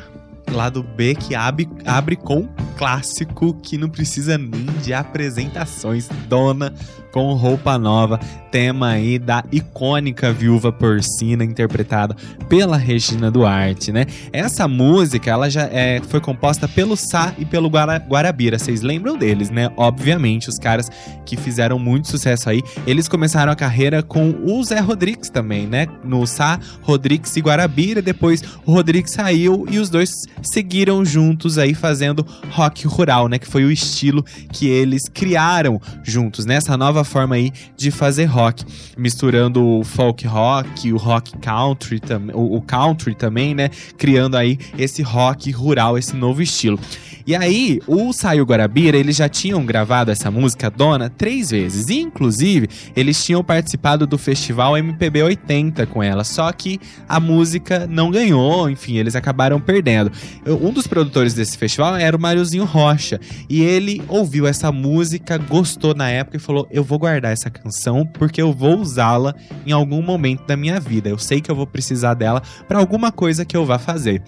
Lado 0.51 0.83
B 0.83 1.15
que 1.15 1.33
abre, 1.33 1.69
abre 1.85 2.17
com 2.17 2.49
clássico 2.81 3.53
que 3.61 3.77
não 3.77 3.87
precisa 3.87 4.39
nem 4.39 4.65
de 4.81 4.91
apresentações. 4.91 6.09
Dona 6.27 6.73
com 7.11 7.33
roupa 7.33 7.77
nova, 7.77 8.17
tema 8.49 8.91
aí 8.91 9.19
da 9.19 9.43
icônica 9.51 10.31
Viúva 10.31 10.71
Porcina, 10.71 11.43
interpretada 11.43 12.15
pela 12.47 12.77
Regina 12.77 13.29
Duarte, 13.29 13.91
né? 13.91 14.05
Essa 14.31 14.65
música, 14.65 15.29
ela 15.29 15.49
já 15.49 15.63
é, 15.63 16.01
foi 16.07 16.21
composta 16.21 16.69
pelo 16.69 16.95
Sá 16.95 17.33
e 17.37 17.43
pelo 17.43 17.69
Guara, 17.69 17.97
Guarabira. 17.97 18.57
Vocês 18.57 18.81
lembram 18.81 19.17
deles, 19.17 19.49
né? 19.49 19.69
Obviamente, 19.75 20.47
os 20.47 20.57
caras 20.57 20.89
que 21.25 21.35
fizeram 21.35 21.77
muito 21.77 22.07
sucesso 22.07 22.49
aí. 22.49 22.63
Eles 22.87 23.09
começaram 23.09 23.51
a 23.51 23.55
carreira 23.55 24.01
com 24.01 24.33
o 24.45 24.63
Zé 24.63 24.79
Rodrigues 24.79 25.29
também, 25.29 25.67
né? 25.67 25.87
No 26.03 26.25
Sá, 26.25 26.57
Rodrigues 26.81 27.35
e 27.35 27.41
Guarabira. 27.41 28.01
Depois 28.01 28.41
o 28.65 28.71
Rodrigues 28.71 29.11
saiu 29.11 29.65
e 29.69 29.79
os 29.79 29.89
dois 29.89 30.09
seguiram 30.41 31.03
juntos 31.03 31.57
aí 31.57 31.73
fazendo 31.73 32.25
rock 32.51 32.70
rural, 32.87 33.27
né? 33.27 33.37
Que 33.37 33.47
foi 33.47 33.63
o 33.63 33.71
estilo 33.71 34.23
que 34.51 34.67
eles 34.67 35.03
criaram 35.07 35.79
juntos, 36.03 36.45
né? 36.45 36.55
Essa 36.55 36.77
nova 36.77 37.03
forma 37.03 37.35
aí 37.35 37.51
de 37.75 37.91
fazer 37.91 38.25
rock, 38.25 38.63
misturando 38.97 39.65
o 39.65 39.83
folk 39.83 40.25
rock, 40.25 40.91
o 40.91 40.97
rock 40.97 41.37
country, 41.37 42.01
o, 42.33 42.61
country 42.61 43.15
também, 43.15 43.53
né? 43.53 43.69
Criando 43.97 44.37
aí 44.37 44.57
esse 44.77 45.01
rock 45.01 45.51
rural, 45.51 45.97
esse 45.97 46.15
novo 46.15 46.41
estilo. 46.41 46.79
E 47.25 47.35
aí, 47.35 47.79
o 47.85 48.11
Saio 48.11 48.43
Guarabira, 48.43 48.97
eles 48.97 49.15
já 49.15 49.29
tinham 49.29 49.63
gravado 49.65 50.11
essa 50.11 50.31
música 50.31 50.69
Dona 50.69 51.09
três 51.09 51.51
vezes. 51.51 51.87
E, 51.89 51.99
inclusive, 51.99 52.67
eles 52.95 53.23
tinham 53.23 53.43
participado 53.43 54.07
do 54.07 54.17
festival 54.17 54.77
MPB 54.77 55.21
80 55.23 55.85
com 55.85 56.01
ela. 56.01 56.23
Só 56.23 56.51
que 56.51 56.79
a 57.07 57.19
música 57.19 57.85
não 57.87 58.09
ganhou, 58.09 58.69
enfim, 58.69 58.97
eles 58.97 59.15
acabaram 59.15 59.59
perdendo. 59.59 60.11
Um 60.45 60.71
dos 60.71 60.87
produtores 60.87 61.33
desse 61.33 61.57
festival 61.57 61.95
era 61.95 62.15
o 62.15 62.19
Rocha. 62.65 63.19
E 63.49 63.61
ele 63.61 64.01
ouviu 64.07 64.47
essa 64.47 64.71
música, 64.71 65.37
gostou 65.37 65.93
na 65.93 66.09
época 66.09 66.37
e 66.37 66.39
falou: 66.39 66.67
Eu 66.71 66.83
vou 66.83 66.99
guardar 66.99 67.31
essa 67.31 67.49
canção 67.49 68.05
porque 68.05 68.41
eu 68.41 68.53
vou 68.53 68.79
usá-la 68.79 69.35
em 69.65 69.71
algum 69.71 70.01
momento 70.01 70.45
da 70.45 70.57
minha 70.57 70.79
vida. 70.79 71.09
Eu 71.09 71.17
sei 71.17 71.41
que 71.41 71.51
eu 71.51 71.55
vou 71.55 71.67
precisar 71.67 72.13
dela 72.13 72.41
para 72.67 72.79
alguma 72.79 73.11
coisa 73.11 73.45
que 73.45 73.55
eu 73.55 73.65
vá 73.65 73.77
fazer. 73.77 74.21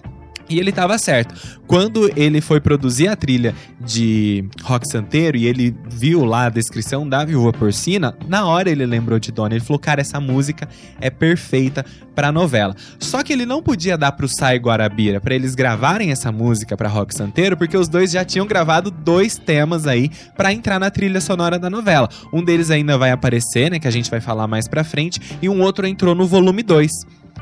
E 0.48 0.58
ele 0.58 0.72
tava 0.72 0.98
certo. 0.98 1.34
Quando 1.66 2.10
ele 2.16 2.40
foi 2.40 2.60
produzir 2.60 3.08
a 3.08 3.16
trilha 3.16 3.54
de 3.80 4.44
Rock 4.62 4.86
Santeiro 4.90 5.36
e 5.36 5.46
ele 5.46 5.74
viu 5.90 6.24
lá 6.24 6.46
a 6.46 6.50
descrição 6.50 7.08
da 7.08 7.24
Viúva 7.24 7.52
Porcina, 7.52 8.14
na 8.28 8.44
hora 8.46 8.70
ele 8.70 8.84
lembrou 8.84 9.18
de 9.18 9.32
Dona. 9.32 9.54
Ele 9.54 9.64
falou: 9.64 9.78
Cara, 9.78 10.02
essa 10.02 10.20
música 10.20 10.68
é 11.00 11.08
perfeita 11.08 11.84
pra 12.14 12.30
novela. 12.30 12.74
Só 12.98 13.22
que 13.22 13.32
ele 13.32 13.46
não 13.46 13.62
podia 13.62 13.96
dar 13.96 14.12
pro 14.12 14.28
Sai 14.28 14.58
Guarabira 14.58 15.20
pra 15.20 15.34
eles 15.34 15.54
gravarem 15.54 16.10
essa 16.10 16.30
música 16.30 16.76
pra 16.76 16.88
Rock 16.88 17.14
Santeiro, 17.14 17.56
porque 17.56 17.76
os 17.76 17.88
dois 17.88 18.10
já 18.10 18.24
tinham 18.24 18.46
gravado 18.46 18.90
dois 18.90 19.36
temas 19.38 19.86
aí 19.86 20.10
pra 20.36 20.52
entrar 20.52 20.78
na 20.78 20.90
trilha 20.90 21.20
sonora 21.20 21.58
da 21.58 21.70
novela. 21.70 22.08
Um 22.32 22.44
deles 22.44 22.70
ainda 22.70 22.96
vai 22.98 23.10
aparecer, 23.10 23.70
né? 23.70 23.78
Que 23.78 23.88
a 23.88 23.90
gente 23.90 24.10
vai 24.10 24.20
falar 24.20 24.46
mais 24.46 24.68
pra 24.68 24.84
frente, 24.84 25.20
e 25.40 25.48
um 25.48 25.60
outro 25.62 25.86
entrou 25.86 26.14
no 26.14 26.26
volume 26.26 26.62
2. 26.62 26.90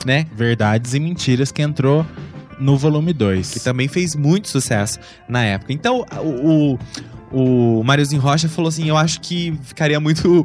né? 0.06 0.26
Verdades 0.34 0.94
e 0.94 1.00
Mentiras, 1.00 1.52
que 1.52 1.60
entrou 1.62 2.06
no 2.58 2.76
volume 2.76 3.12
2. 3.12 3.50
Que 3.50 3.60
também 3.60 3.88
fez 3.88 4.14
muito 4.14 4.48
sucesso 4.48 4.98
na 5.28 5.44
época. 5.44 5.72
Então, 5.72 6.04
o, 6.22 6.78
o, 7.32 7.80
o 7.80 7.84
Rocha 8.18 8.48
falou 8.48 8.68
assim: 8.68 8.88
eu 8.88 8.96
acho 8.96 9.20
que 9.20 9.56
ficaria 9.62 9.98
muito 9.98 10.44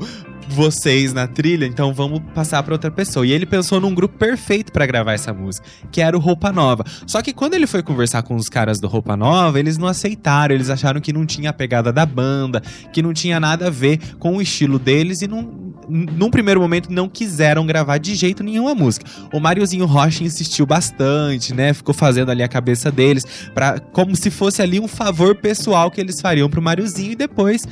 vocês 0.49 1.13
na 1.13 1.27
trilha, 1.27 1.65
então 1.65 1.93
vamos 1.93 2.21
passar 2.33 2.63
para 2.63 2.73
outra 2.73 2.91
pessoa. 2.91 3.25
E 3.25 3.31
ele 3.31 3.45
pensou 3.45 3.79
num 3.79 3.93
grupo 3.93 4.17
perfeito 4.17 4.71
para 4.71 4.85
gravar 4.85 5.13
essa 5.13 5.33
música, 5.33 5.67
que 5.91 6.01
era 6.01 6.15
o 6.15 6.19
Roupa 6.19 6.51
Nova. 6.51 6.83
Só 7.05 7.21
que 7.21 7.33
quando 7.33 7.53
ele 7.53 7.67
foi 7.67 7.83
conversar 7.83 8.23
com 8.23 8.35
os 8.35 8.49
caras 8.49 8.79
do 8.79 8.87
Roupa 8.87 9.15
Nova, 9.15 9.59
eles 9.59 9.77
não 9.77 9.87
aceitaram, 9.87 10.55
eles 10.55 10.69
acharam 10.69 11.01
que 11.01 11.13
não 11.13 11.25
tinha 11.25 11.49
a 11.49 11.53
pegada 11.53 11.91
da 11.91 12.05
banda, 12.05 12.61
que 12.91 13.01
não 13.01 13.13
tinha 13.13 13.39
nada 13.39 13.67
a 13.67 13.69
ver 13.69 13.99
com 14.19 14.37
o 14.37 14.41
estilo 14.41 14.79
deles 14.79 15.21
e 15.21 15.27
não 15.27 15.67
num 15.89 16.29
primeiro 16.29 16.59
momento 16.59 16.91
não 16.91 17.07
quiseram 17.07 17.65
gravar 17.65 17.97
de 17.97 18.13
jeito 18.13 18.43
nenhum 18.43 18.67
a 18.67 18.75
música. 18.75 19.09
O 19.33 19.39
Máriozinho 19.39 19.85
Rocha 19.85 20.23
insistiu 20.23 20.65
bastante, 20.65 21.53
né? 21.53 21.73
Ficou 21.73 21.93
fazendo 21.93 22.29
ali 22.29 22.43
a 22.43 22.47
cabeça 22.47 22.91
deles 22.91 23.23
para 23.53 23.79
como 23.79 24.15
se 24.15 24.29
fosse 24.29 24.61
ali 24.61 24.79
um 24.79 24.87
favor 24.87 25.35
pessoal 25.35 25.89
que 25.89 26.01
eles 26.01 26.19
fariam 26.19 26.49
pro 26.49 26.61
Máriozinho 26.61 27.13
e 27.13 27.15
depois 27.15 27.65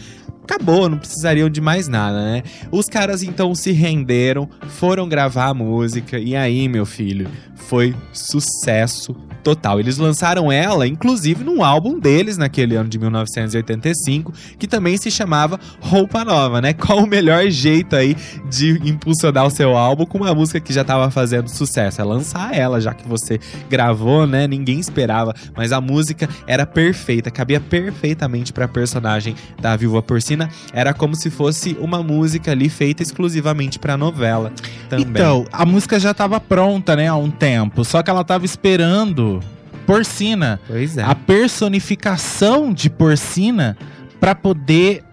acabou, 0.45 0.87
não 0.87 0.97
precisariam 0.97 1.49
de 1.49 1.59
mais 1.59 1.87
nada, 1.87 2.23
né? 2.23 2.43
Os 2.71 2.85
caras 2.85 3.21
então 3.23 3.53
se 3.53 3.71
renderam, 3.71 4.49
foram 4.69 5.07
gravar 5.07 5.47
a 5.47 5.53
música 5.53 6.17
e 6.17 6.35
aí, 6.35 6.67
meu 6.67 6.85
filho, 6.85 7.29
foi 7.55 7.95
sucesso 8.13 9.15
total. 9.45 9.79
Eles 9.79 9.99
lançaram 9.99 10.51
ela, 10.51 10.87
inclusive, 10.87 11.43
num 11.43 11.63
álbum 11.63 11.99
deles 11.99 12.35
naquele 12.35 12.75
ano 12.75 12.89
de 12.89 12.97
1985, 12.97 14.33
que 14.57 14.67
também 14.67 14.97
se 14.97 15.11
chamava 15.11 15.59
Roupa 15.79 16.25
Nova, 16.25 16.59
né? 16.59 16.73
Qual 16.73 17.03
o 17.03 17.07
melhor 17.07 17.47
jeito 17.49 17.95
aí 17.95 18.17
de 18.49 18.71
impulsionar 18.83 19.45
o 19.45 19.51
seu 19.51 19.77
álbum 19.77 20.05
com 20.05 20.17
uma 20.17 20.33
música 20.33 20.59
que 20.59 20.73
já 20.73 20.81
estava 20.81 21.11
fazendo 21.11 21.47
sucesso? 21.47 22.01
É 22.01 22.03
lançar 22.03 22.55
ela, 22.55 22.81
já 22.81 22.93
que 22.93 23.07
você 23.07 23.39
gravou, 23.69 24.25
né? 24.25 24.47
Ninguém 24.47 24.79
esperava, 24.79 25.33
mas 25.55 25.71
a 25.71 25.79
música 25.79 26.27
era 26.47 26.65
perfeita, 26.65 27.29
cabia 27.29 27.59
perfeitamente 27.59 28.51
para 28.51 28.65
a 28.65 28.67
personagem 28.67 29.35
da 29.61 29.75
Viúva 29.75 30.01
Porcina. 30.01 30.34
Era 30.73 30.93
como 30.93 31.15
se 31.15 31.29
fosse 31.29 31.77
uma 31.79 32.01
música 32.03 32.51
ali 32.51 32.69
feita 32.69 33.01
exclusivamente 33.01 33.79
para 33.79 33.97
novela 33.97 34.51
também. 34.89 35.07
Então, 35.09 35.45
a 35.51 35.65
música 35.65 35.99
já 35.99 36.11
estava 36.11 36.39
pronta, 36.39 36.95
né, 36.95 37.07
há 37.07 37.15
um 37.15 37.31
tempo, 37.31 37.83
só 37.83 38.01
que 38.01 38.09
ela 38.09 38.21
estava 38.21 38.45
esperando 38.45 39.41
Porcina, 39.85 40.59
Pois 40.67 40.97
é. 40.97 41.03
a 41.03 41.13
personificação 41.13 42.73
de 42.73 42.89
Porcina 42.89 43.77
para 44.19 44.33
poder 44.33 45.03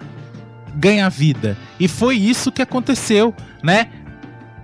ganhar 0.75 1.09
vida. 1.11 1.57
E 1.79 1.87
foi 1.87 2.17
isso 2.17 2.51
que 2.51 2.63
aconteceu, 2.63 3.35
né? 3.63 3.89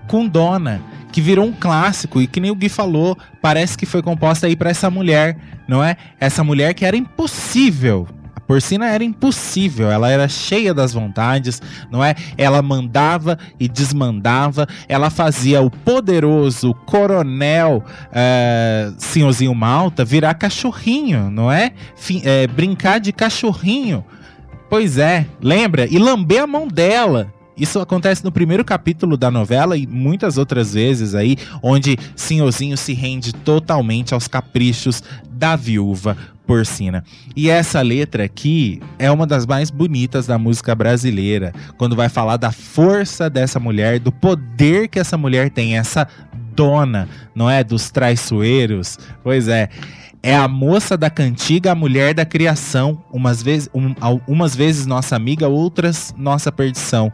Com 0.06 0.26
Dona, 0.26 0.80
que 1.12 1.20
virou 1.20 1.46
um 1.46 1.52
clássico 1.52 2.20
e 2.20 2.26
que 2.26 2.40
nem 2.40 2.50
o 2.50 2.54
Gui 2.54 2.68
falou, 2.68 3.16
parece 3.42 3.76
que 3.76 3.84
foi 3.84 4.02
composta 4.02 4.46
aí 4.46 4.56
para 4.56 4.70
essa 4.70 4.90
mulher, 4.90 5.36
não 5.66 5.84
é? 5.84 5.96
Essa 6.18 6.42
mulher 6.42 6.72
que 6.74 6.84
era 6.84 6.96
impossível. 6.96 8.08
Porcina 8.48 8.86
era 8.86 9.04
impossível, 9.04 9.90
ela 9.90 10.10
era 10.10 10.26
cheia 10.26 10.72
das 10.72 10.94
vontades, 10.94 11.60
não 11.90 12.02
é? 12.02 12.14
Ela 12.38 12.62
mandava 12.62 13.38
e 13.60 13.68
desmandava, 13.68 14.66
ela 14.88 15.10
fazia 15.10 15.60
o 15.60 15.70
poderoso 15.70 16.72
coronel 16.86 17.84
é, 18.10 18.90
Senhorzinho 18.96 19.54
Malta 19.54 20.02
virar 20.02 20.32
cachorrinho, 20.32 21.30
não 21.30 21.52
é? 21.52 21.72
Fi- 21.94 22.22
é, 22.24 22.46
brincar 22.46 23.00
de 23.00 23.12
cachorrinho. 23.12 24.02
Pois 24.70 24.96
é, 24.96 25.26
lembra? 25.42 25.86
E 25.86 25.98
lamber 25.98 26.42
a 26.42 26.46
mão 26.46 26.66
dela. 26.66 27.30
Isso 27.58 27.80
acontece 27.80 28.24
no 28.24 28.30
primeiro 28.30 28.64
capítulo 28.64 29.16
da 29.16 29.30
novela 29.30 29.76
e 29.76 29.86
muitas 29.86 30.38
outras 30.38 30.74
vezes 30.74 31.14
aí, 31.14 31.36
onde 31.62 31.98
Senhorzinho 32.14 32.76
se 32.76 32.92
rende 32.92 33.32
totalmente 33.32 34.14
aos 34.14 34.28
caprichos 34.28 35.02
da 35.30 35.56
viúva 35.56 36.16
porcina. 36.46 37.04
E 37.36 37.50
essa 37.50 37.82
letra 37.82 38.24
aqui 38.24 38.80
é 38.98 39.10
uma 39.10 39.26
das 39.26 39.44
mais 39.44 39.70
bonitas 39.70 40.26
da 40.26 40.38
música 40.38 40.74
brasileira, 40.74 41.52
quando 41.76 41.94
vai 41.94 42.08
falar 42.08 42.38
da 42.38 42.50
força 42.50 43.28
dessa 43.28 43.60
mulher, 43.60 44.00
do 44.00 44.10
poder 44.10 44.88
que 44.88 44.98
essa 44.98 45.18
mulher 45.18 45.50
tem, 45.50 45.76
essa 45.76 46.08
dona, 46.54 47.06
não 47.34 47.50
é? 47.50 47.62
Dos 47.62 47.90
traiçoeiros. 47.90 48.98
Pois 49.22 49.46
é. 49.46 49.68
É 50.22 50.34
a 50.34 50.48
moça 50.48 50.96
da 50.96 51.08
cantiga, 51.08 51.72
a 51.72 51.74
mulher 51.74 52.12
da 52.14 52.24
criação. 52.24 53.02
Umas 53.12 53.42
vezes, 53.42 53.68
um- 53.74 53.94
al- 54.00 54.20
umas 54.26 54.54
vezes 54.54 54.84
nossa 54.86 55.14
amiga, 55.16 55.48
outras 55.48 56.14
nossa 56.16 56.50
perdição. 56.50 57.12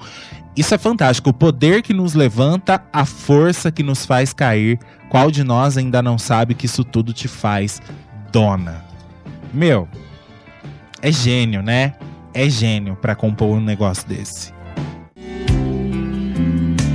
Isso 0.56 0.74
é 0.74 0.78
fantástico. 0.78 1.30
O 1.30 1.34
poder 1.34 1.82
que 1.82 1.92
nos 1.92 2.14
levanta, 2.14 2.80
a 2.92 3.04
força 3.04 3.70
que 3.70 3.82
nos 3.82 4.06
faz 4.06 4.32
cair. 4.32 4.78
Qual 5.10 5.30
de 5.30 5.44
nós 5.44 5.76
ainda 5.76 6.00
não 6.02 6.16
sabe 6.18 6.54
que 6.54 6.66
isso 6.66 6.82
tudo 6.84 7.12
te 7.12 7.28
faz 7.28 7.82
dona? 8.32 8.84
Meu, 9.52 9.86
é 11.02 11.12
gênio, 11.12 11.62
né? 11.62 11.94
É 12.32 12.48
gênio 12.48 12.96
pra 12.96 13.14
compor 13.14 13.56
um 13.56 13.60
negócio 13.60 14.08
desse. 14.08 14.52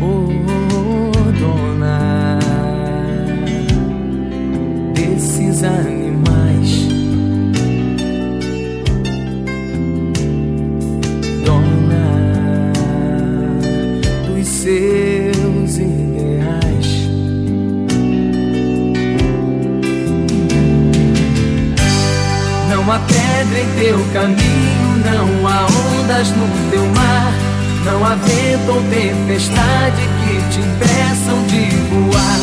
Oh, 0.02 1.32
dona 1.40 2.40
desses 4.94 5.64
seus 14.70 15.78
ideais. 15.78 17.10
Não 22.70 22.92
há 22.92 23.00
pedra 23.00 23.60
em 23.60 23.80
teu 23.80 23.98
caminho, 24.14 24.90
não 25.04 25.48
há 25.48 25.66
ondas 25.66 26.30
no 26.30 26.70
teu 26.70 26.86
mar, 26.86 27.34
não 27.84 28.06
há 28.06 28.16
vento 28.16 28.72
ou 28.72 28.84
tempestade 28.84 30.04
que 30.22 30.36
te 30.52 30.60
impeçam 30.60 31.44
de 31.48 31.76
voar. 31.90 32.40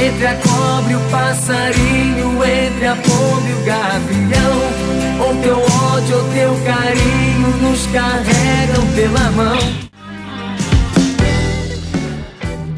Entre 0.00 0.26
a 0.26 0.34
cobra 0.36 0.92
e 0.92 0.96
o 0.96 1.00
passarinho, 1.10 2.44
entre 2.44 2.86
a 2.86 2.96
pomba 2.96 3.48
e 3.48 3.52
o 3.52 3.64
gavião, 3.66 5.26
ou 5.26 5.34
teu 5.42 5.58
ódio 5.58 6.16
ou 6.16 6.24
teu 6.32 6.54
carinho 6.64 7.48
nos 7.60 7.86
carregam 7.88 8.86
pela 8.94 9.30
mão. 9.32 9.87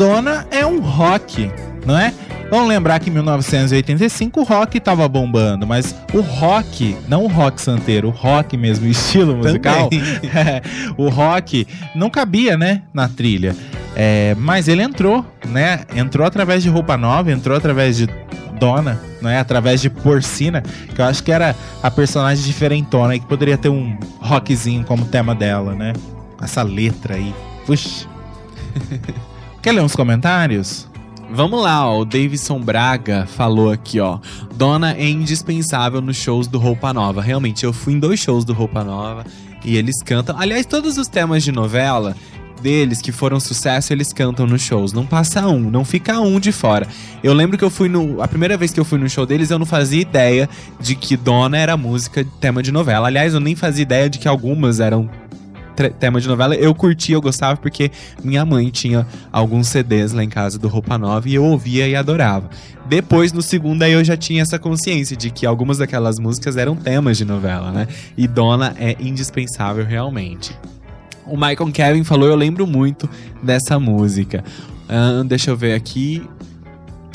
Dona 0.01 0.47
é 0.51 0.65
um 0.65 0.81
rock, 0.81 1.53
não 1.85 1.99
é? 1.99 2.15
Vamos 2.51 2.69
lembrar 2.71 2.99
que 3.01 3.11
em 3.11 3.13
1985 3.13 4.41
o 4.41 4.45
rock 4.45 4.81
tava 4.81 5.07
bombando, 5.07 5.67
mas 5.67 5.95
o 6.15 6.23
rock, 6.23 6.97
não 7.07 7.25
o 7.25 7.27
rock 7.27 7.61
santeiro, 7.61 8.09
o 8.09 8.11
rock 8.11 8.57
mesmo, 8.57 8.87
o 8.87 8.89
estilo 8.91 9.37
musical, 9.37 9.91
é, 9.93 10.63
o 10.97 11.11
rock 11.11 11.67
não 11.95 12.09
cabia, 12.09 12.57
né, 12.57 12.81
na 12.95 13.11
trilha. 13.11 13.55
É, 13.95 14.35
mas 14.39 14.69
ele 14.69 14.81
entrou, 14.81 15.23
né? 15.47 15.81
Entrou 15.95 16.27
através 16.27 16.63
de 16.63 16.71
roupa 16.71 16.97
nova, 16.97 17.31
entrou 17.31 17.55
através 17.55 17.99
de 17.99 18.09
Dona, 18.59 18.99
né? 19.21 19.39
Através 19.39 19.83
de 19.83 19.91
Porcina, 19.91 20.63
que 20.95 20.99
eu 20.99 21.05
acho 21.05 21.23
que 21.23 21.31
era 21.31 21.55
a 21.83 21.91
personagem 21.91 22.43
diferentona 22.43 23.17
e 23.17 23.21
que 23.21 23.27
poderia 23.27 23.59
ter 23.59 23.69
um 23.69 23.99
rockzinho 24.19 24.83
como 24.83 25.05
tema 25.05 25.35
dela, 25.35 25.75
né? 25.75 25.93
Essa 26.41 26.63
letra 26.63 27.17
aí. 27.17 27.35
Puxa. 27.67 28.09
Quer 29.63 29.73
ler 29.73 29.83
uns 29.83 29.95
comentários? 29.95 30.89
Vamos 31.31 31.63
lá, 31.63 31.87
ó, 31.87 32.01
o 32.01 32.05
Davidson 32.07 32.59
Braga 32.61 33.27
falou 33.27 33.71
aqui, 33.71 34.01
ó. 34.01 34.19
Dona 34.55 34.95
é 34.95 35.07
indispensável 35.07 36.01
nos 36.01 36.17
shows 36.17 36.47
do 36.47 36.59
Roupa 36.59 36.95
Nova. 36.95 37.21
Realmente, 37.21 37.65
eu 37.65 37.73
fui 37.73 37.93
em 37.93 37.99
dois 37.99 38.19
shows 38.19 38.43
do 38.43 38.55
Roupa 38.55 38.83
Nova 38.83 39.25
e 39.63 39.77
eles 39.77 40.03
cantam. 40.03 40.35
Aliás, 40.39 40.65
todos 40.65 40.97
os 40.97 41.09
temas 41.09 41.45
de 41.45 41.53
novela 41.53 42.17
deles 42.63 43.03
que 43.03 43.13
foram 43.13 43.39
sucesso, 43.39 43.93
eles 43.93 44.15
cantam 44.15 44.47
nos 44.47 44.63
shows. 44.63 44.95
Não 44.95 45.05
passa 45.05 45.47
um, 45.47 45.71
não 45.71 45.85
fica 45.85 46.19
um 46.21 46.41
de 46.41 46.53
fora. 46.53 46.89
Eu 47.23 47.35
lembro 47.35 47.59
que 47.59 47.65
eu 47.65 47.71
fui 47.71 47.91
no. 47.91 48.23
A 48.23 48.27
primeira 48.27 48.57
vez 48.57 48.73
que 48.73 48.81
eu 48.81 48.85
fui 48.85 48.99
no 48.99 49.11
show 49.11 49.27
deles, 49.27 49.51
eu 49.51 49.59
não 49.59 49.67
fazia 49.67 50.01
ideia 50.01 50.49
de 50.81 50.95
que 50.95 51.19
Dona 51.19 51.59
era 51.59 51.77
música 51.77 52.27
tema 52.41 52.63
de 52.63 52.73
novela. 52.73 53.09
Aliás, 53.09 53.35
eu 53.35 53.41
nem 53.41 53.55
fazia 53.55 53.83
ideia 53.83 54.09
de 54.09 54.19
que 54.19 54.27
algumas 54.27 54.81
eram 54.81 55.09
tema 55.89 56.21
de 56.21 56.29
novela. 56.29 56.55
Eu 56.55 56.75
curtia, 56.75 57.15
eu 57.15 57.23
gostava 57.23 57.57
porque 57.57 57.91
minha 58.23 58.45
mãe 58.45 58.69
tinha 58.69 59.07
alguns 59.33 59.69
CDs 59.69 60.13
lá 60.13 60.23
em 60.23 60.29
casa 60.29 60.59
do 60.59 60.69
Roupa 60.69 60.99
Nova 60.99 61.29
e 61.29 61.35
eu 61.35 61.45
ouvia 61.45 61.89
e 61.89 61.97
adorava. 61.97 62.51
Depois, 62.87 63.33
no 63.33 63.41
segundo, 63.41 63.83
aí 63.85 63.93
eu 63.93 64.05
já 64.05 64.17
tinha 64.17 64.43
essa 64.43 64.59
consciência 64.59 65.17
de 65.17 65.31
que 65.31 65.47
algumas 65.47 65.79
daquelas 65.79 66.19
músicas 66.19 66.57
eram 66.57 66.75
temas 66.75 67.17
de 67.17 67.25
novela, 67.25 67.71
né? 67.71 67.87
E 68.17 68.27
Dona 68.27 68.75
é 68.79 68.97
indispensável 69.01 69.85
realmente. 69.85 70.53
O 71.25 71.37
Michael 71.37 71.71
Kevin 71.73 72.03
falou, 72.03 72.29
eu 72.29 72.35
lembro 72.35 72.67
muito 72.67 73.09
dessa 73.41 73.79
música. 73.79 74.43
Deixa 75.29 75.53
eu 75.53 75.57
ver 75.57 75.75
aqui. 75.75 76.23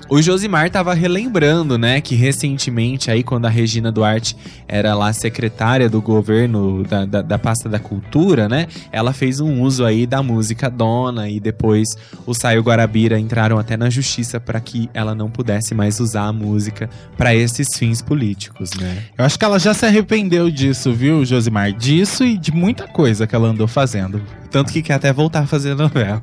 O 0.07 0.21
Josimar 0.21 0.69
tava 0.69 0.93
relembrando, 0.93 1.77
né, 1.77 1.99
que 1.99 2.13
recentemente 2.13 3.09
aí, 3.09 3.23
quando 3.23 3.45
a 3.45 3.49
Regina 3.49 3.91
Duarte 3.91 4.37
era 4.67 4.93
lá 4.93 5.11
secretária 5.11 5.89
do 5.89 5.99
governo 6.01 6.83
da, 6.83 7.05
da, 7.05 7.21
da 7.21 7.39
pasta 7.39 7.67
da 7.67 7.79
cultura, 7.79 8.47
né, 8.47 8.67
ela 8.91 9.13
fez 9.13 9.39
um 9.39 9.61
uso 9.61 9.83
aí 9.83 10.05
da 10.05 10.21
música 10.21 10.69
Dona 10.69 11.27
e 11.27 11.39
depois 11.39 11.97
o 12.25 12.33
Saio 12.33 12.61
Guarabira 12.61 13.19
entraram 13.19 13.57
até 13.57 13.75
na 13.75 13.89
justiça 13.89 14.39
para 14.39 14.59
que 14.59 14.89
ela 14.93 15.15
não 15.15 15.29
pudesse 15.29 15.73
mais 15.73 15.99
usar 15.99 16.25
a 16.25 16.33
música 16.33 16.89
para 17.17 17.33
esses 17.33 17.75
fins 17.75 18.01
políticos, 18.01 18.71
né. 18.75 19.05
Eu 19.17 19.25
acho 19.25 19.39
que 19.39 19.45
ela 19.45 19.57
já 19.57 19.73
se 19.73 19.85
arrependeu 19.85 20.51
disso, 20.51 20.93
viu, 20.93 21.25
Josimar? 21.25 21.71
Disso 21.73 22.23
e 22.23 22.37
de 22.37 22.51
muita 22.51 22.87
coisa 22.87 23.25
que 23.25 23.35
ela 23.35 23.47
andou 23.47 23.67
fazendo. 23.67 24.21
Tanto 24.51 24.71
que 24.71 24.81
quer 24.81 24.93
até 24.93 25.11
voltar 25.11 25.41
a 25.41 25.47
fazer 25.47 25.75
novela. 25.75 26.21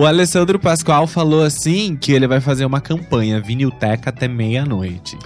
O 0.00 0.06
Alessandro 0.06 0.58
Pascoal 0.58 1.06
falou 1.06 1.42
assim 1.42 1.94
que 1.94 2.10
ele 2.10 2.26
vai 2.26 2.40
fazer 2.40 2.64
uma 2.64 2.80
campanha 2.80 3.38
Vinilteca 3.38 4.08
até 4.08 4.26
meia-noite. 4.26 5.18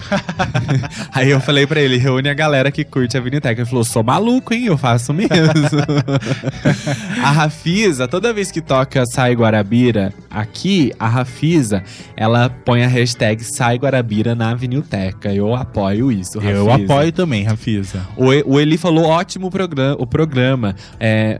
Aí 1.15 1.29
eu 1.29 1.39
falei 1.39 1.65
pra 1.65 1.79
ele, 1.79 1.95
reúne 1.95 2.27
a 2.27 2.33
galera 2.33 2.69
que 2.69 2.83
curte 2.83 3.15
a 3.15 3.21
Vinilteca. 3.21 3.61
Ele 3.61 3.69
falou, 3.69 3.85
sou 3.85 4.03
maluco, 4.03 4.53
hein? 4.53 4.65
Eu 4.65 4.77
faço 4.77 5.13
mesmo. 5.13 5.31
a 7.23 7.31
Rafisa, 7.31 8.05
toda 8.05 8.33
vez 8.33 8.51
que 8.51 8.59
toca 8.59 9.05
Sai 9.05 9.33
Guarabira 9.33 10.13
aqui, 10.29 10.91
a 10.99 11.07
Rafisa, 11.07 11.81
ela 12.17 12.49
põe 12.49 12.83
a 12.83 12.87
hashtag 12.89 13.45
Sai 13.45 13.77
Guarabira 13.77 14.35
na 14.35 14.53
Vinilteca. 14.53 15.33
Eu 15.33 15.55
apoio 15.55 16.11
isso, 16.11 16.37
Rafisa. 16.37 16.57
Eu 16.57 16.69
apoio 16.69 17.13
também, 17.13 17.43
Rafisa. 17.45 18.05
O, 18.17 18.25
o 18.55 18.59
Eli 18.59 18.77
falou, 18.77 19.05
ótimo 19.05 19.49
programa, 19.49 19.95
o 19.97 20.05
programa. 20.05 20.75
É... 20.99 21.39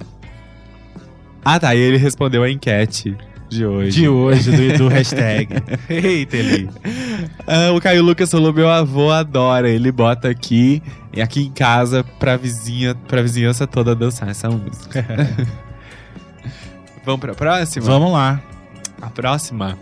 Ah 1.46 1.60
tá, 1.60 1.76
e 1.76 1.80
ele 1.80 1.98
respondeu 1.98 2.42
a 2.42 2.50
enquete 2.50 3.16
de 3.48 3.66
hoje. 3.66 4.02
De 4.02 4.10
hoje, 4.10 4.52
do, 4.52 4.78
do 4.80 4.88
hashtag. 4.90 5.48
Eita, 5.88 6.36
Eli. 6.36 6.68
Ah, 7.46 7.72
o 7.72 7.80
Caio 7.80 8.04
Lucas 8.04 8.32
falou: 8.32 8.52
meu 8.52 8.70
avô 8.70 9.12
adora. 9.12 9.70
Ele 9.70 9.92
bota 9.92 10.28
aqui 10.28 10.82
e 11.14 11.22
aqui 11.22 11.44
em 11.44 11.52
casa 11.52 12.04
pra 12.20 12.36
vizinha, 12.36 12.96
pra 13.08 13.22
vizinhança 13.22 13.68
toda 13.68 13.96
dançar 13.96 14.30
essa 14.30 14.50
música. 14.50 15.06
Vamos 17.06 17.22
pra 17.22 17.36
próxima? 17.36 17.86
Vamos 17.86 18.12
lá. 18.12 18.42
A 19.00 19.12
próxima 19.12 19.78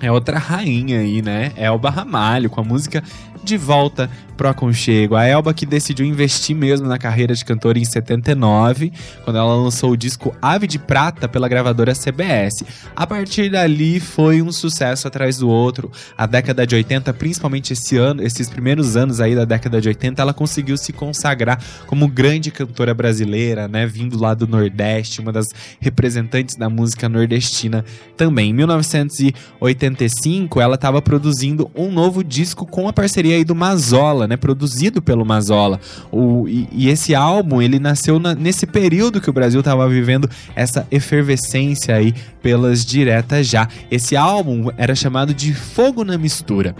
é 0.00 0.12
outra 0.12 0.38
rainha 0.38 1.00
aí, 1.00 1.20
né? 1.20 1.50
Elba 1.56 1.90
Ramalho, 1.90 2.48
com 2.48 2.60
a 2.60 2.64
música 2.64 3.02
De 3.42 3.56
Volta 3.56 4.08
pro 4.40 4.48
Aconchego. 4.48 5.16
A 5.16 5.26
Elba 5.26 5.52
que 5.52 5.66
decidiu 5.66 6.06
investir 6.06 6.56
mesmo 6.56 6.88
na 6.88 6.96
carreira 6.96 7.34
de 7.34 7.44
cantora 7.44 7.78
em 7.78 7.84
79, 7.84 8.90
quando 9.22 9.36
ela 9.36 9.54
lançou 9.54 9.90
o 9.90 9.96
disco 9.98 10.34
Ave 10.40 10.66
de 10.66 10.78
Prata 10.78 11.28
pela 11.28 11.46
gravadora 11.46 11.92
CBS. 11.92 12.64
A 12.96 13.06
partir 13.06 13.50
dali 13.50 14.00
foi 14.00 14.40
um 14.40 14.50
sucesso 14.50 15.06
atrás 15.06 15.36
do 15.36 15.50
outro. 15.50 15.92
A 16.16 16.24
década 16.24 16.66
de 16.66 16.74
80, 16.74 17.12
principalmente 17.12 17.74
esse 17.74 17.98
ano, 17.98 18.22
esses 18.22 18.48
primeiros 18.48 18.96
anos 18.96 19.20
aí 19.20 19.34
da 19.34 19.44
década 19.44 19.78
de 19.78 19.88
80, 19.88 20.22
ela 20.22 20.32
conseguiu 20.32 20.78
se 20.78 20.90
consagrar 20.90 21.62
como 21.86 22.08
grande 22.08 22.50
cantora 22.50 22.94
brasileira, 22.94 23.68
né? 23.68 23.86
Vindo 23.86 24.18
lá 24.18 24.32
do 24.32 24.46
Nordeste, 24.46 25.20
uma 25.20 25.32
das 25.32 25.48
representantes 25.78 26.56
da 26.56 26.70
música 26.70 27.10
nordestina 27.10 27.84
também. 28.16 28.48
Em 28.48 28.54
1985, 28.54 30.62
ela 30.62 30.76
estava 30.76 31.02
produzindo 31.02 31.70
um 31.74 31.92
novo 31.92 32.24
disco 32.24 32.64
com 32.64 32.88
a 32.88 32.92
parceria 32.92 33.36
aí 33.36 33.44
do 33.44 33.54
Mazola, 33.54 34.29
né? 34.30 34.36
Produzido 34.36 35.02
pelo 35.02 35.26
Mazola. 35.26 35.78
O, 36.10 36.48
e, 36.48 36.66
e 36.72 36.88
esse 36.88 37.14
álbum, 37.14 37.60
ele 37.60 37.78
nasceu 37.78 38.18
na- 38.18 38.34
nesse 38.34 38.66
período 38.66 39.20
que 39.20 39.28
o 39.28 39.32
Brasil 39.32 39.60
estava 39.60 39.86
vivendo 39.88 40.30
essa 40.56 40.86
efervescência 40.90 41.94
aí 41.94 42.14
pelas 42.40 42.86
diretas 42.86 43.46
já. 43.46 43.68
Esse 43.90 44.16
álbum 44.16 44.70
era 44.78 44.94
chamado 44.94 45.34
de 45.34 45.52
Fogo 45.52 46.04
na 46.04 46.16
Mistura. 46.16 46.74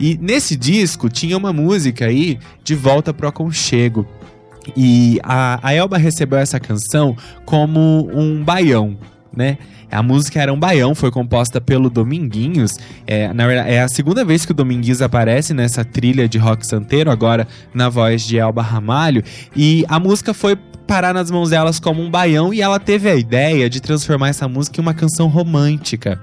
E 0.00 0.18
nesse 0.20 0.56
disco 0.56 1.08
tinha 1.08 1.36
uma 1.36 1.52
música 1.52 2.06
aí 2.06 2.38
de 2.62 2.74
volta 2.74 3.12
pro 3.12 3.28
aconchego. 3.28 4.06
E 4.76 5.20
a, 5.22 5.58
a 5.62 5.74
Elba 5.74 5.98
recebeu 5.98 6.38
essa 6.38 6.58
canção 6.58 7.14
como 7.44 8.08
um 8.14 8.42
baião, 8.42 8.96
né? 9.36 9.58
A 9.90 10.02
música 10.02 10.40
era 10.40 10.52
um 10.52 10.58
baião, 10.58 10.94
foi 10.94 11.10
composta 11.10 11.60
pelo 11.60 11.88
Dominguinhos. 11.88 12.72
É, 13.06 13.32
na 13.32 13.46
verdade, 13.46 13.70
é 13.70 13.82
a 13.82 13.88
segunda 13.88 14.24
vez 14.24 14.44
que 14.44 14.52
o 14.52 14.54
Dominguinhos 14.54 15.00
aparece 15.00 15.54
nessa 15.54 15.84
trilha 15.84 16.28
de 16.28 16.38
rock 16.38 16.66
santeiro, 16.66 17.10
agora 17.10 17.46
na 17.72 17.88
voz 17.88 18.22
de 18.22 18.38
Elba 18.38 18.62
Ramalho. 18.62 19.22
E 19.54 19.84
a 19.88 20.00
música 20.00 20.34
foi 20.34 20.56
parar 20.86 21.14
nas 21.14 21.30
mãos 21.30 21.50
delas 21.50 21.78
como 21.78 22.02
um 22.02 22.10
baião 22.10 22.52
e 22.52 22.60
ela 22.60 22.78
teve 22.78 23.08
a 23.08 23.14
ideia 23.14 23.70
de 23.70 23.80
transformar 23.80 24.28
essa 24.28 24.46
música 24.48 24.80
em 24.80 24.82
uma 24.82 24.94
canção 24.94 25.28
romântica. 25.28 26.20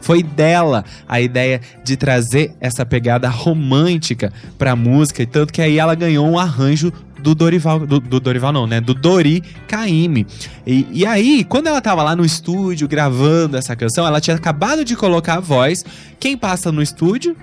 Foi 0.00 0.22
dela 0.22 0.84
a 1.08 1.20
ideia 1.20 1.60
de 1.84 1.96
trazer 1.96 2.52
essa 2.60 2.84
pegada 2.86 3.28
romântica 3.28 4.32
pra 4.56 4.76
música, 4.76 5.22
e 5.22 5.26
tanto 5.26 5.52
que 5.52 5.62
aí 5.62 5.78
ela 5.78 5.94
ganhou 5.94 6.28
um 6.28 6.38
arranjo 6.38 6.92
do 7.18 7.34
Dorival, 7.34 7.80
do, 7.80 8.00
do 8.00 8.20
Dorival 8.20 8.52
não, 8.52 8.66
né? 8.66 8.80
Do 8.80 8.94
Dori 8.94 9.42
Caymmi. 9.66 10.26
E, 10.66 10.86
e 10.92 11.06
aí, 11.06 11.44
quando 11.44 11.66
ela 11.66 11.80
tava 11.80 12.02
lá 12.02 12.14
no 12.14 12.24
estúdio 12.24 12.88
gravando 12.88 13.56
essa 13.56 13.74
canção, 13.74 14.06
ela 14.06 14.20
tinha 14.20 14.36
acabado 14.36 14.84
de 14.84 14.96
colocar 14.96 15.34
a 15.34 15.40
voz. 15.40 15.84
Quem 16.18 16.36
passa 16.36 16.70
no 16.70 16.82
estúdio? 16.82 17.36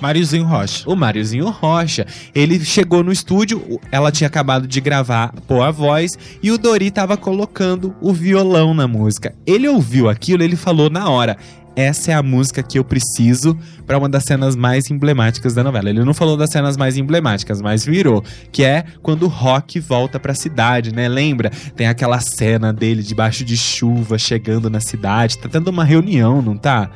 Mariozinho 0.00 0.46
Rocha. 0.46 0.88
o 0.88 0.96
Máriozinho 0.96 1.50
Rocha. 1.50 2.06
Ele 2.34 2.58
chegou 2.64 3.04
no 3.04 3.12
estúdio, 3.12 3.78
ela 3.92 4.10
tinha 4.10 4.26
acabado 4.26 4.66
de 4.66 4.80
gravar, 4.80 5.32
pôr 5.46 5.60
a 5.60 5.70
voz, 5.70 6.12
e 6.42 6.50
o 6.50 6.56
Dori 6.56 6.90
tava 6.90 7.16
colocando 7.16 7.94
o 8.00 8.12
violão 8.12 8.72
na 8.72 8.88
música. 8.88 9.34
Ele 9.46 9.68
ouviu 9.68 10.08
aquilo, 10.08 10.42
ele 10.42 10.56
falou 10.56 10.88
na 10.88 11.08
hora. 11.08 11.36
Essa 11.80 12.12
é 12.12 12.14
a 12.14 12.22
música 12.22 12.62
que 12.62 12.78
eu 12.78 12.84
preciso 12.84 13.56
pra 13.86 13.96
uma 13.96 14.08
das 14.08 14.24
cenas 14.24 14.54
mais 14.54 14.90
emblemáticas 14.90 15.54
da 15.54 15.64
novela. 15.64 15.88
Ele 15.88 16.04
não 16.04 16.12
falou 16.14 16.36
das 16.36 16.50
cenas 16.50 16.76
mais 16.76 16.96
emblemáticas, 16.98 17.62
mas 17.62 17.84
virou, 17.84 18.22
que 18.52 18.62
é 18.62 18.84
quando 19.02 19.22
o 19.22 19.28
Rock 19.28 19.80
volta 19.80 20.20
pra 20.20 20.34
cidade, 20.34 20.94
né? 20.94 21.08
Lembra? 21.08 21.50
Tem 21.74 21.86
aquela 21.86 22.20
cena 22.20 22.72
dele 22.72 23.02
debaixo 23.02 23.44
de 23.44 23.56
chuva 23.56 24.18
chegando 24.18 24.68
na 24.68 24.80
cidade, 24.80 25.38
tá 25.38 25.48
tendo 25.48 25.68
uma 25.68 25.84
reunião, 25.84 26.42
não 26.42 26.56
tá? 26.56 26.90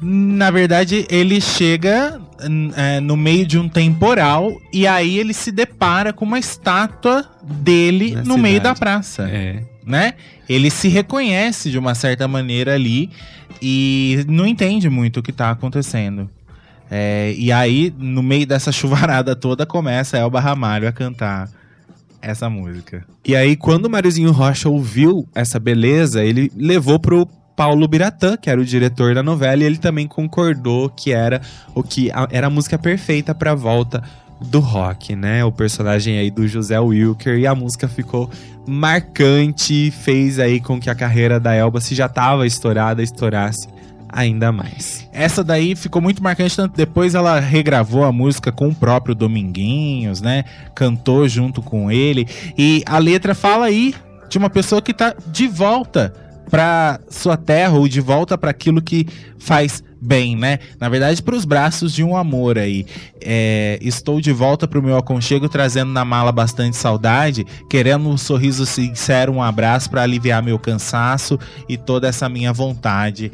Na 0.00 0.50
verdade, 0.50 1.06
ele 1.10 1.40
chega 1.40 2.20
é, 2.76 3.00
no 3.00 3.16
meio 3.16 3.46
de 3.46 3.58
um 3.58 3.68
temporal 3.68 4.50
e 4.72 4.86
aí 4.86 5.18
ele 5.18 5.34
se 5.34 5.50
depara 5.52 6.12
com 6.12 6.24
uma 6.24 6.38
estátua 6.38 7.24
dele 7.42 8.14
Na 8.14 8.22
no 8.22 8.38
meio 8.38 8.56
cidade. 8.56 8.74
da 8.74 8.78
praça, 8.80 9.22
É. 9.28 9.62
né? 9.84 10.14
Ele 10.52 10.70
se 10.70 10.88
reconhece 10.88 11.70
de 11.70 11.78
uma 11.78 11.94
certa 11.94 12.26
maneira 12.28 12.74
ali 12.74 13.10
e 13.60 14.24
não 14.28 14.46
entende 14.46 14.88
muito 14.90 15.20
o 15.20 15.22
que 15.22 15.32
tá 15.32 15.50
acontecendo. 15.50 16.28
É, 16.90 17.34
e 17.38 17.50
aí, 17.50 17.92
no 17.98 18.22
meio 18.22 18.46
dessa 18.46 18.70
chuvarada 18.72 19.34
toda, 19.34 19.64
começa 19.64 20.16
a 20.16 20.20
Elba 20.20 20.40
Ramalho 20.40 20.86
a 20.88 20.92
cantar 20.92 21.48
essa 22.20 22.48
música. 22.50 23.04
E 23.24 23.34
aí, 23.34 23.56
quando 23.56 23.86
o 23.86 23.90
Mariozinho 23.90 24.30
Rocha 24.30 24.68
ouviu 24.68 25.26
essa 25.34 25.58
beleza, 25.58 26.22
ele 26.24 26.52
levou 26.56 26.98
pro 26.98 27.26
Paulo 27.56 27.86
Biratã, 27.88 28.36
que 28.36 28.48
era 28.48 28.60
o 28.60 28.64
diretor 28.64 29.14
da 29.14 29.22
novela, 29.22 29.62
e 29.62 29.66
ele 29.66 29.76
também 29.78 30.06
concordou 30.06 30.88
que 30.88 31.12
era 31.12 31.40
o 31.74 31.82
que 31.82 32.10
a- 32.12 32.28
era 32.30 32.46
a 32.46 32.50
música 32.50 32.78
perfeita 32.78 33.34
pra 33.34 33.54
volta 33.54 34.02
do 34.42 34.60
rock, 34.60 35.14
né? 35.16 35.44
O 35.44 35.52
personagem 35.52 36.18
aí 36.18 36.30
do 36.30 36.46
José 36.46 36.78
Wilker 36.78 37.38
e 37.38 37.46
a 37.46 37.54
música 37.54 37.88
ficou 37.88 38.30
marcante, 38.66 39.90
fez 39.90 40.38
aí 40.38 40.60
com 40.60 40.80
que 40.80 40.88
a 40.88 40.94
carreira 40.94 41.40
da 41.40 41.54
Elba, 41.54 41.80
se 41.80 41.94
já 41.94 42.08
tava 42.08 42.46
estourada, 42.46 43.02
estourasse 43.02 43.68
ainda 44.12 44.52
mais. 44.52 45.08
Essa 45.12 45.42
daí 45.42 45.74
ficou 45.74 46.02
muito 46.02 46.22
marcante, 46.22 46.54
tanto 46.54 46.76
depois 46.76 47.14
ela 47.14 47.40
regravou 47.40 48.04
a 48.04 48.12
música 48.12 48.52
com 48.52 48.68
o 48.68 48.74
próprio 48.74 49.14
Dominguinhos, 49.14 50.20
né? 50.20 50.44
Cantou 50.74 51.26
junto 51.26 51.62
com 51.62 51.90
ele. 51.90 52.28
E 52.56 52.82
a 52.86 52.98
letra 52.98 53.34
fala 53.34 53.64
aí 53.64 53.94
de 54.28 54.36
uma 54.36 54.50
pessoa 54.50 54.82
que 54.82 54.92
tá 54.92 55.14
de 55.26 55.48
volta 55.48 56.12
pra 56.50 57.00
sua 57.08 57.36
terra 57.36 57.72
ou 57.72 57.88
de 57.88 58.00
volta 58.00 58.36
para 58.36 58.50
aquilo 58.50 58.82
que 58.82 59.06
faz 59.38 59.82
bem, 60.02 60.34
né? 60.34 60.58
Na 60.80 60.88
verdade, 60.88 61.22
para 61.22 61.36
os 61.36 61.44
braços 61.44 61.92
de 61.94 62.02
um 62.02 62.16
amor 62.16 62.58
aí. 62.58 62.84
É, 63.20 63.78
estou 63.80 64.20
de 64.20 64.32
volta 64.32 64.66
pro 64.66 64.82
meu 64.82 64.96
aconchego, 64.96 65.48
trazendo 65.48 65.92
na 65.92 66.04
mala 66.04 66.32
bastante 66.32 66.76
saudade, 66.76 67.46
querendo 67.70 68.08
um 68.08 68.18
sorriso 68.18 68.66
sincero, 68.66 69.32
um 69.32 69.42
abraço 69.42 69.88
para 69.88 70.02
aliviar 70.02 70.42
meu 70.42 70.58
cansaço 70.58 71.38
e 71.68 71.76
toda 71.76 72.08
essa 72.08 72.28
minha 72.28 72.52
vontade. 72.52 73.30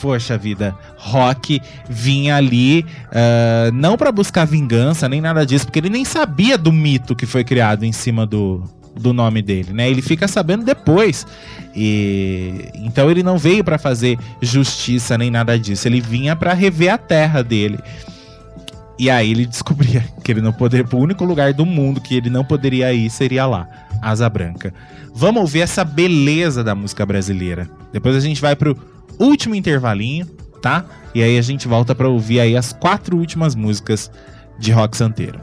Poxa 0.00 0.38
vida, 0.38 0.78
Rock 0.96 1.60
vinha 1.90 2.36
ali 2.36 2.86
ah, 3.12 3.70
não 3.74 3.96
pra 3.96 4.12
buscar 4.12 4.46
vingança 4.46 5.08
nem 5.08 5.20
nada 5.20 5.44
disso, 5.44 5.66
porque 5.66 5.80
ele 5.80 5.90
nem 5.90 6.04
sabia 6.04 6.56
do 6.56 6.72
mito 6.72 7.16
que 7.16 7.26
foi 7.26 7.42
criado 7.42 7.84
em 7.84 7.92
cima 7.92 8.24
do, 8.24 8.62
do 8.98 9.12
nome 9.12 9.42
dele, 9.42 9.72
né? 9.72 9.88
Ele 9.88 10.02
fica 10.02 10.26
sabendo 10.26 10.64
depois. 10.64 11.26
E 11.74 12.68
então 12.74 13.10
ele 13.10 13.22
não 13.22 13.38
veio 13.38 13.62
pra 13.62 13.78
fazer 13.78 14.18
justiça 14.40 15.16
nem 15.16 15.30
nada 15.30 15.58
disso. 15.58 15.86
Ele 15.86 16.00
vinha 16.00 16.34
pra 16.34 16.52
rever 16.52 16.92
a 16.92 16.98
terra 16.98 17.42
dele. 17.42 17.78
E 18.98 19.08
aí 19.08 19.30
ele 19.30 19.46
descobria 19.46 20.04
que 20.24 20.32
ele 20.32 20.40
não 20.40 20.52
poderia, 20.52 20.86
o 20.90 20.96
único 20.96 21.24
lugar 21.24 21.52
do 21.52 21.64
mundo 21.64 22.00
que 22.00 22.16
ele 22.16 22.28
não 22.28 22.44
poderia 22.44 22.92
ir 22.92 23.08
seria 23.08 23.46
lá, 23.46 23.68
Asa 24.02 24.28
Branca. 24.28 24.74
Vamos 25.14 25.42
ouvir 25.42 25.60
essa 25.60 25.84
beleza 25.84 26.64
da 26.64 26.74
música 26.74 27.06
brasileira. 27.06 27.68
Depois 27.92 28.16
a 28.16 28.20
gente 28.20 28.40
vai 28.40 28.56
pro 28.56 28.76
último 29.18 29.54
intervalinho, 29.54 30.26
tá? 30.60 30.84
E 31.14 31.22
aí 31.22 31.38
a 31.38 31.42
gente 31.42 31.66
volta 31.68 31.94
pra 31.94 32.08
ouvir 32.08 32.40
aí 32.40 32.56
as 32.56 32.72
quatro 32.72 33.16
últimas 33.16 33.54
músicas 33.54 34.10
de 34.58 34.72
Rock 34.72 34.96
Santeiro. 34.96 35.38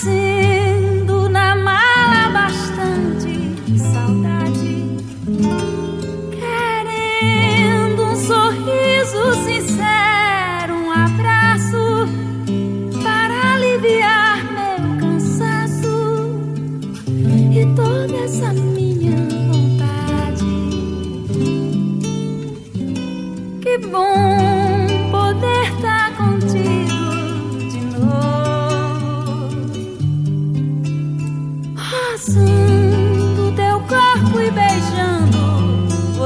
Trazendo 0.00 0.27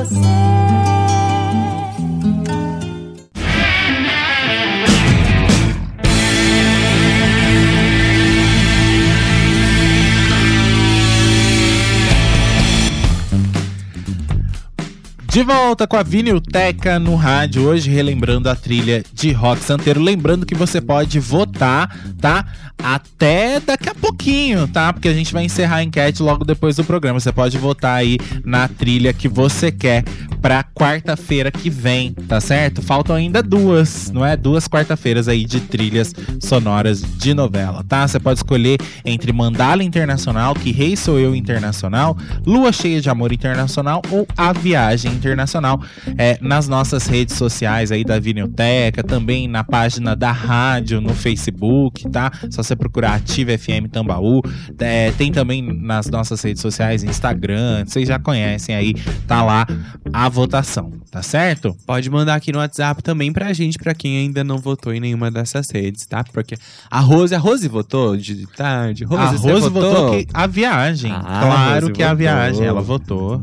você. 0.05 0.92
De 15.33 15.43
volta 15.43 15.87
com 15.87 15.97
a 15.97 16.03
Vinilteca 16.03 16.99
no 16.99 17.15
rádio, 17.15 17.63
hoje 17.63 17.91
relembrando 17.91 18.51
a 18.51 18.55
trilha 18.55 19.03
de 19.15 19.33
Rock 19.33 19.65
Santeiro. 19.65 19.99
Lembrando 19.99 20.45
que 20.45 20.55
você 20.55 20.79
pode 20.79 21.19
votar, 21.19 21.89
tá? 22.21 22.45
Até 22.77 23.59
daqui 23.59 23.89
a 23.89 23.95
pouquinho, 23.95 24.69
tá? 24.69 24.93
Porque 24.93 25.09
a 25.09 25.15
gente 25.15 25.33
vai 25.33 25.45
encerrar 25.45 25.77
a 25.77 25.83
enquete 25.83 26.23
logo 26.23 26.45
depois 26.45 26.77
do 26.77 26.85
programa. 26.85 27.19
Você 27.19 27.33
pode 27.33 27.57
votar 27.57 27.97
aí 27.97 28.19
na 28.45 28.69
trilha 28.69 29.15
que 29.15 29.27
você 29.27 29.73
quer 29.73 30.05
pra 30.43 30.65
quarta-feira 30.65 31.51
que 31.51 31.71
vem, 31.71 32.13
tá 32.13 32.41
certo? 32.41 32.83
Faltam 32.83 33.15
ainda 33.15 33.43
duas, 33.43 34.11
não 34.11 34.27
é? 34.27 34.37
Duas 34.37 34.67
quarta-feiras 34.67 35.29
aí 35.29 35.45
de 35.45 35.61
trilhas 35.61 36.13
sonoras 36.41 37.01
de 37.01 37.33
novela, 37.33 37.83
tá? 37.89 38.07
Você 38.07 38.19
pode 38.19 38.41
escolher 38.41 38.79
entre 39.05 39.33
Mandala 39.33 39.85
Internacional, 39.85 40.53
Que 40.55 40.73
Rei 40.73 40.97
Sou 40.97 41.19
Eu 41.19 41.35
Internacional, 41.35 42.19
Lua 42.45 42.73
Cheia 42.73 43.01
de 43.01 43.09
Amor 43.09 43.33
Internacional 43.33 44.03
ou 44.11 44.27
A 44.37 44.53
Viagem 44.53 45.22
Internacional 45.29 45.81
é, 46.19 46.39
nas 46.41 46.69
nossas 46.69 47.07
redes 47.07 47.37
sociais 47.37 47.93
aí 47.93 48.05
da 48.05 48.19
Vinilteca, 48.19 49.03
também 49.03 49.47
na 49.47 49.63
página 49.65 50.15
da 50.17 50.33
rádio 50.33 51.01
no 51.01 51.15
Facebook, 51.15 52.09
tá? 52.11 52.31
Só 52.51 52.63
você 52.63 52.75
procurar 52.75 53.15
Ativa 53.15 53.57
FM 53.57 53.89
Tambaú. 53.91 54.43
É, 54.79 55.11
tem 55.13 55.31
também 55.33 55.63
nas 55.63 56.09
nossas 56.09 56.43
redes 56.43 56.61
sociais, 56.61 57.05
Instagram, 57.05 57.85
vocês 57.87 58.09
já 58.09 58.19
conhecem 58.19 58.75
aí, 58.75 58.95
tá 59.27 59.43
lá 59.43 59.67
a 60.13 60.29
votação, 60.29 60.93
tá 61.11 61.23
certo? 61.23 61.77
Pode 61.87 62.11
mandar 62.11 62.35
aqui 62.35 62.53
no 62.53 62.59
WhatsApp 62.59 63.03
também 63.03 63.33
pra 63.33 63.53
gente, 63.53 63.79
pra 63.79 63.95
quem 63.95 64.19
ainda 64.19 64.43
não 64.43 64.59
votou 64.59 64.93
em 64.93 65.01
nenhuma 65.01 65.31
dessas 65.31 65.71
redes, 65.71 66.05
tá? 66.07 66.25
Porque 66.33 66.57
a 66.91 67.01
Rose, 67.01 67.35
a 67.35 67.39
Rose 67.39 67.67
votou 67.69 68.17
de 68.17 68.47
tarde. 68.57 69.05
Rose, 69.05 69.23
a 69.23 69.27
Rose 69.31 69.69
votou? 69.69 69.93
votou 69.93 70.11
que 70.11 70.27
a 70.33 70.47
viagem. 70.47 71.13
Ah, 71.13 71.41
claro 71.43 71.81
Rose 71.87 71.93
que 71.93 72.03
a 72.03 72.07
votou. 72.09 72.19
viagem, 72.19 72.67
ela 72.67 72.81
votou. 72.81 73.41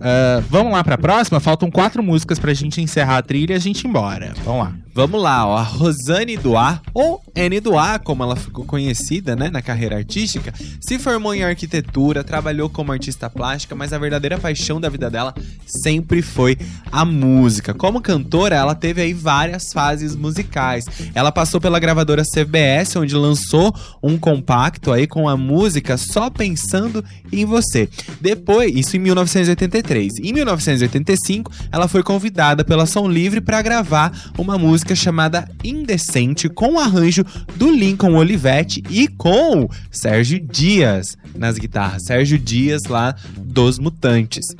Ah, 0.00 0.42
vamos 0.50 0.72
lá 0.72 0.82
pra 0.82 0.98
próxima? 0.98 1.40
Faltam 1.40 1.70
quatro 1.70 2.02
músicas 2.02 2.38
pra 2.38 2.52
gente 2.52 2.80
encerrar 2.80 3.18
a 3.18 3.22
trilha 3.22 3.52
e 3.54 3.56
a 3.56 3.60
gente 3.60 3.84
ir 3.84 3.88
embora. 3.88 4.32
Vamos 4.44 4.64
lá. 4.64 4.74
Vamos 4.94 5.22
lá, 5.22 5.46
ó. 5.46 5.56
A 5.56 5.62
Rosane 5.62 6.36
Duar, 6.36 6.82
ou 6.92 7.22
N 7.34 7.60
Duar, 7.60 8.00
como 8.00 8.22
ela 8.22 8.36
ficou 8.36 8.64
conhecida, 8.64 9.34
né, 9.34 9.48
na 9.48 9.62
carreira 9.62 9.96
artística, 9.96 10.52
se 10.80 10.98
formou 10.98 11.34
em 11.34 11.42
arquitetura, 11.42 12.22
trabalhou 12.22 12.68
como 12.68 12.92
artista 12.92 13.11
plástica, 13.30 13.74
mas 13.74 13.92
a 13.92 13.98
verdadeira 13.98 14.38
paixão 14.38 14.80
da 14.80 14.88
vida 14.88 15.10
dela 15.10 15.34
sempre 15.66 16.22
foi 16.22 16.56
a 16.90 17.04
música. 17.04 17.74
Como 17.74 18.00
cantora, 18.00 18.56
ela 18.56 18.74
teve 18.74 19.02
aí 19.02 19.12
várias 19.12 19.72
fases 19.72 20.14
musicais. 20.14 20.84
Ela 21.14 21.32
passou 21.32 21.60
pela 21.60 21.78
gravadora 21.78 22.22
CBS, 22.24 22.96
onde 22.96 23.14
lançou 23.14 23.74
um 24.02 24.18
compacto 24.18 24.92
aí 24.92 25.06
com 25.06 25.28
a 25.28 25.36
música 25.36 25.96
Só 25.96 26.30
Pensando 26.30 27.04
em 27.32 27.44
Você. 27.44 27.88
Depois, 28.20 28.74
isso 28.74 28.96
em 28.96 29.00
1983. 29.00 30.18
Em 30.18 30.32
1985, 30.32 31.52
ela 31.70 31.88
foi 31.88 32.02
convidada 32.02 32.64
pela 32.64 32.86
Som 32.86 33.08
Livre 33.08 33.40
para 33.40 33.62
gravar 33.62 34.12
uma 34.38 34.58
música 34.58 34.94
chamada 34.94 35.48
Indecente 35.64 36.48
com 36.48 36.74
o 36.74 36.78
arranjo 36.80 37.24
do 37.56 37.70
Lincoln 37.70 38.14
Olivetti 38.14 38.82
e 38.90 39.08
com 39.08 39.68
Sérgio 39.90 40.40
Dias 40.40 41.16
nas 41.34 41.58
guitarras. 41.58 42.04
Sérgio 42.04 42.38
Dias 42.38 42.82
lá 42.88 43.01
dos 43.36 43.78
Mutantes. 43.78 44.54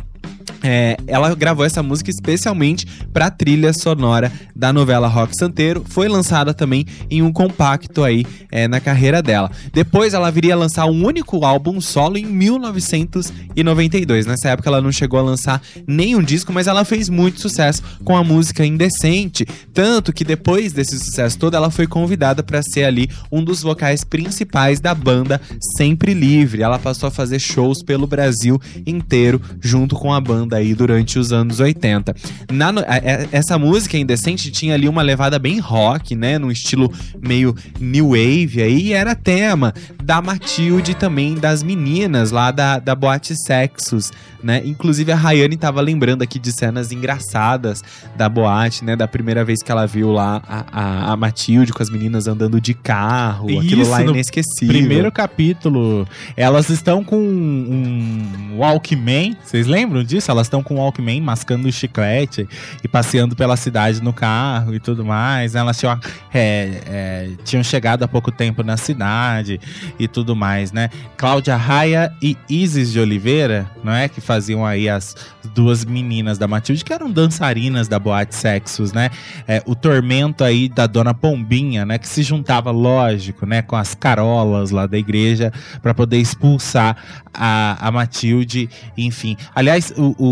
É, 0.62 0.97
ela 1.06 1.35
gravou 1.35 1.64
essa 1.64 1.82
música 1.82 2.10
especialmente 2.10 2.86
para 3.12 3.31
trilha 3.31 3.73
sonora 3.73 4.32
da 4.55 4.73
novela 4.73 5.09
Rock 5.09 5.36
Santeiro. 5.36 5.85
Foi 5.89 6.09
lançada 6.09 6.55
também 6.55 6.86
em 7.10 7.23
um 7.23 7.32
compacto 7.32 8.05
aí 8.05 8.24
é, 8.51 8.69
na 8.69 8.81
carreira 8.81 9.23
dela. 9.23 9.51
Depois 9.73 10.14
ela 10.14 10.31
viria 10.31 10.55
a 10.55 10.56
lançar 10.56 10.86
um 10.86 11.05
único 11.05 11.44
álbum 11.44 11.81
solo 11.81 12.16
em 12.16 12.27
1992. 12.27 14.27
Nessa 14.27 14.51
época 14.51 14.69
ela 14.69 14.81
não 14.81 14.93
chegou 14.93 15.19
a 15.19 15.23
lançar 15.23 15.60
nenhum 15.86 16.23
disco, 16.23 16.52
mas 16.52 16.66
ela 16.66 16.85
fez 16.85 17.09
muito 17.09 17.40
sucesso 17.40 17.82
com 18.05 18.16
a 18.16 18.24
música 18.24 18.64
Indecente. 18.64 19.47
Tanto 19.74 20.12
que 20.12 20.24
depois 20.24 20.73
desse 20.73 20.98
sucesso 20.98 21.39
todo, 21.39 21.56
ela 21.56 21.70
foi 21.70 21.86
convidada 21.86 22.43
para 22.43 22.62
ser 22.62 22.85
ali 22.85 23.09
um 23.31 23.43
dos 23.43 23.62
vocais 23.62 24.05
principais 24.05 24.81
da 24.81 24.94
banda 24.94 25.40
Sempre 25.77 26.14
Livre. 26.14 26.62
Ela 26.62 26.78
passou 26.78 27.09
a 27.09 27.10
fazer 27.10 27.39
shows 27.39 27.82
pelo 27.82 28.06
Brasil 28.06 28.60
inteiro 28.86 29.40
junto 29.60 29.97
com 29.97 30.12
a 30.12 30.20
banda 30.20 30.32
aí 30.53 30.75
durante 30.75 31.19
os 31.19 31.33
anos 31.33 31.61
80. 31.61 32.15
Na 32.53 32.69
a- 32.71 33.29
essa 33.31 33.59
música 33.59 33.97
Indecente 33.97 34.51
tinha 34.51 34.75
ali 34.75 34.89
uma 34.89 35.03
levada 35.03 35.39
bem 35.39 35.59
rock, 35.59 36.15
né? 36.15 36.39
Num 36.39 36.51
estilo 36.51 36.93
meio 37.21 37.55
new 37.81 38.09
wave 38.11 38.63
aí, 38.63 38.89
e 38.89 38.93
era 38.93 39.15
tema 39.15 39.73
da 40.03 40.21
Matilde 40.23 40.93
e 40.93 40.95
também 40.95 41.35
das 41.35 41.63
meninas 41.63 42.31
lá 42.31 42.51
da, 42.51 42.79
da 42.79 42.95
Boate 42.95 43.35
Sexos, 43.37 44.11
né? 44.43 44.62
Inclusive 44.64 45.12
a 45.12 45.16
Rayane 45.16 45.56
tava 45.56 45.81
lembrando 45.81 46.23
aqui 46.23 46.39
de 46.39 46.52
cenas 46.52 46.93
engraçadas 46.93 47.82
da 48.16 48.28
boate, 48.28 48.85
né? 48.85 48.97
Da 48.97 49.06
primeira 49.06 49.44
vez 49.44 49.62
que 49.62 49.70
ela 49.70 49.86
viu 49.86 50.12
lá 50.12 50.43
a, 50.47 50.64
a, 50.73 51.12
a 51.12 51.16
Matilde 51.16 51.73
com 51.73 51.82
as 51.82 51.90
meninas 51.90 52.27
andando 52.27 52.60
de 52.60 52.74
carro. 52.74 53.47
aquilo 53.59 53.82
Isso, 53.82 53.90
lá 53.90 54.02
é 54.02 54.06
inesquecível. 54.06 54.74
Primeiro 54.74 55.10
capítulo, 55.12 56.06
elas 56.36 56.69
estão 56.69 57.05
com 57.05 57.19
um 57.19 58.59
Walkman, 58.59 59.36
vocês 59.43 59.66
lembram 59.66 60.02
disso? 60.02 60.31
Elas 60.31 60.47
estão 60.47 60.62
com 60.62 60.74
um 60.74 60.78
Walkman 60.78 61.20
mascando 61.20 61.69
o 61.69 61.73
chiclete 61.73 62.48
e 62.82 62.89
passeando 62.89 63.36
pela 63.36 63.56
cidade 63.56 64.02
no 64.02 64.12
carro 64.12 64.74
e 64.74 64.81
tudo 64.81 65.05
mais. 65.05 65.55
Elas 65.55 65.78
tinham, 65.78 65.98
é, 66.32 66.81
é, 66.86 67.31
tinham 67.44 67.62
chegado 67.62 68.02
há 68.02 68.09
pouco 68.09 68.31
tempo 68.31 68.62
na 68.62 68.77
cidade 68.77 69.60
e 69.98 70.09
tudo 70.09 70.35
mais, 70.35 70.73
né? 70.73 70.90
Cláudia 71.16 71.56
Raia 71.56 72.12
e 72.20 72.36
Isis 72.48 72.93
de 72.93 73.01
Oliveira, 73.01 73.70
não 73.82 73.93
é? 73.93 74.09
Que 74.09 74.20
faziam 74.33 74.65
aí 74.65 74.89
as 74.89 75.15
duas 75.55 75.85
meninas 75.85 76.39
da 76.39 76.49
Matilde, 76.49 76.83
que 76.83 76.93
eram 76.93 77.11
dançarinas 77.11 77.87
da 77.87 77.99
Boate 77.99 78.35
Sexos, 78.35 78.91
né? 78.91 79.11
É, 79.47 79.63
o 79.67 79.75
tormento 79.75 80.43
aí 80.43 80.71
da 80.71 80.87
Dona 80.87 81.13
Pombinha, 81.13 81.85
né? 81.85 81.99
Que 81.99 82.09
se 82.09 82.23
juntava, 82.23 82.71
lógico, 82.71 83.45
né? 83.45 83.61
Com 83.61 83.77
as 83.77 83.95
carolas 83.95 84.71
lá 84.71 84.87
da 84.87 84.97
igreja 84.97 85.53
para 85.83 85.93
poder 85.93 86.17
expulsar 86.17 86.97
a, 87.33 87.77
a 87.87 87.91
Matilde, 87.91 88.71
enfim. 88.97 89.37
Aliás, 89.55 89.93
o, 89.99 90.15
o, 90.19 90.25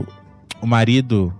o, 0.00 0.06
o 0.60 0.66
marido 0.66 1.32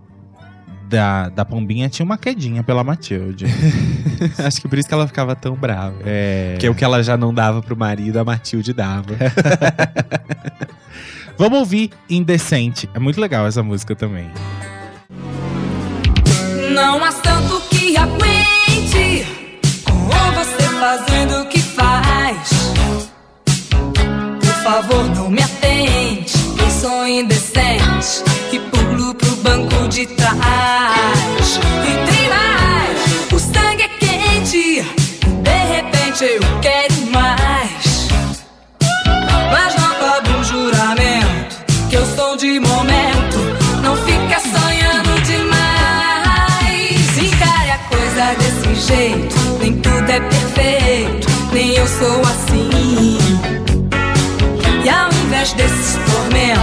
da, 0.89 1.29
da 1.29 1.45
Pombinha 1.45 1.91
tinha 1.91 2.05
uma 2.07 2.17
quedinha 2.17 2.63
pela 2.63 2.83
Matilde. 2.83 3.45
Acho 4.43 4.61
que 4.63 4.69
por 4.69 4.79
isso 4.79 4.89
que 4.89 4.95
ela 4.95 5.07
ficava 5.07 5.37
tão 5.37 5.55
brava. 5.55 5.97
É. 6.05 6.53
Porque 6.53 6.69
o 6.71 6.75
que 6.75 6.85
ela 6.85 7.03
já 7.03 7.17
não 7.17 7.35
dava 7.35 7.61
pro 7.61 7.77
marido, 7.77 8.19
a 8.19 8.25
Matilde 8.25 8.73
dava. 8.73 9.15
Vamos 11.37 11.59
ouvir 11.59 11.91
Indecente. 12.09 12.89
É 12.95 12.99
muito 12.99 13.21
legal 13.21 13.47
essa 13.47 13.63
música 13.63 13.95
também. 13.95 14.31
Não 16.73 17.05
há 17.05 17.11
santo 17.11 17.61
que 17.71 17.97
aguente 17.97 19.27
com 19.85 20.33
você 20.33 20.63
fazendo 20.79 21.43
o 21.43 21.47
que 21.47 21.61
faz. 21.61 22.49
Por 24.41 24.63
favor, 24.63 25.05
não 25.15 25.31
me 25.31 25.43
atente. 25.43 26.35
Eu 26.59 26.71
sou 26.71 27.07
indecente 27.07 28.23
e 28.53 28.59
pulo 28.59 29.15
pro 29.15 29.37
banco 29.37 29.89
de 29.89 30.07
trás. 30.07 31.61
E 31.83 32.11
tem 32.11 32.29
mais: 32.29 33.33
o 33.33 33.39
sangue 33.39 33.83
é 33.83 33.89
quente. 33.89 34.83
De 35.43 35.75
repente 35.75 36.25
eu 36.25 36.54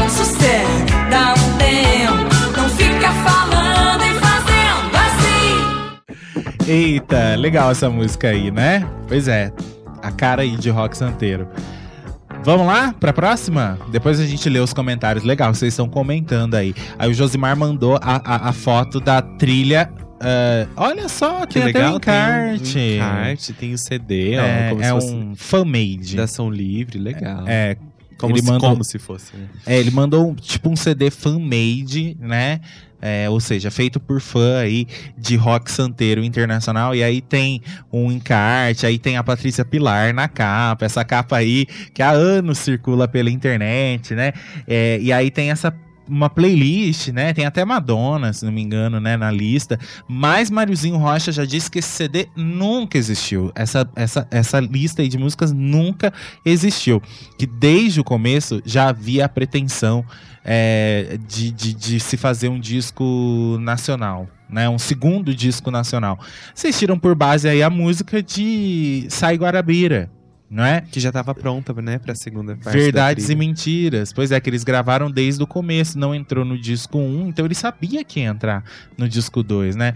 sossega, 0.10 1.10
dá 1.10 1.34
um 1.34 1.58
tempo. 1.58 2.58
Não 2.58 2.70
fica 2.70 3.12
falando 3.24 4.04
e 4.04 4.14
fazendo 4.20 4.96
assim. 6.66 6.72
Eita, 6.72 7.36
legal 7.36 7.72
essa 7.72 7.90
música 7.90 8.30
aí, 8.30 8.52
né? 8.52 8.88
Pois 9.08 9.28
é, 9.28 9.52
a 10.02 10.12
cara 10.12 10.42
aí 10.44 10.56
de 10.56 10.70
rock 10.70 10.96
santeiro. 10.98 11.48
Vamos 12.44 12.66
lá 12.66 12.94
pra 13.00 13.14
próxima? 13.14 13.78
Depois 13.92 14.20
a 14.20 14.26
gente 14.26 14.50
lê 14.50 14.58
os 14.60 14.74
comentários. 14.74 15.24
Legal, 15.24 15.54
vocês 15.54 15.74
estão 15.74 15.88
comentando 15.88 16.56
aí. 16.56 16.74
Aí 16.98 17.10
o 17.10 17.14
Josimar 17.14 17.56
mandou 17.56 17.98
a, 18.02 18.16
a, 18.26 18.50
a 18.50 18.54
foto 18.54 19.00
da 19.00 19.22
trilha. 19.22 19.92
ah, 20.20 20.66
olha 20.76 21.08
só, 21.08 21.46
Que 21.46 21.56
tem 21.56 21.66
legal, 21.66 21.84
até 21.84 21.94
um 21.94 21.98
encarte. 22.56 22.74
tem 22.74 22.94
um 22.94 22.96
encarte, 22.96 23.54
tem 23.54 23.74
o 23.74 23.78
CD, 23.78 24.40
ó, 24.40 24.44
É, 24.44 24.70
como 24.70 24.82
é 24.82 24.86
se 24.86 24.92
fosse 24.92 25.14
um 25.14 25.36
fan-made. 25.36 26.16
dação 26.16 26.50
livre, 26.50 26.98
legal. 26.98 27.44
É, 27.46 27.78
como, 28.22 28.34
ele 28.34 28.42
se, 28.42 28.52
mandou- 28.52 28.70
como 28.70 28.84
se 28.84 28.98
fosse, 29.00 29.36
né? 29.36 29.48
É, 29.66 29.78
ele 29.80 29.92
mandou 29.92 30.30
um- 30.30 30.36
tipo 30.36 30.70
um 30.70 30.76
CD 30.76 31.10
fan-made, 31.12 32.16
né? 32.20 32.62
É, 33.04 33.28
ou 33.30 33.40
seja, 33.40 33.72
feito 33.72 34.00
por 34.00 34.22
fã 34.22 34.60
aí 34.60 34.88
de 35.18 35.36
rock 35.36 35.72
santeiro 35.72 36.24
internacional. 36.24 36.94
E 36.94 37.04
aí 37.04 37.20
tem 37.20 37.62
um 37.92 38.12
encarte, 38.12 38.86
aí 38.86 39.00
tem 39.00 39.18
a 39.18 39.24
Patrícia 39.24 39.66
Pilar 39.66 40.14
na 40.14 40.28
capa, 40.28 40.86
essa 40.86 41.04
capa 41.04 41.36
aí 41.38 41.66
que 41.96 42.04
há 42.04 42.12
anos 42.12 42.60
circula 42.60 43.08
pela 43.08 43.32
internet, 43.32 44.14
né? 44.14 44.34
É, 44.68 45.00
e 45.02 45.12
aí 45.12 45.32
tem 45.32 45.50
essa 45.50 45.74
uma 46.12 46.30
playlist, 46.30 47.08
né? 47.08 47.34
Tem 47.34 47.46
até 47.46 47.64
Madonna, 47.64 48.34
se 48.34 48.44
não 48.44 48.52
me 48.52 48.62
engano, 48.62 49.00
né, 49.00 49.16
na 49.16 49.32
lista. 49.32 49.80
Mas 50.08 50.50
Mariozinho 50.50 50.98
Rocha 50.98 51.32
já 51.32 51.46
disse 51.46 51.72
que 51.72 51.80
esse 51.80 51.88
CD 51.88 52.28
nunca 52.36 52.98
existiu. 52.98 53.52
Essa, 53.56 53.90
essa, 53.96 54.28
essa 54.30 54.60
lista 54.60 55.02
aí 55.02 55.08
de 55.08 55.18
músicas 55.18 55.54
nunca 55.54 56.12
existiu. 56.46 57.02
Que 57.38 57.46
desde 57.46 58.02
o 58.02 58.04
começo 58.04 58.62
já 58.66 58.90
havia 58.90 59.26
a 59.26 59.30
pretensão 59.30 60.06
é, 60.44 61.18
de, 61.28 61.50
de, 61.52 61.74
de 61.74 62.00
se 62.00 62.18
fazer 62.18 62.50
um 62.50 62.60
disco 62.60 63.58
nacional. 63.62 64.28
Né, 64.50 64.68
um 64.68 64.78
segundo 64.78 65.34
disco 65.34 65.72
nacional. 65.72 66.20
Vocês 66.54 66.78
tiram 66.78 67.00
por 67.00 67.16
base 67.16 67.48
aí 67.48 67.64
a 67.64 67.70
música 67.70 68.22
de 68.22 69.06
Sai 69.10 69.38
Guarabira, 69.38 70.12
não 70.52 70.66
é? 70.66 70.82
Que 70.82 71.00
já 71.00 71.14
tava 71.14 71.34
pronta, 71.34 71.74
né, 71.82 71.98
pra 71.98 72.14
segunda 72.14 72.58
parte. 72.58 72.78
Verdades 72.78 73.28
da 73.28 73.34
e 73.34 73.36
mentiras. 73.38 74.12
Pois 74.12 74.32
é, 74.32 74.40
que 74.40 74.50
eles 74.50 74.66
gravaram 74.66 75.10
desde 75.10 75.42
o 75.42 75.48
começo, 75.48 75.98
não 75.98 76.14
entrou 76.14 76.44
no 76.44 76.60
disco 76.60 76.98
1, 76.98 77.30
então 77.30 77.46
ele 77.46 77.56
sabia 77.56 78.04
que 78.04 78.20
ia 78.20 78.28
entrar 78.28 78.64
no 78.98 79.08
disco 79.08 79.42
2, 79.42 79.78
né? 79.78 79.94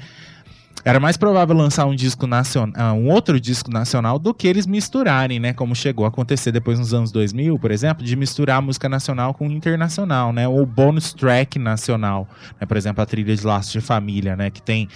Era 0.86 1.00
mais 1.00 1.18
provável 1.18 1.56
lançar 1.56 1.88
um 1.88 1.96
disco 1.96 2.28
nacional, 2.28 2.96
um 2.96 3.10
outro 3.10 3.40
disco 3.40 3.72
nacional 3.72 4.20
do 4.20 4.36
que 4.36 4.48
eles 4.48 4.68
misturarem, 4.68 5.40
né? 5.40 5.52
Como 5.52 5.76
chegou 5.76 6.06
a 6.06 6.10
acontecer 6.10 6.52
depois 6.52 6.78
nos 6.78 6.94
anos 6.94 7.12
2000, 7.12 7.58
por 7.58 7.72
exemplo, 7.72 8.06
de 8.06 8.16
misturar 8.16 8.60
a 8.60 8.62
música 8.62 8.88
nacional 8.88 9.34
com 9.34 9.50
internacional, 9.50 10.32
né? 10.32 10.48
Ou 10.48 10.64
bônus 10.64 11.12
track 11.12 11.58
nacional, 11.58 12.30
né? 12.62 12.68
Por 12.68 12.78
exemplo, 12.78 13.02
a 13.02 13.06
trilha 13.06 13.36
de 13.36 13.44
Laços 13.44 13.72
de 13.72 13.82
Família, 13.82 14.36
né? 14.36 14.52
Que 14.52 14.62
tem 14.62 14.88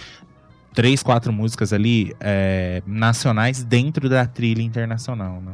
três, 0.80 1.04
quatro 1.04 1.34
músicas 1.34 1.74
ali 1.74 2.16
é, 2.22 2.82
nacionais 2.88 3.66
dentro 3.66 4.08
da 4.08 4.26
trilha 4.26 4.62
internacional, 4.62 5.42
né? 5.42 5.52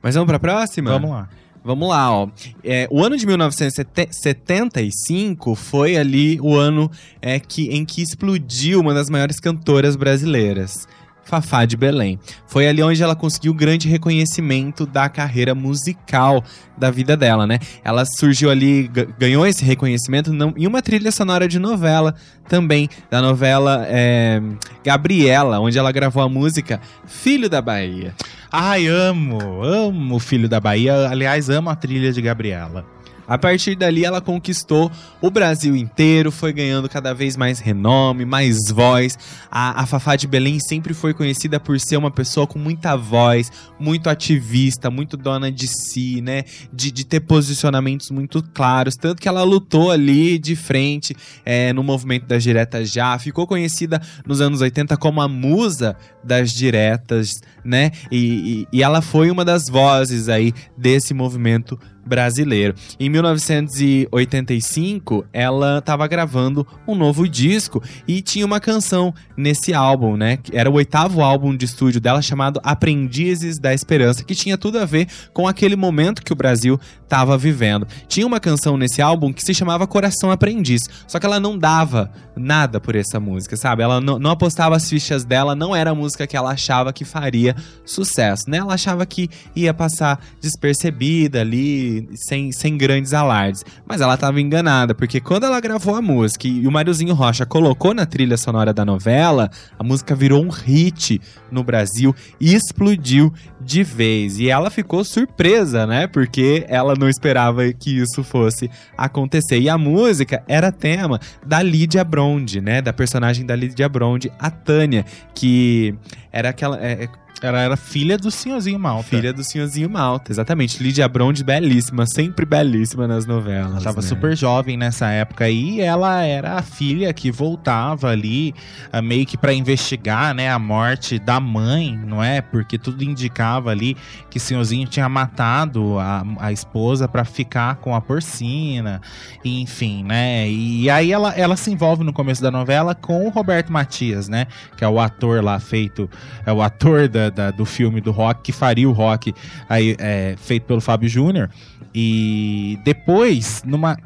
Mas 0.00 0.14
vamos 0.14 0.28
pra 0.28 0.38
próxima? 0.38 0.92
Vamos 0.92 1.10
lá. 1.10 1.28
Vamos 1.64 1.88
lá, 1.88 2.12
ó. 2.12 2.28
É, 2.62 2.86
o 2.88 3.02
ano 3.02 3.16
de 3.16 3.26
1975 3.26 5.56
foi 5.56 5.96
ali 5.96 6.38
o 6.40 6.54
ano 6.54 6.88
é, 7.20 7.40
que, 7.40 7.66
em 7.66 7.84
que 7.84 8.00
explodiu 8.00 8.78
uma 8.78 8.94
das 8.94 9.10
maiores 9.10 9.40
cantoras 9.40 9.96
brasileiras. 9.96 10.86
Fafá 11.26 11.64
de 11.64 11.76
Belém. 11.76 12.18
Foi 12.46 12.66
ali 12.68 12.82
onde 12.82 13.02
ela 13.02 13.16
conseguiu 13.16 13.52
grande 13.52 13.88
reconhecimento 13.88 14.86
da 14.86 15.08
carreira 15.08 15.54
musical 15.54 16.42
da 16.78 16.90
vida 16.90 17.16
dela, 17.16 17.46
né? 17.46 17.58
Ela 17.84 18.04
surgiu 18.04 18.48
ali, 18.50 18.86
ga- 18.88 19.06
ganhou 19.18 19.44
esse 19.46 19.64
reconhecimento 19.64 20.32
não- 20.32 20.54
em 20.56 20.66
uma 20.66 20.80
trilha 20.80 21.10
sonora 21.10 21.48
de 21.48 21.58
novela 21.58 22.14
também, 22.48 22.88
da 23.10 23.20
novela 23.20 23.84
é, 23.88 24.40
Gabriela, 24.84 25.58
onde 25.58 25.76
ela 25.78 25.90
gravou 25.90 26.22
a 26.22 26.28
música 26.28 26.80
Filho 27.06 27.50
da 27.50 27.60
Bahia. 27.60 28.14
Ai, 28.52 28.86
amo, 28.86 29.62
amo 29.64 30.14
o 30.14 30.20
Filho 30.20 30.48
da 30.48 30.60
Bahia. 30.60 31.08
Aliás, 31.10 31.50
amo 31.50 31.68
a 31.70 31.74
trilha 31.76 32.12
de 32.12 32.22
Gabriela. 32.22 32.86
A 33.28 33.36
partir 33.36 33.74
dali, 33.74 34.04
ela 34.04 34.20
conquistou 34.20 34.90
o 35.20 35.30
Brasil 35.30 35.74
inteiro, 35.76 36.30
foi 36.30 36.52
ganhando 36.52 36.88
cada 36.88 37.12
vez 37.12 37.36
mais 37.36 37.58
renome, 37.58 38.24
mais 38.24 38.70
voz. 38.70 39.18
A, 39.50 39.82
a 39.82 39.86
Fafá 39.86 40.16
de 40.16 40.26
Belém 40.26 40.58
sempre 40.60 40.94
foi 40.94 41.12
conhecida 41.12 41.58
por 41.58 41.78
ser 41.80 41.96
uma 41.96 42.10
pessoa 42.10 42.46
com 42.46 42.58
muita 42.58 42.96
voz, 42.96 43.50
muito 43.78 44.08
ativista, 44.08 44.90
muito 44.90 45.16
dona 45.16 45.50
de 45.50 45.66
si, 45.66 46.20
né? 46.20 46.44
De, 46.72 46.90
de 46.90 47.04
ter 47.04 47.20
posicionamentos 47.20 48.10
muito 48.10 48.42
claros. 48.54 48.94
Tanto 48.94 49.20
que 49.20 49.28
ela 49.28 49.42
lutou 49.42 49.90
ali 49.90 50.38
de 50.38 50.54
frente 50.54 51.16
é, 51.44 51.72
no 51.72 51.82
movimento 51.82 52.26
das 52.26 52.42
diretas 52.42 52.90
já. 52.90 53.18
Ficou 53.18 53.46
conhecida 53.46 54.00
nos 54.24 54.40
anos 54.40 54.60
80 54.60 54.96
como 54.96 55.20
a 55.20 55.28
musa 55.28 55.96
das 56.22 56.52
diretas, 56.52 57.30
né? 57.66 57.90
E, 58.10 58.66
e- 58.72 58.78
e 58.78 58.82
ela 58.82 59.02
foi 59.02 59.30
uma 59.30 59.44
das 59.44 59.68
vozes 59.68 60.28
aí 60.28 60.52
desse 60.76 61.12
movimento 61.12 61.78
brasileiro. 62.06 62.72
Em 63.00 63.10
1985, 63.10 65.24
ela 65.32 65.78
estava 65.78 66.06
gravando 66.06 66.64
um 66.86 66.94
novo 66.94 67.28
disco 67.28 67.82
e 68.06 68.22
tinha 68.22 68.46
uma 68.46 68.60
canção 68.60 69.12
nesse 69.36 69.74
álbum, 69.74 70.16
né? 70.16 70.38
Era 70.52 70.70
o 70.70 70.74
oitavo 70.74 71.20
álbum 71.20 71.56
de 71.56 71.64
estúdio 71.64 72.00
dela 72.00 72.22
chamado 72.22 72.60
Aprendizes 72.62 73.58
da 73.58 73.74
Esperança, 73.74 74.22
que 74.22 74.36
tinha 74.36 74.56
tudo 74.56 74.78
a 74.78 74.84
ver 74.84 75.08
com 75.32 75.48
aquele 75.48 75.74
momento 75.74 76.22
que 76.22 76.32
o 76.32 76.36
Brasil 76.36 76.78
estava 77.02 77.36
vivendo. 77.36 77.88
Tinha 78.06 78.24
uma 78.26 78.38
canção 78.38 78.76
nesse 78.76 79.02
álbum 79.02 79.32
que 79.32 79.42
se 79.42 79.52
chamava 79.52 79.84
Coração 79.84 80.30
Aprendiz, 80.30 80.82
só 81.08 81.18
que 81.18 81.26
ela 81.26 81.40
não 81.40 81.58
dava 81.58 82.12
nada 82.36 82.78
por 82.78 82.94
essa 82.94 83.18
música, 83.18 83.56
sabe? 83.56 83.82
Ela 83.82 84.00
não, 84.00 84.16
não 84.18 84.30
apostava 84.30 84.76
as 84.76 84.88
fichas 84.88 85.24
dela, 85.24 85.56
não 85.56 85.74
era 85.74 85.90
a 85.90 85.94
música 85.94 86.24
que 86.24 86.36
ela 86.36 86.52
achava 86.52 86.92
que 86.92 87.04
faria 87.04 87.55
sucesso, 87.84 88.48
né? 88.48 88.58
Ela 88.58 88.74
achava 88.74 89.04
que 89.06 89.28
ia 89.54 89.72
passar 89.72 90.20
despercebida 90.40 91.40
ali, 91.40 92.08
sem, 92.14 92.52
sem 92.52 92.76
grandes 92.76 93.12
alardes. 93.12 93.64
Mas 93.86 94.00
ela 94.00 94.14
estava 94.14 94.40
enganada, 94.40 94.94
porque 94.94 95.20
quando 95.20 95.44
ela 95.44 95.60
gravou 95.60 95.94
a 95.94 96.02
música 96.02 96.46
e 96.46 96.66
o 96.66 96.70
Máriozinho 96.70 97.14
Rocha 97.14 97.46
colocou 97.46 97.94
na 97.94 98.06
trilha 98.06 98.36
sonora 98.36 98.72
da 98.72 98.84
novela, 98.84 99.50
a 99.78 99.84
música 99.84 100.14
virou 100.14 100.44
um 100.44 100.50
hit 100.50 101.20
no 101.50 101.62
Brasil 101.62 102.14
e 102.40 102.54
explodiu 102.54 103.32
de 103.66 103.82
vez. 103.82 104.38
E 104.38 104.48
ela 104.48 104.70
ficou 104.70 105.04
surpresa, 105.04 105.86
né? 105.86 106.06
Porque 106.06 106.64
ela 106.68 106.94
não 106.94 107.08
esperava 107.08 107.72
que 107.72 107.98
isso 107.98 108.22
fosse 108.22 108.70
acontecer. 108.96 109.58
E 109.58 109.68
a 109.68 109.76
música 109.76 110.42
era 110.46 110.70
tema 110.70 111.20
da 111.44 111.62
Lídia 111.62 112.04
Bronde, 112.04 112.60
né? 112.60 112.80
Da 112.80 112.92
personagem 112.92 113.44
da 113.44 113.56
Lídia 113.56 113.88
Bronde, 113.88 114.32
a 114.38 114.50
Tânia, 114.50 115.04
que 115.34 115.94
era 116.36 116.50
aquela. 116.50 116.78
é, 116.84 117.04
é, 117.04 117.08
Ela 117.42 117.60
era 117.60 117.76
filha 117.76 118.16
do 118.16 118.30
senhorzinho 118.30 118.78
Malta. 118.78 119.08
Filha 119.08 119.32
do 119.32 119.42
senhorzinho 119.42 119.88
Malta, 119.88 120.32
exatamente. 120.32 120.82
Lídia 120.82 121.08
Bronde, 121.08 121.42
belíssima, 121.42 122.06
sempre 122.06 122.44
belíssima 122.44 123.06
nas 123.06 123.26
novelas. 123.26 123.72
Ela 123.72 123.80
tava 123.82 124.00
né? 124.00 124.06
super 124.06 124.36
jovem 124.36 124.76
nessa 124.76 125.08
época 125.08 125.48
e 125.48 125.80
ela 125.80 126.22
era 126.22 126.58
a 126.58 126.62
filha 126.62 127.12
que 127.12 127.30
voltava 127.30 128.10
ali 128.10 128.54
ah, 128.92 129.00
meio 129.02 129.24
que 129.26 129.36
pra 129.36 129.52
investigar, 129.52 130.34
né, 130.34 130.50
a 130.50 130.58
morte 130.58 131.18
da 131.18 131.40
mãe, 131.40 131.98
não 132.06 132.22
é? 132.22 132.40
Porque 132.40 132.78
tudo 132.78 133.02
indicava 133.02 133.55
ali 133.70 133.96
que 134.30 134.38
o 134.38 134.40
senhorzinho 134.40 134.86
tinha 134.86 135.08
matado 135.08 135.98
a, 135.98 136.22
a 136.40 136.52
esposa 136.52 137.08
pra 137.08 137.24
ficar 137.24 137.76
com 137.76 137.94
a 137.94 138.00
porcina, 138.00 139.00
enfim, 139.44 140.04
né? 140.04 140.48
E 140.48 140.88
aí 140.90 141.12
ela, 141.12 141.32
ela 141.34 141.56
se 141.56 141.70
envolve 141.70 142.04
no 142.04 142.12
começo 142.12 142.42
da 142.42 142.50
novela 142.50 142.94
com 142.94 143.26
o 143.26 143.30
Roberto 143.30 143.72
Matias, 143.72 144.28
né? 144.28 144.46
Que 144.76 144.84
é 144.84 144.88
o 144.88 145.00
ator 145.00 145.42
lá 145.42 145.58
feito, 145.58 146.08
é 146.44 146.52
o 146.52 146.60
ator 146.62 147.08
da, 147.08 147.30
da- 147.30 147.50
do 147.50 147.64
filme 147.64 148.00
do 148.00 148.10
rock 148.12 148.42
que 148.42 148.52
faria 148.52 148.88
o 148.88 148.92
rock 148.92 149.34
aí, 149.68 149.96
é, 149.98 150.34
feito 150.38 150.64
pelo 150.64 150.80
Fábio 150.80 151.08
Júnior. 151.08 151.48
E 151.94 152.78
depois, 152.84 153.62
numa 153.64 153.96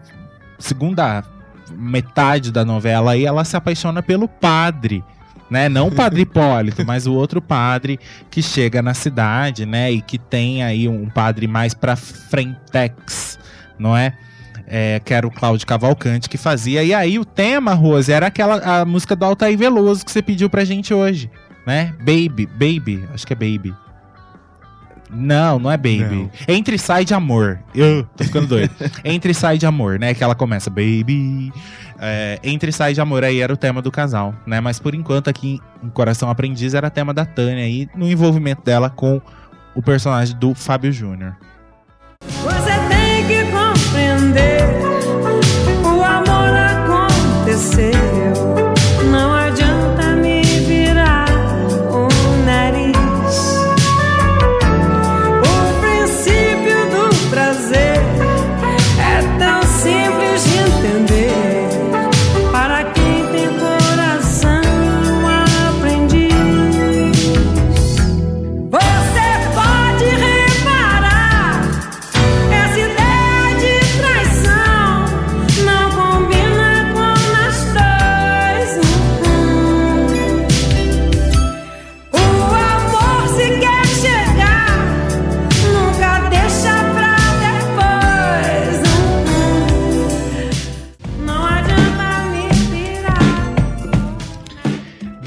segunda 0.58 1.24
metade 1.72 2.50
da 2.52 2.64
novela 2.64 3.12
aí, 3.12 3.24
ela 3.24 3.44
se 3.44 3.56
apaixona 3.56 4.02
pelo 4.02 4.28
padre. 4.28 5.02
Né? 5.50 5.68
Não 5.68 5.88
o 5.88 5.92
padre 5.92 6.22
Hipólito, 6.22 6.86
mas 6.86 7.06
o 7.08 7.12
outro 7.12 7.42
padre 7.42 7.98
que 8.30 8.40
chega 8.40 8.80
na 8.80 8.94
cidade, 8.94 9.66
né? 9.66 9.90
E 9.90 10.00
que 10.00 10.16
tem 10.16 10.62
aí 10.62 10.88
um 10.88 11.08
padre 11.08 11.48
mais 11.48 11.74
pra 11.74 11.96
frentex, 11.96 13.38
não 13.76 13.96
é? 13.96 14.16
É, 14.68 15.00
que 15.04 15.12
era 15.12 15.26
o 15.26 15.30
Cláudio 15.30 15.66
Cavalcante 15.66 16.28
que 16.28 16.38
fazia. 16.38 16.84
E 16.84 16.94
aí 16.94 17.18
o 17.18 17.24
tema, 17.24 17.74
Rose, 17.74 18.12
era 18.12 18.28
aquela 18.28 18.80
a 18.80 18.84
música 18.84 19.16
do 19.16 19.24
Altair 19.24 19.58
Veloso 19.58 20.04
que 20.04 20.12
você 20.12 20.22
pediu 20.22 20.48
pra 20.48 20.64
gente 20.64 20.94
hoje, 20.94 21.28
né? 21.66 21.92
Baby, 21.98 22.46
Baby, 22.46 23.04
acho 23.12 23.26
que 23.26 23.32
é 23.32 23.36
Baby. 23.36 23.74
Não, 25.12 25.58
não 25.58 25.70
é 25.70 25.76
Baby. 25.76 26.30
Entre 26.46 26.76
e 26.76 26.78
sai 26.78 27.04
de 27.04 27.12
amor. 27.12 27.58
Eu 27.74 28.04
tô 28.16 28.22
ficando 28.22 28.46
doido. 28.46 28.72
Entre 29.04 29.32
e 29.32 29.34
sai 29.34 29.58
de 29.58 29.66
amor, 29.66 29.98
né? 29.98 30.14
Que 30.14 30.22
ela 30.22 30.34
começa 30.36 30.70
Baby. 30.70 31.52
É, 32.00 32.38
Entre 32.42 32.72
sai 32.72 32.94
de 32.94 33.00
amor 33.00 33.24
aí 33.24 33.40
era 33.40 33.52
o 33.52 33.56
tema 33.56 33.82
do 33.82 33.90
casal, 33.90 34.34
né? 34.46 34.58
Mas 34.60 34.78
por 34.78 34.94
enquanto 34.94 35.28
aqui 35.28 35.60
em 35.82 35.90
Coração 35.90 36.30
Aprendiz 36.30 36.72
era 36.72 36.88
tema 36.88 37.12
da 37.12 37.26
Tânia 37.26 37.64
aí 37.64 37.88
no 37.94 38.08
envolvimento 38.08 38.62
dela 38.62 38.88
com 38.88 39.20
o 39.74 39.82
personagem 39.82 40.36
do 40.38 40.54
Fábio 40.54 40.92
Júnior. 40.92 41.36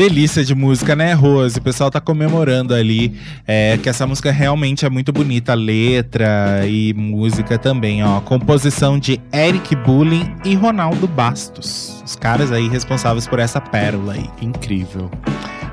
Delícia 0.03 0.43
de 0.43 0.53
música, 0.53 0.97
né, 0.97 1.13
Rose? 1.13 1.57
O 1.57 1.61
pessoal 1.61 1.89
tá 1.89 2.01
comemorando 2.01 2.73
ali 2.75 3.17
é, 3.47 3.77
que 3.77 3.88
essa 3.88 4.05
música 4.05 4.34
realmente 4.34 4.85
é 4.85 4.89
muito 4.89 5.13
bonita, 5.13 5.53
letra 5.53 6.67
e 6.67 6.93
música 6.93 7.57
também, 7.57 8.03
ó. 8.03 8.19
Composição 8.19 8.99
de 8.99 9.17
Eric 9.34 9.73
Bulling 9.77 10.30
e 10.43 10.55
Ronaldo 10.55 11.07
Bastos. 11.07 12.03
Os 12.05 12.17
caras 12.17 12.51
aí 12.51 12.67
responsáveis 12.67 13.25
por 13.27 13.39
essa 13.39 13.61
pérola 13.61 14.11
aí. 14.15 14.30
Incrível. 14.41 15.09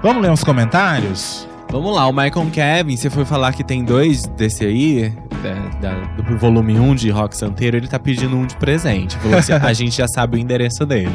Vamos 0.01 0.23
ler 0.23 0.31
uns 0.31 0.45
comentários? 0.45 1.49
Vamos 1.73 1.95
lá, 1.95 2.07
o 2.09 2.13
Michael 2.13 2.47
Kevin, 2.53 2.97
você 2.97 3.09
foi 3.11 3.25
falar 3.25 3.53
que 3.53 3.63
tem 3.63 3.85
dois 3.85 4.27
desse 4.37 4.65
aí, 4.65 5.13
da- 5.41 5.91
da- 5.91 6.01
do 6.23 6.37
volume 6.37 6.77
1 6.81 6.97
de 6.97 7.11
Rock 7.11 7.37
Santeiro, 7.37 7.77
ele 7.77 7.87
tá 7.87 7.97
pedindo 7.97 8.37
um 8.37 8.45
de 8.45 8.57
presente. 8.57 9.17
Falou 9.19 9.39
assim, 9.39 9.53
a 9.59 9.73
gente 9.73 9.97
já 9.97 10.09
sabe 10.09 10.37
o 10.37 10.41
endereço 10.41 10.85
dele. 10.85 11.13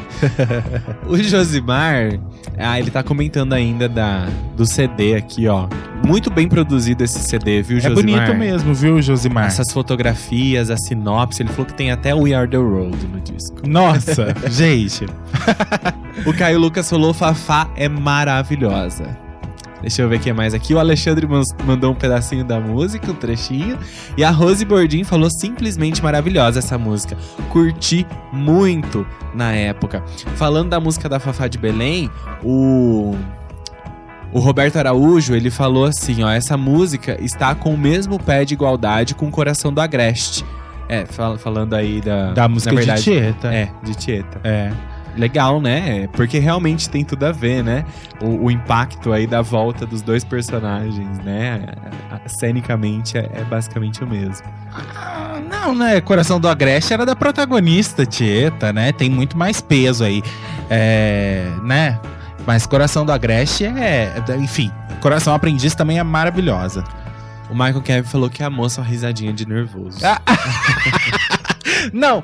o 1.08 1.18
Josimar, 1.18 2.18
ah, 2.58 2.80
ele 2.80 2.90
tá 2.92 3.04
comentando 3.04 3.54
ainda 3.54 3.88
da, 3.90 4.28
do 4.56 4.66
CD 4.66 5.16
aqui, 5.16 5.48
ó. 5.48 5.68
Muito 6.06 6.30
bem 6.30 6.48
produzido 6.48 7.04
esse 7.04 7.20
CD, 7.20 7.62
viu, 7.62 7.78
É 7.78 7.82
Josimar? 7.82 8.26
bonito 8.28 8.38
mesmo, 8.38 8.74
viu, 8.74 9.02
Josimar? 9.02 9.48
Essas 9.48 9.72
fotografias, 9.72 10.70
a 10.70 10.78
sinopse, 10.78 11.42
ele 11.42 11.50
falou 11.50 11.66
que 11.66 11.74
tem 11.74 11.92
até 11.92 12.14
We 12.14 12.34
Are 12.34 12.48
The 12.50 12.58
Road 12.58 12.98
no 13.08 13.20
disco. 13.22 13.68
Nossa, 13.68 14.34
gente. 14.50 15.06
O 16.26 16.34
Caio 16.34 16.60
Lucas 16.60 16.90
falou, 16.90 17.14
Fafá 17.14 17.70
é 17.76 17.90
maravilhosa. 17.90 19.18
Deixa 19.86 20.02
eu 20.02 20.10
ver 20.10 20.20
quem 20.20 20.34
mais 20.34 20.56
aqui. 20.56 20.74
O 20.74 20.80
Alexandre 20.80 21.28
mandou 21.64 21.92
um 21.92 21.96
pedacinho 21.96 22.44
da 22.44 22.60
música, 22.60 23.12
um 23.12 23.14
trechinho. 23.14 23.78
E 24.18 24.24
a 24.24 24.32
Rose 24.32 24.66
Bordin 24.66 25.04
falou 25.04 25.30
simplesmente 25.30 26.02
maravilhosa 26.02 26.58
essa 26.58 26.76
música. 26.76 27.16
Curti 27.52 28.04
muito 28.34 29.06
na 29.36 29.52
época. 29.54 30.04
Falando 30.36 30.70
da 30.70 30.80
música 30.80 31.08
da 31.08 31.20
Fafá 31.20 31.48
de 31.48 31.60
Belém, 31.60 32.10
o. 32.44 33.16
O 34.34 34.40
Roberto 34.40 34.78
Araújo, 34.78 35.36
ele 35.36 35.52
falou 35.52 35.86
assim, 35.86 36.24
ó, 36.24 36.30
essa 36.32 36.58
música 36.58 37.16
está 37.24 37.54
com 37.54 37.74
o 37.74 37.78
mesmo 37.78 38.20
pé 38.20 38.44
de 38.44 38.56
igualdade 38.56 39.14
com 39.14 39.28
o 39.28 39.32
Coração 39.32 39.72
do 39.72 39.80
Agreste. 39.80 40.44
É, 40.90 41.06
fal- 41.06 41.38
falando 41.38 41.74
aí 41.74 42.02
da... 42.02 42.34
Da 42.34 42.48
música 42.50 42.74
na 42.74 42.82
de 42.82 42.86
verdade, 42.86 43.04
Tieta. 43.04 43.54
É, 43.54 43.70
de 43.84 43.96
Tieta. 43.96 44.42
É. 44.44 44.72
Legal, 45.16 45.62
né? 45.62 46.08
Porque 46.14 46.40
realmente 46.40 46.90
tem 46.90 47.04
tudo 47.04 47.26
a 47.26 47.32
ver, 47.32 47.64
né? 47.64 47.86
O, 48.22 48.46
o 48.46 48.52
impacto 48.52 49.14
aí 49.14 49.26
da 49.26 49.42
volta 49.42 49.86
dos 49.86 50.02
dois 50.02 50.24
personagens, 50.24 51.18
né? 51.20 51.66
Cenicamente 52.28 53.18
é, 53.18 53.30
é 53.34 53.44
basicamente 53.44 54.04
o 54.04 54.08
mesmo. 54.08 54.46
Ah, 54.74 55.40
Não, 55.50 55.74
né? 55.74 56.02
Coração 56.02 56.40
do 56.40 56.48
Agreste 56.50 56.94
era 56.94 57.06
da 57.06 57.16
protagonista, 57.16 58.06
Tieta, 58.06 58.74
né? 58.74 58.92
Tem 58.92 59.10
muito 59.10 59.38
mais 59.38 59.62
peso 59.62 60.04
aí. 60.04 60.22
É, 60.70 61.48
né? 61.64 62.00
Mas 62.46 62.66
Coração 62.66 63.06
do 63.06 63.12
Agreste 63.12 63.66
é. 63.66 64.14
Enfim, 64.38 64.72
Coração 65.00 65.34
Aprendiz 65.34 65.74
também 65.76 65.98
é 66.00 66.04
maravilhosa. 66.04 66.84
O 67.50 67.54
Michael 67.54 67.82
Kevin 67.82 68.08
falou 68.08 68.30
que 68.30 68.44
amou 68.44 68.70
sua 68.70 68.84
risadinha 68.84 69.32
de 69.32 69.48
nervoso. 69.48 70.00
Ah, 70.04 70.20
Não! 71.94 72.24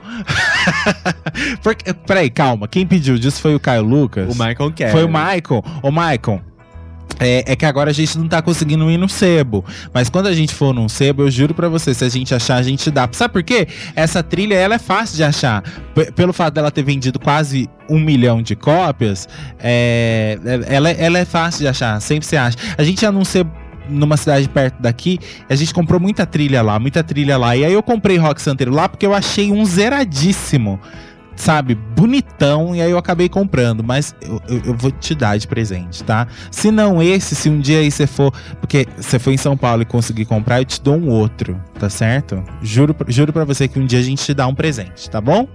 Porque, 1.61 1.93
peraí, 1.93 2.29
calma. 2.29 2.67
Quem 2.67 2.85
pediu 2.85 3.17
disso 3.17 3.41
foi 3.41 3.55
o 3.55 3.59
Caio 3.59 3.83
Lucas? 3.83 4.25
O 4.27 4.31
Michael 4.37 4.71
Kevin. 4.73 4.91
Foi 4.91 5.03
o 5.03 5.07
Michael. 5.07 5.63
Ô, 5.81 5.91
Michael. 5.91 6.41
É, 7.19 7.43
é 7.51 7.55
que 7.55 7.65
agora 7.65 7.91
a 7.91 7.93
gente 7.93 8.17
não 8.17 8.27
tá 8.27 8.41
conseguindo 8.41 8.89
ir 8.89 8.97
no 8.97 9.07
sebo. 9.07 9.63
Mas 9.93 10.09
quando 10.09 10.25
a 10.27 10.33
gente 10.33 10.55
for 10.55 10.73
num 10.73 10.89
sebo, 10.89 11.21
eu 11.23 11.29
juro 11.29 11.53
pra 11.53 11.69
você, 11.69 11.93
se 11.93 12.03
a 12.03 12.09
gente 12.09 12.33
achar, 12.33 12.55
a 12.55 12.63
gente 12.63 12.89
dá. 12.89 13.07
Sabe 13.11 13.33
por 13.33 13.43
quê? 13.43 13.67
Essa 13.95 14.23
trilha, 14.23 14.55
ela 14.55 14.75
é 14.75 14.79
fácil 14.79 15.17
de 15.17 15.23
achar. 15.23 15.61
P- 15.93 16.11
pelo 16.13 16.33
fato 16.33 16.55
dela 16.55 16.71
ter 16.71 16.81
vendido 16.83 17.19
quase 17.19 17.69
um 17.87 17.99
milhão 17.99 18.41
de 18.41 18.55
cópias, 18.55 19.27
é, 19.59 20.39
ela, 20.67 20.89
ela 20.89 21.19
é 21.19 21.25
fácil 21.25 21.59
de 21.59 21.67
achar. 21.67 22.01
Sempre 22.01 22.25
você 22.25 22.37
acha. 22.37 22.57
A 22.75 22.83
gente 22.83 23.03
ia 23.03 23.11
num 23.11 23.25
sebo 23.25 23.51
numa 23.91 24.17
cidade 24.17 24.47
perto 24.49 24.81
daqui, 24.81 25.19
a 25.49 25.55
gente 25.55 25.73
comprou 25.73 25.99
muita 25.99 26.25
trilha 26.25 26.61
lá, 26.61 26.79
muita 26.79 27.03
trilha 27.03 27.37
lá. 27.37 27.55
E 27.55 27.65
aí 27.65 27.73
eu 27.73 27.83
comprei 27.83 28.17
Rock 28.17 28.41
Santeiro 28.41 28.71
lá 28.73 28.87
porque 28.89 29.05
eu 29.05 29.13
achei 29.13 29.51
um 29.51 29.63
zeradíssimo 29.65 30.79
sabe, 31.33 31.73
bonitão, 31.73 32.75
e 32.75 32.81
aí 32.81 32.91
eu 32.91 32.99
acabei 32.99 33.27
comprando, 33.27 33.83
mas 33.83 34.13
eu, 34.21 34.39
eu- 34.47 34.61
eu 34.65 34.73
vou 34.77 34.91
te 34.91 35.15
dar 35.15 35.37
de 35.37 35.47
presente, 35.47 36.03
tá? 36.03 36.27
Se 36.51 36.69
não 36.69 37.01
esse, 37.01 37.33
se 37.35 37.49
um 37.49 37.59
dia 37.59 37.79
aí 37.79 37.89
você 37.89 38.05
for, 38.05 38.31
porque 38.59 38.85
você 38.95 39.17
foi 39.17 39.33
em 39.33 39.37
São 39.37 39.57
Paulo 39.57 39.81
e 39.81 39.85
conseguir 39.85 40.25
comprar, 40.25 40.61
eu 40.61 40.65
te 40.65 40.79
dou 40.79 40.95
um 40.97 41.09
outro, 41.09 41.59
tá 41.79 41.89
certo? 41.89 42.43
Juro, 42.61 42.95
juro 43.07 43.33
pra 43.33 43.43
você 43.43 43.67
que 43.67 43.79
um 43.79 43.85
dia 43.87 43.97
a 43.99 44.03
gente 44.03 44.23
te 44.23 44.35
dá 44.35 44.45
um 44.45 44.53
presente, 44.53 45.09
tá 45.09 45.19
bom? 45.19 45.47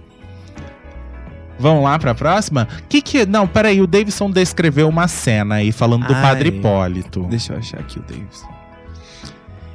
Vamos 1.58 1.84
lá 1.84 1.98
pra 1.98 2.14
próxima? 2.14 2.68
Que 2.88 3.00
que. 3.00 3.26
Não, 3.26 3.46
peraí, 3.46 3.80
o 3.80 3.86
Davidson 3.86 4.30
descreveu 4.30 4.88
uma 4.88 5.08
cena 5.08 5.56
aí 5.56 5.72
falando 5.72 6.06
do 6.06 6.14
Ai. 6.14 6.22
Padre 6.22 6.48
Hipólito. 6.50 7.22
Deixa 7.24 7.54
eu 7.54 7.58
achar 7.58 7.80
aqui 7.80 7.98
o 7.98 8.02
Davis. 8.02 8.55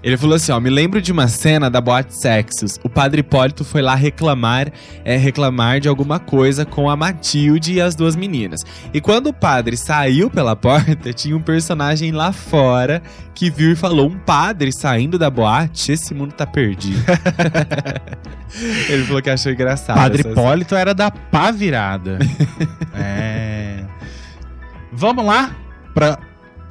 Ele 0.03 0.17
falou 0.17 0.35
assim, 0.35 0.51
ó, 0.51 0.59
me 0.59 0.69
lembro 0.69 0.99
de 0.99 1.11
uma 1.11 1.27
cena 1.27 1.69
da 1.69 1.79
Boate 1.79 2.15
Sexos. 2.15 2.79
O 2.83 2.89
padre 2.89 3.19
Hipólito 3.19 3.63
foi 3.63 3.83
lá 3.83 3.93
reclamar, 3.93 4.71
é, 5.05 5.15
reclamar 5.15 5.79
de 5.79 5.87
alguma 5.87 6.19
coisa 6.19 6.65
com 6.65 6.89
a 6.89 6.95
Matilde 6.95 7.73
e 7.73 7.81
as 7.81 7.93
duas 7.93 8.15
meninas. 8.15 8.61
E 8.91 8.99
quando 8.99 9.27
o 9.27 9.33
padre 9.33 9.77
saiu 9.77 10.29
pela 10.29 10.55
porta, 10.57 11.13
tinha 11.13 11.37
um 11.37 11.41
personagem 11.41 12.11
lá 12.11 12.31
fora 12.31 13.01
que 13.35 13.51
viu 13.51 13.71
e 13.71 13.75
falou, 13.75 14.07
um 14.07 14.17
padre 14.17 14.71
saindo 14.71 15.19
da 15.19 15.29
boate, 15.29 15.91
esse 15.91 16.13
mundo 16.13 16.33
tá 16.33 16.47
perdido. 16.47 16.99
Ele 18.89 19.03
falou 19.05 19.21
que 19.21 19.29
achou 19.29 19.51
engraçado. 19.51 19.97
Padre 19.97 20.21
Hipólito 20.21 20.75
era 20.75 20.93
da 20.93 21.11
pá 21.11 21.51
virada. 21.51 22.17
é. 22.95 23.83
Vamos 24.91 25.25
lá 25.25 25.55
pra 25.93 26.19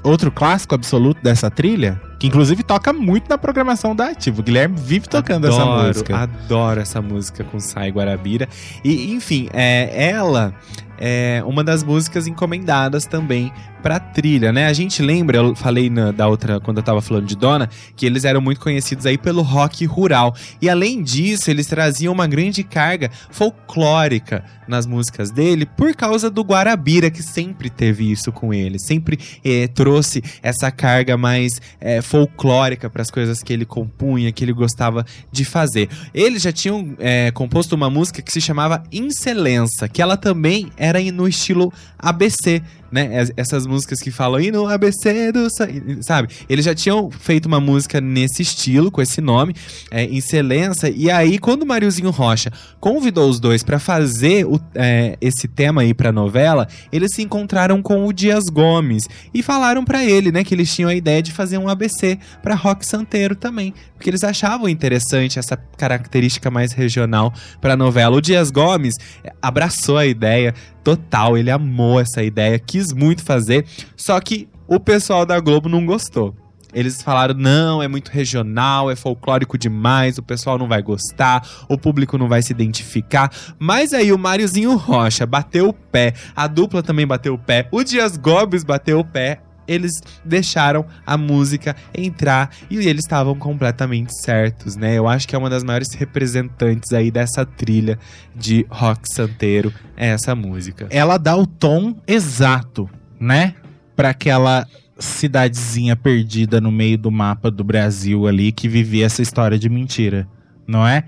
outro 0.02 0.30
clássico 0.30 0.74
absoluto 0.74 1.22
dessa 1.22 1.50
trilha, 1.50 2.00
que 2.20 2.26
inclusive 2.26 2.62
toca 2.62 2.92
muito 2.92 3.30
na 3.30 3.38
programação 3.38 3.96
da 3.96 4.10
Ativa. 4.10 4.40
O 4.40 4.44
Guilherme 4.44 4.76
vive 4.78 5.08
tocando 5.08 5.48
essa 5.48 5.62
Adoro, 5.62 5.86
música. 5.88 6.16
Adoro 6.18 6.78
essa 6.80 7.00
música 7.00 7.42
com 7.44 7.58
Sai 7.58 7.90
Guarabira. 7.90 8.46
E, 8.84 9.10
enfim, 9.14 9.48
é, 9.54 10.10
ela 10.10 10.54
é 10.98 11.42
uma 11.46 11.64
das 11.64 11.82
músicas 11.82 12.26
encomendadas 12.26 13.06
também 13.06 13.50
pra 13.80 13.98
trilha, 13.98 14.52
né? 14.52 14.66
A 14.66 14.72
gente 14.72 15.02
lembra, 15.02 15.38
eu 15.38 15.54
falei 15.56 15.88
na- 15.90 16.10
da 16.12 16.28
outra, 16.28 16.60
quando 16.60 16.76
eu 16.78 16.82
tava 16.82 17.00
falando 17.00 17.26
de 17.26 17.36
Dona, 17.36 17.68
que 17.96 18.06
eles 18.06 18.24
eram 18.24 18.40
muito 18.40 18.60
conhecidos 18.60 19.06
aí 19.06 19.16
pelo 19.18 19.42
rock 19.42 19.84
rural. 19.86 20.34
E 20.60 20.68
além 20.68 21.02
disso, 21.02 21.50
eles 21.50 21.66
traziam 21.66 22.12
uma 22.12 22.26
grande 22.26 22.62
carga 22.62 23.10
folclórica 23.30 24.44
nas 24.68 24.86
músicas 24.86 25.30
dele 25.30 25.66
por 25.66 25.94
causa 25.94 26.30
do 26.30 26.42
Guarabira, 26.42 27.10
que 27.10 27.22
sempre 27.22 27.68
teve 27.68 28.10
isso 28.10 28.30
com 28.30 28.54
ele. 28.54 28.78
Sempre 28.78 29.18
eh, 29.44 29.66
trouxe 29.68 30.22
essa 30.42 30.70
carga 30.70 31.16
mais 31.16 31.60
eh, 31.80 32.00
folclórica 32.02 32.88
para 32.88 33.02
as 33.02 33.10
coisas 33.10 33.42
que 33.42 33.52
ele 33.52 33.64
compunha, 33.64 34.30
que 34.30 34.44
ele 34.44 34.52
gostava 34.52 35.04
de 35.32 35.44
fazer. 35.44 35.88
Eles 36.14 36.42
já 36.42 36.52
tinham 36.52 36.94
eh, 36.98 37.30
composto 37.32 37.74
uma 37.74 37.90
música 37.90 38.22
que 38.22 38.30
se 38.30 38.40
chamava 38.40 38.82
Incelença, 38.92 39.88
que 39.88 40.00
ela 40.00 40.16
também 40.16 40.70
era 40.76 41.00
no 41.10 41.26
estilo 41.26 41.72
ABC, 41.98 42.62
né? 42.90 43.20
Es- 43.22 43.32
Essas 43.36 43.66
músicas 43.66 44.00
que 44.00 44.10
falam 44.10 44.40
e 44.40 44.50
no 44.50 44.66
ABC 44.66 45.32
do 45.32 45.48
sa-", 45.50 45.68
sabe? 46.02 46.28
Eles 46.48 46.64
já 46.64 46.74
tinham 46.74 47.10
feito 47.10 47.46
uma 47.46 47.60
música 47.60 48.00
nesse 48.00 48.42
estilo, 48.42 48.90
com 48.90 49.00
esse 49.02 49.20
nome, 49.20 49.54
é, 49.90 50.04
Incelença, 50.04 50.88
e 50.88 51.10
aí 51.10 51.38
quando 51.38 51.62
o 51.62 51.66
Mariozinho 51.66 52.10
Rocha 52.10 52.50
convidou 52.80 53.28
os 53.28 53.38
dois 53.40 53.62
para 53.62 53.78
fazer 53.78 54.44
o- 54.46 54.60
é, 54.74 55.16
esse 55.20 55.46
tema 55.48 55.82
aí 55.82 55.92
pra 55.94 56.12
novela, 56.12 56.66
eles 56.92 57.10
se 57.14 57.22
encontraram 57.22 57.80
com 57.82 58.06
o 58.06 58.12
Dias 58.12 58.44
Gomes 58.50 59.04
e 59.32 59.42
falaram 59.42 59.84
pra 59.84 60.04
ele, 60.04 60.30
né, 60.32 60.42
que 60.44 60.54
eles 60.54 60.74
tinham 60.74 60.90
a 60.90 60.94
ideia 60.94 61.22
de 61.22 61.32
fazer 61.32 61.58
um 61.58 61.68
ABC 61.68 62.18
pra 62.42 62.54
Rock 62.54 62.84
Santeiro 62.86 63.34
também, 63.34 63.72
porque 63.96 64.10
eles 64.10 64.24
achavam 64.24 64.68
interessante 64.68 65.38
essa 65.38 65.56
característica 65.56 66.50
mais 66.50 66.72
regional 66.72 67.32
pra 67.60 67.76
novela. 67.76 68.16
O 68.16 68.20
Dias 68.20 68.50
Gomes 68.50 68.94
é, 69.24 69.32
abraçou 69.42 69.96
a 69.98 70.06
ideia 70.06 70.54
total, 70.82 71.36
ele 71.36 71.50
amou 71.50 72.00
essa 72.00 72.22
ideia, 72.22 72.58
quis 72.80 72.92
muito 72.92 73.22
fazer, 73.22 73.66
só 73.96 74.18
que 74.20 74.48
o 74.66 74.80
pessoal 74.80 75.26
da 75.26 75.38
Globo 75.38 75.68
não 75.68 75.84
gostou. 75.84 76.34
Eles 76.72 77.02
falaram: 77.02 77.34
não, 77.34 77.82
é 77.82 77.88
muito 77.88 78.08
regional, 78.08 78.90
é 78.90 78.96
folclórico 78.96 79.58
demais, 79.58 80.18
o 80.18 80.22
pessoal 80.22 80.56
não 80.56 80.68
vai 80.68 80.80
gostar, 80.80 81.46
o 81.68 81.76
público 81.76 82.16
não 82.16 82.28
vai 82.28 82.42
se 82.42 82.52
identificar. 82.52 83.30
Mas 83.58 83.92
aí 83.92 84.12
o 84.12 84.18
Máriozinho 84.18 84.76
Rocha 84.76 85.26
bateu 85.26 85.68
o 85.68 85.72
pé, 85.72 86.14
a 86.34 86.46
dupla 86.46 86.82
também 86.82 87.06
bateu 87.06 87.34
o 87.34 87.38
pé, 87.38 87.68
o 87.72 87.82
Dias 87.82 88.16
Gomes 88.16 88.64
bateu 88.64 89.00
o 89.00 89.04
pé. 89.04 89.40
Eles 89.70 90.02
deixaram 90.24 90.84
a 91.06 91.16
música 91.16 91.76
entrar 91.94 92.50
e 92.68 92.76
eles 92.76 93.04
estavam 93.04 93.36
completamente 93.36 94.12
certos, 94.20 94.74
né? 94.74 94.98
Eu 94.98 95.06
acho 95.06 95.28
que 95.28 95.36
é 95.36 95.38
uma 95.38 95.48
das 95.48 95.62
maiores 95.62 95.94
representantes 95.94 96.92
aí 96.92 97.10
dessa 97.10 97.46
trilha 97.46 97.96
de 98.34 98.66
rock 98.68 99.02
santeiro, 99.12 99.72
é 99.96 100.08
essa 100.08 100.34
música. 100.34 100.88
Ela 100.90 101.16
dá 101.18 101.36
o 101.36 101.46
tom 101.46 101.94
exato, 102.06 102.90
né? 103.18 103.54
Pra 103.94 104.10
aquela 104.10 104.66
cidadezinha 104.98 105.94
perdida 105.94 106.60
no 106.60 106.72
meio 106.72 106.98
do 106.98 107.10
mapa 107.10 107.50
do 107.50 107.62
Brasil 107.62 108.26
ali 108.26 108.52
que 108.52 108.68
vivia 108.68 109.06
essa 109.06 109.22
história 109.22 109.58
de 109.58 109.68
mentira, 109.68 110.28
não 110.66 110.86
é? 110.86 111.04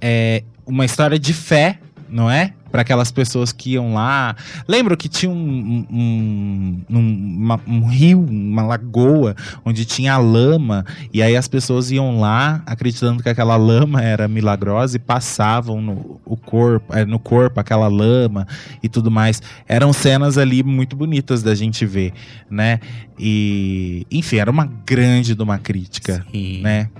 É 0.00 0.44
uma 0.66 0.84
história 0.84 1.18
de 1.18 1.32
fé, 1.32 1.78
não 2.08 2.30
é? 2.30 2.54
Para 2.74 2.82
aquelas 2.82 3.12
pessoas 3.12 3.52
que 3.52 3.74
iam 3.74 3.94
lá. 3.94 4.34
Lembro 4.66 4.96
que 4.96 5.08
tinha 5.08 5.30
um, 5.30 5.86
um, 5.88 6.80
um, 6.90 7.36
uma- 7.38 7.60
um 7.68 7.86
rio, 7.86 8.20
uma 8.28 8.62
lagoa, 8.64 9.36
onde 9.64 9.84
tinha 9.84 10.18
lama, 10.18 10.84
e 11.12 11.22
aí 11.22 11.36
as 11.36 11.46
pessoas 11.46 11.92
iam 11.92 12.18
lá 12.18 12.64
acreditando 12.66 13.22
que 13.22 13.28
aquela 13.28 13.54
lama 13.54 14.02
era 14.02 14.26
milagrosa 14.26 14.96
e 14.96 14.98
passavam 14.98 15.80
no, 15.80 16.20
o 16.24 16.36
corpo, 16.36 16.92
eh, 16.92 17.04
no 17.04 17.20
corpo 17.20 17.60
aquela 17.60 17.86
lama 17.86 18.44
e 18.82 18.88
tudo 18.88 19.08
mais. 19.08 19.40
Eram 19.68 19.92
cenas 19.92 20.36
ali 20.36 20.64
muito 20.64 20.96
bonitas 20.96 21.44
da 21.44 21.54
gente 21.54 21.86
ver, 21.86 22.12
né? 22.50 22.80
E, 23.16 24.04
enfim, 24.10 24.38
era 24.38 24.50
uma 24.50 24.66
grande 24.84 25.36
de 25.36 25.42
uma 25.44 25.58
crítica, 25.58 26.26
Sim. 26.32 26.60
né? 26.60 26.90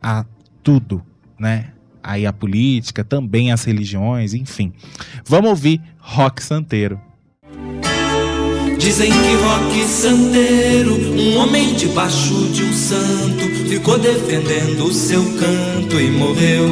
A 0.00 0.24
tudo, 0.62 1.02
né? 1.36 1.70
Aí 2.02 2.26
a 2.26 2.32
política, 2.32 3.04
também 3.04 3.52
as 3.52 3.64
religiões, 3.64 4.34
enfim. 4.34 4.72
Vamos 5.24 5.50
ouvir 5.50 5.80
Rock 5.98 6.42
Santeiro. 6.42 7.00
Dizem 8.78 9.12
que 9.12 9.34
Roque 9.44 9.84
Santeiro, 9.84 10.94
um 10.94 11.36
homem 11.36 11.74
debaixo 11.74 12.34
de 12.48 12.64
um 12.64 12.72
santo, 12.72 13.44
ficou 13.68 13.98
defendendo 13.98 14.86
o 14.86 14.92
seu 14.92 15.22
canto 15.38 16.00
e 16.00 16.10
morreu. 16.10 16.70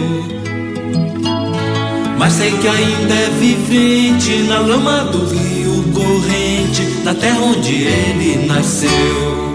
Mas 2.18 2.32
sei 2.32 2.50
que 2.50 2.66
ainda 2.66 3.14
é 3.14 3.30
vivente 3.38 4.38
na 4.48 4.58
lama 4.58 5.04
do 5.04 5.26
rio 5.26 5.84
corrente, 5.92 6.82
na 7.04 7.14
terra 7.14 7.40
onde 7.40 7.74
ele 7.84 8.46
nasceu. 8.46 9.47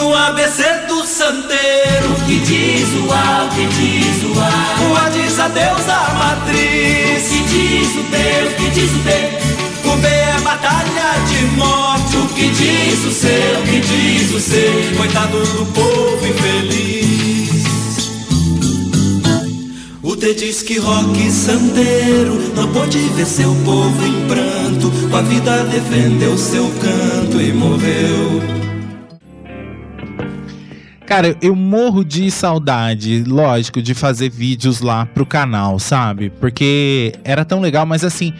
No 0.00 0.14
ABC 0.14 0.62
do 0.88 1.04
Santeiro, 1.04 2.14
que 2.26 2.40
diz 2.40 2.88
o 3.02 3.12
A, 3.12 3.44
o 3.44 3.54
que 3.54 3.66
diz 3.66 4.24
o 4.24 4.32
A, 4.40 4.88
o 4.88 4.96
A 4.96 5.10
diz 5.10 5.38
adeus 5.38 5.86
à 5.90 6.14
matriz, 6.14 7.26
o 7.26 7.28
que 7.28 7.42
diz 7.42 7.88
o 7.96 8.02
B, 8.04 8.16
o 8.46 8.54
que 8.56 8.70
diz 8.70 8.90
o 8.92 8.98
B, 9.00 9.10
o 9.84 9.96
B 9.98 10.08
é 10.08 10.40
batalha 10.42 11.12
de 11.28 11.44
morte, 11.54 12.16
o 12.16 12.26
que 12.28 12.48
diz 12.48 13.04
o 13.04 13.10
C, 13.10 13.28
o 13.60 13.62
que 13.66 13.80
diz 13.80 14.32
o 14.32 14.40
C, 14.40 14.94
coitado 14.96 15.38
do 15.38 15.66
povo 15.66 16.26
infeliz. 16.26 17.50
O 20.02 20.16
D 20.16 20.32
diz 20.32 20.62
que 20.62 20.78
rock 20.78 21.30
santeiro 21.30 22.54
não 22.56 22.72
pôde 22.72 22.98
ver 23.16 23.26
seu 23.26 23.54
povo 23.66 24.02
em 24.06 24.26
pranto, 24.26 24.90
com 25.10 25.16
a 25.18 25.20
vida 25.20 25.62
defendeu 25.64 26.38
seu 26.38 26.64
canto 26.80 27.38
e 27.38 27.52
morreu. 27.52 28.69
Cara, 31.10 31.36
eu 31.42 31.56
morro 31.56 32.04
de 32.04 32.30
saudade, 32.30 33.24
lógico, 33.24 33.82
de 33.82 33.94
fazer 33.94 34.30
vídeos 34.30 34.80
lá 34.80 35.06
pro 35.06 35.26
canal, 35.26 35.76
sabe? 35.80 36.30
Porque 36.30 37.12
era 37.24 37.44
tão 37.44 37.60
legal, 37.60 37.84
mas 37.84 38.04
assim. 38.04 38.32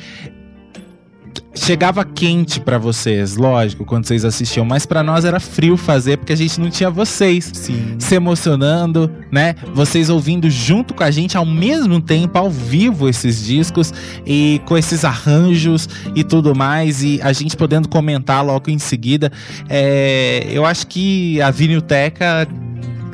Chegava 1.53 2.05
quente 2.05 2.61
pra 2.61 2.79
vocês, 2.79 3.37
lógico, 3.37 3.85
quando 3.85 4.07
vocês 4.07 4.25
assistiam, 4.25 4.65
mas 4.65 4.87
pra 4.87 5.03
nós 5.03 5.25
era 5.25 5.41
frio 5.41 5.77
fazer 5.77 6.17
porque 6.17 6.33
a 6.33 6.37
gente 6.37 6.61
não 6.61 6.71
tinha 6.71 6.89
vocês 6.89 7.51
Sim. 7.53 7.97
se 7.99 8.15
emocionando, 8.15 9.11
né? 9.33 9.57
Vocês 9.75 10.09
ouvindo 10.09 10.49
junto 10.49 10.95
com 10.95 11.03
a 11.03 11.11
gente 11.11 11.37
ao 11.37 11.45
mesmo 11.45 12.01
tempo, 12.01 12.39
ao 12.39 12.49
vivo, 12.49 13.09
esses 13.09 13.45
discos 13.45 13.93
e 14.25 14.61
com 14.65 14.79
esses 14.79 15.05
arranjos 15.05 15.89
e 16.15 16.23
tudo 16.23 16.55
mais, 16.55 17.03
e 17.03 17.21
a 17.21 17.33
gente 17.33 17.57
podendo 17.57 17.89
comentar 17.89 18.45
logo 18.45 18.71
em 18.71 18.79
seguida. 18.79 19.31
É, 19.69 20.47
eu 20.51 20.65
acho 20.65 20.87
que 20.87 21.41
a 21.43 21.51
Vinilteca 21.51 22.47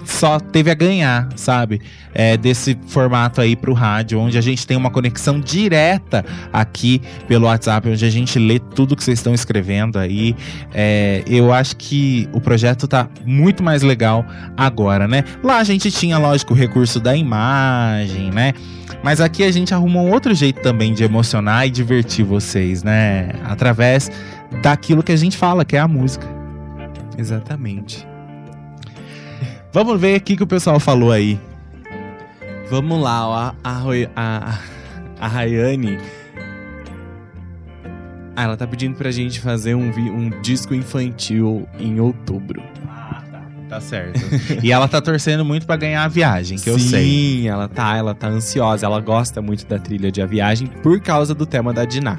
só 0.06 0.38
teve 0.38 0.70
a 0.70 0.74
ganhar, 0.74 1.28
sabe? 1.36 1.80
É, 2.14 2.36
desse 2.36 2.78
formato 2.86 3.40
aí 3.40 3.54
pro 3.56 3.72
rádio, 3.72 4.18
onde 4.18 4.38
a 4.38 4.40
gente 4.40 4.66
tem 4.66 4.76
uma 4.76 4.90
conexão 4.90 5.40
direta 5.40 6.24
aqui 6.52 7.02
pelo 7.26 7.46
WhatsApp, 7.46 7.88
onde 7.88 8.04
a 8.04 8.10
gente 8.10 8.38
lê 8.38 8.58
tudo 8.58 8.96
que 8.96 9.04
vocês 9.04 9.18
estão 9.18 9.34
escrevendo 9.34 9.98
aí. 9.98 10.34
É, 10.72 11.22
eu 11.26 11.52
acho 11.52 11.76
que 11.76 12.28
o 12.32 12.40
projeto 12.40 12.86
tá 12.86 13.08
muito 13.24 13.62
mais 13.62 13.82
legal 13.82 14.24
agora, 14.56 15.06
né? 15.08 15.24
Lá 15.42 15.58
a 15.58 15.64
gente 15.64 15.90
tinha, 15.90 16.16
lógico, 16.18 16.54
o 16.54 16.56
recurso 16.56 17.00
da 17.00 17.14
imagem, 17.14 18.30
né? 18.30 18.54
Mas 19.02 19.20
aqui 19.20 19.42
a 19.42 19.50
gente 19.50 19.74
arruma 19.74 20.00
um 20.00 20.10
outro 20.10 20.34
jeito 20.34 20.62
também 20.62 20.94
de 20.94 21.04
emocionar 21.04 21.66
e 21.66 21.70
divertir 21.70 22.24
vocês, 22.24 22.82
né? 22.82 23.30
Através 23.44 24.10
daquilo 24.62 25.02
que 25.02 25.12
a 25.12 25.16
gente 25.16 25.36
fala, 25.36 25.64
que 25.64 25.76
é 25.76 25.80
a 25.80 25.88
música. 25.88 26.26
Exatamente. 27.18 28.06
Vamos 29.76 30.00
ver 30.00 30.16
o 30.16 30.20
que, 30.22 30.38
que 30.38 30.42
o 30.42 30.46
pessoal 30.46 30.80
falou 30.80 31.12
aí. 31.12 31.38
Vamos 32.70 32.98
lá, 32.98 33.28
ó, 33.28 33.34
a, 33.34 33.82
a, 34.16 34.58
a, 35.20 35.28
Rayane. 35.28 35.98
Ah, 38.34 38.44
ela 38.44 38.56
tá 38.56 38.66
pedindo 38.66 38.96
pra 38.96 39.10
gente 39.10 39.38
fazer 39.38 39.74
um, 39.74 39.90
um 39.90 40.30
disco 40.40 40.74
infantil 40.74 41.68
em 41.78 42.00
outubro. 42.00 42.62
Tá 43.68 43.78
certo. 43.78 44.18
e 44.64 44.72
ela 44.72 44.88
tá 44.88 44.98
torcendo 45.02 45.44
muito 45.44 45.66
pra 45.66 45.76
ganhar 45.76 46.04
a 46.04 46.08
viagem, 46.08 46.56
que 46.56 46.70
eu 46.70 46.78
Sim, 46.78 46.88
sei. 46.88 47.46
ela 47.46 47.68
tá, 47.68 47.98
ela 47.98 48.14
tá 48.14 48.28
ansiosa. 48.28 48.86
Ela 48.86 49.02
gosta 49.02 49.42
muito 49.42 49.66
da 49.66 49.78
trilha 49.78 50.10
de 50.10 50.22
A 50.22 50.26
Viagem 50.26 50.68
por 50.68 50.98
causa 51.02 51.34
do 51.34 51.44
tema 51.44 51.74
da 51.74 51.84
Diná. 51.84 52.18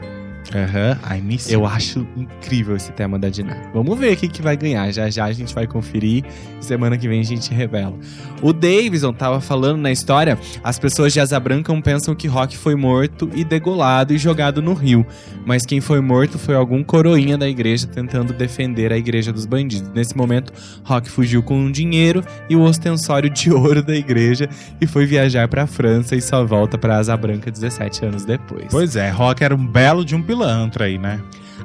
Aham, 0.56 0.98
I 1.16 1.22
miss 1.22 1.50
Eu 1.52 1.62
you. 1.62 1.66
acho 1.68 2.08
incrível 2.16 2.76
esse 2.76 2.92
tema 2.92 3.20
da 3.20 3.30
Diná. 3.30 3.56
Vamos 3.74 3.98
ver 4.00 4.16
quem 4.16 4.30
que 4.30 4.42
vai 4.42 4.56
ganhar. 4.56 4.92
Já 4.92 5.10
já 5.10 5.26
a 5.26 5.32
gente 5.34 5.54
vai 5.54 5.68
conferir. 5.68 6.24
Semana 6.60 6.98
que 6.98 7.08
vem 7.08 7.20
a 7.20 7.24
gente 7.24 7.54
revela. 7.54 7.94
O 8.42 8.54
Davidson 8.54 9.14
tava 9.14 9.40
falando 9.42 9.80
na 9.82 9.92
história, 9.92 10.38
as 10.64 10.78
pessoas 10.78 11.12
de 11.14 11.20
Asa 11.20 11.40
Branca 11.40 11.74
pensam 11.82 12.14
que 12.16 12.28
Rock 12.28 12.58
foi 12.58 12.76
morto 12.76 13.30
e 13.34 13.44
degolado 13.44 14.14
e 14.14 14.18
jogado 14.18 14.62
no 14.62 14.74
rio. 14.74 15.06
Mas 15.46 15.66
quem 15.66 15.80
foi 15.82 16.02
morto 16.02 16.38
foi 16.38 16.56
algum 16.56 16.84
coroinha 16.84 17.38
da 17.38 17.48
igreja 17.48 17.88
tentando 17.88 18.34
defender 18.34 18.92
a 18.92 18.98
igreja 18.98 19.32
dos 19.32 19.46
bandidos. 19.46 19.90
Nesse 19.94 20.16
momento, 20.16 20.52
Rock 20.84 21.10
fugiu 21.10 21.42
com 21.44 21.58
um 21.58 21.72
dinheiro 21.72 22.24
e 22.50 22.56
o 22.56 22.62
ostensório 22.62 23.30
de 23.30 23.52
ouro 23.52 23.82
da 23.84 23.96
igreja 23.96 24.50
e 24.82 24.88
foi 24.88 25.06
viajar 25.06 25.48
pra 25.48 25.66
França 25.68 26.16
e 26.16 26.22
só 26.22 26.44
volta 26.46 26.78
pra 26.78 26.98
Asa 26.98 27.16
Branca 27.16 27.50
17 27.52 28.06
anos 28.06 28.26
depois. 28.26 28.66
Pois 28.70 28.96
é, 28.96 29.10
Rock 29.10 29.44
era 29.44 29.56
um 29.56 29.66
belo 29.66 30.04
de 30.04 30.16
um 30.16 30.22
pilantra 30.38 30.86
aí, 30.86 31.00
né? 31.00 31.20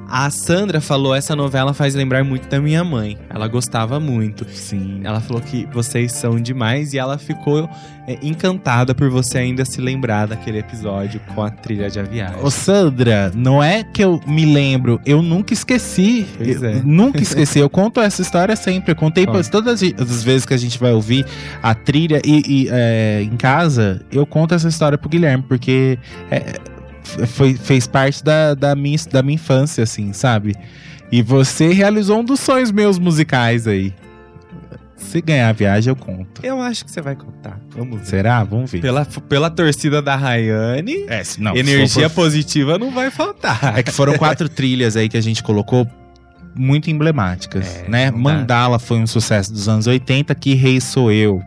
A 0.09 0.31
Sandra 0.31 0.81
falou: 0.81 1.15
essa 1.15 1.37
novela 1.37 1.75
faz 1.75 1.95
lembrar 1.95 2.25
muito 2.25 2.49
da 2.49 2.61
minha 2.61 2.83
mãe. 2.83 3.19
Ela 3.29 3.47
gostava 3.47 4.01
muito. 4.01 4.47
Sim. 4.51 5.01
Ela 5.05 5.21
falou 5.21 5.43
que 5.43 5.67
vocês 5.73 6.13
são 6.13 6.41
demais 6.41 6.95
e 6.95 6.99
ela 6.99 7.19
ficou 7.19 7.69
é, 8.07 8.19
encantada 8.23 8.95
por 8.95 9.11
você 9.11 9.39
ainda 9.39 9.65
se 9.65 9.81
lembrar 9.81 10.27
daquele 10.27 10.59
episódio 10.59 11.21
com 11.35 11.43
a 11.43 11.51
trilha 11.51 11.91
de 11.91 12.01
A 12.01 12.03
Viagem. 12.03 12.43
Ô 12.43 12.51
Sandra, 12.51 13.31
não 13.35 13.63
é 13.63 13.85
que 13.85 14.03
eu 14.03 14.21
me 14.27 14.45
lembro, 14.47 15.01
eu 15.05 15.23
nunca 15.23 15.53
esqueci. 15.53 16.27
Pois 16.37 16.63
Eu 16.63 16.69
é. 16.69 16.83
Nunca 16.85 17.23
esqueci. 17.23 17.59
Eu 17.59 17.71
conto 17.71 18.01
essa 18.01 18.23
história 18.23 18.57
sempre. 18.57 18.93
Eu 18.93 18.97
contei 18.97 19.27
todas 19.51 19.83
as 19.83 20.25
vezes 20.25 20.47
que 20.47 20.55
a 20.55 20.59
gente 20.59 20.79
vai 20.79 20.93
ouvir 20.93 21.27
a 21.63 21.75
trilha 21.75 22.21
e, 22.25 22.65
e, 22.65 22.69
é, 22.71 23.23
em 23.23 23.37
casa, 23.37 24.03
eu 24.11 24.27
conto 24.27 24.55
essa 24.55 24.69
história 24.69 24.97
pro 24.97 25.09
Guilherme, 25.09 25.45
porque 25.47 25.99
é, 26.31 26.55
foi, 27.27 27.55
fez 27.55 27.87
parte 27.87 28.23
da, 28.23 28.55
da, 28.55 28.75
minha, 28.75 28.99
da 29.11 29.23
minha 29.23 29.35
infância, 29.35 29.85
assim, 29.85 30.13
sabe? 30.13 30.55
E 31.11 31.23
você 31.23 31.73
realizou 31.73 32.21
um 32.21 32.25
dos 32.25 32.41
sonhos 32.41 32.71
meus 32.71 32.99
musicais 32.99 33.67
aí. 33.67 33.95
Se 34.97 35.21
ganhar 35.21 35.49
a 35.49 35.53
viagem, 35.53 35.91
eu 35.91 35.97
conto. 35.97 36.45
Eu 36.45 36.61
acho 36.61 36.85
que 36.85 36.91
você 36.91 37.01
vai 37.03 37.15
contar. 37.17 37.61
Vamos 37.71 37.99
ver. 38.01 38.07
Será? 38.07 38.43
Vamos 38.45 38.71
ver. 38.71 38.81
Pela, 38.81 39.05
pela 39.05 39.51
torcida 39.51 40.01
da 40.01 40.17
Rayane, 40.17 41.05
É, 41.09 41.23
não, 41.39 41.55
energia 41.57 42.09
for 42.09 42.23
positiva 42.23 42.79
não 42.79 42.91
vai 42.91 43.11
faltar. 43.11 43.79
É 43.79 43.83
que 43.83 43.91
foram 43.91 44.17
quatro 44.17 44.49
trilhas 44.51 44.97
aí 44.97 45.09
que 45.09 45.17
a 45.17 45.21
gente 45.21 45.43
colocou 45.43 45.87
muito 46.55 46.91
emblemáticas, 46.91 47.83
É, 47.85 47.89
né? 47.89 48.11
Mandala 48.11 48.79
foi 48.79 48.99
um 48.99 49.07
sucesso 49.07 49.53
dos 49.53 49.69
anos 49.69 49.87
80, 49.87 50.35
Que 50.35 50.55
Rei 50.55 50.81
Sou 50.81 51.11
Eu. 51.11 51.43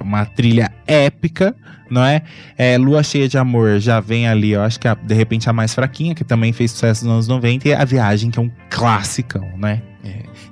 Uma 0.00 0.24
trilha 0.24 0.72
épica, 0.86 1.54
não 1.94 2.04
é? 2.04 2.22
é? 2.58 2.76
Lua 2.76 3.02
Cheia 3.02 3.26
de 3.28 3.38
Amor 3.38 3.78
já 3.78 4.00
vem 4.00 4.28
ali, 4.28 4.50
eu 4.50 4.60
acho 4.62 4.78
que 4.78 4.86
a- 4.86 4.94
de 4.94 5.14
repente 5.14 5.48
a 5.48 5.52
mais 5.52 5.74
fraquinha, 5.74 6.14
que 6.14 6.24
também 6.24 6.52
fez 6.52 6.72
sucesso 6.72 7.04
nos 7.04 7.12
anos 7.14 7.28
90, 7.28 7.68
e 7.68 7.72
A 7.74 7.84
Viagem, 7.84 8.30
que 8.30 8.38
é 8.38 8.42
um 8.42 8.50
clássicão, 8.68 9.48
né? 9.56 9.80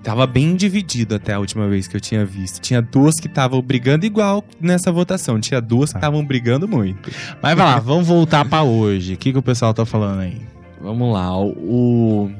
Tava 0.03 0.27
bem 0.27 0.57
dividido 0.57 1.15
até 1.15 1.33
a 1.35 1.39
última 1.39 1.69
vez 1.69 1.87
que 1.87 1.97
eu 1.97 2.01
tinha 2.01 2.25
visto. 2.25 2.61
Tinha 2.61 2.83
duas 2.83 3.21
que 3.21 3.29
estavam 3.29 3.63
brigando 3.63 4.05
igual 4.05 4.45
nessa 4.61 4.91
votação. 4.91 5.39
Tinha 5.39 5.61
duas 5.61 5.91
que 5.91 5.95
Tá. 5.95 5.99
estavam 6.01 6.25
brigando 6.25 6.67
muito. 6.67 7.09
Mas 7.41 7.55
vai 7.57 7.67
lá, 7.67 7.79
vamos 7.81 8.09
voltar 8.09 8.45
pra 8.45 8.65
hoje. 8.65 9.15
O 9.15 9.17
que, 9.17 9.31
que 9.31 9.39
o 9.39 9.43
pessoal 9.43 9.73
tá 9.73 9.85
falando 9.87 10.21
aí? 10.23 10.41
Vamos 10.81 11.13
lá, 11.13 11.39
o. 11.39 12.33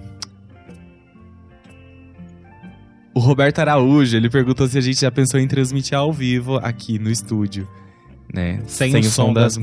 O 3.15 3.21
Roberto 3.21 3.59
Araújo, 3.59 4.17
ele 4.17 4.31
perguntou 4.31 4.67
se 4.67 4.79
a 4.79 4.81
gente 4.81 5.01
já 5.01 5.11
pensou 5.11 5.39
em 5.39 5.47
transmitir 5.47 5.97
ao 5.97 6.13
vivo 6.13 6.57
aqui 6.57 6.99
no 6.99 7.11
estúdio, 7.11 7.69
né? 8.33 8.61
Sem 8.67 8.97
o 8.97 9.05
som 9.05 9.33
das 9.33 9.59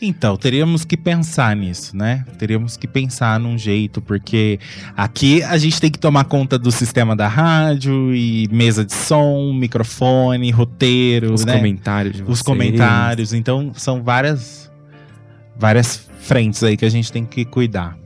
Então, 0.00 0.36
teríamos 0.36 0.84
que 0.84 0.96
pensar 0.96 1.56
nisso, 1.56 1.96
né? 1.96 2.24
Teríamos 2.38 2.76
que 2.76 2.86
pensar 2.86 3.40
num 3.40 3.56
jeito, 3.58 4.00
porque 4.00 4.60
aqui 4.96 5.42
a 5.42 5.56
gente 5.56 5.80
tem 5.80 5.90
que 5.90 5.98
tomar 5.98 6.24
conta 6.24 6.58
do 6.58 6.70
sistema 6.70 7.16
da 7.16 7.26
rádio 7.26 8.14
e 8.14 8.48
mesa 8.52 8.84
de 8.84 8.92
som, 8.92 9.52
microfone, 9.52 10.50
roteiro, 10.50 11.32
Os 11.32 11.44
né? 11.44 11.56
comentários 11.56 12.16
de 12.16 12.22
Os 12.22 12.42
comentários. 12.42 13.32
Então, 13.32 13.72
são 13.74 14.02
várias 14.02 14.70
várias 15.58 16.06
frentes 16.20 16.62
aí 16.62 16.76
que 16.76 16.84
a 16.84 16.90
gente 16.90 17.10
tem 17.10 17.24
que 17.24 17.44
cuidar. 17.44 17.96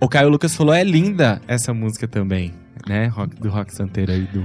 O 0.00 0.08
Caio 0.08 0.28
Lucas 0.28 0.54
falou, 0.54 0.74
é 0.74 0.82
linda 0.82 1.40
essa 1.46 1.72
música 1.72 2.08
também, 2.08 2.52
né? 2.86 3.06
Rock, 3.06 3.36
do 3.36 3.48
Rock 3.48 3.72
Santeiro 3.72 4.12
aí, 4.12 4.22
do 4.22 4.44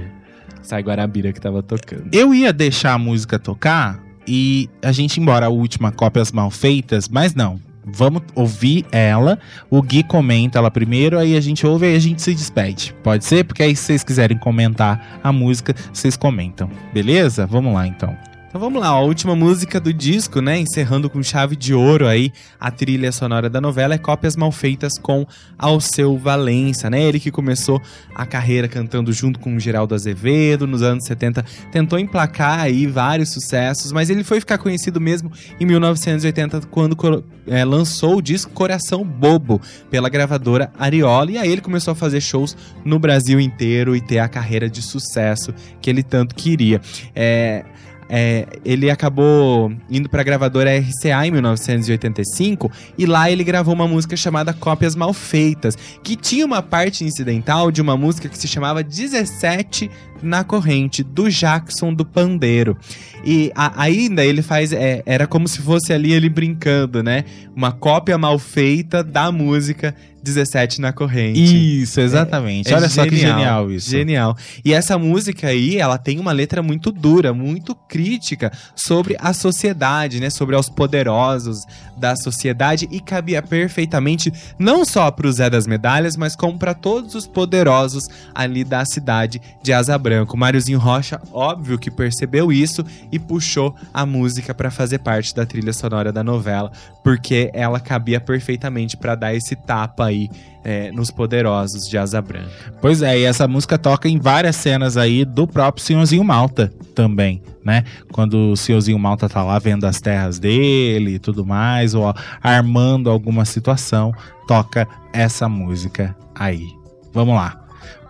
Sai 0.62 0.82
Guarabira 0.82 1.32
que 1.32 1.40
tava 1.40 1.62
tocando. 1.62 2.08
Eu 2.12 2.34
ia 2.34 2.52
deixar 2.52 2.94
a 2.94 2.98
música 2.98 3.38
tocar 3.38 4.02
e 4.26 4.68
a 4.82 4.92
gente 4.92 5.16
ir 5.16 5.20
embora 5.20 5.46
a 5.46 5.48
última 5.48 5.90
cópias 5.90 6.30
mal 6.30 6.50
feitas, 6.50 7.08
mas 7.08 7.34
não. 7.34 7.60
Vamos 7.84 8.22
ouvir 8.34 8.84
ela. 8.92 9.38
O 9.68 9.82
Gui 9.82 10.02
comenta 10.02 10.58
ela 10.58 10.70
primeiro, 10.70 11.18
aí 11.18 11.36
a 11.36 11.40
gente 11.40 11.66
ouve 11.66 11.90
e 11.90 11.96
a 11.96 11.98
gente 11.98 12.22
se 12.22 12.34
despede. 12.34 12.94
Pode 13.02 13.24
ser? 13.24 13.44
Porque 13.44 13.62
aí 13.62 13.74
se 13.74 13.84
vocês 13.84 14.04
quiserem 14.04 14.38
comentar 14.38 15.20
a 15.22 15.32
música, 15.32 15.74
vocês 15.92 16.16
comentam. 16.16 16.70
Beleza? 16.92 17.46
Vamos 17.46 17.74
lá 17.74 17.86
então. 17.86 18.16
Então 18.50 18.60
vamos 18.60 18.80
lá, 18.80 18.88
a 18.88 18.98
última 18.98 19.36
música 19.36 19.78
do 19.78 19.94
disco, 19.94 20.40
né? 20.40 20.58
Encerrando 20.58 21.08
com 21.08 21.22
chave 21.22 21.54
de 21.54 21.72
ouro 21.72 22.08
aí 22.08 22.32
a 22.58 22.68
trilha 22.68 23.12
sonora 23.12 23.48
da 23.48 23.60
novela 23.60 23.94
é 23.94 23.98
Cópias 23.98 24.34
Mal 24.34 24.50
Feitas 24.50 24.98
com 24.98 25.24
Alceu 25.56 26.18
Valença, 26.18 26.90
né? 26.90 27.00
Ele 27.00 27.20
que 27.20 27.30
começou 27.30 27.80
a 28.12 28.26
carreira 28.26 28.66
cantando 28.66 29.12
junto 29.12 29.38
com 29.38 29.56
Geraldo 29.60 29.94
Azevedo 29.94 30.66
nos 30.66 30.82
anos 30.82 31.04
70, 31.04 31.44
tentou 31.70 31.96
emplacar 31.96 32.58
aí 32.58 32.88
vários 32.88 33.32
sucessos, 33.32 33.92
mas 33.92 34.10
ele 34.10 34.24
foi 34.24 34.40
ficar 34.40 34.58
conhecido 34.58 35.00
mesmo 35.00 35.30
em 35.60 35.64
1980 35.64 36.62
quando 36.62 37.24
é, 37.46 37.64
lançou 37.64 38.16
o 38.16 38.22
disco 38.22 38.50
Coração 38.50 39.04
Bobo 39.04 39.60
pela 39.88 40.08
gravadora 40.08 40.72
Ariola 40.76 41.30
e 41.30 41.38
aí 41.38 41.52
ele 41.52 41.60
começou 41.60 41.92
a 41.92 41.94
fazer 41.94 42.20
shows 42.20 42.56
no 42.84 42.98
Brasil 42.98 43.38
inteiro 43.38 43.94
e 43.94 44.00
ter 44.00 44.18
a 44.18 44.28
carreira 44.28 44.68
de 44.68 44.82
sucesso 44.82 45.54
que 45.80 45.88
ele 45.88 46.02
tanto 46.02 46.34
queria. 46.34 46.80
É, 47.14 47.64
é, 48.12 48.44
ele 48.64 48.90
acabou 48.90 49.72
indo 49.88 50.08
pra 50.08 50.24
gravadora 50.24 50.76
RCA 50.76 51.24
em 51.24 51.30
1985 51.30 52.70
e 52.98 53.06
lá 53.06 53.30
ele 53.30 53.44
gravou 53.44 53.72
uma 53.72 53.86
música 53.86 54.16
chamada 54.16 54.52
Cópias 54.52 54.96
Mal 54.96 55.12
Feitas, 55.12 55.78
que 56.02 56.16
tinha 56.16 56.44
uma 56.44 56.60
parte 56.60 57.04
incidental 57.04 57.70
de 57.70 57.80
uma 57.80 57.96
música 57.96 58.28
que 58.28 58.36
se 58.36 58.48
chamava 58.48 58.82
17 58.82 59.88
na 60.22 60.44
corrente, 60.44 61.02
do 61.02 61.28
Jackson 61.30 61.92
do 61.94 62.04
Pandeiro. 62.04 62.76
E 63.24 63.50
a- 63.54 63.82
ainda 63.82 64.24
ele 64.24 64.42
faz. 64.42 64.72
é, 64.72 65.02
era 65.04 65.26
como 65.26 65.46
se 65.48 65.60
fosse 65.60 65.92
ali 65.92 66.12
ele 66.12 66.28
brincando, 66.28 67.02
né? 67.02 67.24
Uma 67.54 67.72
cópia 67.72 68.16
mal 68.16 68.38
feita 68.38 69.02
da 69.04 69.30
música 69.30 69.94
17 70.22 70.80
na 70.80 70.92
corrente. 70.92 71.82
Isso, 71.82 72.00
exatamente. 72.00 72.70
É 72.72 72.76
Olha 72.76 72.88
só 72.88 73.04
que 73.06 73.16
genial 73.16 73.70
isso. 73.70 73.90
Genial. 73.90 74.36
E 74.64 74.72
essa 74.72 74.98
música 74.98 75.48
aí, 75.48 75.78
ela 75.78 75.96
tem 75.98 76.18
uma 76.18 76.32
letra 76.32 76.62
muito 76.62 76.90
dura, 76.92 77.32
muito 77.32 77.74
crítica 77.74 78.52
sobre 78.74 79.16
a 79.18 79.32
sociedade, 79.32 80.20
né? 80.20 80.28
Sobre 80.30 80.56
os 80.56 80.68
poderosos 80.68 81.64
da 81.98 82.16
sociedade 82.16 82.88
e 82.90 83.00
cabia 83.00 83.42
perfeitamente 83.42 84.32
não 84.58 84.84
só 84.84 85.10
pro 85.10 85.30
Zé 85.30 85.48
das 85.50 85.66
Medalhas, 85.66 86.16
mas 86.16 86.34
como 86.36 86.58
para 86.58 86.72
todos 86.74 87.14
os 87.14 87.26
poderosos 87.26 88.08
ali 88.34 88.64
da 88.64 88.84
cidade 88.86 89.40
de 89.62 89.72
Asa 89.72 89.98
Branco. 90.10 90.36
Máriozinho 90.36 90.80
Rocha, 90.80 91.20
óbvio 91.32 91.78
que 91.78 91.88
percebeu 91.88 92.50
isso 92.50 92.84
e 93.12 93.18
puxou 93.18 93.76
a 93.94 94.04
música 94.04 94.52
para 94.52 94.68
fazer 94.68 94.98
parte 94.98 95.32
da 95.32 95.46
trilha 95.46 95.72
sonora 95.72 96.10
da 96.10 96.24
novela, 96.24 96.72
porque 97.04 97.48
ela 97.54 97.78
cabia 97.78 98.20
perfeitamente 98.20 98.96
para 98.96 99.14
dar 99.14 99.32
esse 99.32 99.54
tapa 99.54 100.06
aí 100.06 100.28
é, 100.64 100.90
nos 100.90 101.12
poderosos 101.12 101.88
de 101.88 101.96
Asa 101.96 102.20
Branca. 102.20 102.50
Pois 102.80 103.02
é, 103.02 103.20
e 103.20 103.22
essa 103.22 103.46
música 103.46 103.78
toca 103.78 104.08
em 104.08 104.18
várias 104.18 104.56
cenas 104.56 104.96
aí 104.96 105.24
do 105.24 105.46
próprio 105.46 105.84
Senhorzinho 105.84 106.24
Malta 106.24 106.72
também, 106.92 107.40
né? 107.64 107.84
Quando 108.10 108.50
o 108.50 108.56
Senhorzinho 108.56 108.98
Malta 108.98 109.28
tá 109.28 109.44
lá 109.44 109.60
vendo 109.60 109.84
as 109.84 110.00
terras 110.00 110.40
dele 110.40 111.14
e 111.14 111.18
tudo 111.20 111.46
mais, 111.46 111.94
ou 111.94 112.12
armando 112.42 113.08
alguma 113.08 113.44
situação, 113.44 114.12
toca 114.48 114.88
essa 115.12 115.48
música 115.48 116.16
aí. 116.34 116.66
Vamos 117.12 117.36
lá. 117.36 117.59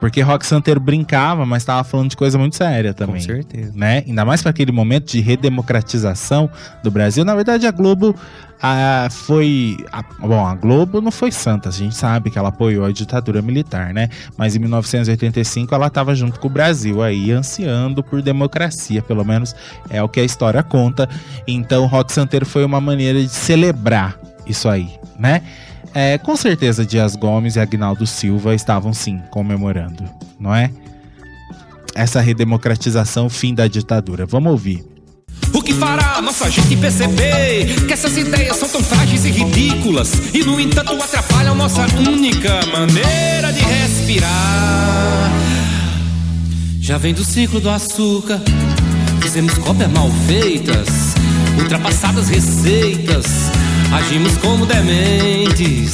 Porque 0.00 0.22
Rock 0.22 0.46
Santeiro 0.46 0.80
brincava, 0.80 1.44
mas 1.44 1.62
tava 1.62 1.84
falando 1.84 2.08
de 2.10 2.16
coisa 2.16 2.38
muito 2.38 2.56
séria 2.56 2.94
também. 2.94 3.16
Com 3.16 3.20
certeza. 3.20 3.72
né? 3.74 4.02
Ainda 4.06 4.24
mais 4.24 4.40
para 4.40 4.50
aquele 4.50 4.72
momento 4.72 5.10
de 5.12 5.20
redemocratização 5.20 6.50
do 6.82 6.90
Brasil. 6.90 7.24
Na 7.24 7.34
verdade, 7.34 7.66
a 7.66 7.70
Globo 7.70 8.16
ah, 8.62 9.08
foi. 9.10 9.76
a- 9.92 10.02
bom, 10.20 10.46
a 10.46 10.54
Globo 10.54 11.00
não 11.00 11.10
foi 11.10 11.30
santa, 11.30 11.68
a 11.68 11.72
gente 11.72 11.94
sabe 11.94 12.30
que 12.30 12.38
ela 12.38 12.48
apoiou 12.48 12.84
a 12.84 12.92
ditadura 12.92 13.40
militar, 13.40 13.92
né? 13.94 14.08
Mas 14.36 14.54
em 14.56 14.58
1985 14.58 15.74
ela 15.74 15.86
estava 15.86 16.14
junto 16.14 16.38
com 16.40 16.46
o 16.46 16.50
Brasil 16.50 17.02
aí, 17.02 17.30
ansiando 17.30 18.02
por 18.02 18.20
democracia, 18.22 19.02
pelo 19.02 19.24
menos 19.24 19.54
é 19.88 20.02
o 20.02 20.08
que 20.08 20.20
a 20.20 20.24
história 20.24 20.62
conta. 20.62 21.08
Então, 21.46 21.86
Rock 21.86 22.12
Santeiro 22.12 22.44
foi 22.46 22.64
uma 22.64 22.80
maneira 22.80 23.20
de 23.20 23.28
celebrar 23.28 24.18
isso 24.46 24.68
aí, 24.68 24.90
né? 25.18 25.42
É, 25.94 26.18
com 26.18 26.36
certeza, 26.36 26.86
Dias 26.86 27.16
Gomes 27.16 27.56
e 27.56 27.60
Agnaldo 27.60 28.06
Silva 28.06 28.54
estavam 28.54 28.92
sim 28.92 29.20
comemorando, 29.30 30.04
não 30.38 30.54
é? 30.54 30.70
essa 31.94 32.20
redemocratização, 32.20 33.28
fim 33.28 33.54
da 33.54 33.66
ditadura. 33.66 34.26
Vamos 34.26 34.52
ouvir. 34.52 34.84
O 35.52 35.62
que 35.62 35.72
fará 35.72 36.16
a 36.16 36.22
nossa 36.22 36.50
gente 36.50 36.76
perceber 36.76 37.86
que 37.86 37.92
essas 37.92 38.16
ideias 38.16 38.56
são 38.56 38.68
tão 38.68 38.82
frágeis 38.82 39.24
e 39.24 39.30
ridículas 39.30 40.12
e, 40.34 40.44
no 40.44 40.60
entanto, 40.60 40.92
atrapalham 40.92 41.54
nossa 41.54 41.82
única 41.96 42.60
maneira 42.66 43.52
de 43.52 43.60
respirar? 43.60 45.30
Já 46.80 46.98
vem 46.98 47.14
do 47.14 47.24
ciclo 47.24 47.60
do 47.60 47.70
açúcar, 47.70 48.40
fizemos 49.20 49.54
cópias 49.58 49.90
mal 49.90 50.10
feitas, 50.26 51.14
ultrapassadas 51.58 52.28
receitas, 52.28 53.26
agimos 53.92 54.36
como 54.38 54.66
dementes. 54.66 55.92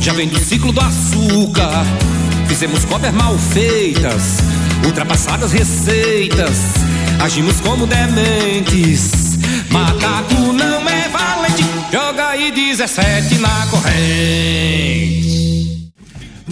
Já 0.00 0.12
vem 0.12 0.28
do 0.28 0.38
ciclo 0.38 0.72
do 0.72 0.80
açúcar, 0.80 1.84
fizemos 2.46 2.84
cópias 2.84 3.12
mal 3.12 3.38
feitas, 3.38 4.38
ultrapassadas 4.84 5.52
receitas, 5.52 6.58
agimos 7.22 7.60
como 7.60 7.86
dementes. 7.86 9.38
Macaco 9.70 10.52
não 10.52 10.88
é 10.88 11.08
valente, 11.08 11.64
joga 11.92 12.28
aí 12.30 12.50
17 12.50 13.38
na 13.38 13.66
corrente. 13.66 15.49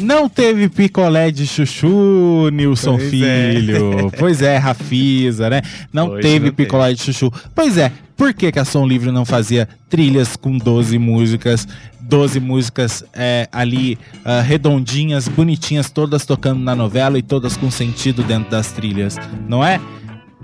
Não 0.01 0.29
teve 0.29 0.69
picolé 0.69 1.31
de 1.31 1.47
chuchu, 1.47 2.49
Nilson 2.53 2.97
Pois 2.97 3.23
é. 3.23 3.53
Filho. 3.53 4.13
Pois 4.19 4.43
é, 4.43 4.57
Rafisa, 4.57 5.51
né? 5.51 5.63
Não 5.93 6.11
Hoje 6.11 6.23
teve 6.23 6.47
não 6.47 6.55
picolé 6.55 6.93
de 6.93 7.03
chuchu. 7.03 7.33
Pois 7.55 7.77
é, 7.77 7.93
por 8.17 8.35
que, 8.35 8.51
que 8.51 8.59
a 8.59 8.65
Som 8.65 8.87
Livre 8.87 9.11
não 9.11 9.25
fazia 9.25 9.69
trilhas 9.89 10.37
com 10.37 10.57
12 10.57 10.99
músicas? 10.99 11.67
12 12.01 12.41
músicas 12.41 13.05
é, 13.13 13.49
ali 13.53 13.99
ah, 14.25 14.41
redondinhas, 14.41 15.29
bonitinhas, 15.29 15.91
todas 15.91 16.25
tocando 16.25 16.61
na 16.61 16.75
novela 16.75 17.19
e 17.19 17.23
todas 17.23 17.57
com 17.57 17.71
sentido 17.71 18.23
dentro 18.23 18.51
das 18.51 18.73
trilhas, 18.73 19.17
não 19.47 19.63
é? 19.65 19.79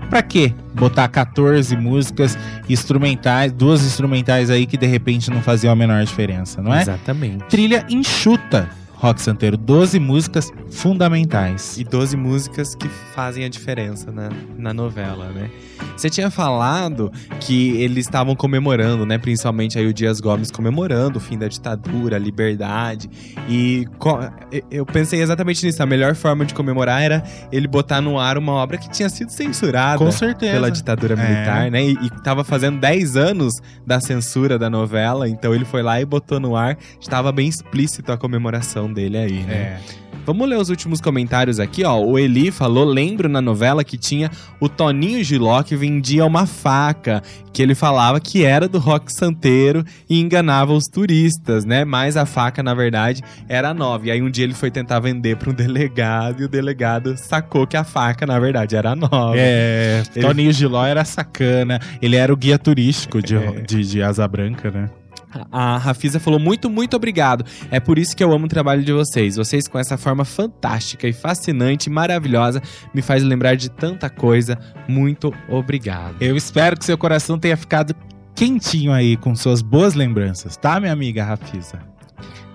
Pra 0.09 0.21
quê? 0.21 0.53
Botar 0.73 1.07
14 1.07 1.75
músicas 1.75 2.37
instrumentais, 2.69 3.51
duas 3.51 3.83
instrumentais 3.83 4.49
aí 4.49 4.67
que 4.67 4.77
de 4.77 4.85
repente 4.85 5.31
não 5.31 5.41
faziam 5.41 5.73
a 5.73 5.75
menor 5.75 6.03
diferença, 6.03 6.61
não 6.61 6.73
é? 6.73 6.81
Exatamente. 6.81 7.45
Trilha 7.45 7.85
enxuta, 7.89 8.69
Rock 8.97 9.21
Santeiro. 9.21 9.57
12 9.57 9.99
músicas 9.99 10.51
fundamentais. 10.71 11.77
E 11.77 11.83
12 11.83 12.15
músicas 12.17 12.75
que 12.75 12.87
fazem 13.13 13.43
a 13.45 13.49
diferença 13.49 14.11
na, 14.11 14.29
na 14.57 14.73
novela, 14.73 15.29
né? 15.29 15.49
Você 15.95 16.09
tinha 16.09 16.29
falado 16.29 17.11
que 17.39 17.71
eles 17.81 18.05
estavam 18.05 18.35
comemorando, 18.35 19.05
né? 19.05 19.17
Principalmente 19.17 19.77
aí 19.77 19.85
o 19.85 19.93
Dias 19.93 20.19
Gomes 20.19 20.49
comemorando 20.51 21.17
o 21.19 21.21
fim 21.21 21.37
da 21.37 21.47
ditadura, 21.47 22.15
a 22.15 22.19
liberdade. 22.19 23.09
E 23.47 23.85
eu- 24.71 24.85
pensei 24.85 25.21
exatamente 25.21 25.65
nisso. 25.65 25.81
A 25.81 25.85
melhor 25.85 26.15
forma 26.15 26.45
de 26.45 26.53
comemorar 26.53 27.01
era 27.01 27.23
ele 27.51 27.67
botar 27.67 28.01
no 28.01 28.19
ar 28.19 28.37
uma 28.37 28.53
obra 28.53 28.77
que 28.77 28.89
tinha 28.89 29.09
sido 29.09 29.29
censurada 29.29 29.97
pela 30.39 30.71
ditadura 30.71 31.13
É. 31.13 31.17
militar, 31.17 31.71
né? 31.71 31.83
E, 31.85 31.91
e 31.93 32.09
tava 32.23 32.43
fazendo 32.43 32.79
10 32.79 33.15
anos 33.15 33.53
da 33.85 33.99
censura 33.99 34.57
da 34.59 34.69
novela. 34.69 35.27
Então 35.29 35.53
ele 35.53 35.65
foi 35.65 35.81
lá 35.83 35.99
e 36.01 36.05
botou 36.05 36.39
no 36.39 36.55
ar. 36.55 36.77
Estava 36.99 37.31
bem 37.31 37.47
explícito 37.47 38.11
a 38.11 38.17
comemoração 38.17 38.91
dele 38.95 39.17
aí, 39.17 39.43
né? 39.43 39.53
É. 39.53 39.79
Vamos 40.25 40.49
ler 40.49 40.57
os 40.57 40.69
últimos 40.71 40.99
comentários 40.99 41.59
aqui, 41.59 41.83
ó. 41.83 41.99
O 41.99 42.17
Eli 42.17 42.49
falou: 42.49 42.83
lembro 42.83 43.29
na 43.29 43.39
novela 43.41 43.83
que 43.83 43.95
tinha 43.95 44.31
o 44.59 44.67
Toninho 44.67 45.23
Giló 45.23 45.61
que 45.61 45.75
vendia 45.75 46.25
uma 46.25 46.47
faca, 46.47 47.21
que 47.53 47.61
ele 47.61 47.75
falava 47.75 48.19
que 48.19 48.43
era 48.43 48.67
do 48.67 48.79
rock 48.79 49.13
santeiro 49.13 49.85
e 50.09 50.19
enganava 50.19 50.73
os 50.73 50.85
turistas, 50.85 51.63
né? 51.63 51.85
Mas 51.85 52.17
a 52.17 52.25
faca, 52.25 52.63
na 52.63 52.73
verdade, 52.73 53.21
era 53.47 53.71
nova. 53.71 54.07
E 54.07 54.09
aí 54.11 54.19
um 54.19 54.31
dia 54.31 54.45
ele 54.45 54.55
foi 54.55 54.71
tentar 54.71 54.99
vender 54.99 55.37
para 55.37 55.51
um 55.51 55.53
delegado 55.53 56.41
e 56.41 56.45
o 56.45 56.49
delegado 56.49 57.15
sacou 57.17 57.67
que 57.67 57.77
a 57.77 57.83
faca, 57.83 58.25
na 58.25 58.39
verdade, 58.39 58.75
era 58.75 58.95
nova. 58.95 59.35
É, 59.37 60.01
Ele- 60.15 60.25
Toninho 60.25 60.51
Giló 60.51 60.83
era 60.87 61.05
sacana. 61.05 61.79
Ele 62.01 62.15
era 62.15 62.33
o 62.33 62.37
guia 62.37 62.57
turístico 62.57 63.21
de, 63.21 63.35
É. 63.37 63.61
de, 63.61 63.83
de 63.87 64.01
Asa 64.01 64.27
Branca, 64.27 64.71
né? 64.71 64.89
A 65.51 65.77
Rafisa 65.77 66.19
falou 66.19 66.39
muito, 66.39 66.69
muito 66.69 66.95
obrigado. 66.95 67.43
É 67.69 67.79
por 67.79 67.99
isso 67.99 68.15
que 68.15 68.23
eu 68.23 68.31
amo 68.31 68.45
o 68.45 68.49
trabalho 68.49 68.83
de 68.83 68.93
vocês. 68.93 69.35
Vocês 69.35 69.67
com 69.67 69.77
essa 69.77 69.97
forma 69.97 70.23
fantástica 70.23 71.07
e 71.07 71.13
fascinante 71.13 71.89
maravilhosa 71.89 72.61
me 72.93 73.01
faz 73.01 73.21
lembrar 73.23 73.55
de 73.55 73.69
tanta 73.69 74.09
coisa. 74.09 74.57
Muito 74.87 75.33
obrigado. 75.49 76.15
Eu 76.21 76.37
espero 76.37 76.77
que 76.77 76.85
seu 76.85 76.97
coração 76.97 77.37
tenha 77.37 77.57
ficado 77.57 77.93
quentinho 78.33 78.91
aí 78.93 79.17
com 79.17 79.35
suas 79.35 79.61
boas 79.61 79.93
lembranças, 79.93 80.55
tá, 80.57 80.79
minha 80.79 80.91
amiga 80.93 81.23
Rafisa? 81.23 81.79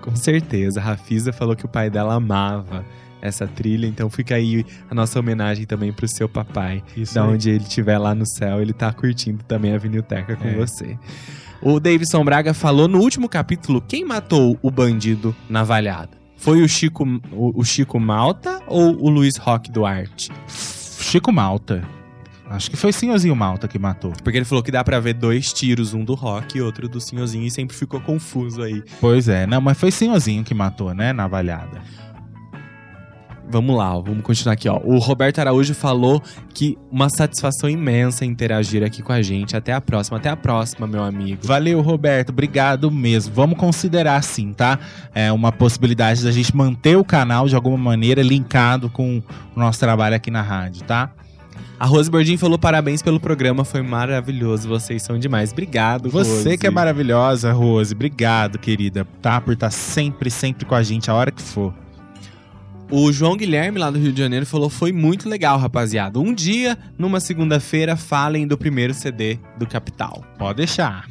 Com 0.01 0.15
certeza. 0.15 0.79
A 0.79 0.83
Rafisa 0.83 1.31
falou 1.31 1.55
que 1.55 1.65
o 1.65 1.69
pai 1.69 1.89
dela 1.89 2.15
amava 2.15 2.83
essa 3.21 3.45
trilha, 3.47 3.85
então 3.85 4.09
fica 4.09 4.33
aí 4.33 4.65
a 4.89 4.95
nossa 4.95 5.19
homenagem 5.19 5.65
também 5.67 5.93
pro 5.93 6.07
seu 6.07 6.27
papai. 6.27 6.83
Isso 6.97 7.13
da 7.13 7.23
aí. 7.23 7.29
onde 7.33 7.51
ele 7.51 7.63
estiver 7.63 7.99
lá 7.99 8.15
no 8.15 8.25
céu, 8.25 8.59
ele 8.59 8.73
tá 8.73 8.91
curtindo 8.91 9.43
também 9.43 9.73
a 9.75 9.77
Vinilteca 9.77 10.35
com 10.35 10.47
É. 10.47 10.55
você. 10.55 10.97
O 11.63 11.79
Davidson 11.79 12.25
Braga 12.25 12.55
falou 12.55 12.87
no 12.87 12.99
último 12.99 13.29
capítulo 13.29 13.81
quem 13.87 14.03
matou 14.03 14.57
o 14.63 14.71
bandido 14.71 15.35
navalhada. 15.47 16.09
Foi 16.35 16.63
o 16.63 16.67
Chico, 16.67 17.03
o, 17.31 17.59
o 17.59 17.63
Chico 17.63 17.99
Malta 17.99 18.59
ou 18.65 18.95
o 18.99 19.09
Luiz 19.09 19.37
Roque 19.37 19.71
Duarte? 19.71 20.31
Chico 20.47 21.31
Malta. 21.31 21.87
Acho 22.49 22.69
que 22.69 22.75
foi 22.75 22.91
Senhorzinho 22.91 23.35
Malta 23.35 23.67
que 23.67 23.77
matou. 23.77 24.11
Porque 24.23 24.39
ele 24.39 24.45
falou 24.45 24.63
que 24.63 24.71
dá 24.71 24.83
pra 24.83 24.99
ver 24.99 25.13
dois 25.13 25.53
tiros, 25.53 25.93
um 25.93 26.03
do 26.03 26.15
Rock 26.15 26.57
e 26.57 26.61
outro 26.61 26.89
do 26.89 26.99
Senhorzinho, 26.99 27.45
e 27.45 27.51
sempre 27.51 27.77
ficou 27.77 28.01
confuso 28.01 28.63
aí. 28.63 28.83
Pois 28.99 29.29
é, 29.29 29.45
não, 29.45 29.61
mas 29.61 29.77
foi 29.77 29.91
Senhorzinho 29.91 30.43
que 30.43 30.53
matou, 30.55 30.95
né? 30.95 31.13
Navalhada. 31.13 31.81
Vamos 33.51 33.75
lá, 33.75 33.91
vamos 33.99 34.23
continuar 34.23 34.53
aqui, 34.53 34.69
ó. 34.69 34.79
O 34.83 34.97
Roberto 34.97 35.39
Araújo 35.39 35.75
falou 35.75 36.21
que 36.53 36.77
uma 36.89 37.09
satisfação 37.09 37.69
imensa 37.69 38.23
interagir 38.23 38.83
aqui 38.83 39.01
com 39.01 39.11
a 39.11 39.21
gente. 39.21 39.57
Até 39.57 39.73
a 39.73 39.81
próxima, 39.81 40.17
até 40.17 40.29
a 40.29 40.37
próxima, 40.37 40.87
meu 40.87 41.03
amigo. 41.03 41.45
Valeu, 41.45 41.81
Roberto. 41.81 42.29
Obrigado 42.29 42.89
mesmo. 42.89 43.33
Vamos 43.33 43.57
considerar 43.57 44.15
assim, 44.15 44.53
tá? 44.53 44.79
É 45.13 45.31
uma 45.31 45.51
possibilidade 45.51 46.23
da 46.23 46.31
gente 46.31 46.55
manter 46.55 46.95
o 46.95 47.03
canal 47.03 47.47
de 47.47 47.55
alguma 47.55 47.77
maneira 47.77 48.21
linkado 48.21 48.89
com 48.89 49.21
o 49.55 49.59
nosso 49.59 49.79
trabalho 49.79 50.15
aqui 50.15 50.31
na 50.31 50.41
rádio, 50.41 50.83
tá? 50.83 51.11
A 51.79 51.85
Rose 51.87 52.11
Bordin 52.11 52.37
falou 52.37 52.59
parabéns 52.59 53.01
pelo 53.01 53.19
programa, 53.19 53.65
foi 53.65 53.81
maravilhoso, 53.81 54.69
vocês 54.69 55.01
são 55.01 55.17
demais. 55.17 55.51
Obrigado, 55.51 56.11
Você 56.11 56.43
Rose. 56.49 56.57
que 56.59 56.67
é 56.67 56.69
maravilhosa, 56.69 57.51
Rose. 57.51 57.95
Obrigado, 57.95 58.59
querida, 58.59 59.05
tá? 59.19 59.41
Por 59.41 59.53
estar 59.53 59.71
sempre, 59.71 60.29
sempre 60.29 60.63
com 60.63 60.75
a 60.75 60.83
gente 60.83 61.09
a 61.09 61.15
hora 61.15 61.31
que 61.31 61.41
for. 61.41 61.73
O 62.93 63.09
João 63.09 63.37
Guilherme, 63.37 63.79
lá 63.79 63.89
do 63.89 63.97
Rio 63.97 64.11
de 64.11 64.19
Janeiro, 64.19 64.45
falou: 64.45 64.69
foi 64.69 64.91
muito 64.91 65.29
legal, 65.29 65.57
rapaziada. 65.57 66.19
Um 66.19 66.33
dia, 66.33 66.77
numa 66.97 67.21
segunda-feira, 67.21 67.95
falem 67.95 68.45
do 68.45 68.57
primeiro 68.57 68.93
CD 68.93 69.39
do 69.57 69.65
Capital. 69.65 70.25
Pode 70.37 70.57
deixar. 70.57 71.07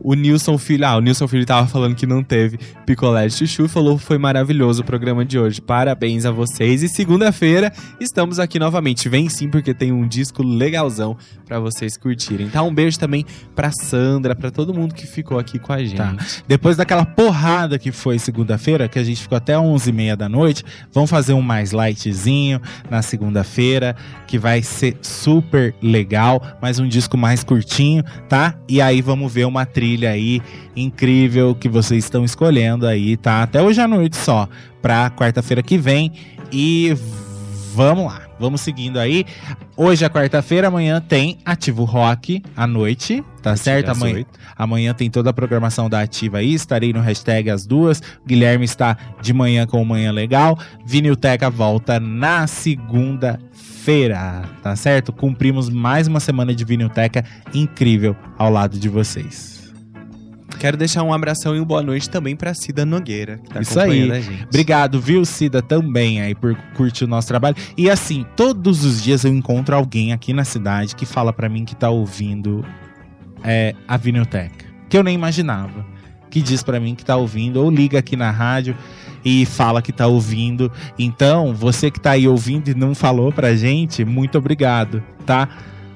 O 0.00 0.14
Nilson 0.14 0.58
Filho, 0.58 0.86
ah, 0.86 0.96
o 0.96 1.00
Nilson 1.00 1.28
Filho 1.28 1.46
tava 1.46 1.66
falando 1.66 1.94
que 1.94 2.06
não 2.06 2.22
teve 2.22 2.58
picolé 2.84 3.26
de 3.26 3.34
chuchu, 3.34 3.68
falou 3.68 3.96
foi 3.96 4.18
maravilhoso 4.18 4.82
o 4.82 4.84
programa 4.84 5.24
de 5.24 5.38
hoje. 5.38 5.60
Parabéns 5.60 6.26
a 6.26 6.30
vocês. 6.30 6.82
E 6.82 6.88
segunda-feira 6.88 7.72
estamos 8.00 8.38
aqui 8.38 8.58
novamente. 8.58 9.08
Vem 9.08 9.28
sim, 9.28 9.48
porque 9.48 9.72
tem 9.72 9.92
um 9.92 10.06
disco 10.06 10.42
legalzão 10.42 11.16
pra 11.46 11.58
vocês 11.58 11.96
curtirem. 11.96 12.48
Tá? 12.48 12.62
Um 12.62 12.74
beijo 12.74 12.98
também 12.98 13.24
pra 13.54 13.70
Sandra, 13.70 14.34
pra 14.34 14.50
todo 14.50 14.74
mundo 14.74 14.94
que 14.94 15.06
ficou 15.06 15.38
aqui 15.38 15.58
com 15.58 15.72
a 15.72 15.78
gente. 15.78 15.96
Tá. 15.96 16.16
Depois 16.46 16.76
daquela 16.76 17.04
porrada 17.04 17.78
que 17.78 17.92
foi 17.92 18.18
segunda-feira, 18.18 18.88
que 18.88 18.98
a 18.98 19.04
gente 19.04 19.22
ficou 19.22 19.36
até 19.36 19.54
11h30 19.54 20.16
da 20.16 20.28
noite, 20.28 20.64
vamos 20.92 21.10
fazer 21.10 21.32
um 21.32 21.42
mais 21.42 21.72
lightzinho 21.72 22.60
na 22.90 23.00
segunda-feira, 23.00 23.94
que 24.26 24.38
vai 24.38 24.62
ser 24.62 24.96
super 25.00 25.74
legal, 25.80 26.42
mas 26.60 26.78
um 26.78 26.88
disco 26.88 27.16
mais 27.16 27.44
curtinho, 27.44 28.04
tá? 28.28 28.54
E 28.68 28.80
aí 28.80 29.00
vamos 29.00 29.32
ver 29.32 29.46
uma 29.46 29.64
trilha 29.64 29.83
aí 30.08 30.40
incrível 30.74 31.54
que 31.54 31.68
vocês 31.68 32.04
estão 32.04 32.24
escolhendo 32.24 32.86
aí, 32.86 33.16
tá? 33.16 33.42
Até 33.42 33.62
hoje 33.62 33.80
à 33.80 33.88
noite 33.88 34.16
só, 34.16 34.48
pra 34.80 35.10
quarta-feira 35.10 35.62
que 35.62 35.78
vem. 35.78 36.12
E 36.50 36.96
vamos 37.74 38.06
lá, 38.06 38.22
vamos 38.38 38.60
seguindo 38.60 38.98
aí. 38.98 39.26
Hoje 39.76 40.04
é 40.04 40.08
quarta-feira, 40.08 40.68
amanhã 40.68 41.00
tem 41.00 41.38
Ativo 41.44 41.82
Rock 41.82 42.40
à 42.56 42.64
noite, 42.66 43.24
tá 43.42 43.56
certo? 43.56 43.90
às 43.90 44.00
Amanhã. 44.00 44.24
Amanhã 44.56 44.94
tem 44.94 45.10
toda 45.10 45.30
a 45.30 45.32
programação 45.32 45.90
da 45.90 46.00
Ativa 46.00 46.38
aí, 46.38 46.54
estarei 46.54 46.92
no 46.92 47.00
hashtag 47.00 47.50
as 47.50 47.66
duas. 47.66 47.98
O 47.98 48.26
Guilherme 48.26 48.64
está 48.64 48.96
de 49.20 49.32
manhã 49.32 49.66
com 49.66 49.82
o 49.82 49.84
Manhã 49.84 50.12
Legal. 50.12 50.56
Vinilteca 50.86 51.50
volta 51.50 51.98
na 51.98 52.46
segunda-feira, 52.46 54.44
tá 54.62 54.76
certo? 54.76 55.12
Cumprimos 55.12 55.68
mais 55.68 56.06
uma 56.06 56.20
semana 56.20 56.54
de 56.54 56.64
Vinilteca 56.64 57.24
incrível 57.52 58.14
ao 58.38 58.50
lado 58.50 58.78
de 58.78 58.88
vocês. 58.88 59.53
Quero 60.58 60.76
deixar 60.76 61.02
um 61.02 61.12
abração 61.12 61.54
e 61.54 61.58
uma 61.58 61.64
boa 61.64 61.82
noite 61.82 62.08
também 62.08 62.34
pra 62.34 62.54
Cida 62.54 62.86
Nogueira, 62.86 63.38
que 63.38 63.50
tá 63.50 63.60
Isso 63.60 63.78
aí. 63.78 64.10
a 64.10 64.20
gente. 64.20 64.44
Obrigado, 64.44 65.00
viu, 65.00 65.24
Cida, 65.24 65.60
também 65.60 66.20
aí 66.22 66.34
por 66.34 66.56
curtir 66.74 67.04
o 67.04 67.06
nosso 67.06 67.28
trabalho. 67.28 67.56
E 67.76 67.90
assim, 67.90 68.24
todos 68.36 68.84
os 68.84 69.02
dias 69.02 69.24
eu 69.24 69.32
encontro 69.32 69.74
alguém 69.76 70.12
aqui 70.12 70.32
na 70.32 70.44
cidade 70.44 70.94
que 70.96 71.04
fala 71.04 71.32
pra 71.32 71.48
mim 71.48 71.64
que 71.64 71.74
tá 71.76 71.90
ouvindo 71.90 72.64
é, 73.42 73.74
a 73.86 73.96
Vinilteca. 73.96 74.64
Que 74.88 74.96
eu 74.96 75.02
nem 75.02 75.14
imaginava. 75.14 75.84
Que 76.30 76.40
diz 76.40 76.62
pra 76.62 76.80
mim 76.80 76.94
que 76.94 77.04
tá 77.04 77.16
ouvindo 77.16 77.62
ou 77.62 77.70
liga 77.70 77.98
aqui 77.98 78.16
na 78.16 78.30
rádio. 78.30 78.76
e 79.24 79.46
fala 79.46 79.80
que 79.80 79.92
tá 79.92 80.06
ouvindo. 80.06 80.70
Então, 80.98 81.54
você 81.54 81.90
que 81.90 81.98
tá 81.98 82.10
aí 82.12 82.28
ouvindo 82.28 82.68
e 82.68 82.74
não 82.74 82.94
falou 82.94 83.32
pra 83.32 83.56
gente, 83.56 84.04
muito 84.04 84.36
obrigado, 84.36 85.02
tá? 85.24 85.48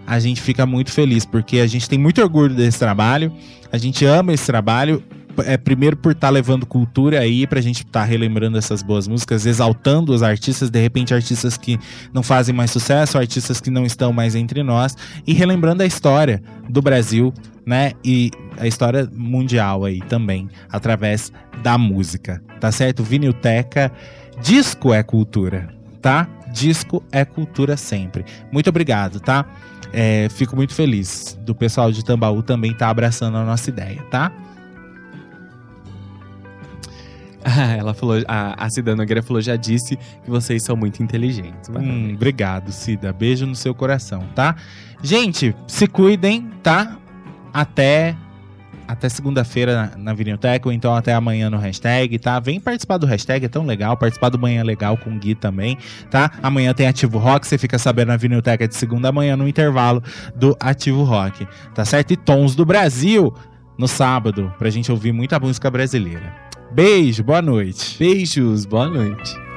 A 0.09 0.18
gente 0.18 0.40
fica 0.40 0.64
muito 0.64 0.90
feliz 0.90 1.26
porque 1.26 1.59
a 1.59 1.66
gente 1.66 1.86
tem 1.86 1.98
muito 1.98 2.22
orgulho 2.22 2.55
desse 2.55 2.78
trabalho, 2.78 3.30
a 3.70 3.76
gente 3.76 4.06
ama 4.06 4.32
esse 4.32 4.47
trabalho. 4.47 5.05
É, 5.44 5.56
primeiro 5.56 5.97
por 5.97 6.10
estar 6.10 6.30
levando 6.30 6.66
cultura 6.66 7.20
aí 7.20 7.47
pra 7.47 7.60
gente 7.60 7.85
estar 7.85 8.02
relembrando 8.02 8.59
essas 8.59 8.82
boas 8.82 9.06
músicas, 9.06 9.47
exaltando 9.47 10.12
os 10.12 10.20
artistas, 10.20 10.68
de 10.68 10.80
repente 10.80 11.14
artistas 11.14 11.56
que 11.56 11.78
não 12.12 12.24
fazem 12.24 12.52
mais 12.52 12.72
sucesso, 12.72 13.16
artistas 13.16 13.60
que 13.60 13.70
não 13.70 13.86
estão 13.86 14.12
mais 14.12 14.35
entre 14.35 14.64
nós, 14.64 14.97
e 15.24 15.32
relembrando 15.32 15.85
a 15.85 15.86
história 15.86 16.43
do 16.68 16.82
Brasil, 16.82 17.32
né? 17.64 17.93
E 18.05 18.32
a 18.59 18.66
história 18.66 19.09
mundial 19.14 19.85
aí 19.85 20.01
também, 20.09 20.48
através 20.72 21.30
da 21.62 21.78
música, 21.78 22.43
tá 22.59 22.72
certo? 22.72 23.05
Vinilteca, 23.05 23.93
disco 24.43 24.93
é 24.93 25.05
cultura, 25.05 25.68
tá? 26.02 26.28
Disco 26.59 27.02
é 27.12 27.24
cultura 27.24 27.76
sempre. 27.76 28.24
Muito 28.51 28.68
obrigado, 28.68 29.20
tá? 29.20 29.47
É, 29.93 30.28
fico 30.30 30.56
muito 30.56 30.74
feliz 30.74 31.39
do 31.43 31.55
pessoal 31.55 31.90
de 31.93 32.05
Tambaú 32.05 32.43
também 32.43 32.74
tá 32.74 32.89
abraçando 32.89 33.39
a 33.39 33.44
nossa 33.44 33.70
ideia, 33.70 34.02
tá? 34.10 34.32
Ah, 37.44 37.76
ela 37.76 37.94
falou, 37.94 38.16
a, 38.26 38.64
a 38.64 38.68
Cida 38.68 38.94
Nogueira 38.97 39.22
falou, 39.22 39.40
já 39.40 39.56
disse 39.56 39.97
que 39.97 40.28
vocês 40.28 40.62
são 40.62 40.76
muito 40.76 41.02
inteligentes. 41.02 41.70
Hum, 41.70 42.12
obrigado, 42.14 42.72
Cida. 42.72 43.12
Beijo 43.12 43.47
no 43.47 43.55
seu 43.55 43.74
coração, 43.74 44.26
tá? 44.35 44.56
Gente, 45.02 45.55
se 45.66 45.86
cuidem, 45.86 46.51
tá? 46.62 46.98
Até 47.52 48.16
até 48.89 49.09
segunda-feira 49.09 49.93
na, 49.97 50.15
na 50.15 50.16
ou 50.65 50.73
então 50.73 50.94
até 50.94 51.12
amanhã 51.12 51.51
no 51.51 51.59
hashtag, 51.59 52.19
tá? 52.19 52.40
Vem 52.40 52.59
participar 52.59 52.97
do 52.97 53.06
hashtag, 53.06 53.44
é 53.44 53.48
tão 53.48 53.66
legal. 53.66 53.97
Participar 53.97 54.31
do 54.31 54.39
Manhã 54.39 54.65
Legal 54.65 54.97
com 54.97 55.10
o 55.10 55.19
Gui 55.19 55.35
também, 55.35 55.77
tá? 56.10 56.31
Amanhã 56.43 56.73
tem 56.73 56.86
Ativo 56.86 57.19
Rock, 57.19 57.47
você 57.47 57.59
fica 57.59 57.78
sabendo 57.78 58.09
na 58.09 58.16
Vinilteca 58.16 58.66
de 58.66 58.74
segunda 58.74 59.12
manhã 59.12 59.36
no 59.36 59.47
intervalo 59.47 60.02
do 60.35 60.56
Ativo 60.59 61.05
Rock, 61.05 61.47
tá 61.74 61.85
certo? 61.85 62.12
E 62.12 62.16
Tons 62.16 62.56
do 62.56 62.65
Brasil 62.65 63.35
no 63.77 63.86
sábado, 63.86 64.52
pra 64.59 64.70
gente 64.70 64.90
ouvir 64.90 65.12
muita 65.12 65.39
música 65.39 65.70
brasileira. 65.70 66.35
Beijo, 66.73 67.23
boa 67.23 67.43
noite. 67.43 67.97
Beijos, 67.98 68.65
boa 68.65 68.89
noite. 68.89 69.48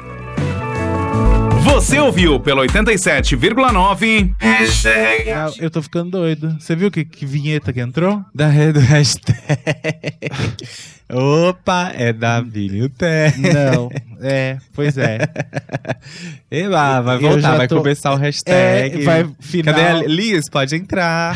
Você 1.64 2.00
ouviu 2.00 2.40
pelo 2.40 2.62
87,9. 2.64 4.36
Ah, 4.42 5.52
eu 5.60 5.70
tô 5.70 5.82
ficando 5.82 6.12
doido. 6.12 6.56
Você 6.60 6.76
viu 6.76 6.92
que, 6.92 7.06
que 7.06 7.26
vinheta 7.26 7.72
que 7.72 7.80
entrou? 7.80 8.24
Da 8.34 8.48
rede 8.48 8.74
do 8.74 8.80
hashtag. 8.80 9.40
Opa, 11.10 11.92
é 11.96 12.12
da 12.14 12.42
Vinilteca. 12.42 13.38
Não, 13.38 13.90
é, 14.22 14.58
pois 14.74 14.98
é. 14.98 15.20
Eba, 16.50 17.02
vai 17.02 17.16
Eu 17.18 17.22
voltar, 17.22 17.58
vai 17.58 17.68
tô- 17.68 17.78
começar 17.78 18.12
o 18.14 18.16
hashtag. 18.16 19.02
É, 19.02 19.04
vai 19.04 19.30
final. 19.40 19.74
Cadê 19.76 19.88
a 19.88 19.94
Liz? 20.08 20.50
Pode 20.50 20.76
entrar. 20.76 21.36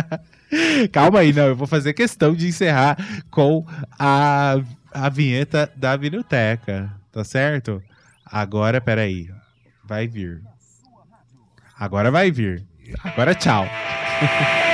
Calma 0.92 1.20
aí, 1.20 1.32
não. 1.32 1.46
Eu 1.48 1.56
vou 1.56 1.66
fazer 1.66 1.92
questão 1.92 2.34
de 2.34 2.46
encerrar 2.48 2.96
com 3.30 3.64
a, 3.98 4.58
a 4.92 5.08
vinheta 5.08 5.70
da 5.76 5.96
biblioteca, 5.96 6.90
tá 7.12 7.24
certo? 7.24 7.82
Agora, 8.34 8.80
peraí. 8.80 9.30
Vai 9.84 10.08
vir. 10.08 10.42
Agora 11.78 12.10
vai 12.10 12.32
vir. 12.32 12.66
Agora 13.04 13.32
tchau. 13.32 13.64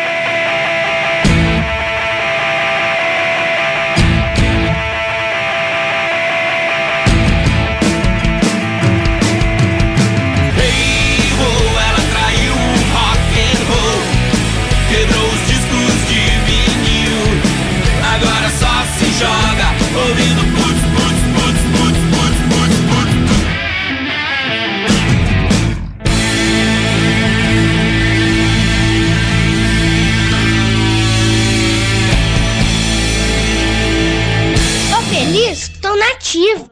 achieve 36.31 36.69